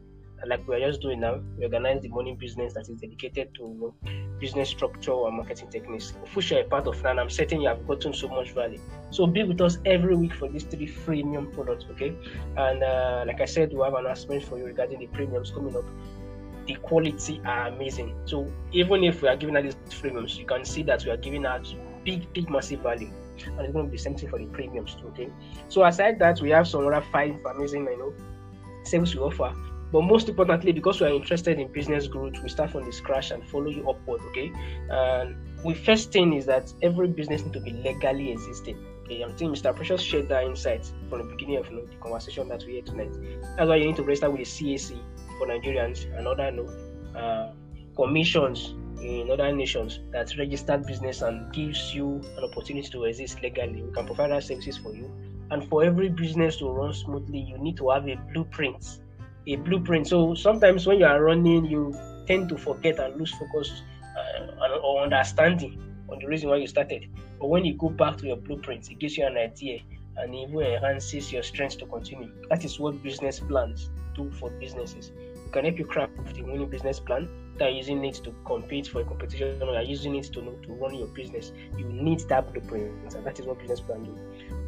like 0.46 0.66
we 0.66 0.74
are 0.76 0.80
just 0.80 1.02
doing 1.02 1.20
now, 1.20 1.40
we 1.58 1.64
organize 1.64 2.02
the 2.02 2.08
morning 2.08 2.36
business 2.36 2.72
that 2.74 2.88
is 2.88 3.00
dedicated 3.00 3.54
to 3.56 3.62
you 3.62 3.94
know, 4.04 4.38
business 4.38 4.70
structure 4.70 5.12
and 5.26 5.36
marketing 5.36 5.68
techniques. 5.70 6.14
You're 6.34 6.60
a 6.60 6.64
part 6.64 6.86
of 6.86 7.00
that. 7.02 7.18
I'm 7.18 7.28
certain 7.30 7.60
you 7.60 7.68
have 7.68 7.86
gotten 7.86 8.14
so 8.14 8.28
much 8.28 8.52
value. 8.52 8.80
So 9.10 9.26
be 9.26 9.42
with 9.42 9.60
us 9.60 9.78
every 9.84 10.16
week 10.16 10.32
for 10.32 10.48
these 10.48 10.64
three 10.64 10.90
premium 11.04 11.50
products, 11.52 11.84
okay? 11.90 12.14
And 12.56 12.82
uh, 12.82 13.24
like 13.26 13.40
I 13.40 13.44
said, 13.44 13.72
we 13.72 13.80
have 13.82 13.94
an 13.94 14.06
announcement 14.06 14.44
for 14.44 14.58
you 14.58 14.64
regarding 14.64 15.00
the 15.00 15.08
premiums 15.08 15.50
coming 15.50 15.76
up. 15.76 15.84
The 16.66 16.74
quality 16.76 17.40
are 17.44 17.68
amazing. 17.68 18.14
So 18.24 18.50
even 18.72 19.04
if 19.04 19.22
we 19.22 19.28
are 19.28 19.36
giving 19.36 19.56
out 19.56 19.64
these 19.64 19.76
premiums, 20.00 20.38
you 20.38 20.46
can 20.46 20.64
see 20.64 20.82
that 20.84 21.04
we 21.04 21.10
are 21.10 21.16
giving 21.16 21.44
out 21.44 21.72
big, 22.04 22.32
big, 22.32 22.50
massive 22.50 22.80
value. 22.80 23.10
And 23.46 23.60
it's 23.60 23.72
going 23.72 23.86
to 23.86 23.90
be 23.90 23.96
the 23.96 24.02
same 24.02 24.16
thing 24.16 24.28
for 24.28 24.38
the 24.38 24.46
premiums 24.46 24.96
okay? 25.06 25.30
So 25.68 25.84
aside 25.84 26.18
that, 26.18 26.40
we 26.40 26.50
have 26.50 26.68
some 26.68 26.86
other 26.86 27.04
five 27.12 27.36
amazing, 27.44 27.84
you 27.84 27.98
know, 27.98 28.12
services 28.84 29.16
we 29.16 29.22
offer. 29.22 29.54
But 29.92 30.02
most 30.02 30.28
importantly, 30.28 30.72
because 30.72 31.00
we 31.00 31.06
are 31.08 31.12
interested 31.12 31.58
in 31.58 31.72
business 31.72 32.06
growth, 32.06 32.34
we 32.42 32.48
start 32.48 32.70
from 32.70 32.84
the 32.84 32.92
scratch 32.92 33.32
and 33.32 33.44
follow 33.48 33.68
you 33.68 33.88
upward, 33.90 34.20
okay? 34.28 34.52
And 34.88 35.36
the 35.64 35.74
first 35.74 36.12
thing 36.12 36.32
is 36.34 36.46
that 36.46 36.72
every 36.82 37.08
business 37.08 37.42
needs 37.42 37.54
to 37.54 37.60
be 37.60 37.72
legally 37.72 38.30
existing. 38.30 38.78
Okay, 39.04 39.22
I'm 39.22 39.30
thinking 39.30 39.60
Mr. 39.60 39.74
Precious 39.74 40.00
shared 40.00 40.28
that 40.28 40.44
insight 40.44 40.88
from 41.08 41.18
the 41.18 41.24
beginning 41.24 41.56
of 41.56 41.68
you 41.68 41.76
know, 41.76 41.86
the 41.86 41.96
conversation 41.96 42.48
that 42.48 42.64
we 42.64 42.76
had 42.76 42.86
tonight. 42.86 43.12
That's 43.56 43.68
why 43.68 43.76
you 43.76 43.86
need 43.86 43.96
to 43.96 44.04
register 44.04 44.30
with 44.30 44.40
the 44.40 44.44
CAC 44.44 44.96
for 45.36 45.48
Nigerians 45.48 46.04
and 46.16 46.28
other 46.28 46.50
you 46.50 46.56
know, 47.12 47.18
uh, 47.18 47.52
commissions 47.96 48.74
in 49.00 49.30
other 49.30 49.52
nations 49.52 50.00
that 50.12 50.36
registered 50.36 50.86
business 50.86 51.22
and 51.22 51.52
gives 51.52 51.94
you 51.94 52.20
an 52.36 52.44
opportunity 52.44 52.88
to 52.90 53.04
exist 53.04 53.42
legally. 53.42 53.82
We 53.82 53.92
can 53.92 54.06
provide 54.06 54.30
our 54.30 54.40
services 54.40 54.76
for 54.78 54.94
you. 54.94 55.10
And 55.50 55.68
for 55.68 55.82
every 55.82 56.08
business 56.08 56.58
to 56.58 56.70
run 56.70 56.92
smoothly, 56.92 57.38
you 57.38 57.58
need 57.58 57.76
to 57.78 57.90
have 57.90 58.08
a 58.08 58.16
blueprint. 58.32 59.00
A 59.46 59.56
blueprint. 59.56 60.06
So 60.06 60.34
sometimes 60.34 60.86
when 60.86 60.98
you 60.98 61.06
are 61.06 61.22
running, 61.22 61.64
you 61.64 61.94
tend 62.26 62.48
to 62.50 62.58
forget 62.58 62.98
and 62.98 63.18
lose 63.18 63.32
focus 63.32 63.82
uh, 64.16 64.78
or 64.84 65.02
understanding 65.02 65.82
on 66.08 66.18
the 66.20 66.26
reason 66.26 66.50
why 66.50 66.56
you 66.56 66.66
started. 66.66 67.08
But 67.40 67.48
when 67.48 67.64
you 67.64 67.74
go 67.74 67.88
back 67.88 68.18
to 68.18 68.26
your 68.26 68.36
blueprint, 68.36 68.90
it 68.90 68.98
gives 68.98 69.16
you 69.16 69.26
an 69.26 69.36
idea 69.36 69.80
and 70.16 70.34
even 70.34 70.60
enhances 70.60 71.32
your 71.32 71.42
strength 71.42 71.78
to 71.78 71.86
continue. 71.86 72.30
That 72.50 72.64
is 72.64 72.78
what 72.78 73.02
business 73.02 73.40
plans 73.40 73.90
do 74.14 74.30
for 74.32 74.50
businesses. 74.50 75.10
It 75.46 75.52
can 75.52 75.64
help 75.64 75.78
you 75.78 75.86
craft 75.86 76.12
the 76.34 76.42
winning 76.42 76.68
business 76.68 77.00
plan 77.00 77.28
that 77.60 77.74
using 77.74 78.04
it 78.04 78.14
to 78.24 78.34
compete 78.44 78.88
for 78.88 79.02
a 79.02 79.04
competition 79.04 79.62
or 79.62 79.80
using 79.82 80.16
it 80.16 80.24
to, 80.24 80.40
to 80.40 80.72
run 80.72 80.94
your 80.94 81.06
business. 81.08 81.52
You 81.78 81.84
need 81.84 82.20
that 82.28 82.52
blueprint, 82.52 83.14
and 83.14 83.24
that 83.24 83.38
is 83.38 83.46
what 83.46 83.58
business 83.60 83.80
plan 83.80 84.02
do. 84.02 84.18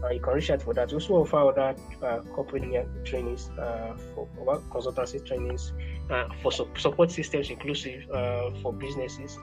Uh, 0.04 0.10
you 0.10 0.20
can 0.20 0.34
reach 0.34 0.50
out 0.50 0.62
for 0.62 0.74
that. 0.74 0.88
We 0.88 0.94
also 0.94 1.14
offer 1.14 1.38
other 1.38 1.74
uh, 2.02 2.20
corporate 2.34 3.04
trainings, 3.04 3.50
uh, 3.58 3.96
for 4.14 4.28
consultancy 4.70 5.24
trainings, 5.26 5.72
uh, 6.10 6.28
for 6.42 6.52
su- 6.52 6.68
support 6.78 7.10
systems 7.10 7.50
inclusive 7.50 8.08
uh, 8.10 8.50
for 8.62 8.72
businesses, 8.72 9.38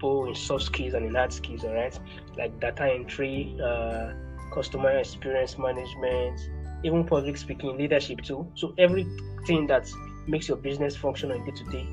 both 0.00 0.28
in 0.28 0.34
soft 0.34 0.64
skills 0.64 0.94
and 0.94 1.06
in 1.06 1.14
hard 1.14 1.32
skills, 1.32 1.64
all 1.64 1.74
right? 1.74 1.98
Like 2.36 2.58
data 2.60 2.92
entry, 2.92 3.56
uh, 3.64 4.12
customer 4.52 4.90
experience 4.90 5.58
management, 5.58 6.40
even 6.84 7.04
public 7.04 7.36
speaking, 7.36 7.76
leadership 7.76 8.22
too. 8.22 8.50
So 8.54 8.74
everything 8.78 9.66
that 9.68 9.90
makes 10.26 10.48
your 10.48 10.56
business 10.56 10.96
function 10.96 11.32
on 11.32 11.44
day 11.44 11.52
to 11.52 11.64
day, 11.64 11.86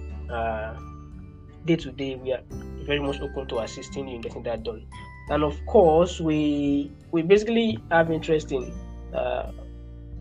day 1.65 1.75
to 1.75 1.91
day, 1.91 2.15
we 2.15 2.31
are 2.31 2.41
very 2.85 2.99
much 2.99 3.19
open 3.19 3.47
to 3.47 3.59
assisting 3.59 4.07
you 4.07 4.15
in 4.15 4.21
getting 4.21 4.43
that 4.43 4.63
done. 4.63 4.85
And 5.29 5.43
of 5.43 5.63
course, 5.65 6.19
we 6.19 6.91
we 7.11 7.23
basically 7.23 7.79
have 7.91 8.11
interest 8.11 8.51
in 8.51 8.71
uh, 9.13 9.51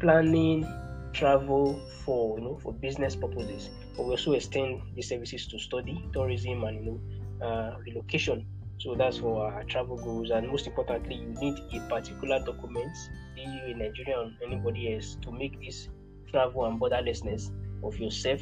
planning 0.01 0.66
travel 1.12 1.81
for 2.05 2.39
you 2.39 2.44
know 2.44 2.59
for 2.62 2.72
business 2.72 3.14
purposes, 3.14 3.70
but 3.97 4.05
we 4.05 4.12
also 4.12 4.32
extend 4.32 4.81
the 4.97 5.02
services 5.02 5.47
to 5.48 5.59
study, 5.59 6.02
tourism, 6.12 6.64
and 6.64 6.85
you 6.85 7.01
know 7.40 7.47
uh, 7.47 7.76
relocation. 7.85 8.47
So 8.78 8.94
that's 8.94 9.18
for 9.18 9.47
our 9.47 9.64
travel 9.64 9.97
goals. 9.97 10.31
And 10.31 10.48
most 10.48 10.66
importantly, 10.66 11.14
you 11.16 11.28
need 11.40 11.59
a 11.72 11.89
particular 11.89 12.40
document, 12.44 12.93
be 13.35 13.43
you 13.43 13.74
a 13.74 13.78
Nigerian 13.78 14.36
or 14.40 14.47
anybody 14.47 14.94
else, 14.94 15.16
to 15.22 15.31
make 15.31 15.60
this 15.60 15.89
travel 16.31 16.64
and 16.64 16.81
borderlessness 16.81 17.51
of 17.82 17.98
yourself 17.98 18.40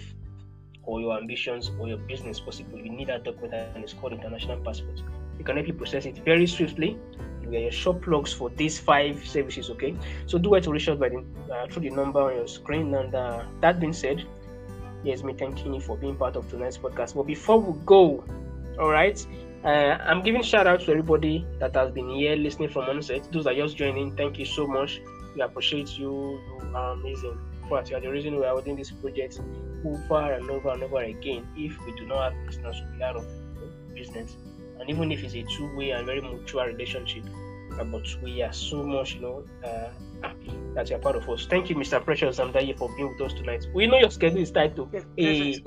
or 0.84 1.00
your 1.00 1.16
ambitions 1.16 1.70
or 1.78 1.88
your 1.88 1.98
business 1.98 2.40
possible. 2.40 2.78
You 2.78 2.90
need 2.90 3.08
that 3.08 3.24
document, 3.24 3.54
and 3.74 3.84
it's 3.84 3.92
called 3.92 4.12
international 4.12 4.58
passport. 4.58 5.02
You 5.38 5.44
can 5.44 5.56
help 5.56 5.68
you 5.68 5.74
process 5.74 6.06
it 6.06 6.18
very 6.24 6.46
swiftly. 6.46 6.98
We 7.46 7.56
are 7.56 7.60
your 7.60 7.72
shop 7.72 8.02
plugs 8.02 8.32
for 8.32 8.50
these 8.50 8.78
five 8.78 9.26
services. 9.26 9.70
Okay, 9.70 9.96
so 10.26 10.38
do 10.38 10.54
it 10.54 10.64
to 10.64 10.70
reach 10.70 10.88
out 10.88 10.98
by 11.00 11.08
the, 11.08 11.24
uh, 11.52 11.66
through 11.68 11.82
the 11.82 11.90
number 11.90 12.20
on 12.20 12.36
your 12.36 12.48
screen. 12.48 12.94
And 12.94 13.14
uh, 13.14 13.44
that 13.60 13.80
being 13.80 13.92
said, 13.92 14.24
Here's 15.04 15.24
me 15.24 15.32
thanking 15.32 15.74
you 15.74 15.80
for 15.80 15.96
being 15.96 16.14
part 16.16 16.36
of 16.36 16.48
tonight's 16.48 16.78
podcast. 16.78 17.16
But 17.16 17.24
before 17.24 17.58
we 17.60 17.78
go, 17.84 18.24
all 18.78 18.90
right, 18.90 19.26
uh, 19.64 19.98
I'm 20.00 20.22
giving 20.22 20.42
shout 20.42 20.66
out 20.66 20.80
to 20.82 20.90
everybody 20.92 21.44
that 21.58 21.74
has 21.74 21.90
been 21.90 22.08
here 22.08 22.36
listening 22.36 22.68
from 22.68 22.84
onset. 22.84 23.26
Those 23.32 23.44
that 23.44 23.54
are 23.54 23.56
just 23.56 23.76
joining, 23.76 24.16
thank 24.16 24.38
you 24.38 24.44
so 24.44 24.66
much. 24.66 25.00
We 25.34 25.40
appreciate 25.42 25.98
you. 25.98 26.40
You 26.60 26.70
are 26.74 26.92
amazing. 26.92 27.36
For 27.68 27.82
you 27.82 27.96
are 27.96 28.00
the 28.00 28.10
reason 28.10 28.38
we 28.38 28.44
are 28.44 28.60
doing 28.60 28.76
this 28.76 28.90
project 28.90 29.40
over 29.84 30.32
and 30.32 30.50
over 30.50 30.70
and 30.70 30.82
over 30.82 31.02
again. 31.02 31.46
If 31.56 31.78
we 31.84 31.92
do 31.92 32.06
not 32.06 32.32
have 32.32 32.46
business, 32.46 32.80
we 32.96 33.02
are 33.02 33.10
out 33.10 33.16
of 33.16 33.26
business. 33.94 34.36
And 34.80 34.90
even 34.90 35.12
if 35.12 35.22
it's 35.22 35.34
a 35.34 35.42
two-way 35.42 35.90
and 35.90 36.06
very 36.06 36.20
mutual 36.20 36.64
relationship, 36.64 37.24
but 37.90 38.06
we 38.22 38.42
are 38.42 38.52
so 38.52 38.82
much, 38.82 39.14
you 39.14 39.20
know, 39.20 39.44
uh, 39.64 39.88
happy 40.22 40.52
that 40.74 40.90
you're 40.90 40.98
part 40.98 41.16
of 41.16 41.28
us. 41.28 41.46
Thank 41.46 41.70
you, 41.70 41.76
Mr. 41.76 42.04
Precious 42.04 42.38
Amdaye, 42.38 42.76
for 42.76 42.88
being 42.96 43.08
with 43.08 43.20
us 43.20 43.34
tonight. 43.34 43.66
We 43.74 43.86
know 43.86 43.98
your 43.98 44.10
schedule 44.10 44.38
is 44.38 44.50
tight 44.50 44.76
too. 44.76 44.90
Yes, 45.16 45.60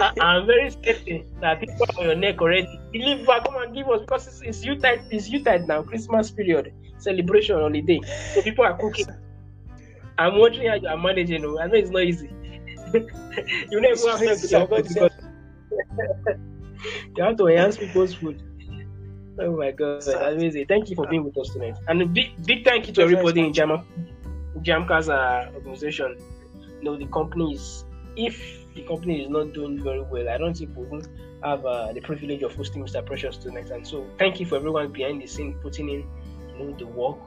I'm 0.20 0.46
very 0.46 0.70
scared 0.70 1.26
that 1.40 1.60
people 1.60 1.86
are 1.96 2.00
on 2.00 2.06
your 2.06 2.14
neck 2.16 2.40
already. 2.40 2.80
Believe 2.92 3.26
come 3.26 3.56
and 3.56 3.74
give 3.74 3.88
us 3.88 4.00
because 4.00 4.26
it's, 4.26 4.42
it's 4.42 4.64
you 4.64 4.76
tight, 4.76 5.02
it's 5.10 5.28
you 5.28 5.44
tight 5.44 5.66
now, 5.66 5.82
Christmas 5.82 6.30
period, 6.30 6.72
celebration 6.98 7.56
holiday. 7.56 8.00
So 8.34 8.42
people 8.42 8.64
are 8.64 8.76
cooking. 8.76 9.06
I'm 10.18 10.38
wondering 10.38 10.68
how 10.68 10.76
you 10.76 10.88
are 10.88 10.96
managing. 10.96 11.44
I 11.44 11.66
know 11.66 11.74
it's 11.74 11.90
not 11.90 12.02
easy. 12.02 12.30
you 13.70 13.80
never 13.80 14.10
have 14.10 14.18
time 14.18 14.36
to 14.36 14.66
cook 14.66 14.88
because 14.88 15.12
you 17.16 17.22
have 17.22 17.36
to 17.36 17.46
enhance 17.48 17.76
people's 17.76 18.14
food. 18.14 18.42
Oh 19.38 19.56
my 19.56 19.70
god, 19.70 20.06
amazing! 20.08 20.66
Thank 20.66 20.88
you 20.88 20.96
for 20.96 21.06
being 21.08 21.24
with 21.24 21.36
us 21.36 21.50
tonight, 21.50 21.76
and 21.88 22.00
a 22.00 22.06
big 22.06 22.30
big 22.46 22.64
thank 22.64 22.86
you 22.86 22.94
to 22.94 23.02
everybody 23.02 23.40
in 23.40 23.52
Jam 23.52 23.84
Jamka's 24.62 25.08
uh, 25.08 25.50
organization. 25.54 26.16
You 26.78 26.84
know 26.84 26.96
the 26.96 27.06
company 27.06 27.52
is 27.54 27.84
if 28.16 28.64
the 28.74 28.82
company 28.82 29.22
is 29.22 29.28
not 29.28 29.52
doing 29.52 29.82
very 29.82 30.00
well, 30.00 30.28
I 30.28 30.38
don't 30.38 30.56
think 30.56 30.76
we 30.76 30.84
will 30.84 31.02
have 31.42 31.64
uh, 31.66 31.92
the 31.92 32.00
privilege 32.00 32.42
of 32.42 32.54
hosting 32.54 32.82
Mr. 32.82 33.04
Precious 33.04 33.36
tonight. 33.36 33.70
And 33.70 33.86
so 33.86 34.06
thank 34.18 34.40
you 34.40 34.46
for 34.46 34.56
everyone 34.56 34.92
behind 34.92 35.22
the 35.22 35.26
scene 35.26 35.54
putting 35.62 35.88
in 35.88 36.04
you 36.48 36.58
know 36.58 36.76
the 36.78 36.86
work. 36.86 37.18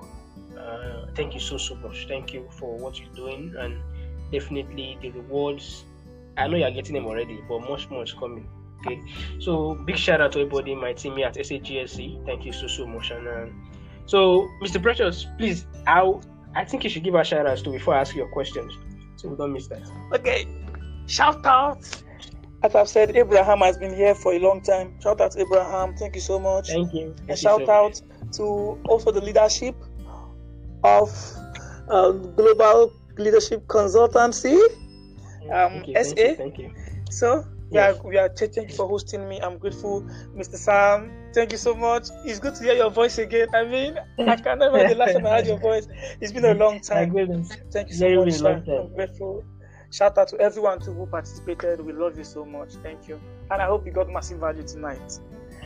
Uh, 0.58 1.06
thank 1.16 1.34
you 1.34 1.40
so 1.40 1.58
so 1.58 1.76
much. 1.76 2.08
Thank 2.08 2.34
you 2.34 2.48
for 2.52 2.76
what 2.78 3.00
you're 3.00 3.14
doing, 3.14 3.54
and 3.58 3.78
definitely 4.32 4.98
the 5.02 5.12
rewards. 5.12 5.86
I 6.38 6.48
know 6.48 6.58
you're 6.58 6.72
getting 6.72 6.96
them 6.96 7.06
already, 7.06 7.40
but 7.48 7.60
much 7.70 7.90
more 7.90 8.04
is 8.04 8.14
coming. 8.14 8.48
Okay, 8.82 9.02
so 9.40 9.76
big 9.76 9.98
shout 9.98 10.22
out 10.22 10.32
to 10.34 10.40
everybody 10.40 10.72
in 10.72 10.80
my 10.80 10.94
team 10.94 11.18
here 11.18 11.28
at 11.28 11.36
SAGLC. 11.36 12.26
Thank 12.26 12.46
you 12.46 12.54
so 12.54 12.68
so 12.68 12.88
much. 12.88 13.12
And 13.12 13.28
um, 13.28 13.72
so, 14.06 14.48
Mr. 14.64 14.82
Precious, 14.82 15.28
please, 15.38 15.66
I 15.86 16.14
I 16.56 16.64
think 16.66 16.84
you 16.84 16.90
should 16.90 17.04
give 17.04 17.16
a 17.16 17.24
shout 17.24 17.46
out 17.46 17.58
to 17.58 17.70
before 17.70 17.96
I 17.96 18.02
ask 18.02 18.16
your 18.16 18.28
questions, 18.30 18.74
so 19.18 19.30
we 19.30 19.36
don't 19.36 19.54
miss 19.54 19.68
that. 19.68 19.84
Okay, 20.14 20.48
shout 21.08 21.46
out. 21.46 21.84
As 22.62 22.76
I've 22.76 22.90
said, 22.90 23.16
Abraham 23.16 23.60
has 23.60 23.78
been 23.78 23.94
here 23.94 24.16
for 24.16 24.34
a 24.34 24.40
long 24.40 24.62
time. 24.62 25.00
Shout 25.02 25.22
out 25.22 25.32
to 25.32 25.42
Abraham. 25.42 25.96
Thank 25.96 26.16
you 26.16 26.22
so 26.22 26.40
much. 26.40 26.70
Thank 26.70 26.94
you. 26.94 27.14
Thank 27.18 27.30
and 27.30 27.40
shout 27.40 27.62
so 27.66 27.72
out 27.72 28.02
much. 28.08 28.36
to 28.38 28.44
also 28.90 29.12
the 29.12 29.22
leadership 29.22 29.76
of 30.84 31.10
um, 31.90 32.34
Global 32.36 32.92
Leadership 33.20 33.66
Consultancy, 33.68 34.58
um, 35.52 35.84
thank 35.84 35.88
you, 35.88 35.96
SA. 36.04 36.16
Thank 36.16 36.18
you, 36.18 36.36
thank 36.36 36.58
you. 36.60 36.72
So 37.12 37.44
we 37.72 37.76
Yes. 37.78 37.98
are 38.00 38.08
we 38.08 38.18
are 38.18 38.30
thank 38.30 38.56
you 38.72 38.76
for 38.76 38.88
hosting 38.88 39.28
me. 39.30 39.40
I'm 39.42 39.58
grateful, 39.58 40.02
Mr. 40.36 40.56
Sam. 40.56 41.12
Thank 41.34 41.52
you 41.52 41.58
so 41.58 41.76
much. 41.76 42.08
It's 42.26 42.40
good 42.40 42.56
to 42.56 42.64
hear 42.64 42.74
your 42.74 42.90
voice 42.90 43.18
again. 43.20 43.48
I 43.54 43.64
mean, 43.66 43.98
I 44.20 44.36
can't 44.36 44.60
remember 44.60 44.88
the 44.88 44.96
last 44.96 45.14
time 45.14 45.26
I 45.28 45.30
heard 45.38 45.48
your 45.48 45.60
voice. 45.60 45.88
It's 46.20 46.32
been 46.32 46.46
a 46.46 46.54
long 46.56 46.80
time. 46.92 47.14
Thank 47.72 47.90
you 47.90 47.96
Very, 47.98 48.16
so 48.16 48.26
much. 48.26 48.34
very 48.42 48.54
long 48.56 48.66
time. 48.66 48.80
I'm 48.88 48.96
grateful. 48.96 49.44
Shout 49.92 50.18
out 50.18 50.28
to 50.30 50.40
everyone 50.40 50.80
too 50.80 50.94
who 50.94 51.06
participated. 51.08 51.82
We 51.82 51.94
love 51.94 52.18
you 52.18 52.24
so 52.24 52.46
much. 52.46 52.74
Thank 52.84 53.08
you. 53.08 53.20
And 53.52 53.62
I 53.62 53.66
hope 53.66 53.86
you 53.86 53.92
got 53.92 54.10
massive 54.10 54.40
value 54.40 54.64
tonight. 54.64 55.20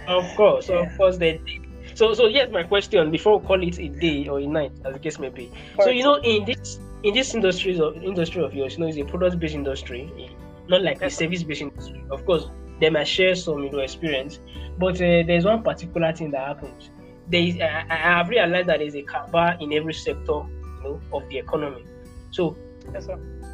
Of 0.07 0.25
course, 0.35 0.69
Yeah. 0.69 0.81
of 0.89 0.97
course 0.97 1.17
they 1.17 1.37
did. 1.45 1.61
So 1.97 2.13
so 2.13 2.27
here's 2.29 2.49
my 2.51 2.63
question 2.63 3.11
before 3.11 3.39
we 3.39 3.45
call 3.45 3.61
it 3.63 3.77
a 3.79 3.87
day 3.89 4.27
or 4.27 4.39
a 4.39 4.47
night, 4.47 4.71
as 4.85 4.93
the 4.93 4.99
case 4.99 5.19
may 5.19 5.29
be. 5.29 5.51
So 5.81 5.89
you 5.89 6.03
know, 6.03 6.15
in 6.15 6.45
this 6.45 6.79
in 7.03 7.13
this 7.13 7.33
industry 7.35 7.79
of 7.79 8.01
industry 8.01 8.43
of 8.43 8.53
yours, 8.53 8.73
you 8.73 8.79
know, 8.79 8.87
it's 8.87 8.97
a 8.97 9.03
product 9.03 9.39
based 9.39 9.55
industry, 9.55 10.31
not 10.67 10.81
like 10.81 11.01
a 11.01 11.09
service 11.09 11.43
based 11.43 11.61
industry. 11.61 12.03
Of 12.09 12.25
course, 12.25 12.47
they 12.79 12.89
might 12.89 13.07
share 13.07 13.35
some 13.35 13.63
you 13.63 13.71
know 13.71 13.79
experience, 13.79 14.39
but 14.77 14.95
uh, 14.95 15.23
there's 15.27 15.45
one 15.45 15.63
particular 15.63 16.13
thing 16.13 16.31
that 16.31 16.47
happens. 16.47 16.89
There 17.27 17.41
is 17.41 17.59
I, 17.59 17.85
I 17.89 17.95
have 17.95 18.29
realized 18.29 18.69
that 18.69 18.79
there's 18.79 18.95
a 18.95 19.03
cover 19.03 19.57
in 19.59 19.73
every 19.73 19.93
sector, 19.93 20.33
you 20.33 20.79
know, 20.83 21.01
of 21.13 21.27
the 21.29 21.37
economy. 21.37 21.85
So 22.31 22.57
Yes, 22.91 23.07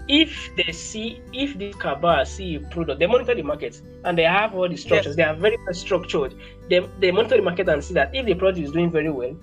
if 0.08 0.50
they 0.56 0.72
see 0.72 1.22
if 1.34 1.58
this 1.58 1.76
cabal 1.76 2.26
see 2.26 2.56
a 2.56 2.60
product, 2.60 3.00
they 3.00 3.06
monitor 3.06 3.36
the 3.36 3.44
market 3.44 3.82
and 4.04 4.18
they 4.18 4.24
have 4.24 4.56
all 4.56 4.68
the 4.68 4.76
structures. 4.76 5.16
Yes. 5.16 5.16
They 5.18 5.24
are 5.24 5.36
very 5.36 5.58
well 5.58 5.74
structured. 5.74 6.34
They, 6.70 6.80
they 7.00 7.12
monitor 7.12 7.38
the 7.38 7.44
market 7.44 7.70
and 7.70 7.84
see 7.84 7.94
that 7.94 8.16
if 8.16 8.26
the 8.26 8.34
product 8.34 8.60
is 8.60 8.72
doing 8.72 8.92
very 8.92 9.12
well, 9.12 9.36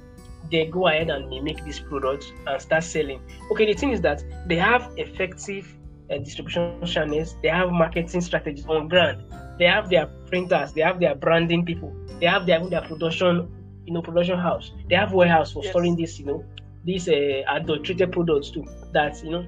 they 0.50 0.66
go 0.66 0.88
ahead 0.88 1.10
and 1.10 1.28
mimic 1.28 1.64
this 1.64 1.80
product 1.80 2.32
and 2.46 2.60
start 2.60 2.84
selling. 2.84 3.20
Okay, 3.52 3.66
the 3.66 3.74
thing 3.74 3.90
is 3.90 4.00
that 4.02 4.22
they 4.46 4.56
have 4.56 4.90
effective 4.96 5.66
uh, 6.10 6.18
distribution 6.18 6.68
channels. 6.68 7.18
They 7.42 7.48
have 7.48 7.70
marketing 7.70 8.02
strategies 8.02 8.48
on 8.48 8.70
ground. 8.70 9.04
They 9.44 9.50
have 9.52 9.88
their 9.90 10.06
printers. 10.26 10.72
They 10.72 10.80
have 10.82 11.00
their 11.00 11.14
branding 11.14 11.64
people. 11.64 11.94
They 12.20 12.26
have 12.26 12.46
their 12.46 12.66
their 12.68 12.82
production, 12.82 13.48
you 13.84 13.92
know, 13.94 14.02
production 14.02 14.38
house. 14.38 14.72
They 14.88 14.96
have 14.96 15.12
warehouse 15.12 15.52
for 15.52 15.62
Yes. 15.62 15.70
storing 15.70 15.96
this, 15.96 16.18
you 16.18 16.26
know, 16.26 16.44
these 16.84 17.08
uh, 17.08 17.42
adulterated 17.48 18.12
products 18.12 18.50
too. 18.50 18.64
That 18.92 19.22
you 19.22 19.30
know 19.30 19.46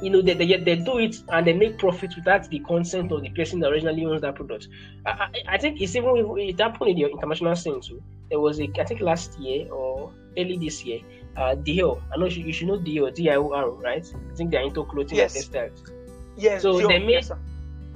you 0.00 0.10
know 0.10 0.22
they, 0.22 0.34
they, 0.34 0.56
they 0.56 0.76
do 0.76 0.98
it 0.98 1.16
and 1.28 1.46
they 1.46 1.52
make 1.52 1.78
profit 1.78 2.14
without 2.16 2.48
the 2.50 2.58
consent 2.60 3.12
of 3.12 3.22
the 3.22 3.30
person 3.30 3.60
that 3.60 3.70
originally 3.70 4.04
owns 4.04 4.20
that 4.22 4.34
product 4.34 4.68
i, 5.06 5.10
I, 5.10 5.54
I 5.54 5.58
think 5.58 5.80
it's 5.80 5.94
even 5.96 6.14
it 6.38 6.58
happened 6.60 6.90
in 6.90 6.96
the 6.96 7.04
international 7.10 7.54
scene 7.56 7.80
too 7.80 8.02
there 8.30 8.40
was 8.40 8.60
a 8.60 8.68
i 8.80 8.84
think 8.84 9.00
last 9.00 9.38
year 9.38 9.70
or 9.72 10.12
early 10.38 10.56
this 10.58 10.84
year 10.84 11.00
uh 11.36 11.54
Dior. 11.54 12.02
i 12.12 12.16
know 12.18 12.24
you 12.26 12.30
should, 12.30 12.46
you 12.46 12.52
should 12.52 12.68
know 12.68 12.78
Dior, 12.78 13.14
d-i-o-r 13.14 13.70
right 13.70 14.04
i 14.30 14.34
think 14.34 14.50
they're 14.50 14.62
into 14.62 14.84
clothing 14.84 15.16
Yes. 15.18 15.34
and 15.36 15.52
textiles 15.52 15.92
Yes. 16.36 16.62
So 16.62 16.78
they 16.78 16.98
made- 16.98 17.10
yes, 17.10 17.30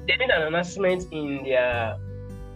they 0.07 0.17
made 0.19 0.29
an 0.31 0.43
announcement 0.43 1.07
in 1.13 1.45
their 1.45 1.99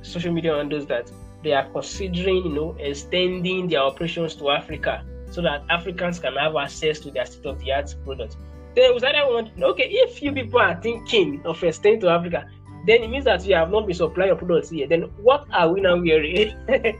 social 0.02 0.32
media 0.32 0.54
handles 0.56 0.86
that 0.86 1.10
they 1.42 1.52
are 1.52 1.64
considering 1.70 2.44
you 2.44 2.50
know 2.52 2.76
extending 2.78 3.68
their 3.68 3.80
operations 3.80 4.34
to 4.36 4.50
africa 4.50 5.04
so 5.30 5.40
that 5.40 5.62
africans 5.70 6.18
can 6.18 6.34
have 6.34 6.56
access 6.56 6.98
to 7.00 7.10
their 7.10 7.24
state-of-the-art 7.24 7.94
products 8.04 8.36
there 8.74 8.92
was 8.92 9.02
either 9.04 9.32
one 9.32 9.50
okay 9.62 9.84
if 9.88 10.22
you 10.22 10.32
people 10.32 10.60
are 10.60 10.78
thinking 10.82 11.40
of 11.44 11.62
extending 11.62 12.00
to 12.00 12.08
africa 12.08 12.44
then 12.86 13.02
it 13.02 13.08
means 13.08 13.24
that 13.24 13.44
you 13.46 13.54
have 13.54 13.70
not 13.70 13.86
been 13.86 13.94
supplying 13.94 14.28
your 14.28 14.36
products 14.36 14.70
here 14.70 14.86
then 14.86 15.02
what 15.22 15.46
are 15.52 15.72
we 15.72 15.80
now 15.80 15.96
wearing 15.96 16.54
they 16.66 16.94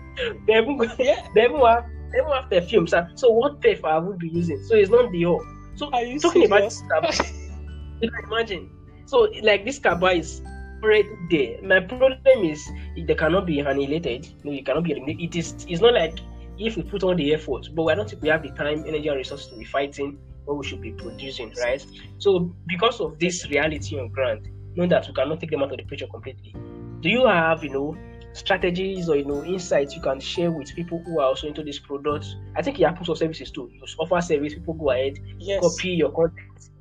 even 0.48 0.78
Yeah. 0.98 1.26
they 1.34 1.44
even 1.44 1.60
have 1.60 1.84
even 2.14 2.30
have 2.32 2.50
perfume 2.50 2.86
sir. 2.86 3.08
so 3.14 3.30
what 3.30 3.60
perfume 3.60 3.86
I 3.86 3.98
would 3.98 4.18
be 4.18 4.28
using 4.28 4.62
so 4.64 4.74
it's 4.74 4.90
not 4.90 5.10
the 5.12 5.22
whole 5.22 5.44
so 5.78 5.88
Are 5.92 6.02
you 6.02 6.18
talking 6.18 6.44
about 6.44 6.72
serious? 6.72 7.18
this 7.18 7.32
you 8.00 8.10
can 8.10 8.24
imagine. 8.24 8.70
So, 9.06 9.28
like 9.42 9.64
this 9.64 9.78
Kaba 9.78 10.08
is 10.08 10.42
already 10.82 11.08
there. 11.30 11.62
My 11.62 11.78
problem 11.78 12.18
is 12.44 12.68
they 12.96 13.14
cannot 13.14 13.46
be 13.46 13.60
annihilated. 13.60 14.28
No, 14.42 14.50
you 14.50 14.64
cannot 14.64 14.82
be 14.82 14.92
eliminated. 14.92 15.22
It 15.22 15.38
is. 15.38 15.66
It's 15.68 15.80
not 15.80 15.94
like 15.94 16.18
if 16.58 16.76
we 16.76 16.82
put 16.82 17.04
on 17.04 17.16
the 17.16 17.32
effort, 17.32 17.68
but 17.76 17.84
I 17.86 17.94
don't 17.94 18.10
think 18.10 18.22
we 18.22 18.28
have 18.28 18.42
the 18.42 18.50
time, 18.50 18.84
energy, 18.88 19.06
and 19.06 19.16
resources 19.16 19.46
to 19.48 19.56
be 19.56 19.64
fighting 19.64 20.18
what 20.46 20.58
we 20.58 20.66
should 20.66 20.80
be 20.82 20.90
producing, 20.90 21.54
right? 21.60 21.84
So, 22.18 22.52
because 22.66 23.00
of 23.00 23.18
this 23.20 23.48
reality 23.48 24.00
on 24.00 24.08
ground, 24.08 24.48
knowing 24.74 24.90
that 24.90 25.06
we 25.06 25.14
cannot 25.14 25.38
take 25.38 25.50
them 25.52 25.62
out 25.62 25.70
of 25.70 25.78
the 25.78 25.84
picture 25.84 26.08
completely, 26.08 26.56
do 27.00 27.08
you 27.08 27.24
have, 27.26 27.62
you 27.62 27.70
know, 27.70 27.96
strategies 28.38 29.08
or 29.08 29.16
you 29.16 29.26
know 29.26 29.44
insights 29.44 29.94
you 29.96 30.02
can 30.02 30.20
share 30.20 30.50
with 30.52 30.74
people 30.74 31.02
who 31.06 31.20
are 31.20 31.26
also 31.26 31.48
into 31.48 31.62
this 31.64 31.78
product? 31.80 32.26
I 32.56 32.62
think 32.62 32.78
it 32.80 32.84
happens 32.86 33.06
for 33.06 33.16
services 33.16 33.50
too. 33.50 33.70
You 33.72 33.82
offer 33.98 34.20
service, 34.22 34.54
people 34.54 34.74
go 34.74 34.90
ahead 34.90 35.14
Yes. 35.38 35.60
copy 35.60 35.90
your 35.90 36.10
content, 36.12 36.34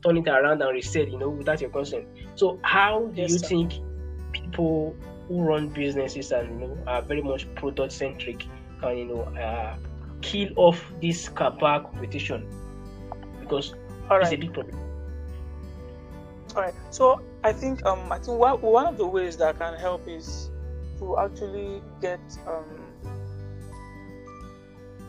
turn 0.06 0.18
it 0.18 0.28
around 0.28 0.62
and 0.62 0.74
resell, 0.74 1.06
you 1.08 1.18
know, 1.20 1.30
without 1.30 1.62
your 1.62 1.72
consent. 1.72 2.06
So 2.36 2.60
how 2.64 3.12
do 3.16 3.22
Yes, 3.22 3.34
you 3.34 3.40
sir. 3.40 3.50
think 3.50 3.74
people 4.34 4.98
who 5.28 5.42
run 5.44 5.70
businesses 5.72 6.32
and 6.32 6.50
you 6.52 6.60
know 6.60 6.84
are 6.88 7.04
very 7.08 7.22
much 7.22 7.54
product 7.56 7.94
centric 7.94 8.44
can 8.82 8.98
you 8.98 9.08
know 9.08 9.24
uh, 9.42 9.76
kill 10.22 10.50
off 10.58 10.94
this 11.02 11.30
kappa 11.30 11.82
competition? 11.86 12.48
Because 13.40 13.74
All 14.10 14.20
it's 14.22 14.32
a 14.34 14.38
big 14.38 14.54
problem. 14.54 14.76
All 16.56 16.64
right. 16.64 16.74
So 16.90 17.22
I 17.44 17.54
think 17.54 17.86
um 17.86 18.12
I 18.12 18.20
think 18.20 18.38
one, 18.40 18.58
one 18.62 18.88
of 18.88 18.98
the 18.98 19.08
ways 19.08 19.38
that 19.38 19.58
can 19.58 19.76
help 19.78 20.08
is 20.08 20.52
to 20.99 21.18
actually 21.19 21.84
get 22.02 22.22
um 22.48 22.94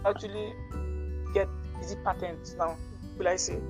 actually 0.05 0.55
get 1.33 1.49
is 1.81 1.93
it 1.93 1.99
patent 2.05 2.41
now 2.59 2.79
will 3.17 3.29
I 3.29 3.37
say 3.37 3.61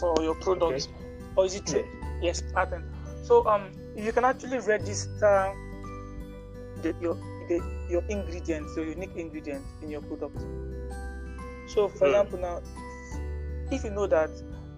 for 0.00 0.22
your 0.22 0.34
product 0.36 0.88
or 1.36 1.46
is 1.46 1.54
it 1.54 1.66
trade? 1.66 1.86
Yes, 2.20 2.42
patent. 2.54 2.86
So 3.20 3.46
um 3.46 3.72
you 3.96 4.12
can 4.12 4.24
actually 4.24 4.58
register 4.60 5.54
the, 6.76 6.94
your 7.00 7.16
the, 7.48 7.60
your 7.88 8.02
ingredients, 8.08 8.76
your 8.76 8.86
unique 8.86 9.14
ingredients 9.16 9.74
in 9.82 9.90
your 9.90 10.02
product. 10.02 10.36
So 11.66 11.88
for 11.88 12.06
Hmm. 12.06 12.08
example 12.08 12.38
now 12.38 12.62
if 13.70 13.84
you 13.84 13.90
know 13.90 14.06
that 14.06 14.30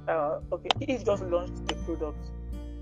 uh, 0.09 0.41
okay 0.53 0.71
if 0.81 1.01
you 1.01 1.05
just 1.05 1.23
launched 1.25 1.67
the 1.67 1.77
product 1.77 2.31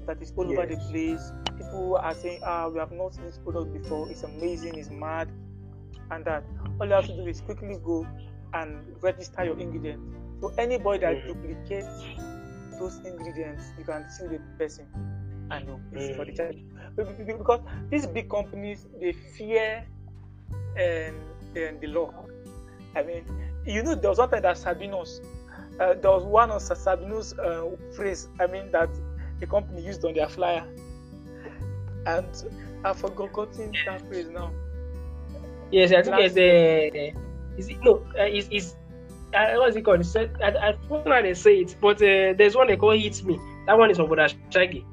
that 0.06 0.20
is 0.22 0.32
all 0.36 0.50
over 0.50 0.66
the 0.66 0.76
place. 0.90 1.32
People 1.56 1.96
are 1.96 2.14
saying, 2.14 2.40
ah, 2.44 2.68
we 2.68 2.78
have 2.78 2.92
not 2.92 3.14
seen 3.14 3.24
this 3.24 3.38
product 3.38 3.72
before. 3.72 4.10
It's 4.10 4.22
amazing, 4.22 4.76
it's 4.76 4.90
mad, 4.90 5.28
and 6.10 6.24
that. 6.24 6.44
All 6.80 6.86
you 6.86 6.92
have 6.92 7.06
to 7.06 7.16
do 7.16 7.26
is 7.26 7.40
quickly 7.40 7.78
go 7.84 8.06
and 8.52 8.84
register 9.02 9.44
your 9.44 9.58
ingredients. 9.58 10.02
So 10.40 10.52
anybody 10.58 10.98
that 11.00 11.14
Mm. 11.16 11.26
duplicates 11.26 11.88
those 12.78 12.96
ingredients, 13.04 13.64
you 13.78 13.84
can 13.84 14.08
see 14.10 14.26
the 14.26 14.40
person 14.58 14.86
and 15.50 15.68
you 15.68 15.80
pay 15.92 16.14
for 16.14 16.24
the 16.24 16.32
Mm. 16.32 16.36
charge. 16.36 16.56
Be- 16.96 17.04
be- 17.04 17.24
be- 17.24 17.38
Because 17.38 17.60
these 17.90 18.06
big 18.06 18.28
companies 18.28 18.86
they 19.00 19.12
fear 19.12 19.84
um, 20.76 21.14
um, 21.56 21.78
the 21.80 21.86
law. 21.86 22.12
I 22.96 23.02
mean, 23.02 23.24
you 23.64 23.82
know, 23.82 23.94
there 23.94 24.10
was 24.10 24.18
one 24.18 24.30
time 24.30 24.42
that 24.42 24.56
Sabinus, 24.56 25.20
uh, 25.80 25.94
there 25.94 26.10
was 26.10 26.24
one 26.24 26.50
of 26.50 26.60
Sabinus's 26.62 27.38
uh, 27.38 27.70
phrase, 27.94 28.28
I 28.40 28.46
mean, 28.48 28.70
that 28.72 28.90
the 29.40 29.46
company 29.46 29.82
used 29.82 30.04
on 30.04 30.14
their 30.14 30.28
flyer. 30.28 30.64
And 32.06 32.26
I've 32.84 32.98
forgotten 32.98 33.78
that 33.84 34.02
phrase 34.08 34.28
now. 34.28 34.52
Yes, 35.70 35.92
I 35.92 36.02
think 36.02 36.18
it's 36.18 36.36
a. 36.36 37.14
Is 37.56 37.68
it 37.68 37.78
no? 37.82 38.04
Uh, 38.18 38.24
is 38.26 38.48
is 38.50 38.74
uh, 39.34 39.54
what's 39.56 39.76
it 39.76 39.82
called? 39.82 40.00
It's, 40.00 40.14
uh, 40.16 40.26
I 40.42 40.68
I 40.70 40.72
forgot 40.88 41.12
how 41.14 41.22
they 41.22 41.34
say 41.34 41.60
it, 41.60 41.76
but 41.80 41.96
uh, 42.02 42.34
there's 42.36 42.54
one 42.56 42.66
they 42.68 42.76
call 42.76 42.90
"Hit 42.92 43.24
Me." 43.24 43.38
That 43.66 43.78
one 43.78 43.90
is 43.90 43.96
from 43.96 44.08
Broda 44.08 44.28
Shaggi, 44.50 44.84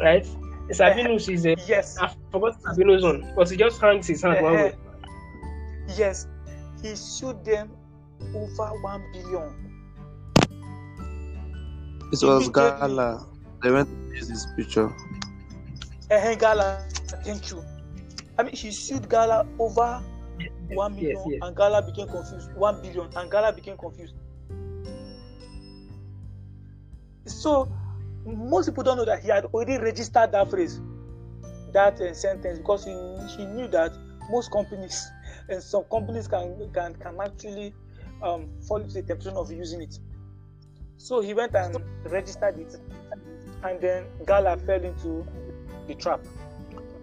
right? 0.00 0.24
Sabinus 0.70 1.28
is 1.32 1.46
a. 1.46 1.56
Yes. 1.66 1.96
I 2.00 2.08
forgot 2.30 2.54
Sabinus 2.62 3.02
one, 3.02 3.32
but 3.36 3.48
he 3.50 3.56
just 3.56 3.80
hangs 3.80 4.06
his 4.06 4.22
hand 4.22 4.40
one 4.40 4.54
Uh-huh. 4.54 4.64
way. 4.64 4.74
Yes. 5.96 6.26
He 6.82 6.94
sued 6.94 7.44
them 7.44 7.70
over 8.34 8.68
one 8.82 9.02
billion. 9.12 9.54
It 12.12 12.22
was 12.22 12.48
Gala. 12.48 13.26
They 13.62 13.70
went 13.70 13.88
to 13.88 14.14
use 14.14 14.28
this 14.28 14.46
picture. 14.56 14.88
Eh, 16.08 16.36
Gala, 16.36 16.86
thank 17.24 17.50
you. 17.50 17.64
I 18.38 18.44
mean, 18.44 18.54
he 18.54 18.70
sued 18.70 19.08
Gala 19.08 19.46
over 19.58 20.02
one 20.68 20.94
million, 20.94 21.16
Yes, 21.16 21.26
yes. 21.28 21.38
and 21.42 21.56
Gala 21.56 21.82
became 21.82 22.06
confused. 22.06 22.52
One 22.54 22.80
billion, 22.80 23.08
and 23.16 23.30
Gala 23.30 23.52
became 23.52 23.76
confused. 23.76 24.14
So, 27.26 27.68
most 28.24 28.66
people 28.66 28.84
don't 28.84 28.98
know 28.98 29.04
that 29.04 29.22
he 29.22 29.28
had 29.28 29.46
already 29.46 29.78
registered 29.78 30.30
that 30.32 30.48
phrase, 30.48 30.80
that 31.72 32.00
uh, 32.00 32.14
sentence, 32.14 32.58
because 32.58 32.84
he, 32.84 32.92
he 33.36 33.44
knew 33.46 33.66
that 33.68 33.92
most 34.30 34.52
companies 34.52 35.10
and 35.48 35.62
some 35.62 35.84
companies 35.90 36.28
can 36.28 36.70
can 36.72 36.94
can 36.94 37.16
actually 37.20 37.74
um, 38.22 38.48
fall 38.66 38.78
into 38.80 38.94
the 38.94 39.02
temptation 39.02 39.36
of 39.36 39.50
using 39.50 39.82
it. 39.82 39.98
So 40.98 41.20
he 41.20 41.34
went 41.34 41.54
and 41.54 41.76
registered 42.04 42.58
it, 42.58 42.76
and 43.64 43.80
then 43.80 44.04
Gala 44.24 44.56
fell 44.56 44.82
into 44.84 45.26
the 45.86 45.94
trap, 45.94 46.20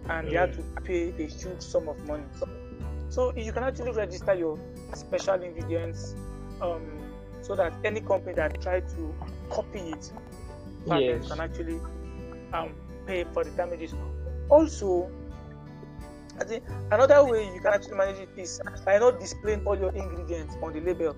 and 0.08 0.28
he 0.28 0.34
had 0.34 0.52
to 0.54 0.62
pay 0.84 1.12
a 1.18 1.26
huge 1.26 1.60
sum 1.60 1.88
of 1.88 1.98
money. 2.06 2.24
So 3.08 3.32
you 3.36 3.52
can 3.52 3.62
actually 3.64 3.92
register 3.92 4.34
your 4.34 4.58
special 4.94 5.42
ingredients, 5.42 6.14
um, 6.60 6.82
so 7.42 7.54
that 7.56 7.72
any 7.84 8.00
company 8.00 8.34
that 8.34 8.60
try 8.60 8.80
to 8.80 9.14
copy 9.50 9.90
it, 9.90 10.12
Yes. 10.86 11.28
can 11.28 11.40
actually 11.40 11.80
um, 12.52 12.74
pay 13.06 13.24
for 13.32 13.44
the 13.44 13.50
damages. 13.50 13.94
Also, 14.50 15.10
I 16.40 16.44
think 16.44 16.64
another 16.90 17.24
way 17.24 17.44
you 17.54 17.60
can 17.60 17.72
actually 17.72 17.96
manage 17.96 18.18
it 18.18 18.28
is 18.36 18.60
by 18.84 18.98
not 18.98 19.20
displaying 19.20 19.62
all 19.64 19.78
your 19.78 19.92
ingredients 19.94 20.54
on 20.62 20.72
the 20.72 20.80
label. 20.80 21.16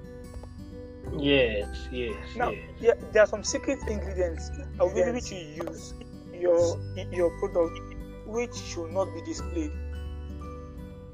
Yes, 1.18 1.88
yes, 1.90 2.14
Now, 2.36 2.51
yes. 2.51 2.62
yeah, 2.80 2.93
there 3.12 3.22
are 3.22 3.26
some 3.26 3.43
secret 3.44 3.78
ingredients 3.88 4.51
uh, 4.80 4.86
with 4.86 4.97
Yes. 4.98 5.14
which 5.14 5.32
you 5.32 5.64
use 5.70 5.94
your 6.41 6.79
your 7.13 7.31
product, 7.39 7.79
which 8.27 8.55
should 8.55 8.91
not 8.93 9.13
be 9.15 9.23
displayed. 9.23 9.73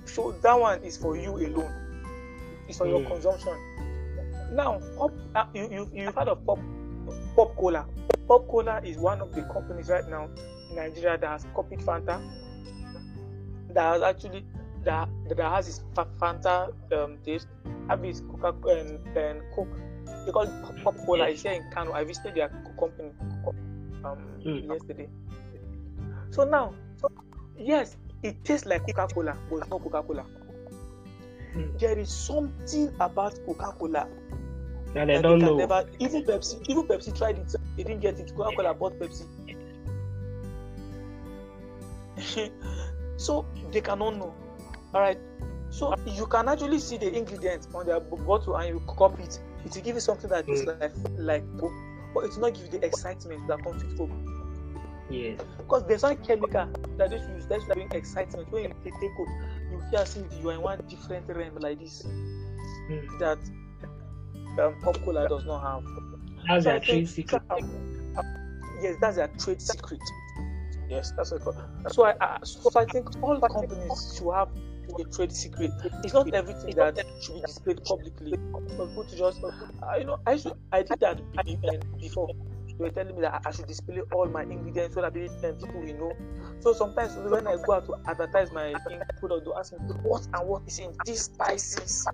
So 0.05 0.33
that 0.43 0.55
one 0.59 0.83
is 0.83 0.97
for 0.97 1.17
you 1.17 1.37
alone. 1.37 1.73
It's 2.69 2.79
for 2.79 2.87
your 2.87 3.01
Mm. 3.01 3.07
consumption. 3.09 3.57
Now, 4.55 4.81
pop, 4.97 5.13
uh, 5.35 5.45
you, 5.55 5.69
you 5.71 5.91
you've 5.93 6.15
heard 6.15 6.29
of 6.29 6.45
pop 6.45 6.59
pop 7.37 7.57
cola. 7.57 7.87
Pop 8.29 8.47
cola 8.49 8.81
is 8.85 8.99
one 8.99 9.21
of 9.21 9.33
the 9.35 9.43
companies 9.43 9.89
right 9.89 10.07
now 10.09 10.29
in 10.71 10.77
Nigeria 10.77 11.17
that 11.19 11.27
has 11.29 11.47
copied 11.55 11.81
Fanta. 11.81 12.21
That 13.75 13.93
has 13.95 14.03
actually 14.03 14.45
that 14.85 15.09
that 15.29 15.39
has 15.39 15.69
its 15.69 15.81
Fanta 16.21 16.73
um, 16.93 17.19
taste, 17.25 17.49
have 17.89 18.05
its 18.05 18.21
Coca 18.21 18.69
and, 18.69 19.17
and 19.17 19.41
Coke. 19.55 19.69
They 20.27 20.33
call 20.33 20.43
it 20.43 20.85
pop, 20.85 20.97
cola. 21.07 21.29
It's 21.29 21.43
here 21.43 21.53
in 21.53 21.71
Kano. 21.73 21.93
I 21.93 22.05
visited 22.05 22.35
their 22.35 22.49
company 22.79 23.11
um, 24.05 24.19
Mm. 24.45 24.69
yesterday. 24.69 25.09
So 26.31 26.45
now, 26.45 26.75
yes, 27.57 27.97
it 28.23 28.43
tastes 28.45 28.67
like 28.67 28.83
Coca 28.87 29.09
Cola, 29.13 29.39
but 29.49 29.57
it's 29.57 29.71
not 29.71 29.83
Coca 29.83 30.03
Cola. 30.03 30.25
Mm. 31.55 31.79
There 31.79 31.99
is 31.99 32.11
something 32.11 32.91
about 33.01 33.39
Coca 33.47 33.73
Cola 33.79 34.09
that 35.11 35.23
don't 35.23 35.39
they 35.39 35.47
know. 35.47 35.57
can 35.57 35.57
never. 35.57 35.85
Even 35.99 36.23
Pepsi, 36.25 36.63
even 36.69 36.87
Pepsi 36.87 37.17
tried 37.17 37.39
it. 37.39 37.53
They 37.77 37.85
didn't 37.85 38.01
get 38.01 38.19
it. 38.19 38.33
Coca 38.35 38.53
Cola 38.57 38.75
bought 38.75 38.99
Pepsi. 38.99 39.27
so 43.17 43.47
they 43.71 43.81
cannot 43.81 44.17
know. 44.17 44.35
All 44.95 45.01
right. 45.01 45.19
So 45.71 45.95
you 46.07 46.27
can 46.27 46.49
actually 46.49 46.79
see 46.79 46.99
the 46.99 47.15
ingredients 47.17 47.69
on 47.75 47.87
their 47.87 48.01
bottle 48.01 48.57
and 48.57 48.69
you 48.69 48.83
copy 48.87 49.23
it. 49.25 49.41
It 49.65 49.75
will 49.75 49.83
give 49.83 49.95
you 49.95 50.01
something 50.01 50.29
that 50.31 50.49
is 50.49 50.63
Mm. 50.63 50.81
like 50.81 50.93
like 51.19 51.45
but 52.15 52.25
it 52.25 52.33
will 52.35 52.41
not 52.43 52.55
give 52.55 52.65
you 52.65 52.71
the 52.71 52.85
excitement 52.87 53.47
that 53.49 53.63
comes 53.63 53.83
with 53.83 53.97
Coke. 53.97 54.11
Yes. 55.09 55.41
Because 55.59 55.85
there's 55.87 56.03
one 56.03 56.17
chemical 56.19 56.67
that 56.99 57.11
they 57.11 57.17
use 57.17 57.47
that's 57.47 57.65
bring 57.65 57.89
excitement. 57.93 58.51
When 58.51 58.65
you 58.65 58.75
take 58.85 58.99
Coke, 59.17 59.29
you 59.71 59.81
feel 59.91 60.01
as 60.01 60.17
if 60.17 60.33
you 60.41 60.51
are 60.51 60.55
in 60.55 60.63
one 60.63 60.81
different 60.89 61.29
realm 61.29 61.57
like 61.61 61.79
this 61.81 62.07
Mm. 62.91 63.09
that 63.19 63.39
um, 64.59 64.77
pop 64.83 65.03
cola 65.05 65.27
does 65.27 65.45
not 65.45 65.61
have. 65.63 65.85
That's 66.49 66.65
So 66.65 66.71
their 66.71 66.81
trade 66.81 67.09
secret. 67.09 67.43
um, 67.51 68.25
yes, 68.81 68.97
that's 69.01 69.17
their 69.17 69.29
trade 69.29 69.61
secret. 69.63 70.01
Yes, 70.89 71.13
that's 71.17 71.33
what 71.33 71.41
I 71.41 71.45
call. 71.45 71.55
So 71.89 72.05
I, 72.05 72.15
I 72.21 72.39
so 72.43 72.71
I 72.81 72.85
think 72.87 73.09
all 73.23 73.39
the 73.41 73.49
companies 73.49 74.15
should 74.17 74.33
have 74.33 74.49
a 75.01 75.05
trade 75.05 75.33
secret. 75.33 75.71
It's 76.05 76.13
not 76.13 76.33
everything 76.35 76.75
that 76.77 77.05
should 77.21 77.35
be 77.35 77.41
displayed 77.43 77.85
publicly. 77.85 78.35
For 78.77 78.87
people 78.87 79.05
to 79.05 79.17
just, 79.17 79.43
uh, 79.45 79.97
you 79.99 80.05
know, 80.05 80.19
I 80.27 80.37
should 80.37 80.55
I 80.73 80.83
did 80.83 81.01
that 81.01 81.21
before. 82.01 82.29
They 82.69 82.85
were 82.85 82.91
telling 82.91 83.15
me 83.15 83.23
that 83.23 83.43
I- 83.45 83.51
should 83.51 83.67
display 83.67 84.01
all 84.13 84.27
my 84.27 84.43
ingredients 84.43 84.95
so 84.95 85.03
that 85.03 85.13
people 85.13 85.55
people 85.55 85.81
will 85.81 85.95
know. 85.95 86.13
So 86.61 86.73
sometimes 86.73 87.15
when 87.17 87.47
I 87.47 87.57
go 87.65 87.75
out 87.75 87.87
to 87.87 87.97
advertise 88.07 88.51
my 88.53 88.75
product, 89.21 89.47
they 89.47 89.53
ask 89.59 89.73
me 89.73 89.79
what 90.03 90.27
and 90.33 90.49
what 90.49 90.63
is 90.67 90.79
in 90.79 90.93
these 91.05 91.25
spices. 91.25 92.07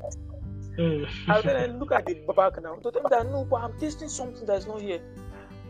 Mm. 0.78 1.08
And 1.28 1.44
then 1.44 1.56
I 1.56 1.66
look 1.66 1.92
at 1.92 2.06
the 2.06 2.14
back 2.36 2.62
now. 2.62 2.76
To 2.76 2.90
tell 2.90 3.02
me 3.02 3.08
that 3.10 3.30
no, 3.30 3.44
but 3.44 3.62
I'm 3.62 3.78
tasting 3.78 4.08
something 4.08 4.46
that's 4.46 4.66
not 4.66 4.80
here. 4.80 5.00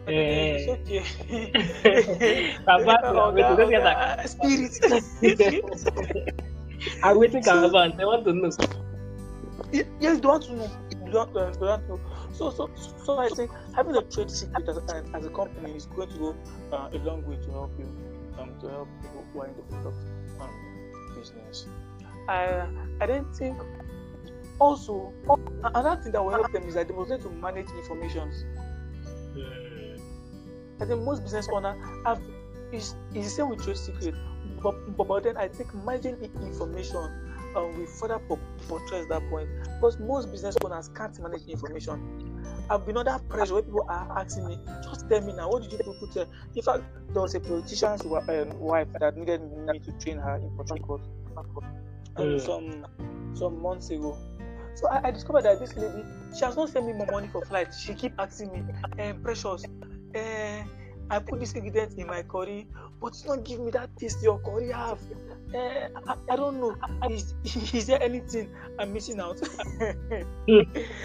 Eh. 0.07 0.57
It's 0.57 0.69
okay. 0.69 2.55
Baba, 2.67 2.85
wait, 2.87 3.01
God, 3.03 3.35
let's 3.35 3.71
get 3.71 3.83
God, 3.83 5.11
Spirit. 5.21 6.43
I'm 7.03 7.19
waiting 7.19 7.43
Calavan. 7.43 8.01
I 8.01 8.05
want 8.05 8.25
to 8.25 8.33
know. 8.33 8.51
Yes, 10.01 10.21
they 10.21 10.27
want 10.27 10.45
to 10.45 10.57
know. 10.57 10.71
They 11.05 11.11
want, 11.11 11.37
uh, 11.37 11.51
they 11.51 11.67
want 11.67 11.87
to 11.87 11.89
know. 11.89 12.01
So, 12.33 12.51
so, 12.51 12.71
so 13.05 13.19
I 13.19 13.29
think 13.29 13.51
having 13.75 13.97
a 13.97 14.03
trade 14.03 14.31
secret 14.31 14.69
as, 14.69 14.79
as, 14.79 15.05
as 15.15 15.27
a 15.27 15.31
company 15.31 15.73
is 15.73 15.87
going 15.87 16.09
to 16.11 16.19
go 16.19 16.37
uh, 16.73 16.91
a 16.93 16.99
long 16.99 17.27
way 17.27 17.37
to 17.37 17.51
help 17.51 17.73
you, 17.79 17.89
um, 18.39 18.59
to 18.61 18.69
help 18.69 18.89
people 19.03 19.25
who 19.33 19.41
are 19.41 19.47
in 19.47 19.57
the 19.57 19.63
product 19.63 19.97
um, 20.41 21.15
business. 21.17 21.67
I, 22.29 22.67
I 23.01 23.07
don't 23.07 23.35
think. 23.35 23.57
Also, 24.61 25.15
another 25.63 26.03
thing 26.03 26.11
that 26.13 26.25
will 26.25 26.33
help 26.33 26.51
them 26.53 26.65
is 26.65 26.75
that 26.75 26.89
they 26.89 26.95
must 26.95 27.11
learn 27.11 27.21
to 27.21 27.31
manage 27.31 27.71
information. 27.71 28.29
Mm. 29.37 30.01
I 30.81 30.85
think 30.85 31.03
most 31.03 31.23
business 31.23 31.49
owners 31.53 31.77
have 32.05 32.21
is 32.73 32.95
the 33.13 33.23
same 33.23 33.49
with 33.51 33.63
trade 33.65 33.77
secret, 33.77 34.15
but, 34.63 34.75
but, 34.97 35.23
then 35.23 35.37
I 35.37 35.49
think 35.49 35.75
managing 35.85 36.17
i- 36.23 36.47
information 36.47 36.97
um, 37.57 37.79
will 37.79 37.87
further 37.87 38.19
po- 38.29 38.39
portray 38.69 39.05
that 39.09 39.23
point 39.31 39.49
because 39.75 39.99
most 39.99 40.31
business 40.31 40.57
owners 40.65 40.89
can't 40.95 41.19
manage 41.21 41.47
information. 41.49 42.35
I've 42.71 42.85
been 42.85 42.97
under 42.99 43.19
pressure 43.29 43.55
where 43.55 43.63
people 43.63 43.87
are 43.89 44.19
asking 44.19 44.47
me, 44.49 44.59
just 44.85 45.09
tell 45.09 45.21
me 45.23 45.33
now, 45.33 45.49
what 45.49 45.63
did 45.63 45.73
you 45.73 45.79
put 45.79 46.13
there? 46.15 46.27
In 46.55 46.63
fact, 46.63 46.83
there 47.13 47.23
was 47.23 47.35
a 47.35 47.41
politician's 47.41 48.03
um, 48.03 48.59
wife 48.61 48.89
that 49.01 49.17
needed 49.17 49.41
me 49.43 49.79
to 49.79 49.93
train 49.93 50.19
her 50.19 50.37
in 50.37 50.51
Port 50.51 50.69
Harcourt 50.69 51.01
um, 52.17 52.25
Mm. 52.27 52.41
some 52.41 52.87
some 53.35 53.63
months 53.63 53.91
ago. 53.91 54.17
So 54.75 54.89
I, 54.89 55.09
I 55.09 55.11
discovered 55.13 55.43
that 55.45 55.61
this 55.61 55.75
lady, 55.77 56.05
she 56.37 56.45
has 56.45 56.57
not 56.57 56.69
sent 56.69 56.87
me 56.87 56.93
more 56.93 57.07
money 57.11 57.29
for 57.29 57.45
flight. 57.45 57.69
She 57.73 57.95
keep 57.95 58.13
asking 58.19 58.53
me, 58.53 58.63
eh, 58.99 59.13
precious, 59.23 59.65
eh, 60.15 60.65
I 61.11 61.19
put 61.19 61.41
this 61.41 61.53
ingredient 61.53 61.99
in 61.99 62.07
my 62.07 62.23
curry, 62.23 62.67
but 63.01 63.09
it's 63.09 63.25
not 63.25 63.45
give 63.45 63.61
me 63.61 63.71
that 63.73 63.97
taste 63.97 64.23
your 64.23 64.39
curry 64.41 64.71
have. 64.73 65.01
Eh, 65.55 65.89
I, 66.07 66.15
I 66.31 66.37
don't 66.37 66.61
know. 66.61 66.77
Is, 67.11 67.35
is 67.73 67.87
there 67.87 68.03
anything 68.03 68.51
I'm 68.79 68.93
missing 68.93 69.21
out? 69.21 69.41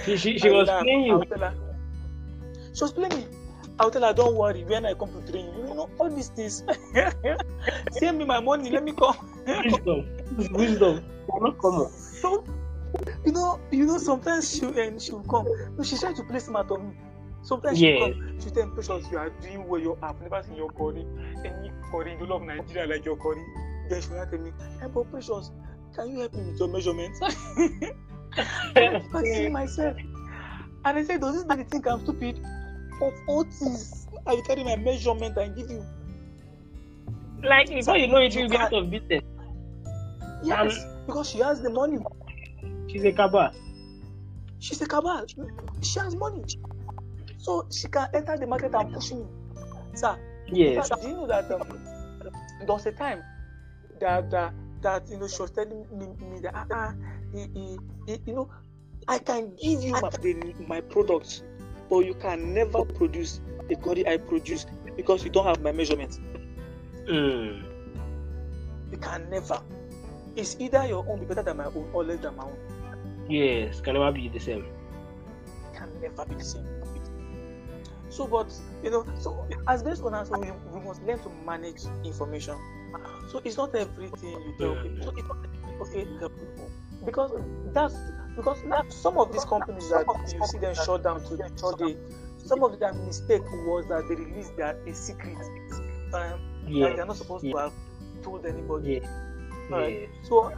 She, 0.06 0.18
she, 0.18 0.38
she 0.38 0.50
was 0.50 0.68
laugh. 0.68 0.84
playing 0.84 1.04
you. 1.04 1.24
tell 1.26 1.40
her. 1.40 1.54
She 2.74 2.84
was 2.84 2.94
playing 2.94 3.16
me. 3.16 3.26
I'll 3.80 3.90
tell 3.90 4.04
her, 4.04 4.14
don't 4.14 4.36
worry, 4.36 4.64
when 4.66 4.86
I 4.86 4.94
come 4.94 5.12
to 5.14 5.32
train 5.32 5.48
you, 5.48 5.68
you 5.68 5.74
know, 5.74 5.90
all 6.00 6.10
these 6.10 6.30
things. 6.30 6.64
Send 7.92 8.20
me 8.20 8.26
my 8.26 8.40
money, 8.40 8.70
let 8.70 8.84
me 8.84 8.92
come. 8.92 9.16
Wisdom. 9.48 10.06
Wisdom. 10.52 11.04
They're 11.28 11.42
not 11.42 11.58
common. 11.58 11.90
So, 11.90 12.46
you 13.26 13.32
know, 13.32 13.60
you 13.72 13.86
know, 13.86 13.98
sometimes 13.98 14.56
she 14.56 14.66
and 14.66 15.02
she 15.02 15.12
will 15.12 15.24
come. 15.24 15.48
No, 15.78 15.84
she's 15.84 16.00
trying 16.02 16.16
to 16.16 16.24
play 16.24 16.40
smart 16.40 16.70
on 16.72 16.90
me. 16.90 16.96
Sometimes 17.44 17.82
Yeah. 17.82 18.00
come, 18.00 18.40
she 18.40 18.50
tell 18.50 18.70
Precious, 18.70 19.12
you 19.12 19.18
are 19.18 19.30
doing 19.30 19.68
well, 19.68 19.82
you 19.82 19.98
have 20.02 20.20
never 20.22 20.42
seen 20.44 20.56
your 20.56 20.72
body. 20.72 21.06
Any 21.44 21.72
body, 21.92 22.16
you 22.20 22.26
love 22.26 22.42
Nigeria 22.42 22.88
like 22.88 23.06
your 23.06 23.18
body. 23.18 23.44
Then 23.90 24.02
she 24.02 24.10
will 24.10 24.26
tell 24.26 24.40
me, 24.40 24.52
hey, 24.80 24.88
but 24.94 25.12
Precious, 25.12 25.52
can 25.96 26.10
you 26.10 26.20
help 26.20 26.34
me 26.34 26.52
with 26.52 26.60
your 26.60 26.70
measurements? 26.70 27.20
I 28.36 29.24
see 29.24 29.50
myself. 29.50 29.98
And 30.86 30.98
I 30.98 31.04
said, 31.04 31.22
does 31.22 31.36
this 31.36 31.46
lady 31.46 31.64
think 31.64 31.86
I'm 31.88 32.02
stupid? 32.02 32.40
Of 33.02 33.14
all 33.28 33.44
things, 33.44 34.08
I 34.26 34.36
will 34.36 34.42
carry 34.44 34.64
my 34.64 34.76
measurement 34.78 35.38
and 35.38 35.56
give 35.56 35.70
you. 35.70 35.86
Like 37.44 37.68
before 37.70 37.98
you 37.98 38.08
know 38.08 38.18
it, 38.18 38.34
you'll 38.34 38.50
be 38.50 38.56
out 38.56 38.74
of 38.74 38.90
business. 38.90 39.24
Yes, 40.44 40.86
because 41.06 41.30
she 41.30 41.40
has 41.40 41.62
the 41.62 41.70
money. 41.70 42.00
She's 42.88 43.04
a 43.04 43.12
cabal. 43.12 43.52
She's 44.60 44.82
a 44.82 44.86
cabal. 44.86 45.26
She 45.82 46.00
has 46.00 46.16
money. 46.16 46.44
So 47.44 47.68
she 47.70 47.90
can 47.90 48.08
enter 48.14 48.38
the 48.38 48.48
market 48.48 48.74
and 48.74 48.94
push 48.94 49.12
me. 49.12 49.26
Sir, 49.94 50.18
Yes. 50.48 50.90
do 50.90 51.08
you 51.08 51.14
know 51.14 51.28
that 51.28 51.52
um, 51.52 51.80
there 52.60 52.68
was 52.68 52.86
a 52.86 52.92
time 52.94 53.22
that 54.00 54.32
that, 54.32 54.54
that 54.82 55.10
you 55.10 55.18
know 55.20 55.28
she 55.28 55.42
was 55.42 55.52
telling 55.52 55.86
me, 55.92 56.08
me 56.24 56.40
that 56.40 56.56
ah, 56.56 56.66
ah, 56.72 56.94
he, 57.34 57.48
he, 57.54 57.78
he, 58.08 58.20
you 58.26 58.34
know 58.34 58.50
I 59.08 59.20
can 59.20 59.56
give 59.62 59.84
you 59.84 59.92
my, 59.92 60.10
the, 60.22 60.54
my 60.68 60.80
products, 60.80 61.44
but 61.90 62.06
you 62.06 62.14
can 62.14 62.54
never 62.54 62.86
produce 62.86 63.42
the 63.68 63.76
body 63.76 64.08
I 64.08 64.18
produce 64.18 64.66
because 64.96 65.24
you 65.26 65.30
don't 65.30 65.46
have 65.46 65.62
my 65.62 65.74
measurements. 65.74 66.22
Mm. 67.10 67.64
You 68.90 68.98
can 68.98 69.30
never. 69.30 69.62
It's 70.38 70.56
either 70.60 70.88
your 70.88 71.06
own 71.10 71.20
be 71.20 71.26
better 71.26 71.44
than 71.44 71.58
my 71.58 71.66
own 71.66 71.90
or 71.92 72.06
less 72.06 72.20
than 72.20 72.38
my 72.38 72.46
own. 72.46 72.58
Yes. 73.28 73.82
Can 73.82 73.96
never 73.96 74.14
be 74.14 74.30
the 74.30 74.40
same. 74.40 74.66
can 75.76 75.90
never 76.02 76.26
be 76.26 76.36
the 76.36 76.44
same. 76.44 76.73
So, 78.14 78.28
but 78.28 78.54
you 78.84 78.92
know, 78.92 79.06
so 79.20 79.48
as 79.68 79.82
business 79.82 80.02
owners, 80.06 80.30
we, 80.30 80.52
we 80.72 80.86
must 80.86 81.02
learn 81.04 81.20
to 81.20 81.30
manage 81.46 81.82
information. 82.04 82.56
So 83.32 83.42
it's 83.44 83.58
not 83.58 83.74
everything 83.74 84.32
you 84.32 84.54
tell 84.60 84.76
people. 84.84 85.04
So 85.04 85.12
it's 85.18 85.28
not 85.28 85.42
okay, 85.82 86.08
because 87.06 87.32
that's 87.74 87.96
because 88.36 88.64
now 88.66 88.84
some 88.90 89.18
of 89.18 89.32
these 89.32 89.46
companies 89.46 89.90
that 89.90 90.06
you 90.32 90.46
see 90.46 90.60
them 90.60 90.76
shut 90.76 91.04
down 91.04 91.24
to 91.24 91.38
today, 91.38 91.98
some 92.38 92.64
of 92.64 92.80
their 92.80 92.94
mistake 92.94 93.42
was 93.66 93.88
that 93.90 94.06
they 94.08 94.16
released 94.16 94.56
their 94.58 94.78
a 94.86 94.94
secret 94.94 95.38
um, 95.38 96.12
that 96.14 96.40
Yeah. 96.68 96.96
they're 96.96 97.06
not 97.06 97.18
supposed 97.18 97.44
Yeah. 97.46 97.54
to 97.54 97.58
have 97.60 97.74
told 98.24 98.46
anybody. 98.46 99.02
Yeah. 99.02 99.88
Yeah. 99.88 100.06
So, 100.24 100.52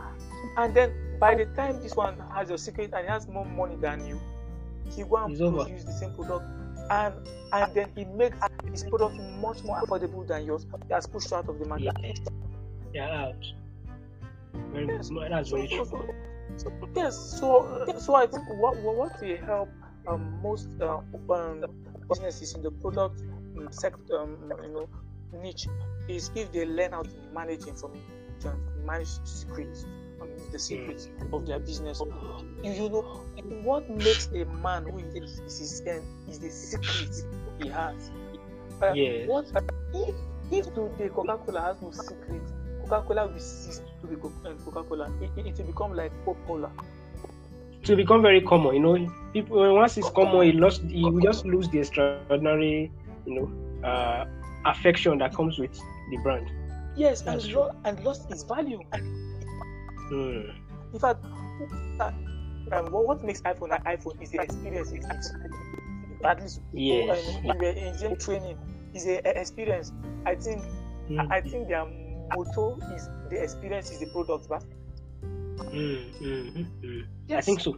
and 0.57 0.73
then 0.73 0.93
by 1.19 1.35
the 1.35 1.45
time 1.45 1.81
this 1.81 1.95
one 1.95 2.17
has 2.33 2.49
your 2.49 2.57
secret 2.57 2.91
and 2.93 3.05
he 3.05 3.11
has 3.11 3.27
more 3.27 3.45
money 3.45 3.77
than 3.77 4.05
you, 4.05 4.19
he 4.91 5.03
go 5.03 5.17
and 5.17 5.37
produce 5.37 5.83
the 5.85 5.93
same 5.93 6.13
product, 6.13 6.45
and 6.89 7.13
and 7.53 7.73
then 7.73 7.89
it 7.95 8.07
makes 8.09 8.37
his 8.71 8.83
product 8.83 9.15
much 9.39 9.63
more 9.63 9.81
affordable 9.81 10.27
than 10.27 10.45
yours. 10.45 10.65
Has 10.89 11.07
pushed 11.07 11.31
out 11.33 11.47
of 11.49 11.59
the 11.59 11.65
market. 11.65 12.19
They're 12.93 13.03
out. 13.03 13.35
Very, 14.71 14.87
Yes. 14.87 15.09
that's 15.29 15.49
very 15.49 15.67
So, 15.67 15.85
true. 15.85 15.85
so, 15.85 16.07
so, 16.57 16.89
yes. 16.95 17.37
So, 17.39 17.85
so 17.99 18.15
I 18.15 18.27
think 18.27 18.43
what 18.49 18.77
what, 18.77 19.21
will 19.21 19.35
help 19.37 19.69
um, 20.07 20.39
most 20.41 20.69
uh, 20.81 20.99
um, 21.29 21.63
businesses 22.09 22.53
in 22.55 22.61
the 22.61 22.71
product 22.71 23.21
um, 23.57 23.67
sector, 23.71 24.19
um, 24.19 24.51
you 24.63 24.69
know, 24.69 24.89
niche, 25.41 25.67
is 26.07 26.31
if 26.35 26.51
they 26.51 26.65
learn 26.65 26.91
how 26.91 27.03
to 27.03 27.09
manage 27.33 27.65
information, 27.65 28.01
manage 28.85 29.09
um, 29.49 30.04
the 30.55 30.59
secrets 30.63 31.09
of 31.33 31.45
their 31.45 31.59
business. 31.59 32.01
You, 32.63 32.71
you 32.71 32.89
know, 32.89 33.03
what 33.63 33.89
makes 33.89 34.29
a 34.33 34.45
man 34.63 34.85
who 34.85 34.99
is 34.99 35.39
is 35.39 35.59
his 35.59 35.83
end 35.87 36.03
is 36.29 36.39
the 36.39 36.49
secret 36.49 37.15
he 37.61 37.69
has. 37.69 38.11
Uh, 38.81 38.93
Yes. 38.93 39.27
What 39.27 39.45
if 39.93 40.15
if 40.51 40.65
today 40.73 41.09
Coca-Cola 41.09 41.61
has 41.61 41.81
no 41.81 41.91
secret? 41.91 42.41
Coca-Cola 42.81 43.27
will 43.27 43.39
cease 43.39 43.81
to 44.01 44.07
be 44.07 44.15
uh, 44.15 44.53
Coca-Cola. 44.65 45.11
It, 45.21 45.31
it, 45.37 45.47
it 45.47 45.57
will 45.57 45.65
become 45.67 45.93
like 45.95 46.11
Coca-Cola. 46.25 46.71
to 47.83 47.95
become 47.95 48.21
very 48.21 48.41
common. 48.41 48.75
You 48.75 48.79
know, 48.81 49.11
people 49.33 49.75
once 49.75 49.97
it's 49.97 50.09
common, 50.09 50.47
it 50.47 50.55
lost. 50.55 50.83
You 50.83 51.21
just 51.21 51.45
lose 51.45 51.69
the 51.69 51.79
extraordinary, 51.79 52.91
you 53.25 53.33
know, 53.35 53.87
uh, 53.87 54.25
affection 54.65 55.17
that 55.19 55.33
comes 55.35 55.59
with 55.59 55.73
the 56.09 56.17
brand. 56.23 56.49
Yes, 56.95 57.21
and, 57.27 57.43
lo- 57.51 57.71
and 57.83 58.03
lost 58.03 58.31
its 58.31 58.43
value. 58.43 58.79
Mm. 60.11 60.53
In 60.93 60.99
fact, 60.99 61.25
um, 62.71 62.91
what, 62.91 63.05
what 63.07 63.23
makes 63.23 63.41
iPhone 63.41 63.73
an 63.75 63.81
iPhone 63.85 64.21
is 64.21 64.31
the 64.31 64.41
experience 64.41 64.91
it 64.91 65.01
gives. 65.09 65.33
At 66.23 66.41
least 66.41 66.61
Yes. 66.73 67.37
we 67.43 67.67
in 67.67 67.97
gym 67.97 68.15
training 68.17 68.57
is 68.93 69.05
a, 69.05 69.17
a 69.25 69.39
experience. 69.41 69.91
I 70.25 70.35
think 70.35 70.63
Mm. 71.09 71.31
I, 71.31 71.37
I 71.37 71.41
think 71.41 71.67
their 71.67 71.85
motto 72.35 72.79
is 72.95 73.07
the 73.29 73.41
experience 73.43 73.91
is 73.91 73.99
the 73.99 74.07
product. 74.07 74.47
But 74.49 74.63
Mm, 75.73 75.97
mm, 76.21 76.55
mm, 76.55 76.65
mm. 76.83 77.01
I 77.35 77.41
yes, 77.41 77.45
think 77.45 77.59
so. 77.59 77.77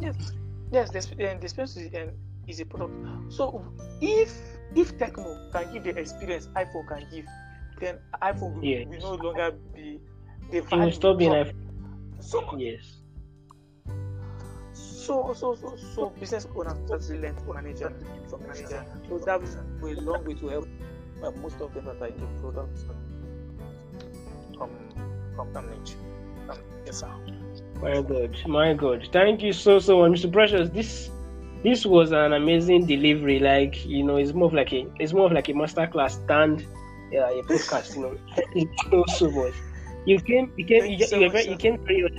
yes, 0.00 0.14
yes, 0.72 0.90
the, 0.90 1.14
the 1.16 1.38
experience 1.42 1.76
is, 1.76 1.94
um, 1.94 2.10
is 2.46 2.60
a 2.60 2.64
product. 2.66 2.94
So 3.28 3.62
if 4.00 4.32
if 4.74 4.96
Tecno 4.98 5.50
can 5.52 5.72
give 5.72 5.84
the 5.84 5.98
experience 5.98 6.48
iPhone 6.56 6.86
can 6.88 7.06
give, 7.10 7.26
then 7.80 7.98
iPhone 8.22 8.54
will, 8.54 8.62
Yes. 8.62 8.86
will 8.86 9.16
no 9.16 9.22
longer 9.22 9.52
be 9.74 10.00
the 10.50 10.62
It 10.70 10.76
will 10.76 10.90
value. 10.90 10.92
stop 10.92 11.18
being 11.18 11.32
a 11.34 11.52
So 12.20 12.56
yes. 12.56 13.00
So, 14.72 15.32
so, 15.34 15.54
so, 15.54 15.76
so 15.76 16.10
business 16.20 16.46
owners 16.54 16.78
just 16.88 17.10
learn 17.10 17.34
to 17.36 17.52
manage 17.54 17.80
and 17.80 17.94
from 18.28 18.46
manager. 18.46 18.84
So 19.08 19.18
that 19.20 19.40
will 19.80 19.98
a 19.98 20.00
long 20.00 20.24
way 20.24 20.34
to 20.34 20.48
help 20.48 20.68
uh, 21.22 21.30
most 21.32 21.60
of 21.60 21.72
them 21.74 21.86
that 21.86 22.00
are 22.02 22.08
in 22.08 22.18
the 22.18 22.26
product 22.40 22.78
from 24.56 24.70
from 25.34 25.52
from 25.52 25.70
niche. 25.70 25.96
Um, 26.48 26.58
yes, 26.84 26.98
sir. 27.00 27.10
My 27.80 28.02
God, 28.02 28.36
my 28.46 28.74
God. 28.74 29.08
Thank 29.12 29.42
you 29.42 29.52
so 29.52 29.78
so 29.78 29.98
much, 30.00 30.20
Mr. 30.20 30.32
Precious. 30.32 30.68
This 30.70 31.10
this 31.62 31.86
was 31.86 32.12
an 32.12 32.32
amazing 32.32 32.86
delivery. 32.86 33.38
Like 33.38 33.84
you 33.86 34.04
know, 34.04 34.16
it's 34.16 34.32
more 34.34 34.48
of 34.48 34.54
like 34.54 34.72
a 34.72 34.86
it's 34.98 35.12
more 35.12 35.26
of 35.26 35.32
like 35.32 35.48
a 35.48 35.52
masterclass 35.52 36.22
stand, 36.22 36.66
yeah, 37.10 37.28
a 37.30 37.42
podcast. 37.44 37.94
You 37.96 38.02
know, 38.02 38.18
thank 38.54 38.70
you 38.92 39.04
so 39.08 39.30
much. 39.30 39.54
You 40.08 40.18
came, 40.28 40.52
you 40.56 40.64
came, 40.64 40.84
you, 40.86 41.06
so 41.06 41.18
you, 41.18 41.30
much, 41.30 41.46
you 41.46 41.56
came 41.56 41.76
very 41.84 42.02
much 42.02 42.18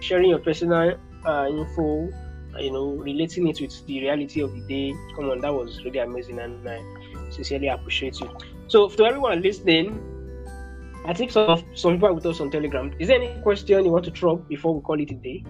sharing 0.00 0.30
your 0.30 0.38
personal 0.38 0.96
uh, 1.26 1.46
info. 1.50 2.08
uh, 2.54 2.60
You 2.66 2.72
know, 2.72 2.86
relating 3.08 3.48
it 3.48 3.60
with 3.60 3.74
the 3.86 4.00
reality 4.00 4.40
of 4.40 4.50
the 4.54 4.62
day. 4.74 4.94
Come 5.14 5.30
on, 5.30 5.40
that 5.44 5.52
was 5.52 5.84
really 5.84 5.98
amazing, 5.98 6.38
and 6.38 6.66
I 6.68 6.78
sincerely 7.30 7.68
appreciate 7.68 8.18
you. 8.20 8.30
So, 8.68 8.88
to 8.88 9.04
everyone 9.04 9.42
listening, 9.42 10.00
I 11.04 11.12
think 11.12 11.30
some 11.30 11.50
of 11.50 11.64
some 11.74 11.94
people 11.94 12.08
are 12.08 12.14
with 12.14 12.26
us 12.26 12.40
on 12.40 12.50
Telegram. 12.50 12.92
Is 12.98 13.08
there 13.08 13.20
any 13.20 13.30
question 13.42 13.84
you 13.84 13.92
want 13.92 14.06
to 14.06 14.10
throw 14.10 14.36
before 14.36 14.74
we 14.74 14.80
call 14.80 15.00
it 15.00 15.10
a 15.10 15.14
day? 15.14 15.44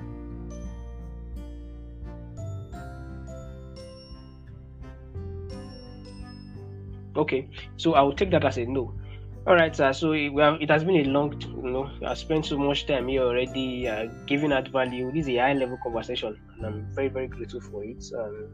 Okay, 7.16 7.48
so 7.76 7.94
I 7.94 8.02
will 8.02 8.14
take 8.14 8.30
that 8.30 8.44
as 8.44 8.58
a 8.58 8.64
no. 8.66 8.97
All 9.48 9.54
right, 9.54 9.74
sir. 9.74 9.94
So 9.94 10.12
it, 10.12 10.28
we 10.28 10.42
have, 10.42 10.60
it 10.60 10.68
has 10.68 10.84
been 10.84 10.96
a 10.96 11.04
long, 11.04 11.32
you 11.40 11.70
know, 11.70 11.90
I 12.06 12.12
spent 12.12 12.44
so 12.44 12.58
much 12.58 12.86
time 12.86 13.08
here 13.08 13.22
already, 13.22 13.88
uh, 13.88 14.08
giving 14.26 14.50
that 14.50 14.68
value. 14.68 15.10
This 15.10 15.22
is 15.22 15.28
a 15.30 15.38
high-level 15.38 15.78
conversation, 15.82 16.38
and 16.56 16.66
I'm 16.66 16.86
very, 16.92 17.08
very 17.08 17.28
grateful 17.28 17.62
for 17.62 17.82
it. 17.82 18.04
Um, 18.14 18.48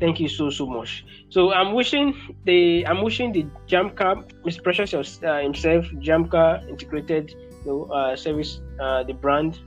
thank 0.00 0.18
you 0.18 0.28
so, 0.28 0.50
so 0.50 0.66
much. 0.66 1.04
So 1.28 1.52
I'm 1.52 1.74
wishing 1.74 2.12
the, 2.44 2.84
I'm 2.88 3.02
wishing 3.04 3.30
the 3.30 3.46
Jamka, 3.68 4.28
Mr. 4.42 4.64
Precious 4.64 5.22
uh, 5.22 5.38
himself, 5.38 5.84
Jamka 6.00 6.68
integrated, 6.68 7.30
you 7.64 7.66
know, 7.66 7.84
uh, 7.94 8.16
service, 8.16 8.60
uh, 8.80 9.04
the 9.04 9.12
brand. 9.14 9.60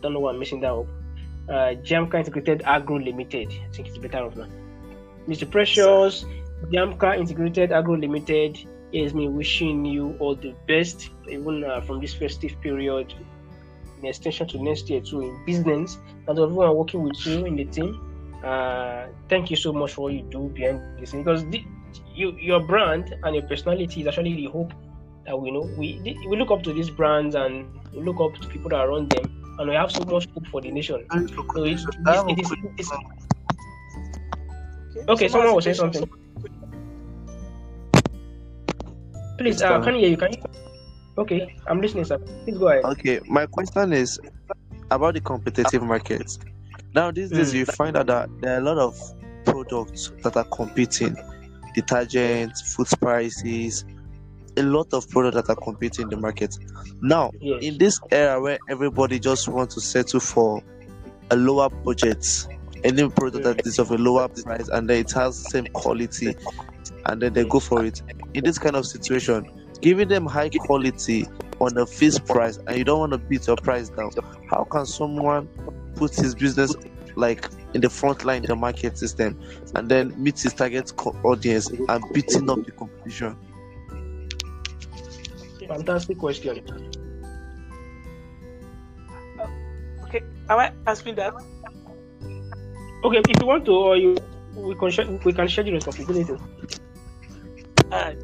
Don't 0.00 0.12
know 0.12 0.20
why 0.20 0.30
I'm 0.30 0.38
missing 0.38 0.60
that 0.60 0.70
up. 0.70 0.86
Uh, 1.48 1.74
Jamka 1.82 2.14
integrated 2.14 2.62
Agro 2.66 3.00
Limited. 3.00 3.48
I 3.48 3.72
think 3.72 3.88
it's 3.88 3.98
better 3.98 4.18
off 4.18 4.36
now. 4.36 4.46
Mr. 5.26 5.50
Precious, 5.50 6.24
Jamka 6.70 7.18
Integrated 7.18 7.72
Agro 7.72 7.96
Limited 7.96 8.64
is 8.92 9.14
me 9.14 9.28
wishing 9.28 9.84
you 9.84 10.16
all 10.18 10.34
the 10.34 10.54
best, 10.66 11.10
even 11.28 11.64
uh, 11.64 11.80
from 11.80 12.00
this 12.00 12.14
festive 12.14 12.60
period, 12.60 13.12
in 13.98 14.06
extension 14.06 14.46
to 14.48 14.62
next 14.62 14.88
year 14.88 15.00
too, 15.00 15.22
in 15.22 15.44
business, 15.44 15.98
and 16.28 16.38
everyone 16.38 16.74
working 16.74 17.02
with 17.02 17.26
you 17.26 17.44
in 17.46 17.56
the 17.56 17.64
team. 17.64 18.00
Uh, 18.44 19.06
thank 19.28 19.50
you 19.50 19.56
so 19.56 19.72
much 19.72 19.92
for 19.94 20.02
what 20.02 20.12
you 20.12 20.22
do 20.22 20.48
behind 20.50 20.80
this 20.98 21.12
because 21.12 21.44
the, 21.46 21.64
you, 22.14 22.32
your 22.38 22.60
brand 22.60 23.14
and 23.24 23.34
your 23.34 23.44
personality 23.44 24.02
is 24.02 24.06
actually 24.06 24.34
the 24.34 24.46
hope 24.46 24.72
that 25.26 25.38
we 25.38 25.50
know. 25.50 25.68
We 25.76 26.18
we 26.28 26.36
look 26.36 26.50
up 26.50 26.62
to 26.64 26.72
these 26.72 26.90
brands 26.90 27.34
and 27.34 27.66
we 27.92 28.02
look 28.02 28.20
up 28.20 28.40
to 28.40 28.48
people 28.48 28.70
that 28.70 28.76
are 28.76 28.88
around 28.90 29.10
them, 29.10 29.24
and 29.58 29.68
we 29.68 29.74
have 29.74 29.90
so 29.90 30.04
much 30.04 30.28
hope 30.32 30.46
for 30.48 30.60
the 30.60 30.70
nation. 30.70 31.04
So 31.54 31.64
it's, 31.64 31.84
I 32.06 32.16
have 32.16 32.26
a 32.28 32.30
it 32.30 32.38
it 32.38 32.44
question. 32.44 32.98
Okay, 35.08 35.28
someone 35.28 35.54
was 35.54 35.64
saying 35.64 35.76
something. 35.76 36.08
Please, 39.38 39.62
uh, 39.62 39.80
can 39.82 39.94
you 39.94 40.00
hear 40.00 40.10
you? 40.10 40.16
Can 40.16 40.32
you? 40.32 40.38
Okay, 41.18 41.56
I'm 41.66 41.80
listening, 41.80 42.04
sir. 42.04 42.18
Please 42.44 42.58
go 42.58 42.68
ahead. 42.68 42.84
Okay, 42.84 43.20
my 43.26 43.46
question 43.46 43.92
is 43.92 44.20
about 44.90 45.14
the 45.14 45.20
competitive 45.20 45.82
market. 45.82 46.38
Now, 46.94 47.10
these 47.10 47.30
days, 47.30 47.52
Hmm. 47.52 47.58
you 47.58 47.66
find 47.66 47.96
out 47.96 48.06
that 48.06 48.28
there 48.40 48.54
are 48.54 48.58
a 48.58 48.62
lot 48.62 48.78
of 48.78 48.98
products 49.44 50.12
that 50.22 50.36
are 50.36 50.44
competing 50.44 51.16
detergents, 51.76 52.60
food 52.74 52.88
spices, 52.88 53.84
a 54.56 54.62
lot 54.62 54.92
of 54.94 55.08
products 55.10 55.36
that 55.36 55.48
are 55.50 55.56
competing 55.62 56.04
in 56.04 56.08
the 56.10 56.16
market. 56.16 56.56
Now, 57.02 57.30
Yes. 57.40 57.62
in 57.62 57.78
this 57.78 57.98
era 58.10 58.40
where 58.40 58.58
everybody 58.70 59.18
just 59.18 59.48
wants 59.48 59.74
to 59.74 59.80
settle 59.80 60.20
for 60.20 60.62
a 61.30 61.36
lower 61.36 61.68
budget, 61.68 62.26
any 62.84 63.08
product 63.10 63.44
that 63.44 63.66
is 63.66 63.78
of 63.78 63.90
a 63.90 63.96
lower 63.98 64.28
price 64.28 64.68
and 64.68 64.88
then 64.88 64.98
it 65.00 65.12
has 65.12 65.42
the 65.42 65.50
same 65.50 65.66
quality, 65.72 66.34
and 67.06 67.20
then 67.20 67.32
they 67.32 67.44
go 67.44 67.60
for 67.60 67.84
it. 67.84 68.02
In 68.34 68.44
this 68.44 68.58
kind 68.58 68.76
of 68.76 68.86
situation, 68.86 69.48
giving 69.80 70.08
them 70.08 70.26
high 70.26 70.48
quality 70.48 71.26
on 71.60 71.76
a 71.78 71.86
fixed 71.86 72.24
price 72.26 72.58
and 72.66 72.76
you 72.76 72.84
don't 72.84 72.98
want 72.98 73.12
to 73.12 73.18
beat 73.18 73.46
your 73.46 73.56
price 73.56 73.88
down, 73.88 74.10
how 74.50 74.64
can 74.64 74.86
someone 74.86 75.48
put 75.94 76.14
his 76.14 76.34
business 76.34 76.74
like 77.14 77.48
in 77.74 77.80
the 77.80 77.90
front 77.90 78.24
line 78.24 78.42
in 78.42 78.48
the 78.48 78.56
market 78.56 78.98
system 78.98 79.40
and 79.74 79.88
then 79.88 80.14
meet 80.22 80.38
his 80.38 80.52
target 80.52 80.92
audience 81.24 81.70
and 81.70 82.04
beating 82.12 82.48
up 82.50 82.64
the 82.64 82.72
competition? 82.72 83.36
Fantastic 85.66 86.18
question. 86.18 86.62
Okay, 90.04 90.22
am 90.48 90.58
I 90.58 90.72
answering 90.86 91.16
that? 91.16 91.34
Okay, 93.04 93.18
if 93.28 93.40
you 93.40 93.46
want 93.46 93.64
to, 93.64 93.72
or 93.72 93.96
you, 93.96 94.16
we 94.56 94.74
can 94.74 94.90
share, 94.90 95.06
we 95.24 95.32
can 95.32 95.48
share 95.48 95.64
the 95.64 95.72
responsibility. 95.72 96.32
Alright. 97.92 98.18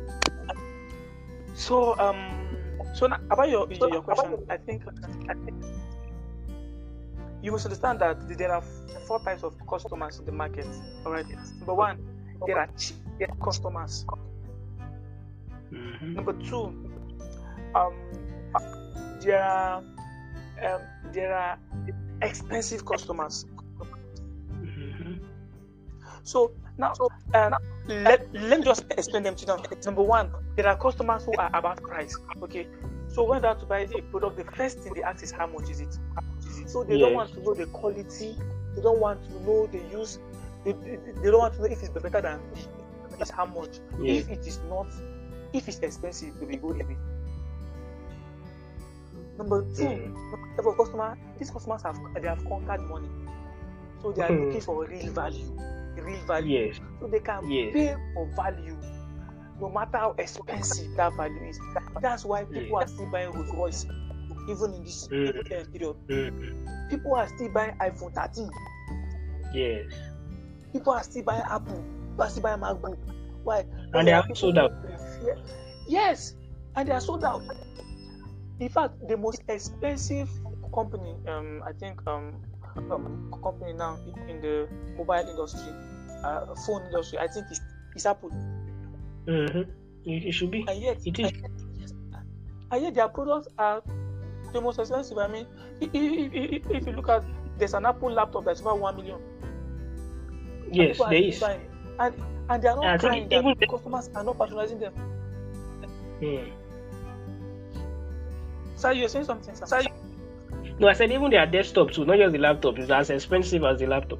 So 1.54 1.98
um, 1.98 2.56
so 2.94 3.06
now, 3.06 3.20
about 3.30 3.48
your 3.48 3.70
your 3.72 3.90
your 3.90 4.02
question, 4.02 4.44
I 4.48 4.56
think 4.56 4.82
I 5.28 5.34
think 5.34 5.64
you 7.42 7.52
must 7.52 7.66
understand 7.66 8.00
that 8.00 8.28
there 8.38 8.52
are 8.52 8.62
four 9.06 9.20
types 9.20 9.42
of 9.42 9.54
customers 9.68 10.18
in 10.18 10.24
the 10.24 10.32
market. 10.32 10.66
All 11.04 11.12
right. 11.12 11.26
Number 11.58 11.74
one, 11.74 11.98
there 12.46 12.58
are 12.58 12.68
cheap 12.78 12.96
customers. 13.42 14.04
Mhm. 15.70 16.14
Number 16.14 16.32
two, 16.34 16.64
um, 17.74 17.94
there 19.20 19.42
are 19.42 19.78
um, 20.62 20.80
there 21.12 21.34
are 21.34 21.58
expensive 22.22 22.84
customers. 22.84 23.46
So 26.22 26.52
now, 26.78 26.92
um, 27.34 27.54
let, 27.86 28.32
let 28.32 28.58
me 28.60 28.64
just 28.64 28.84
explain 28.90 29.22
them 29.22 29.34
to 29.36 29.46
you. 29.46 29.76
Number 29.84 30.02
one, 30.02 30.32
there 30.56 30.66
are 30.68 30.76
customers 30.76 31.24
who 31.24 31.36
are 31.36 31.50
about 31.52 31.82
price. 31.82 32.18
Okay, 32.42 32.66
so 33.08 33.24
when 33.24 33.42
they 33.42 33.48
have 33.48 33.58
to 33.60 33.66
buy 33.66 33.80
a 33.80 34.02
product, 34.02 34.36
the 34.36 34.44
first 34.56 34.80
thing 34.80 34.94
they 34.94 35.02
ask 35.02 35.22
is 35.22 35.32
how 35.32 35.46
much 35.46 35.68
is 35.70 35.80
it. 35.80 35.98
So 36.66 36.84
they 36.84 36.96
don't 36.98 37.14
want 37.14 37.32
to 37.34 37.40
know 37.42 37.54
the 37.54 37.66
quality. 37.66 38.36
They 38.74 38.82
don't 38.82 39.00
want 39.00 39.24
to 39.24 39.42
know 39.42 39.66
the 39.66 39.78
use. 39.90 40.18
They, 40.64 40.72
they, 40.72 40.98
they 41.22 41.30
don't 41.30 41.38
want 41.40 41.54
to 41.54 41.60
know 41.60 41.66
if 41.66 41.82
it's 41.82 41.88
better 41.90 42.20
than. 42.20 42.40
It's 43.18 43.30
how 43.30 43.46
much. 43.46 43.78
Yeah. 44.00 44.14
If 44.14 44.30
it 44.30 44.46
is 44.46 44.60
not, 44.68 44.86
if 45.52 45.68
it's 45.68 45.78
expensive, 45.80 46.38
they 46.38 46.46
will 46.46 46.56
go 46.58 46.70
away. 46.70 46.96
Number 49.36 49.62
two, 49.76 50.14
type 50.56 50.66
of 50.66 50.76
customer, 50.76 51.18
these 51.38 51.50
customers 51.50 51.82
have 51.82 51.98
they 52.14 52.28
have 52.28 52.44
conquered 52.46 52.80
money, 52.82 53.08
so 54.00 54.12
they 54.12 54.22
are 54.22 54.30
Mhm. 54.30 54.46
looking 54.46 54.60
for 54.60 54.84
real 54.86 55.10
value, 55.12 55.56
real 55.96 56.24
value. 56.26 56.58
Yes. 56.68 56.80
So 57.00 57.06
they 57.08 57.20
can 57.20 57.50
Yes. 57.50 57.72
pay 57.72 57.96
for 58.14 58.26
value, 58.36 58.78
no 59.60 59.68
matter 59.70 59.98
how 59.98 60.14
expensive 60.18 60.96
that 60.96 61.14
value 61.16 61.42
is. 61.48 61.60
That's 62.00 62.24
why 62.24 62.44
people 62.44 62.62
Yeah. 62.78 62.84
are 62.84 62.86
still 62.88 63.10
buying 63.10 63.32
Rolls 63.32 63.52
Royce, 63.54 63.86
even 64.48 64.74
in 64.74 64.84
this 64.84 65.08
Mm. 65.08 65.44
period. 65.72 65.96
Mhm. 66.08 66.90
People 66.90 67.14
are 67.14 67.28
still 67.28 67.50
buying 67.52 67.74
iPhone 67.78 68.12
13. 68.14 68.50
Yes. 69.54 69.92
People 70.72 70.92
are 70.92 71.02
still 71.02 71.24
buying 71.24 71.42
Apple. 71.42 71.82
People 72.10 72.24
are 72.24 72.30
still 72.30 72.42
buying 72.42 72.60
MacBook. 72.60 72.98
Why? 73.44 73.64
And 73.92 74.08
they 74.08 74.12
are 74.12 74.24
sold 74.34 74.58
out. 74.58 74.72
Yes, 75.88 76.34
and 76.76 76.88
they 76.88 76.92
are 76.92 77.00
sold 77.00 77.24
out. 77.24 77.42
In 78.60 78.68
fact, 78.68 78.94
the 79.08 79.16
most 79.16 79.42
expensive 79.48 80.30
company, 80.74 81.16
um, 81.28 81.62
I 81.66 81.72
think, 81.72 82.00
um, 82.06 82.40
company 82.74 83.72
now 83.72 83.98
in 84.28 84.40
the 84.40 84.68
mobile 84.96 85.14
industry, 85.28 85.72
uh, 86.24 86.54
phone 86.66 86.84
industry, 86.86 87.18
I 87.18 87.26
think 87.28 87.46
is, 87.50 87.60
is 87.96 88.06
Apple. 88.06 88.30
Mhm. 89.26 89.66
It, 90.04 90.24
it 90.26 90.32
should 90.32 90.50
be. 90.50 90.64
And 90.68 90.80
yet, 90.82 90.98
It 91.04 91.18
is. 91.18 91.30
and 92.70 92.82
yet- 92.82 92.94
their 92.94 93.08
products 93.08 93.48
are 93.58 93.82
the 94.52 94.60
most 94.60 94.78
expensive. 94.78 95.18
I 95.18 95.28
mean, 95.28 95.46
if, 95.80 95.90
if, 95.94 96.32
if, 96.34 96.70
if 96.70 96.86
you 96.86 96.92
look 96.92 97.08
at, 97.08 97.24
there's 97.58 97.74
an 97.74 97.86
Apple 97.86 98.10
laptop 98.10 98.44
that's 98.44 98.60
about 98.60 98.78
one 98.78 98.96
million. 98.96 99.20
Yes, 100.72 100.96
people 100.96 101.06
are 101.06 101.10
there 101.10 101.18
still 101.20 101.28
is. 101.32 101.40
buying. 101.40 101.60
And 102.00 102.14
and 102.50 102.62
they 102.62 102.68
are 102.68 102.76
not 102.76 103.00
think 103.00 103.00
crying 103.00 103.28
that 103.28 103.38
even- 103.38 103.58
the 103.60 103.66
customers 103.66 104.10
are 104.14 104.24
not 104.24 104.38
patronizing 104.38 104.78
them. 104.80 104.92
Mm. 106.20 106.52
Sir, 108.76 108.92
you're 108.92 109.08
saying 109.08 109.26
something, 109.26 109.54
sir. 109.54 109.82
No, 110.78 110.88
I 110.88 110.94
said 110.94 111.12
even 111.12 111.30
their 111.30 111.46
desktop 111.46 111.90
too, 111.92 112.04
not 112.04 112.18
just 112.18 112.32
the 112.32 112.38
laptop. 112.38 112.78
It's 112.78 112.90
as 112.90 113.10
expensive 113.10 113.64
as 113.64 113.78
the 113.78 113.86
laptop. 113.86 114.18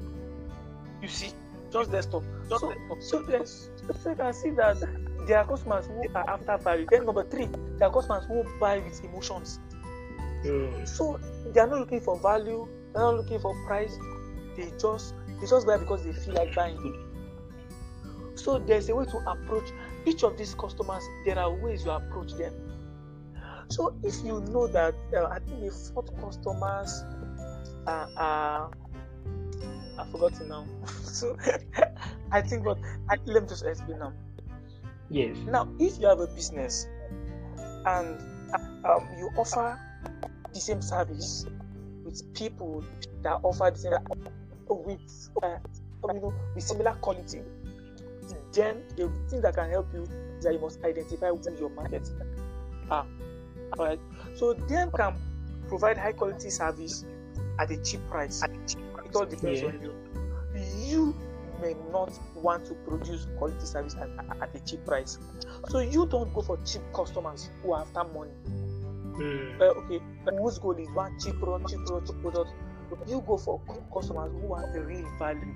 You 1.01 1.07
see, 1.07 1.31
just 1.71 1.91
desktop. 1.91 2.23
Just 2.49 2.61
So, 2.61 2.73
so, 2.99 3.25
yes, 3.29 3.69
so 4.01 4.09
you 4.09 4.15
can 4.15 4.33
see 4.33 4.51
that 4.51 4.77
there 5.27 5.39
are 5.39 5.45
customers 5.45 5.87
who 5.87 6.03
are 6.15 6.29
after 6.29 6.57
value. 6.57 6.85
Then 6.89 7.05
number 7.05 7.23
three, 7.23 7.47
there 7.77 7.87
are 7.87 7.93
customers 7.93 8.25
who 8.25 8.45
buy 8.59 8.79
with 8.79 9.03
emotions. 9.03 9.59
Mm. 10.43 10.87
So 10.87 11.19
they 11.53 11.59
are 11.59 11.67
not 11.67 11.79
looking 11.79 12.01
for 12.01 12.19
value. 12.19 12.67
They're 12.93 13.01
not 13.01 13.15
looking 13.15 13.39
for 13.39 13.55
price. 13.65 13.97
They 14.55 14.71
just 14.79 15.15
they 15.39 15.47
just 15.47 15.65
buy 15.65 15.77
because 15.77 16.03
they 16.03 16.13
feel 16.13 16.35
like 16.35 16.53
buying. 16.53 17.09
So 18.35 18.59
there's 18.59 18.89
a 18.89 18.95
way 18.95 19.05
to 19.05 19.17
approach 19.29 19.69
each 20.05 20.23
of 20.23 20.37
these 20.37 20.53
customers. 20.55 21.03
There 21.25 21.39
are 21.39 21.51
ways 21.51 21.85
you 21.85 21.91
approach 21.91 22.33
them. 22.33 22.53
So 23.69 23.95
if 24.03 24.15
you 24.23 24.41
know 24.51 24.67
that 24.67 24.95
uh, 25.15 25.25
I 25.25 25.39
think 25.39 25.61
the 25.61 25.91
fourth 25.93 26.15
customers 26.19 27.03
are, 27.87 28.09
are 28.17 28.71
I 29.97 30.05
forgot 30.05 30.31
forgotten 30.35 30.49
now. 30.49 30.65
so 31.03 31.37
I 32.31 32.41
think 32.41 32.65
what 32.65 32.77
I, 33.09 33.17
let 33.25 33.43
me 33.43 33.49
just 33.49 33.65
explain 33.65 33.99
now. 33.99 34.13
Yes. 35.09 35.37
Now, 35.45 35.69
if 35.79 35.99
you 35.99 36.07
have 36.07 36.19
a 36.19 36.27
business 36.27 36.87
and 37.85 38.19
um, 38.85 39.07
you 39.17 39.29
offer 39.37 39.79
the 40.53 40.59
same 40.59 40.81
service 40.81 41.45
with 42.03 42.33
people 42.33 42.83
that 43.21 43.39
offer 43.43 43.71
the 43.71 43.77
same 43.77 43.93
with 44.69 45.29
uh, 45.43 45.57
you 46.07 46.19
know 46.19 46.33
with 46.55 46.63
similar 46.63 46.93
quality, 46.93 47.41
then 48.53 48.83
the 48.95 49.11
thing 49.29 49.41
that 49.41 49.55
can 49.55 49.69
help 49.69 49.87
you 49.93 50.03
is 50.37 50.45
that 50.45 50.53
you 50.53 50.59
must 50.59 50.83
identify 50.83 51.29
who 51.29 51.41
your 51.59 51.69
market 51.69 52.09
are. 52.89 53.05
Alright, 53.77 53.99
so 54.35 54.53
them 54.53 54.91
can 54.91 55.15
provide 55.67 55.97
high 55.97 56.11
quality 56.13 56.49
service 56.49 57.05
at 57.59 57.71
a 57.71 57.77
cheap 57.77 58.01
price. 58.09 58.41
It 58.43 59.15
all 59.15 59.25
depends 59.25 59.61
Yeah. 59.61 59.67
on 59.67 59.81
you. 59.81 59.93
You 60.85 61.15
may 61.61 61.75
not 61.91 62.11
want 62.35 62.65
to 62.65 62.73
produce 62.87 63.27
quality 63.37 63.65
service 63.65 63.95
at, 63.95 64.09
at 64.41 64.55
a 64.55 64.59
cheap 64.59 64.85
price. 64.85 65.17
So 65.69 65.79
you 65.79 66.05
don't 66.07 66.33
go 66.33 66.41
for 66.41 66.57
cheap 66.65 66.81
customers 66.93 67.49
who 67.61 67.73
are 67.73 67.81
after 67.81 68.03
money. 68.03 68.31
Mm. 69.13 69.61
Uh, 69.61 69.65
okay, 69.65 70.01
whose 70.37 70.57
goal 70.59 70.71
is 70.73 70.89
one 70.93 71.17
cheap 71.19 71.39
product, 71.39 71.69
cheap 71.69 71.85
product, 71.85 72.07
cheap 72.07 72.21
product. 72.21 72.51
You 73.07 73.23
go 73.25 73.37
for 73.37 73.61
customers 73.93 74.31
who 74.33 74.47
want 74.47 74.73
the 74.73 74.81
real 74.81 75.07
value 75.17 75.53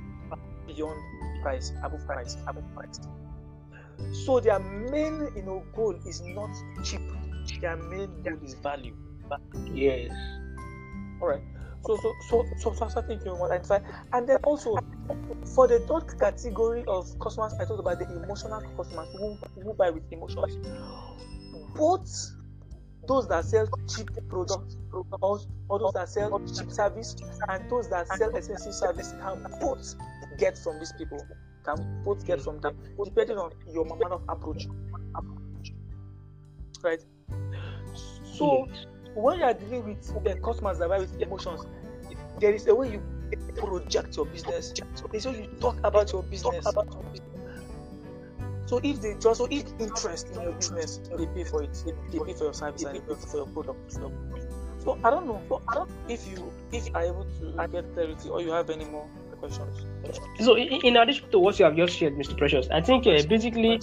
beyond 0.65 0.99
price, 1.41 1.72
above 1.84 2.06
price, 2.06 2.38
above 2.48 2.64
price. 2.76 2.99
So 4.26 4.39
their 4.39 4.60
main, 4.60 5.30
you 5.35 5.44
know, 5.44 5.64
goal 5.76 5.95
is 6.06 6.22
not 6.22 6.49
cheap. 6.84 7.02
Main 7.90 8.22
goal 8.24 8.38
is 8.44 8.56
value. 8.56 8.95
Yes. 9.74 10.11
All 11.22 11.28
right. 11.30 11.41
So 11.86 11.98
so 11.98 12.14
so 12.30 12.45
so 12.57 12.74
so 12.74 12.88
something 12.90 13.19
you 13.24 13.36
want 13.36 13.52
to 13.52 13.56
identify, 13.56 13.80
and 14.14 14.28
then 14.28 14.38
also 14.44 14.78
for 15.56 15.68
the 15.68 15.80
third 15.88 16.19
category 16.19 16.84
of 16.88 17.07
customers, 17.19 17.53
I 17.60 17.65
talked 17.65 17.80
about 17.80 17.99
the 17.99 18.06
emotional 18.24 18.61
customers 18.76 19.07
who, 19.14 19.38
who 19.61 19.74
buy 19.74 19.90
with 19.91 20.03
emotions. 20.11 20.57
Both 21.76 22.34
those 23.07 23.28
that 23.30 23.45
sell 23.45 23.68
cheap 23.88 24.10
products, 24.28 24.76
or, 24.91 25.40
or 25.69 25.80
those 25.80 25.94
that 25.94 26.10
sell 26.10 26.40
cheap 26.45 26.72
service, 26.72 27.15
and 27.48 27.69
those 27.69 27.90
that 27.90 28.07
sell 28.10 28.36
expensive 28.36 28.74
service 28.74 29.14
can 29.22 29.45
both 29.61 29.95
get 30.38 30.57
from 30.57 30.80
these 30.80 30.91
people. 30.98 31.26
Can 31.64 32.03
both 32.03 32.26
get 32.26 32.41
from 32.41 32.60
them, 32.60 32.78
depending 33.03 33.38
on 33.38 33.52
your 33.72 33.86
manner 33.86 34.15
of 34.15 34.24
approach. 34.28 34.68
Right. 36.84 36.99
So 38.38 38.68
when 39.15 39.39
you 39.39 39.45
are 39.45 39.53
dealing 39.53 39.85
with 39.85 40.23
the 40.23 40.35
customers 40.35 40.77
that 40.80 40.89
with 40.89 41.22
emotions, 41.22 41.65
there 42.39 42.53
is 42.53 42.68
a 42.68 42.76
way 42.76 42.91
you 42.91 43.01
project 43.55 44.15
your 44.15 44.26
business. 44.26 44.73
There's 45.11 45.26
a 45.26 45.31
way 45.31 45.41
you 45.43 45.59
talk 45.59 45.77
about 45.84 46.11
your 46.14 46.23
business. 46.23 46.65
So 48.68 48.81
if 48.84 49.01
they 49.01 49.15
just 49.15 49.38
so 49.38 49.47
if 49.49 49.65
interest 49.80 50.27
in 50.35 50.41
your 50.41 50.51
business, 50.51 50.99
they 51.18 51.26
pay 51.27 51.43
for 51.45 51.64
it. 51.64 51.84
They, 51.85 51.93
they 52.11 52.26
pay 52.26 52.34
for 52.34 52.43
your 52.45 52.53
service 52.53 52.84
and 52.84 52.95
they 52.95 52.99
pay 52.99 53.15
for 53.15 53.38
your 53.38 53.47
product. 53.47 53.93
So 54.84 54.99
I 55.03 55.09
don't 55.09 55.26
know. 55.26 55.41
So 55.49 55.61
I 55.68 55.76
don't 55.76 55.89
if 56.09 56.27
you 56.27 56.51
if 56.72 56.88
you 56.88 56.93
are 56.93 57.03
able 57.03 57.26
to 57.39 57.68
get 57.72 57.93
clarity 57.93 58.30
or 58.30 58.41
you 58.41 58.51
have 58.51 58.69
any 58.69 58.85
more 58.85 59.07
questions. 59.39 59.85
So, 60.39 60.57
in 60.57 60.97
addition 60.97 61.30
to 61.31 61.39
what 61.39 61.59
you 61.59 61.65
have 61.65 61.76
just 61.76 61.95
shared, 61.97 62.15
Mr. 62.15 62.38
Precious, 62.38 62.68
I 62.72 62.81
think 62.81 63.07
uh, 63.07 63.22
basically 63.27 63.80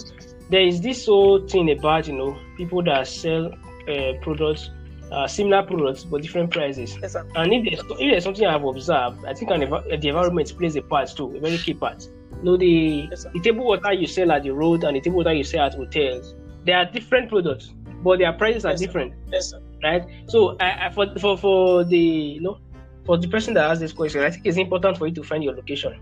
there 0.49 0.61
is 0.61 0.81
this 0.81 1.05
whole 1.05 1.47
thing 1.47 1.71
about 1.71 2.07
you 2.07 2.13
know 2.13 2.37
people 2.57 2.83
that 2.83 3.07
sell 3.07 3.51
uh, 3.89 4.13
products, 4.21 4.69
uh, 5.11 5.27
similar 5.27 5.63
products 5.63 6.03
but 6.03 6.21
different 6.21 6.51
prices. 6.51 6.97
Yes, 7.01 7.15
and 7.15 7.53
if 7.53 7.65
there's, 7.65 7.91
if 7.91 8.11
there's 8.11 8.23
something 8.23 8.45
I've 8.45 8.63
observed, 8.63 9.25
I 9.25 9.33
think 9.33 9.51
an, 9.51 9.61
the 9.61 10.07
environment 10.07 10.53
plays 10.57 10.75
a 10.75 10.81
part 10.81 11.09
too, 11.15 11.35
a 11.35 11.39
very 11.39 11.57
key 11.57 11.73
part. 11.73 12.07
You 12.37 12.43
know, 12.43 12.57
the 12.57 13.07
yes, 13.09 13.25
the 13.33 13.39
table 13.39 13.65
water 13.65 13.93
you 13.93 14.07
sell 14.07 14.31
at 14.31 14.43
the 14.43 14.51
road 14.51 14.83
and 14.83 14.95
the 14.95 15.01
table 15.01 15.17
water 15.17 15.33
you 15.33 15.43
sell 15.43 15.65
at 15.65 15.75
hotels, 15.75 16.35
they 16.65 16.73
are 16.73 16.85
different 16.85 17.29
products, 17.29 17.73
but 18.03 18.19
their 18.19 18.33
prices 18.33 18.65
are 18.65 18.71
yes, 18.71 18.79
different. 18.79 19.13
Yes, 19.31 19.53
right? 19.83 20.03
So, 20.27 20.57
I, 20.59 20.87
I, 20.87 20.89
for 20.91 21.07
for 21.17 21.37
for 21.37 21.83
the 21.83 21.97
you 21.97 22.41
know 22.41 22.59
for 23.05 23.17
the 23.17 23.27
person 23.27 23.53
that 23.53 23.69
has 23.69 23.79
this 23.79 23.93
question, 23.93 24.21
I 24.21 24.31
think 24.31 24.45
it's 24.45 24.57
important 24.57 24.97
for 24.97 25.07
you 25.07 25.13
to 25.13 25.23
find 25.23 25.43
your 25.43 25.55
location. 25.55 25.99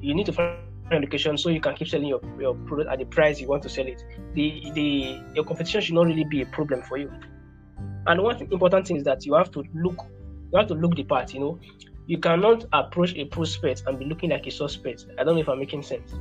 You 0.00 0.14
need 0.14 0.26
to 0.26 0.32
find 0.32 0.56
a 0.90 0.96
location 0.96 1.38
so 1.38 1.48
you 1.48 1.60
can 1.60 1.74
keep 1.74 1.88
selling 1.88 2.08
your, 2.08 2.20
your 2.38 2.54
product 2.54 2.90
at 2.90 2.98
the 2.98 3.04
price 3.04 3.40
you 3.40 3.48
want 3.48 3.62
to 3.62 3.68
sell 3.68 3.86
it. 3.86 4.02
The 4.34 4.70
the 4.74 5.20
your 5.34 5.44
competition 5.44 5.80
should 5.80 5.94
not 5.94 6.06
really 6.06 6.24
be 6.24 6.42
a 6.42 6.46
problem 6.46 6.82
for 6.82 6.96
you. 6.98 7.10
And 8.06 8.22
one 8.22 8.40
important 8.40 8.86
thing 8.86 8.96
is 8.96 9.04
that 9.04 9.24
you 9.24 9.34
have 9.34 9.50
to 9.52 9.64
look 9.74 9.96
you 10.52 10.58
have 10.58 10.68
to 10.68 10.74
look 10.74 10.94
the 10.96 11.04
part, 11.04 11.32
you 11.32 11.40
know. 11.40 11.60
You 12.06 12.18
cannot 12.18 12.64
approach 12.72 13.14
a 13.14 13.24
prospect 13.24 13.84
and 13.86 13.98
be 13.98 14.04
looking 14.04 14.30
like 14.30 14.46
a 14.46 14.50
suspect. 14.50 15.06
I 15.18 15.24
don't 15.24 15.34
know 15.34 15.40
if 15.40 15.48
I'm 15.48 15.58
making 15.58 15.82
sense. 15.82 16.12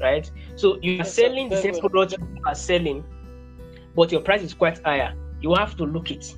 Right? 0.00 0.30
So 0.56 0.78
you 0.80 1.00
are 1.00 1.04
selling 1.04 1.48
the 1.48 1.60
same 1.60 1.78
product 1.78 2.16
you 2.18 2.42
are 2.46 2.54
selling, 2.54 3.04
but 3.94 4.10
your 4.10 4.20
price 4.20 4.42
is 4.42 4.54
quite 4.54 4.82
higher. 4.84 5.14
You 5.40 5.54
have 5.54 5.76
to 5.76 5.84
look 5.84 6.10
it. 6.10 6.34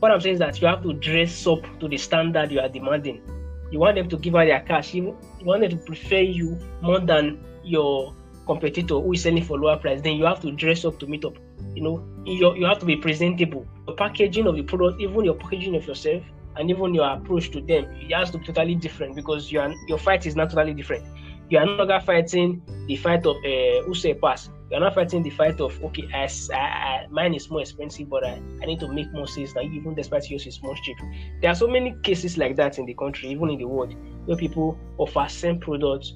What 0.00 0.10
I'm 0.10 0.20
saying 0.20 0.34
is 0.34 0.38
that 0.40 0.60
you 0.60 0.68
have 0.68 0.82
to 0.82 0.92
dress 0.94 1.46
up 1.46 1.62
to 1.80 1.88
the 1.88 1.96
standard 1.96 2.52
you 2.52 2.60
are 2.60 2.68
demanding. 2.68 3.22
You 3.70 3.78
want 3.78 3.96
them 3.96 4.08
to 4.08 4.16
give 4.16 4.34
out 4.34 4.46
their 4.46 4.60
cash. 4.60 4.94
You, 4.94 5.16
want 5.42 5.62
them 5.62 5.70
to 5.70 5.76
prefer 5.76 6.20
you 6.20 6.58
more 6.80 7.00
than 7.00 7.44
your 7.64 8.14
competitor 8.46 8.94
who 8.94 9.12
is 9.12 9.22
selling 9.22 9.44
for 9.44 9.58
lower 9.58 9.76
price. 9.76 10.00
Then 10.00 10.16
you 10.16 10.24
have 10.24 10.40
to 10.40 10.50
dress 10.52 10.84
up 10.84 10.98
to 11.00 11.06
meet 11.06 11.24
up. 11.24 11.36
You 11.74 11.82
know, 11.82 12.04
you, 12.24 12.54
you 12.56 12.66
have 12.66 12.78
to 12.78 12.86
be 12.86 12.96
presentable. 12.96 13.66
The 13.86 13.92
packaging 13.92 14.46
of 14.46 14.56
the 14.56 14.62
product, 14.62 15.00
even 15.00 15.24
your 15.24 15.34
packaging 15.34 15.74
of 15.76 15.86
yourself, 15.86 16.22
and 16.56 16.70
even 16.70 16.94
your 16.94 17.08
approach 17.08 17.50
to 17.50 17.60
them, 17.60 17.84
it 18.00 18.12
has 18.12 18.30
to 18.32 18.38
be 18.38 18.46
totally 18.46 18.74
different 18.74 19.14
because 19.14 19.52
you 19.52 19.60
are, 19.60 19.72
your 19.86 19.98
fight 19.98 20.26
is 20.26 20.34
not 20.34 20.50
totally 20.50 20.74
different. 20.74 21.04
You 21.50 21.58
are 21.58 21.66
no 21.66 21.76
longer 21.76 22.00
fighting 22.00 22.62
the 22.86 22.96
fight 22.96 23.24
of 23.26 23.36
uh, 23.36 23.82
who 23.84 23.94
say 23.94 24.14
pass. 24.14 24.50
You 24.70 24.76
are 24.76 24.80
not 24.80 24.94
fighting 24.94 25.22
the 25.22 25.30
fight 25.30 25.60
of 25.60 25.82
okay, 25.82 26.06
as 26.12 26.50
I, 26.50 26.56
I, 26.58 27.06
mine 27.10 27.34
is 27.34 27.50
more 27.50 27.62
expensive, 27.62 28.10
but 28.10 28.24
I, 28.24 28.40
I 28.62 28.66
need 28.66 28.80
to 28.80 28.88
make 28.88 29.10
more 29.12 29.26
sales 29.26 29.54
you, 29.54 29.62
even 29.62 29.94
despite 29.94 30.28
yours 30.28 30.46
is 30.46 30.62
more 30.62 30.74
cheap. 30.82 30.96
There 31.40 31.50
are 31.50 31.54
so 31.54 31.66
many 31.66 31.94
cases 32.02 32.36
like 32.36 32.56
that 32.56 32.78
in 32.78 32.84
the 32.84 32.94
country, 32.94 33.30
even 33.30 33.48
in 33.48 33.58
the 33.58 33.64
world, 33.64 33.94
where 34.26 34.36
people 34.36 34.78
offer 34.98 35.26
same 35.28 35.58
products 35.58 36.12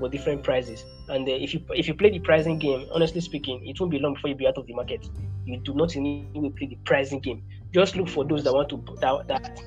but 0.00 0.12
different 0.12 0.42
prices. 0.42 0.84
And 1.08 1.28
uh, 1.28 1.32
if 1.32 1.52
you 1.52 1.60
if 1.70 1.88
you 1.88 1.94
play 1.94 2.10
the 2.10 2.20
pricing 2.20 2.58
game, 2.58 2.86
honestly 2.92 3.20
speaking, 3.20 3.66
it 3.66 3.78
won't 3.80 3.90
be 3.90 3.98
long 3.98 4.14
before 4.14 4.30
you 4.30 4.36
be 4.36 4.46
out 4.46 4.56
of 4.56 4.66
the 4.66 4.74
market. 4.74 5.08
You 5.44 5.58
do 5.58 5.74
not 5.74 5.94
need 5.96 6.32
to 6.34 6.50
play 6.50 6.68
the 6.68 6.78
pricing 6.84 7.20
game. 7.20 7.42
Just 7.72 7.96
look 7.96 8.08
for 8.08 8.24
those 8.24 8.44
that 8.44 8.52
want 8.52 8.68
to 8.68 8.84
that 9.00 9.26
that, 9.28 9.60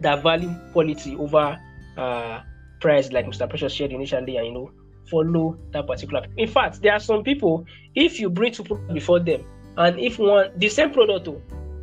that 0.00 0.22
value 0.22 0.54
quality 0.72 1.16
over 1.16 1.58
uh, 1.96 2.40
price, 2.80 3.10
like 3.10 3.26
Mr. 3.26 3.48
Precious 3.48 3.72
shared 3.72 3.92
initially, 3.92 4.36
and 4.36 4.46
you 4.46 4.52
know 4.52 4.70
follow 5.12 5.58
that 5.72 5.86
particular. 5.86 6.26
In 6.36 6.48
fact, 6.48 6.80
there 6.82 6.94
are 6.94 7.00
some 7.00 7.22
people. 7.22 7.66
If 7.94 8.18
you 8.18 8.30
bring 8.30 8.52
two 8.52 8.64
products 8.64 8.92
before 8.92 9.20
them, 9.20 9.44
and 9.76 9.98
if 9.98 10.18
one 10.18 10.50
the 10.56 10.68
same 10.68 10.90
product, 10.90 11.28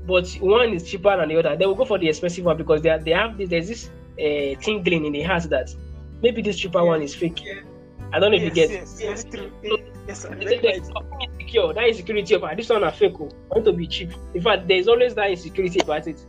but 0.07 0.27
one 0.41 0.73
is 0.73 0.89
cheaper 0.89 1.15
than 1.15 1.29
the 1.29 1.37
other, 1.37 1.55
they 1.55 1.65
will 1.65 1.75
go 1.75 1.85
for 1.85 1.99
the 1.99 2.09
expensive 2.09 2.45
one 2.45 2.57
because 2.57 2.81
they 2.81 2.89
are, 2.89 2.99
they 2.99 3.11
have 3.11 3.37
this, 3.37 3.49
there's 3.49 3.67
this 3.67 3.89
uh, 4.19 4.59
tingling 4.61 5.05
in 5.05 5.13
the 5.13 5.21
heart 5.21 5.43
that 5.43 5.73
maybe 6.23 6.41
this 6.41 6.57
cheaper 6.57 6.83
one 6.83 7.01
is 7.01 7.13
fake. 7.13 7.41
I 8.11 8.19
don't 8.19 8.31
know 8.31 8.37
if 8.37 8.43
you 8.43 8.51
get. 8.51 8.71
yes, 8.71 8.99
yes, 8.99 9.23
true. 9.23 9.51
Yes, 10.07 10.25
Very 10.25 10.45
say 10.47 10.55
right. 10.55 10.83
that 10.83 11.29
insecure. 11.29 11.73
That 11.73 11.87
insecurity 11.87 12.33
about 12.33 12.57
this 12.57 12.69
one 12.69 12.83
are 12.83 12.91
fake. 12.91 13.13
Oh, 13.19 13.29
I 13.51 13.55
want 13.55 13.65
to 13.65 13.73
be 13.73 13.85
cheap. 13.85 14.09
In 14.33 14.41
fact, 14.41 14.67
there's 14.67 14.87
always 14.87 15.13
that 15.13 15.29
insecurity 15.29 15.79
about 15.79 16.07
it. 16.07 16.19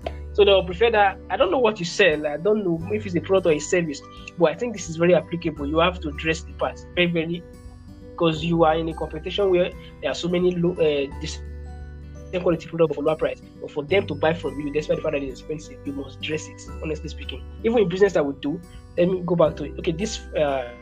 So 0.41 0.47
they'll 0.47 0.65
prefer 0.65 0.91
that. 0.93 1.19
I 1.29 1.37
don't 1.37 1.51
know 1.51 1.59
what 1.59 1.79
you 1.81 1.85
sell. 1.85 2.27
I 2.27 2.39
don't 2.39 2.65
know 2.65 2.81
if 2.95 3.05
it's 3.05 3.15
a 3.15 3.21
product 3.21 3.47
or 3.49 3.53
a 3.53 3.59
service, 3.59 4.01
but 4.39 4.51
I 4.51 4.55
think 4.55 4.73
this 4.73 4.89
is 4.89 4.97
very 4.97 5.15
applicable. 5.15 5.67
You 5.67 5.81
have 5.81 6.01
to 6.01 6.13
dress 6.13 6.41
the 6.41 6.55
part 6.55 6.83
very, 6.95 7.09
very, 7.09 7.43
because 8.13 8.43
you 8.43 8.65
are 8.65 8.75
in 8.75 8.89
a 8.89 8.95
competition 8.95 9.51
where 9.51 9.71
there 10.01 10.11
are 10.11 10.15
so 10.15 10.29
many 10.29 10.57
low, 10.57 10.73
uh, 10.73 11.27
same 11.27 12.41
quality 12.41 12.69
product 12.69 12.95
for 12.95 13.03
lower 13.03 13.17
price. 13.17 13.43
But 13.61 13.71
for 13.71 13.85
them 13.85 14.07
to 14.07 14.15
buy 14.15 14.33
from 14.33 14.59
you, 14.59 14.73
despite 14.73 14.97
the 14.97 15.03
fact 15.03 15.13
that 15.13 15.23
it's 15.23 15.41
expensive, 15.41 15.77
you 15.85 15.93
must 15.93 16.23
dress 16.23 16.49
it. 16.49 16.63
Honestly 16.83 17.11
speaking, 17.11 17.45
even 17.63 17.81
in 17.81 17.91
business 17.91 18.15
that 18.15 18.25
we 18.25 18.33
do, 18.41 18.59
let 18.97 19.11
me 19.11 19.21
go 19.27 19.37
back 19.37 19.57
to 19.57 19.65
it. 19.65 19.79
Okay, 19.81 19.93
this. 19.93 20.21
Uh, 20.35 20.73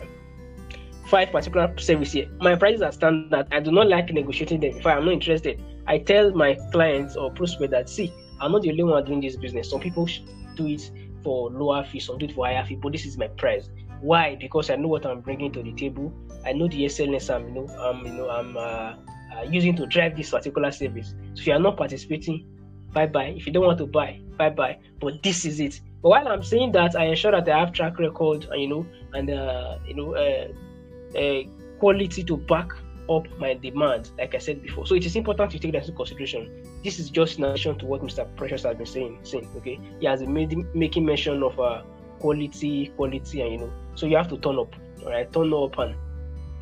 five 1.09 1.33
particular 1.33 1.75
service 1.79 2.13
here. 2.13 2.29
My 2.39 2.55
prices 2.55 2.83
are 2.83 2.93
standard. 2.93 3.49
I 3.51 3.59
do 3.59 3.73
not 3.73 3.89
like 3.89 4.13
negotiating 4.13 4.61
them. 4.61 4.77
If 4.77 4.87
I 4.87 4.99
am 4.99 5.07
not 5.07 5.15
interested, 5.15 5.61
I 5.89 5.99
tell 5.99 6.31
my 6.31 6.57
clients 6.71 7.17
or 7.17 7.33
prospect 7.33 7.71
that 7.73 7.89
see, 7.89 8.13
I'm 8.41 8.53
not 8.53 8.63
the 8.63 8.71
only 8.71 8.85
one 8.85 9.05
doing 9.05 9.21
this 9.21 9.37
business. 9.37 9.71
Some 9.71 9.81
people 9.81 10.09
do 10.55 10.67
it 10.67 10.91
for 11.23 11.51
lower 11.51 11.85
fee, 11.85 12.01
some 12.01 12.19
do 12.19 12.27
it 12.27 12.33
for 12.33 12.47
higher 12.47 12.65
fee, 12.65 12.77
but 12.77 12.93
this 12.93 13.05
is 13.05 13.19
my 13.19 13.29
price. 13.29 13.71
Why? 14.01 14.37
Because 14.37 14.71
I 14.71 14.77
know 14.77 14.89
what 14.89 15.05
I'm 15.07 15.21
bringing 15.21 15.53
to 15.53 15.63
the 15.63 15.73
table. 15.73 16.13
I 16.45 16.53
know 16.53 16.69
the 16.69 16.85
SLS 16.85 17.35
I'm, 17.35 17.49
you 17.49 17.55
know, 17.55 17.69
I'm, 17.79 18.07
you 18.07 18.13
know, 18.13 18.31
I'm 18.31 18.57
uh, 18.57 18.61
uh, 18.61 19.43
using 19.51 19.75
to 19.77 19.87
drive 19.87 20.17
this 20.17 20.31
particular 20.31 20.71
service. 20.71 21.15
So 21.35 21.41
if 21.41 21.47
you 21.47 21.53
are 21.53 21.59
not 21.59 21.77
participating, 21.77 22.47
bye 22.93 23.07
bye. 23.07 23.35
If 23.37 23.47
you 23.47 23.53
don't 23.53 23.65
want 23.65 23.79
to 23.79 23.87
buy, 23.87 24.21
bye 24.37 24.51
bye. 24.51 24.79
But 25.01 25.23
this 25.23 25.45
is 25.45 25.59
it. 25.59 25.81
But 26.03 26.11
while 26.11 26.29
I'm 26.29 26.45
saying 26.45 26.73
that, 26.73 26.95
I 26.95 27.07
ensure 27.07 27.33
that 27.33 27.49
I 27.49 27.59
have 27.59 27.73
track 27.73 27.99
record, 27.99 28.47
and 28.51 28.63
you 28.63 28.69
know, 28.69 28.87
and 29.15 29.31
uh, 29.31 29.79
you 29.85 29.95
know, 29.95 30.15
uh, 30.15 31.19
uh, 31.19 31.43
quality 31.81 32.23
to 32.25 32.37
back 32.37 32.71
up 33.11 33.27
my 33.39 33.55
demand, 33.55 34.11
like 34.19 34.35
I 34.35 34.39
said 34.39 34.63
before. 34.63 34.87
So 34.87 34.95
it 34.95 35.05
is 35.05 35.17
important 35.17 35.51
to 35.53 35.59
take 35.59 35.73
that 35.73 35.83
into 35.83 35.93
consideration. 35.93 36.65
This 36.85 36.99
is 36.99 37.11
just 37.11 37.39
in 37.39 37.45
addition 37.45 37.79
to 37.79 37.87
what 37.87 38.03
Mr. 38.03 38.27
Precious 38.37 38.65
has 38.65 38.77
been 38.77 38.87
saying. 38.87 39.19
saying 39.23 39.49
okay, 39.57 39.79
he 40.01 40.07
has 40.07 40.21
been 40.21 40.33
made, 40.33 40.75
making 40.75 41.05
mention 41.05 41.43
of 41.43 41.59
uh, 41.59 41.83
quality, 42.19 42.93
quality, 42.97 43.41
and 43.41 43.53
you 43.53 43.59
know, 43.59 43.73
so 43.95 44.07
you 44.07 44.17
have 44.17 44.29
to 44.29 44.39
turn 44.39 44.59
up, 44.59 44.75
all 45.03 45.11
right? 45.11 45.33
Turn 45.33 45.53
up 45.53 45.79
and 45.79 45.95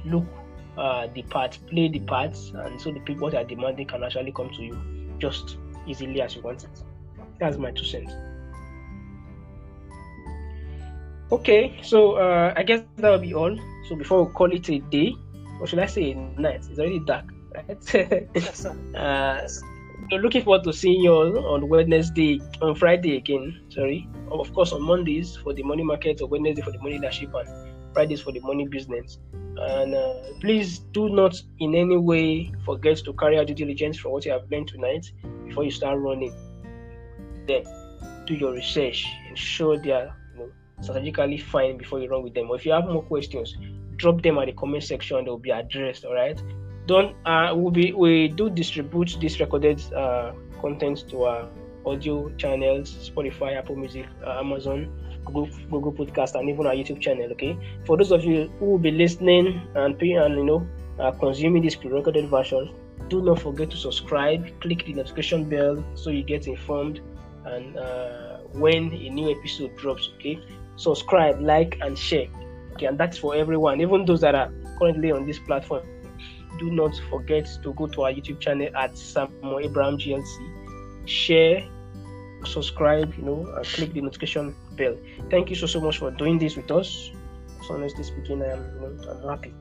look 0.04 0.24
uh, 0.76 1.08
the 1.14 1.22
part, 1.22 1.58
play 1.68 1.88
the 1.88 2.00
parts, 2.00 2.52
and 2.54 2.80
so 2.80 2.92
the 2.92 3.00
people 3.00 3.30
that 3.30 3.44
are 3.44 3.48
demanding 3.48 3.86
can 3.86 4.02
actually 4.02 4.32
come 4.32 4.50
to 4.50 4.62
you 4.62 4.78
just 5.18 5.56
easily 5.86 6.20
as 6.20 6.36
you 6.36 6.42
want 6.42 6.64
it. 6.64 6.70
That's 7.38 7.56
my 7.56 7.70
two 7.70 7.84
cents. 7.84 8.12
Okay, 11.32 11.76
so 11.82 12.12
uh, 12.12 12.54
I 12.56 12.62
guess 12.62 12.82
that 12.98 13.10
will 13.10 13.18
be 13.18 13.34
all. 13.34 13.58
So 13.88 13.96
before 13.96 14.24
we 14.24 14.32
call 14.32 14.52
it 14.52 14.68
a 14.68 14.78
day, 14.78 15.14
or 15.60 15.66
should 15.66 15.78
I 15.78 15.86
say 15.86 16.14
night? 16.14 16.66
It's 16.70 16.78
already 16.78 17.00
dark, 17.00 17.26
right? 17.54 17.78
Yes, 18.34 18.60
sir. 18.60 18.76
uh, 18.96 19.46
so 19.48 20.16
looking 20.16 20.42
forward 20.42 20.64
to 20.64 20.72
seeing 20.72 21.02
you 21.02 21.12
all 21.12 21.54
on 21.54 21.68
Wednesday, 21.68 22.40
on 22.62 22.74
Friday 22.74 23.16
again. 23.16 23.60
Sorry, 23.70 24.08
of 24.30 24.52
course 24.52 24.72
on 24.72 24.82
Mondays 24.82 25.36
for 25.36 25.52
the 25.52 25.62
money 25.62 25.82
market, 25.82 26.20
or 26.20 26.28
Wednesday 26.28 26.62
for 26.62 26.70
the 26.70 26.78
money 26.78 26.98
leadership, 26.98 27.32
and 27.34 27.48
Fridays 27.92 28.20
for 28.20 28.32
the 28.32 28.40
money 28.40 28.66
business. 28.68 29.18
And 29.58 29.94
uh, 29.94 30.14
please 30.40 30.80
do 30.92 31.08
not 31.08 31.34
in 31.60 31.74
any 31.74 31.96
way 31.96 32.52
forget 32.64 32.98
to 32.98 33.12
carry 33.14 33.38
out 33.38 33.46
due 33.46 33.54
diligence 33.54 33.98
for 33.98 34.10
what 34.10 34.24
you 34.24 34.32
have 34.32 34.42
learned 34.50 34.68
tonight 34.68 35.10
before 35.46 35.64
you 35.64 35.70
start 35.70 35.98
running. 35.98 36.34
Then 37.48 37.64
do 38.26 38.34
your 38.34 38.52
research, 38.52 39.06
ensure 39.30 39.78
they 39.78 39.92
are 39.92 40.14
you 40.34 40.40
know, 40.40 40.50
strategically 40.82 41.38
fine 41.38 41.78
before 41.78 42.00
you 42.00 42.08
run 42.08 42.22
with 42.22 42.34
them. 42.34 42.50
Or 42.50 42.56
if 42.56 42.66
you 42.66 42.72
have 42.72 42.84
more 42.84 43.02
questions, 43.02 43.56
drop 43.96 44.22
them 44.22 44.38
at 44.38 44.46
the 44.46 44.52
comment 44.52 44.84
section. 44.84 45.24
They'll 45.24 45.38
be 45.38 45.50
addressed. 45.50 46.04
All 46.04 46.14
right. 46.14 46.40
Don't 46.86 47.16
uh 47.26 47.52
we 47.56 47.70
be 47.70 47.92
we 47.92 48.28
do 48.28 48.48
distribute 48.48 49.16
this 49.20 49.40
recorded 49.40 49.82
uh 49.92 50.32
content 50.60 51.08
to 51.10 51.24
our 51.24 51.48
audio 51.84 52.28
channels, 52.36 53.10
Spotify, 53.10 53.56
Apple 53.56 53.76
Music, 53.76 54.06
uh, 54.24 54.40
Amazon, 54.40 54.90
Google, 55.24 55.48
Google 55.70 55.92
Podcast, 55.92 56.34
and 56.34 56.48
even 56.48 56.66
our 56.66 56.74
YouTube 56.74 57.00
channel. 57.00 57.30
Okay. 57.32 57.56
For 57.86 57.96
those 57.96 58.12
of 58.12 58.24
you 58.24 58.48
who 58.58 58.66
will 58.66 58.78
be 58.78 58.90
listening 58.90 59.62
and 59.74 59.98
pay 59.98 60.12
and 60.12 60.34
you 60.34 60.44
know 60.44 60.66
uh, 60.98 61.12
consuming 61.12 61.62
this 61.62 61.74
pre-recorded 61.74 62.28
version, 62.28 62.74
do 63.08 63.22
not 63.22 63.40
forget 63.40 63.70
to 63.70 63.76
subscribe. 63.76 64.48
Click 64.60 64.84
the 64.86 64.94
notification 64.94 65.48
bell 65.48 65.84
so 65.94 66.10
you 66.10 66.22
get 66.22 66.46
informed 66.46 67.00
and 67.44 67.76
uh, 67.76 68.38
when 68.52 68.92
a 68.92 69.08
new 69.10 69.30
episode 69.30 69.76
drops. 69.76 70.10
Okay. 70.16 70.40
Subscribe, 70.76 71.40
like, 71.40 71.78
and 71.80 71.96
share. 71.96 72.26
Okay, 72.76 72.86
and 72.86 72.98
that's 72.98 73.16
for 73.16 73.34
everyone, 73.34 73.80
even 73.80 74.04
those 74.04 74.20
that 74.20 74.34
are 74.34 74.52
currently 74.78 75.10
on 75.10 75.26
this 75.26 75.38
platform. 75.38 75.82
Do 76.58 76.70
not 76.70 76.94
forget 77.10 77.48
to 77.62 77.72
go 77.74 77.86
to 77.86 78.02
our 78.02 78.12
YouTube 78.12 78.40
channel 78.40 78.68
at 78.76 78.96
Samuel 78.96 79.60
Abraham 79.60 79.98
GLC. 79.98 81.08
Share, 81.08 81.66
subscribe, 82.44 83.14
you 83.16 83.22
know, 83.24 83.46
and 83.56 83.64
click 83.66 83.92
the 83.92 84.00
notification 84.00 84.54
bell. 84.76 84.96
Thank 85.30 85.50
you 85.50 85.56
so 85.56 85.66
so 85.66 85.80
much 85.80 85.98
for 85.98 86.10
doing 86.10 86.38
this 86.38 86.56
with 86.56 86.70
us. 86.70 87.10
So 87.66 87.74
honestly 87.74 88.04
speaking, 88.04 88.42
I 88.42 88.52
am 88.52 89.00
I'm 89.10 89.28
happy. 89.28 89.54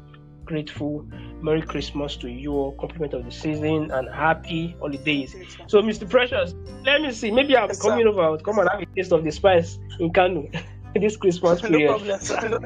grateful. 0.45 1.05
Merry 1.41 1.61
Christmas 1.61 2.15
to 2.17 2.27
you, 2.29 2.75
compliment 2.79 3.13
of 3.13 3.25
the 3.25 3.31
season, 3.31 3.91
and 3.91 4.07
happy 4.13 4.75
holidays. 4.79 5.35
So, 5.67 5.81
Mr. 5.81 6.09
Precious, 6.09 6.53
let 6.85 7.01
me 7.01 7.11
see. 7.11 7.31
Maybe 7.31 7.55
I'm 7.57 7.67
Yes, 7.69 7.81
sir. 7.81 7.89
coming 7.89 8.07
over. 8.07 8.37
Come 8.43 8.59
and 8.59 8.69
have 8.69 8.81
a 8.81 8.85
taste 8.95 9.11
of 9.11 9.23
the 9.23 9.31
spice 9.31 9.77
in 9.99 10.11
Kano 10.13 10.47
this 10.99 11.17
Christmas 11.17 11.61
no 11.63 11.69
period. 11.69 11.89
problem, 11.89 12.19
sir. 12.19 12.59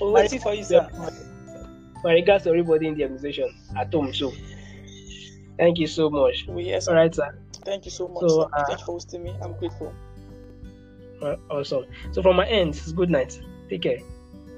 Waiting 0.00 0.40
for 0.40 0.54
you, 0.54 0.64
sir. 0.64 0.88
My 2.04 2.12
regards 2.12 2.44
to 2.44 2.50
everybody 2.50 2.86
in 2.86 2.94
the 2.94 3.02
organization 3.02 3.52
at 3.76 3.92
home. 3.92 4.14
So, 4.14 4.32
thank 5.58 5.78
you 5.78 5.86
so 5.86 6.08
much. 6.08 6.46
We 6.46 6.64
yes, 6.64 6.88
All 6.88 6.94
right, 6.94 7.14
sir. 7.14 7.36
Thank 7.64 7.84
you 7.84 7.90
so 7.90 8.08
much. 8.08 8.20
So, 8.20 8.42
uh, 8.42 8.64
Thank 8.66 8.80
you 8.80 8.86
for 8.86 8.92
hosting 8.92 9.22
me. 9.24 9.34
I'm 9.42 9.54
grateful. 9.54 9.92
Uh, 11.20 11.36
awesome. 11.50 11.86
So, 12.12 12.22
from 12.22 12.36
my 12.36 12.46
end, 12.46 12.70
it's 12.70 12.92
good 12.92 13.10
night. 13.10 13.40
Take 13.68 13.82
care. 13.82 13.98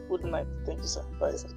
Good 0.08 0.24
night. 0.24 0.46
Thank 0.66 0.80
you, 0.80 0.86
sir. 0.86 1.02
Bye, 1.18 1.36
sir. 1.36 1.48